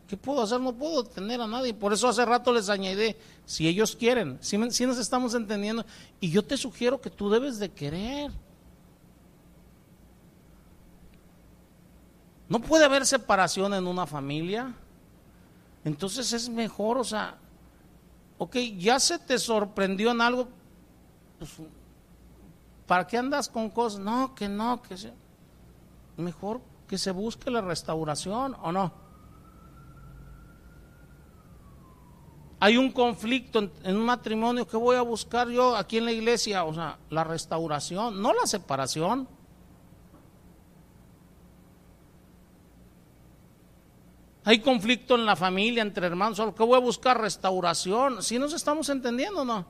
¿Qué 0.07 0.15
puedo 0.15 0.41
hacer? 0.41 0.61
No 0.61 0.71
puedo 0.71 1.03
tener 1.03 1.41
a 1.41 1.47
nadie. 1.47 1.73
Por 1.73 1.91
eso 1.91 2.07
hace 2.07 2.23
rato 2.23 2.53
les 2.53 2.69
añadí, 2.69 3.13
si 3.45 3.67
ellos 3.67 3.97
quieren, 3.97 4.37
si, 4.39 4.57
nos 4.57 4.97
estamos 4.97 5.33
entendiendo. 5.33 5.85
Y 6.21 6.31
yo 6.31 6.45
te 6.45 6.55
sugiero 6.55 7.01
que 7.01 7.09
tú 7.09 7.29
debes 7.29 7.59
de 7.59 7.69
querer. 7.69 8.31
No 12.49 12.59
puede 12.59 12.83
haber 12.83 13.05
separación 13.05 13.73
en 13.73 13.87
una 13.87 14.05
familia. 14.05 14.73
Entonces 15.85 16.33
es 16.33 16.49
mejor, 16.49 16.97
o 16.97 17.03
sea, 17.03 17.37
ok, 18.37 18.55
ya 18.77 18.99
se 18.99 19.17
te 19.17 19.39
sorprendió 19.39 20.11
en 20.11 20.19
algo, 20.19 20.49
pues 21.37 21.51
¿Para 22.89 23.05
qué 23.05 23.19
andas 23.19 23.47
con 23.47 23.69
cosas? 23.69 23.99
No, 23.99 24.33
que 24.33 24.49
no, 24.49 24.81
que 24.81 24.97
se... 24.97 25.13
mejor 26.17 26.59
que 26.87 26.97
se 26.97 27.11
busque 27.11 27.51
la 27.51 27.61
restauración 27.61 28.55
o 28.63 28.71
no. 28.71 28.91
Hay 32.59 32.77
un 32.77 32.91
conflicto 32.91 33.59
en, 33.59 33.95
un 33.95 34.05
matrimonio 34.05 34.67
que 34.67 34.75
voy 34.75 34.95
a 34.95 35.03
buscar 35.03 35.49
yo 35.49 35.75
aquí 35.77 35.99
en 35.99 36.05
la 36.05 36.11
iglesia, 36.11 36.63
o 36.63 36.73
sea, 36.73 36.97
la 37.11 37.23
restauración, 37.23 38.19
no 38.23 38.33
la 38.33 38.47
separación. 38.47 39.27
Hay 44.49 44.61
conflicto 44.61 45.13
en 45.13 45.27
la 45.27 45.35
familia 45.35 45.83
entre 45.83 46.07
hermanos, 46.07 46.41
¿qué 46.57 46.63
voy 46.63 46.75
a 46.75 46.79
buscar? 46.79 47.21
Restauración. 47.21 48.23
Si 48.23 48.39
nos 48.39 48.51
estamos 48.51 48.89
entendiendo, 48.89 49.45
¿no? 49.45 49.63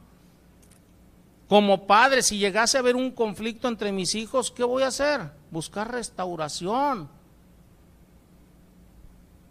Como 1.49 1.85
padre, 1.85 2.23
si 2.23 2.37
llegase 2.37 2.77
a 2.77 2.79
haber 2.79 2.95
un 2.95 3.11
conflicto 3.11 3.67
entre 3.67 3.91
mis 3.91 4.15
hijos, 4.15 4.51
¿qué 4.51 4.63
voy 4.63 4.83
a 4.83 4.87
hacer? 4.87 5.31
Buscar 5.51 5.91
restauración, 5.91 7.09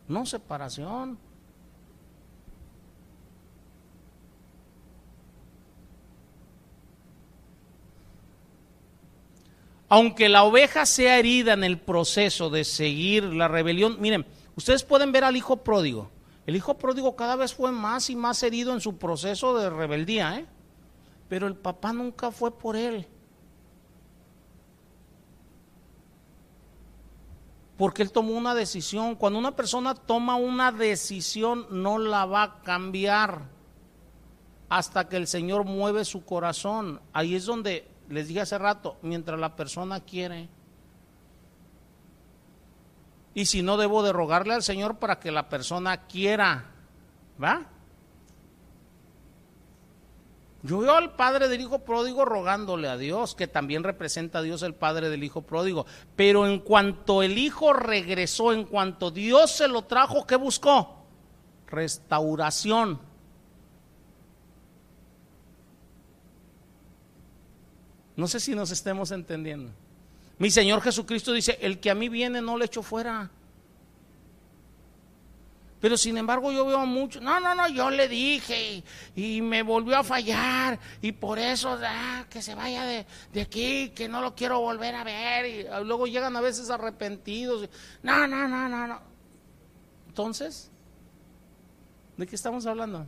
no 0.08 0.24
separación. 0.24 1.18
aunque 9.90 10.28
la 10.28 10.44
oveja 10.44 10.84
sea 10.84 11.18
herida 11.18 11.54
en 11.54 11.64
el 11.64 11.78
proceso 11.78 12.50
de 12.50 12.64
seguir 12.64 13.24
la 13.24 13.48
rebelión, 13.48 13.96
miren, 14.00 14.26
ustedes 14.58 14.82
pueden 14.82 15.12
ver 15.12 15.22
al 15.22 15.36
hijo 15.36 15.58
pródigo. 15.58 16.10
El 16.44 16.56
hijo 16.56 16.76
pródigo 16.76 17.14
cada 17.14 17.36
vez 17.36 17.54
fue 17.54 17.70
más 17.70 18.10
y 18.10 18.16
más 18.16 18.42
herido 18.42 18.72
en 18.72 18.80
su 18.80 18.96
proceso 18.96 19.56
de 19.56 19.70
rebeldía, 19.70 20.40
¿eh? 20.40 20.46
pero 21.28 21.46
el 21.46 21.54
papá 21.54 21.92
nunca 21.92 22.32
fue 22.32 22.50
por 22.50 22.74
él. 22.74 23.06
Porque 27.76 28.02
él 28.02 28.10
tomó 28.10 28.32
una 28.32 28.56
decisión. 28.56 29.14
Cuando 29.14 29.38
una 29.38 29.54
persona 29.54 29.94
toma 29.94 30.34
una 30.34 30.72
decisión, 30.72 31.66
no 31.70 31.98
la 31.98 32.26
va 32.26 32.42
a 32.42 32.62
cambiar 32.62 33.42
hasta 34.68 35.08
que 35.08 35.16
el 35.16 35.28
Señor 35.28 35.64
mueve 35.64 36.04
su 36.04 36.24
corazón. 36.24 37.00
Ahí 37.12 37.36
es 37.36 37.46
donde 37.46 37.86
les 38.08 38.26
dije 38.26 38.40
hace 38.40 38.58
rato, 38.58 38.96
mientras 39.02 39.38
la 39.38 39.54
persona 39.54 40.00
quiere. 40.00 40.48
Y 43.34 43.46
si 43.46 43.62
no, 43.62 43.76
debo 43.76 44.02
de 44.02 44.12
rogarle 44.12 44.54
al 44.54 44.62
Señor 44.62 44.98
para 44.98 45.20
que 45.20 45.30
la 45.30 45.48
persona 45.48 46.06
quiera. 46.06 46.64
¿Va? 47.42 47.66
Yo 50.62 50.80
veo 50.80 50.94
al 50.94 51.14
padre 51.14 51.48
del 51.48 51.60
hijo 51.60 51.80
pródigo 51.80 52.24
rogándole 52.24 52.88
a 52.88 52.96
Dios, 52.96 53.36
que 53.36 53.46
también 53.46 53.84
representa 53.84 54.40
a 54.40 54.42
Dios 54.42 54.62
el 54.62 54.74
padre 54.74 55.08
del 55.08 55.22
hijo 55.22 55.42
pródigo. 55.42 55.86
Pero 56.16 56.46
en 56.46 56.58
cuanto 56.58 57.22
el 57.22 57.38
hijo 57.38 57.72
regresó, 57.72 58.52
en 58.52 58.64
cuanto 58.64 59.10
Dios 59.10 59.52
se 59.52 59.68
lo 59.68 59.82
trajo, 59.82 60.26
¿qué 60.26 60.34
buscó? 60.34 61.06
Restauración. 61.68 63.00
No 68.16 68.26
sé 68.26 68.40
si 68.40 68.56
nos 68.56 68.72
estemos 68.72 69.12
entendiendo. 69.12 69.70
Mi 70.38 70.50
Señor 70.50 70.80
Jesucristo 70.80 71.32
dice, 71.32 71.58
el 71.60 71.80
que 71.80 71.90
a 71.90 71.94
mí 71.94 72.08
viene 72.08 72.40
no 72.40 72.56
le 72.56 72.66
echo 72.66 72.82
fuera. 72.82 73.30
Pero 75.80 75.96
sin 75.96 76.16
embargo 76.16 76.50
yo 76.50 76.66
veo 76.66 76.84
mucho, 76.86 77.20
no, 77.20 77.38
no, 77.38 77.54
no, 77.54 77.68
yo 77.68 77.88
le 77.90 78.08
dije 78.08 78.82
y, 79.14 79.40
me 79.40 79.62
volvió 79.62 79.96
a 79.96 80.02
fallar 80.02 80.78
y 81.00 81.12
por 81.12 81.38
eso, 81.38 81.78
ah, 81.84 82.24
que 82.28 82.42
se 82.42 82.56
vaya 82.56 82.84
de, 82.84 83.06
de, 83.32 83.40
aquí, 83.40 83.90
que 83.90 84.08
no 84.08 84.20
lo 84.20 84.34
quiero 84.34 84.60
volver 84.60 84.96
a 84.96 85.04
ver. 85.04 85.46
Y 85.46 85.84
luego 85.84 86.08
llegan 86.08 86.34
a 86.34 86.40
veces 86.40 86.68
arrepentidos. 86.70 87.68
No, 88.02 88.26
no, 88.26 88.48
no, 88.48 88.68
no, 88.68 88.86
no. 88.88 89.00
Entonces, 90.08 90.68
¿de 92.16 92.26
qué 92.26 92.34
estamos 92.34 92.66
hablando? 92.66 93.06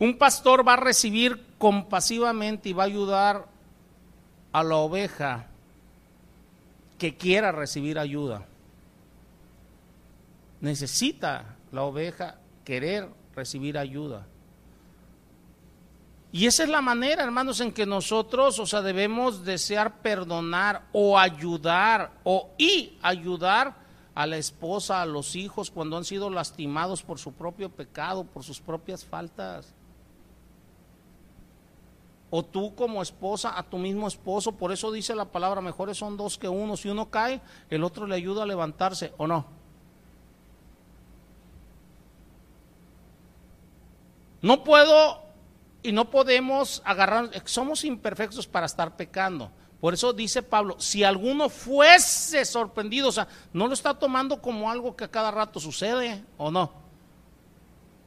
Un 0.00 0.16
pastor 0.16 0.66
va 0.66 0.72
a 0.72 0.76
recibir 0.76 1.38
compasivamente 1.58 2.70
y 2.70 2.72
va 2.72 2.84
a 2.84 2.86
ayudar 2.86 3.46
a 4.50 4.64
la 4.64 4.76
oveja 4.76 5.46
que 6.98 7.18
quiera 7.18 7.52
recibir 7.52 7.98
ayuda. 7.98 8.46
Necesita 10.62 11.54
la 11.70 11.82
oveja 11.82 12.38
querer 12.64 13.10
recibir 13.36 13.76
ayuda. 13.76 14.26
Y 16.32 16.46
esa 16.46 16.62
es 16.62 16.70
la 16.70 16.80
manera, 16.80 17.22
hermanos, 17.22 17.60
en 17.60 17.70
que 17.70 17.84
nosotros, 17.84 18.58
o 18.58 18.64
sea, 18.64 18.80
debemos 18.80 19.44
desear 19.44 20.00
perdonar 20.00 20.86
o 20.92 21.18
ayudar 21.18 22.12
o 22.24 22.48
y 22.56 22.96
ayudar 23.02 23.76
a 24.14 24.26
la 24.26 24.38
esposa, 24.38 25.02
a 25.02 25.06
los 25.06 25.36
hijos 25.36 25.70
cuando 25.70 25.98
han 25.98 26.06
sido 26.06 26.30
lastimados 26.30 27.02
por 27.02 27.18
su 27.18 27.34
propio 27.34 27.68
pecado, 27.68 28.24
por 28.24 28.44
sus 28.44 28.60
propias 28.60 29.04
faltas 29.04 29.74
o 32.30 32.44
tú 32.44 32.74
como 32.74 33.02
esposa 33.02 33.58
a 33.58 33.64
tu 33.64 33.76
mismo 33.78 34.06
esposo. 34.08 34.52
Por 34.52 34.72
eso 34.72 34.92
dice 34.92 35.14
la 35.14 35.26
palabra, 35.26 35.60
mejores 35.60 35.98
son 35.98 36.16
dos 36.16 36.38
que 36.38 36.48
uno. 36.48 36.76
Si 36.76 36.88
uno 36.88 37.10
cae, 37.10 37.40
el 37.68 37.84
otro 37.84 38.06
le 38.06 38.14
ayuda 38.14 38.44
a 38.44 38.46
levantarse, 38.46 39.12
¿o 39.18 39.26
no? 39.26 39.46
No 44.42 44.64
puedo 44.64 45.22
y 45.82 45.92
no 45.92 46.10
podemos 46.10 46.82
agarrar, 46.84 47.30
somos 47.46 47.84
imperfectos 47.84 48.46
para 48.46 48.66
estar 48.66 48.96
pecando. 48.96 49.50
Por 49.80 49.94
eso 49.94 50.12
dice 50.12 50.42
Pablo, 50.42 50.76
si 50.78 51.04
alguno 51.04 51.48
fuese 51.48 52.44
sorprendido, 52.44 53.08
o 53.08 53.12
sea, 53.12 53.28
no 53.52 53.66
lo 53.66 53.72
está 53.72 53.94
tomando 53.94 54.40
como 54.40 54.70
algo 54.70 54.94
que 54.94 55.04
a 55.04 55.10
cada 55.10 55.30
rato 55.30 55.58
sucede, 55.58 56.22
¿o 56.36 56.50
no? 56.50 56.70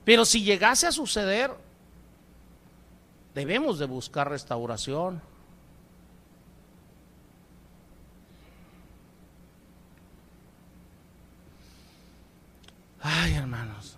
Pero 0.06 0.24
si 0.24 0.44
llegase 0.44 0.86
a 0.86 0.92
suceder, 0.92 1.52
debemos 3.34 3.80
de 3.80 3.86
buscar 3.86 4.30
restauración. 4.30 5.22
Ay, 13.02 13.34
hermanos, 13.34 13.98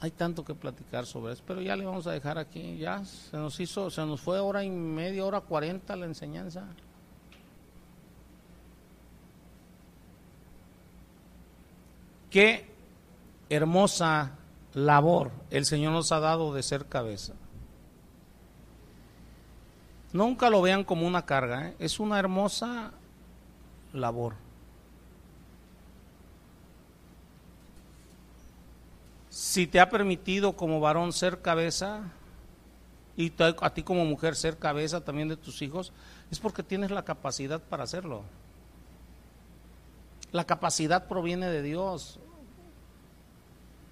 hay 0.00 0.10
tanto 0.10 0.44
que 0.44 0.54
platicar 0.54 1.04
sobre 1.04 1.34
eso, 1.34 1.42
pero 1.46 1.60
ya 1.60 1.76
le 1.76 1.84
vamos 1.84 2.06
a 2.06 2.12
dejar 2.12 2.38
aquí, 2.38 2.78
ya 2.78 3.04
se 3.04 3.36
nos 3.36 3.60
hizo, 3.60 3.90
se 3.90 4.00
nos 4.06 4.20
fue 4.20 4.38
hora 4.38 4.64
y 4.64 4.70
media, 4.70 5.24
hora 5.24 5.40
cuarenta 5.40 5.96
la 5.96 6.06
enseñanza. 6.06 6.64
Qué 12.30 12.70
hermosa 13.50 14.32
labor 14.74 15.30
el 15.50 15.64
Señor 15.64 15.92
nos 15.92 16.12
ha 16.12 16.20
dado 16.20 16.54
de 16.54 16.62
ser 16.62 16.86
cabeza. 16.86 17.34
Nunca 20.12 20.48
lo 20.48 20.62
vean 20.62 20.84
como 20.84 21.06
una 21.06 21.26
carga, 21.26 21.68
¿eh? 21.68 21.76
es 21.78 22.00
una 22.00 22.18
hermosa 22.18 22.92
labor. 23.92 24.34
Si 29.28 29.66
te 29.66 29.80
ha 29.80 29.90
permitido 29.90 30.54
como 30.54 30.80
varón 30.80 31.12
ser 31.12 31.42
cabeza 31.42 32.02
y 33.16 33.32
a 33.38 33.70
ti 33.70 33.82
como 33.82 34.04
mujer 34.04 34.34
ser 34.34 34.58
cabeza 34.58 35.04
también 35.04 35.28
de 35.28 35.36
tus 35.36 35.60
hijos, 35.60 35.92
es 36.30 36.38
porque 36.38 36.62
tienes 36.62 36.90
la 36.90 37.04
capacidad 37.04 37.60
para 37.60 37.84
hacerlo. 37.84 38.22
La 40.32 40.44
capacidad 40.44 41.06
proviene 41.06 41.48
de 41.48 41.62
Dios. 41.62 42.18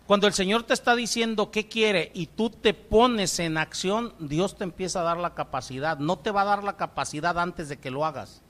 Cuando 0.06 0.28
el 0.28 0.34
Señor 0.34 0.62
te 0.62 0.72
está 0.72 0.94
diciendo 0.94 1.50
qué 1.50 1.66
quiere 1.66 2.12
y 2.14 2.26
tú 2.26 2.50
te 2.50 2.74
pones 2.74 3.40
en 3.40 3.58
acción, 3.58 4.14
Dios 4.20 4.56
te 4.56 4.62
empieza 4.62 5.00
a 5.00 5.04
dar 5.04 5.16
la 5.16 5.34
capacidad. 5.34 5.98
No 5.98 6.16
te 6.16 6.30
va 6.30 6.42
a 6.42 6.46
dar 6.46 6.62
la 6.62 6.76
capacidad 6.76 7.36
antes 7.38 7.68
de 7.68 7.78
que 7.78 7.90
lo 7.90 8.04
hagas. 8.04 8.40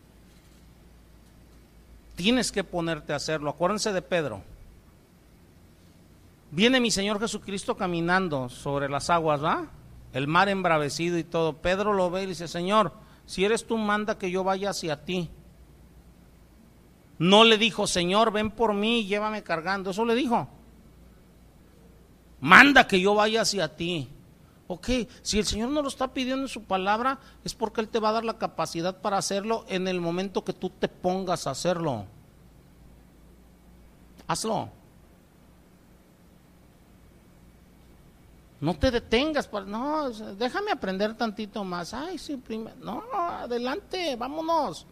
Tienes 2.14 2.52
que 2.52 2.62
ponerte 2.62 3.14
a 3.14 3.16
hacerlo. 3.16 3.48
Acuérdense 3.48 3.92
de 3.92 4.02
Pedro. 4.02 4.42
Viene 6.50 6.78
mi 6.78 6.90
Señor 6.90 7.18
Jesucristo 7.20 7.74
caminando 7.74 8.50
sobre 8.50 8.90
las 8.90 9.08
aguas, 9.08 9.42
¿va? 9.42 9.66
El 10.12 10.26
mar 10.26 10.50
embravecido 10.50 11.16
y 11.16 11.24
todo. 11.24 11.54
Pedro 11.54 11.94
lo 11.94 12.10
ve 12.10 12.24
y 12.24 12.26
dice, 12.26 12.48
Señor, 12.48 12.92
si 13.24 13.46
eres 13.46 13.66
tú, 13.66 13.78
manda 13.78 14.18
que 14.18 14.30
yo 14.30 14.44
vaya 14.44 14.70
hacia 14.70 15.04
ti. 15.04 15.30
No 17.18 17.44
le 17.44 17.56
dijo, 17.56 17.86
Señor, 17.86 18.30
ven 18.30 18.50
por 18.50 18.74
mí, 18.74 19.06
llévame 19.06 19.42
cargando. 19.42 19.90
Eso 19.90 20.04
le 20.04 20.14
dijo 20.14 20.48
manda 22.46 22.86
que 22.86 23.00
yo 23.00 23.14
vaya 23.14 23.42
hacia 23.42 23.74
ti. 23.74 24.08
Ok, 24.68 24.88
si 25.22 25.38
el 25.38 25.46
Señor 25.46 25.70
no 25.70 25.82
lo 25.82 25.88
está 25.88 26.14
pidiendo 26.14 26.42
en 26.42 26.48
su 26.48 26.62
palabra, 26.62 27.18
es 27.44 27.54
porque 27.54 27.80
Él 27.80 27.88
te 27.88 27.98
va 27.98 28.10
a 28.10 28.12
dar 28.12 28.24
la 28.24 28.38
capacidad 28.38 28.96
para 29.00 29.18
hacerlo 29.18 29.64
en 29.68 29.88
el 29.88 30.00
momento 30.00 30.44
que 30.44 30.52
tú 30.52 30.70
te 30.70 30.86
pongas 30.86 31.46
a 31.46 31.50
hacerlo. 31.50 32.04
Hazlo. 34.28 34.68
No 38.60 38.74
te 38.74 38.90
detengas, 38.90 39.50
no, 39.66 40.10
déjame 40.10 40.70
aprender 40.70 41.14
tantito 41.14 41.62
más. 41.64 41.92
Ay, 41.92 42.16
sí, 42.16 42.36
primero. 42.36 42.76
No, 42.80 43.02
adelante, 43.12 44.16
vámonos. 44.16 44.86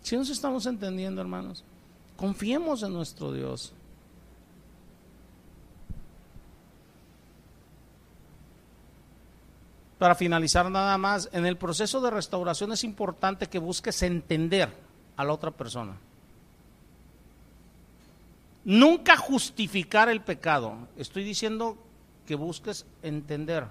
Si 0.00 0.16
nos 0.16 0.30
estamos 0.30 0.64
entendiendo, 0.66 1.20
hermanos. 1.20 1.64
Confiemos 2.16 2.82
en 2.82 2.92
nuestro 2.92 3.32
Dios. 3.32 3.72
Para 9.98 10.14
finalizar 10.14 10.70
nada 10.70 10.98
más, 10.98 11.28
en 11.32 11.46
el 11.46 11.56
proceso 11.56 12.00
de 12.00 12.10
restauración 12.10 12.72
es 12.72 12.84
importante 12.84 13.46
que 13.46 13.58
busques 13.58 14.02
entender 14.02 14.68
a 15.16 15.24
la 15.24 15.32
otra 15.32 15.50
persona. 15.50 15.96
Nunca 18.64 19.16
justificar 19.16 20.08
el 20.08 20.22
pecado. 20.22 20.88
Estoy 20.96 21.24
diciendo 21.24 21.76
que 22.26 22.34
busques 22.34 22.86
entender. 23.02 23.66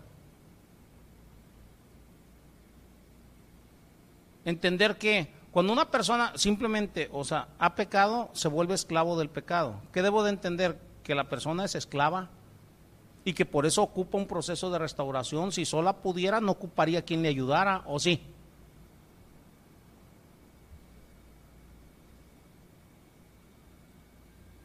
Entender 4.45 4.97
que 4.97 5.31
Cuando 5.53 5.71
una 5.71 5.91
persona 5.91 6.33
simplemente, 6.35 7.09
o 7.13 7.23
sea, 7.23 7.47
ha 7.59 7.75
pecado, 7.75 8.31
se 8.33 8.47
vuelve 8.47 8.73
esclavo 8.73 9.19
del 9.19 9.29
pecado. 9.29 9.75
¿Qué 9.93 10.01
debo 10.01 10.23
de 10.23 10.31
entender? 10.31 10.79
Que 11.03 11.13
la 11.13 11.29
persona 11.29 11.63
es 11.63 11.75
esclava 11.75 12.29
y 13.23 13.33
que 13.33 13.45
por 13.45 13.67
eso 13.67 13.83
ocupa 13.83 14.17
un 14.17 14.25
proceso 14.25 14.71
de 14.71 14.79
restauración. 14.79 15.51
Si 15.51 15.63
sola 15.65 15.93
pudiera, 15.97 16.41
no 16.41 16.53
ocuparía 16.53 17.03
quien 17.03 17.21
le 17.21 17.29
ayudara, 17.29 17.83
¿o 17.85 17.99
sí? 17.99 18.19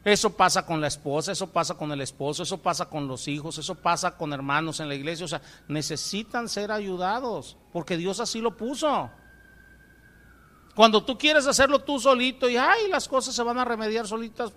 Eso 0.03 0.31
pasa 0.31 0.65
con 0.65 0.81
la 0.81 0.87
esposa, 0.87 1.33
eso 1.33 1.51
pasa 1.51 1.75
con 1.75 1.91
el 1.91 2.01
esposo, 2.01 2.41
eso 2.41 2.57
pasa 2.57 2.89
con 2.89 3.07
los 3.07 3.27
hijos, 3.27 3.59
eso 3.59 3.75
pasa 3.75 4.17
con 4.17 4.33
hermanos 4.33 4.79
en 4.79 4.89
la 4.89 4.95
iglesia. 4.95 5.25
O 5.25 5.29
sea, 5.29 5.43
necesitan 5.67 6.49
ser 6.49 6.71
ayudados, 6.71 7.57
porque 7.71 7.95
Dios 7.95 8.19
así 8.19 8.41
lo 8.41 8.57
puso. 8.57 9.11
Cuando 10.79 11.03
tú 11.03 11.17
quieres 11.17 11.45
hacerlo 11.45 11.79
tú 11.79 11.99
solito 11.99 12.49
y 12.49 12.55
ay, 12.55 12.87
las 12.89 13.05
cosas 13.05 13.35
se 13.35 13.43
van 13.43 13.57
a 13.57 13.65
remediar 13.65 14.07
solitas. 14.07 14.53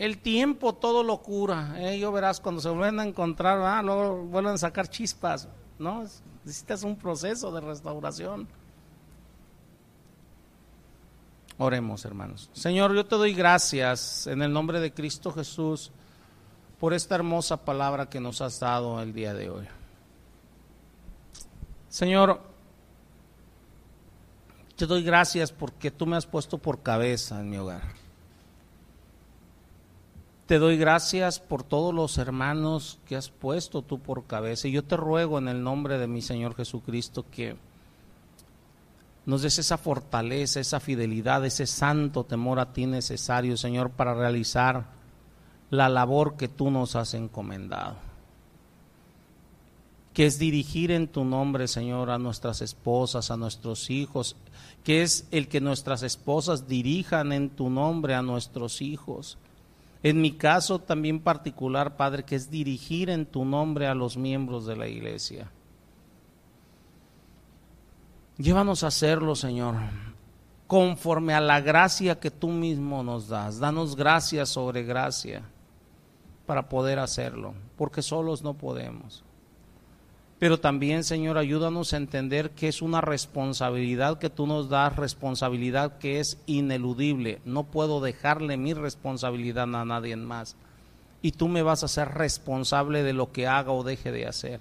El 0.00 0.18
tiempo 0.18 0.74
todo 0.74 1.04
lo 1.04 1.18
cura. 1.18 1.76
¿eh? 1.78 1.96
Yo 1.96 2.10
verás 2.10 2.40
cuando 2.40 2.60
se 2.60 2.68
vuelven 2.70 2.98
a 2.98 3.04
encontrar, 3.04 3.60
ah, 3.60 3.80
luego 3.82 4.24
vuelven 4.24 4.54
a 4.54 4.58
sacar 4.58 4.90
chispas. 4.90 5.46
¿no? 5.78 6.04
Necesitas 6.44 6.82
un 6.82 6.96
proceso 6.96 7.52
de 7.52 7.60
restauración. 7.60 8.48
Oremos, 11.58 12.04
hermanos. 12.04 12.50
Señor, 12.52 12.96
yo 12.96 13.06
te 13.06 13.14
doy 13.14 13.32
gracias 13.32 14.26
en 14.26 14.42
el 14.42 14.52
nombre 14.52 14.80
de 14.80 14.92
Cristo 14.92 15.30
Jesús 15.30 15.92
por 16.80 16.92
esta 16.92 17.14
hermosa 17.14 17.64
palabra 17.64 18.10
que 18.10 18.18
nos 18.18 18.40
has 18.40 18.58
dado 18.58 19.00
el 19.00 19.12
día 19.12 19.34
de 19.34 19.50
hoy. 19.50 19.68
Señor, 21.88 22.55
te 24.76 24.86
doy 24.86 25.02
gracias 25.02 25.52
porque 25.52 25.90
tú 25.90 26.06
me 26.06 26.16
has 26.16 26.26
puesto 26.26 26.58
por 26.58 26.82
cabeza 26.82 27.40
en 27.40 27.50
mi 27.50 27.56
hogar. 27.56 27.82
Te 30.46 30.58
doy 30.58 30.76
gracias 30.76 31.40
por 31.40 31.64
todos 31.64 31.92
los 31.92 32.18
hermanos 32.18 33.00
que 33.06 33.16
has 33.16 33.30
puesto 33.30 33.82
tú 33.82 33.98
por 33.98 34.26
cabeza. 34.26 34.68
Y 34.68 34.72
yo 34.72 34.84
te 34.84 34.96
ruego 34.96 35.38
en 35.38 35.48
el 35.48 35.62
nombre 35.62 35.98
de 35.98 36.06
mi 36.06 36.22
Señor 36.22 36.54
Jesucristo 36.54 37.24
que 37.30 37.56
nos 39.24 39.42
des 39.42 39.58
esa 39.58 39.76
fortaleza, 39.76 40.60
esa 40.60 40.78
fidelidad, 40.78 41.44
ese 41.44 41.66
santo 41.66 42.22
temor 42.24 42.60
a 42.60 42.72
ti 42.72 42.86
necesario, 42.86 43.56
Señor, 43.56 43.90
para 43.90 44.14
realizar 44.14 44.84
la 45.70 45.88
labor 45.88 46.36
que 46.36 46.46
tú 46.46 46.70
nos 46.70 46.94
has 46.94 47.14
encomendado 47.14 48.05
que 50.16 50.24
es 50.24 50.38
dirigir 50.38 50.92
en 50.92 51.08
tu 51.08 51.26
nombre, 51.26 51.68
Señor, 51.68 52.08
a 52.08 52.16
nuestras 52.16 52.62
esposas, 52.62 53.30
a 53.30 53.36
nuestros 53.36 53.90
hijos, 53.90 54.34
que 54.82 55.02
es 55.02 55.28
el 55.30 55.46
que 55.46 55.60
nuestras 55.60 56.02
esposas 56.02 56.66
dirijan 56.66 57.32
en 57.32 57.50
tu 57.50 57.68
nombre 57.68 58.14
a 58.14 58.22
nuestros 58.22 58.80
hijos. 58.80 59.36
En 60.02 60.22
mi 60.22 60.32
caso 60.32 60.78
también 60.78 61.20
particular, 61.20 61.98
Padre, 61.98 62.24
que 62.24 62.34
es 62.34 62.50
dirigir 62.50 63.10
en 63.10 63.26
tu 63.26 63.44
nombre 63.44 63.88
a 63.88 63.94
los 63.94 64.16
miembros 64.16 64.64
de 64.64 64.76
la 64.76 64.88
iglesia. 64.88 65.50
Llévanos 68.38 68.84
a 68.84 68.86
hacerlo, 68.86 69.34
Señor, 69.34 69.74
conforme 70.66 71.34
a 71.34 71.42
la 71.42 71.60
gracia 71.60 72.18
que 72.18 72.30
tú 72.30 72.48
mismo 72.48 73.02
nos 73.02 73.28
das. 73.28 73.58
Danos 73.58 73.94
gracia 73.94 74.46
sobre 74.46 74.82
gracia 74.82 75.42
para 76.46 76.70
poder 76.70 77.00
hacerlo, 77.00 77.52
porque 77.76 78.00
solos 78.00 78.40
no 78.40 78.54
podemos. 78.54 79.25
Pero 80.38 80.60
también, 80.60 81.02
Señor, 81.02 81.38
ayúdanos 81.38 81.92
a 81.92 81.96
entender 81.96 82.50
que 82.50 82.68
es 82.68 82.82
una 82.82 83.00
responsabilidad 83.00 84.18
que 84.18 84.28
tú 84.28 84.46
nos 84.46 84.68
das, 84.68 84.96
responsabilidad 84.96 85.96
que 85.98 86.20
es 86.20 86.38
ineludible. 86.44 87.40
No 87.46 87.64
puedo 87.64 88.00
dejarle 88.02 88.58
mi 88.58 88.74
responsabilidad 88.74 89.74
a 89.74 89.84
nadie 89.84 90.14
más. 90.16 90.56
Y 91.22 91.32
tú 91.32 91.48
me 91.48 91.62
vas 91.62 91.84
a 91.84 91.88
ser 91.88 92.08
responsable 92.08 93.02
de 93.02 93.14
lo 93.14 93.32
que 93.32 93.46
haga 93.46 93.72
o 93.72 93.82
deje 93.82 94.12
de 94.12 94.26
hacer. 94.26 94.60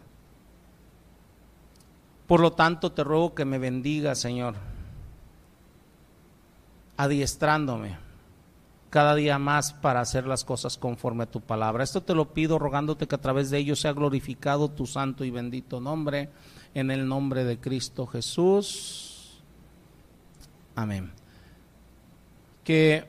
Por 2.26 2.40
lo 2.40 2.54
tanto, 2.54 2.94
te 2.94 3.04
ruego 3.04 3.36
que 3.36 3.44
me 3.44 3.60
bendiga, 3.60 4.16
Señor, 4.16 4.56
adiestrándome 6.96 8.05
cada 8.96 9.14
día 9.14 9.38
más 9.40 9.74
para 9.74 10.00
hacer 10.00 10.26
las 10.26 10.46
cosas 10.46 10.78
conforme 10.78 11.24
a 11.24 11.30
tu 11.30 11.42
palabra. 11.42 11.84
Esto 11.84 12.02
te 12.02 12.16
lo 12.16 12.34
pido 12.34 12.58
rogándote 12.58 13.10
que 13.10 13.16
a 13.16 13.20
través 13.20 13.50
de 13.50 13.58
ello 13.58 13.76
sea 13.76 13.92
glorificado 13.92 14.72
tu 14.72 14.86
santo 14.86 15.26
y 15.26 15.32
bendito 15.32 15.82
nombre, 15.82 16.30
en 16.74 16.90
el 16.92 17.06
nombre 17.06 17.44
de 17.44 17.60
Cristo 17.60 18.08
Jesús. 18.08 19.44
Amén. 20.76 21.12
Que 22.64 23.06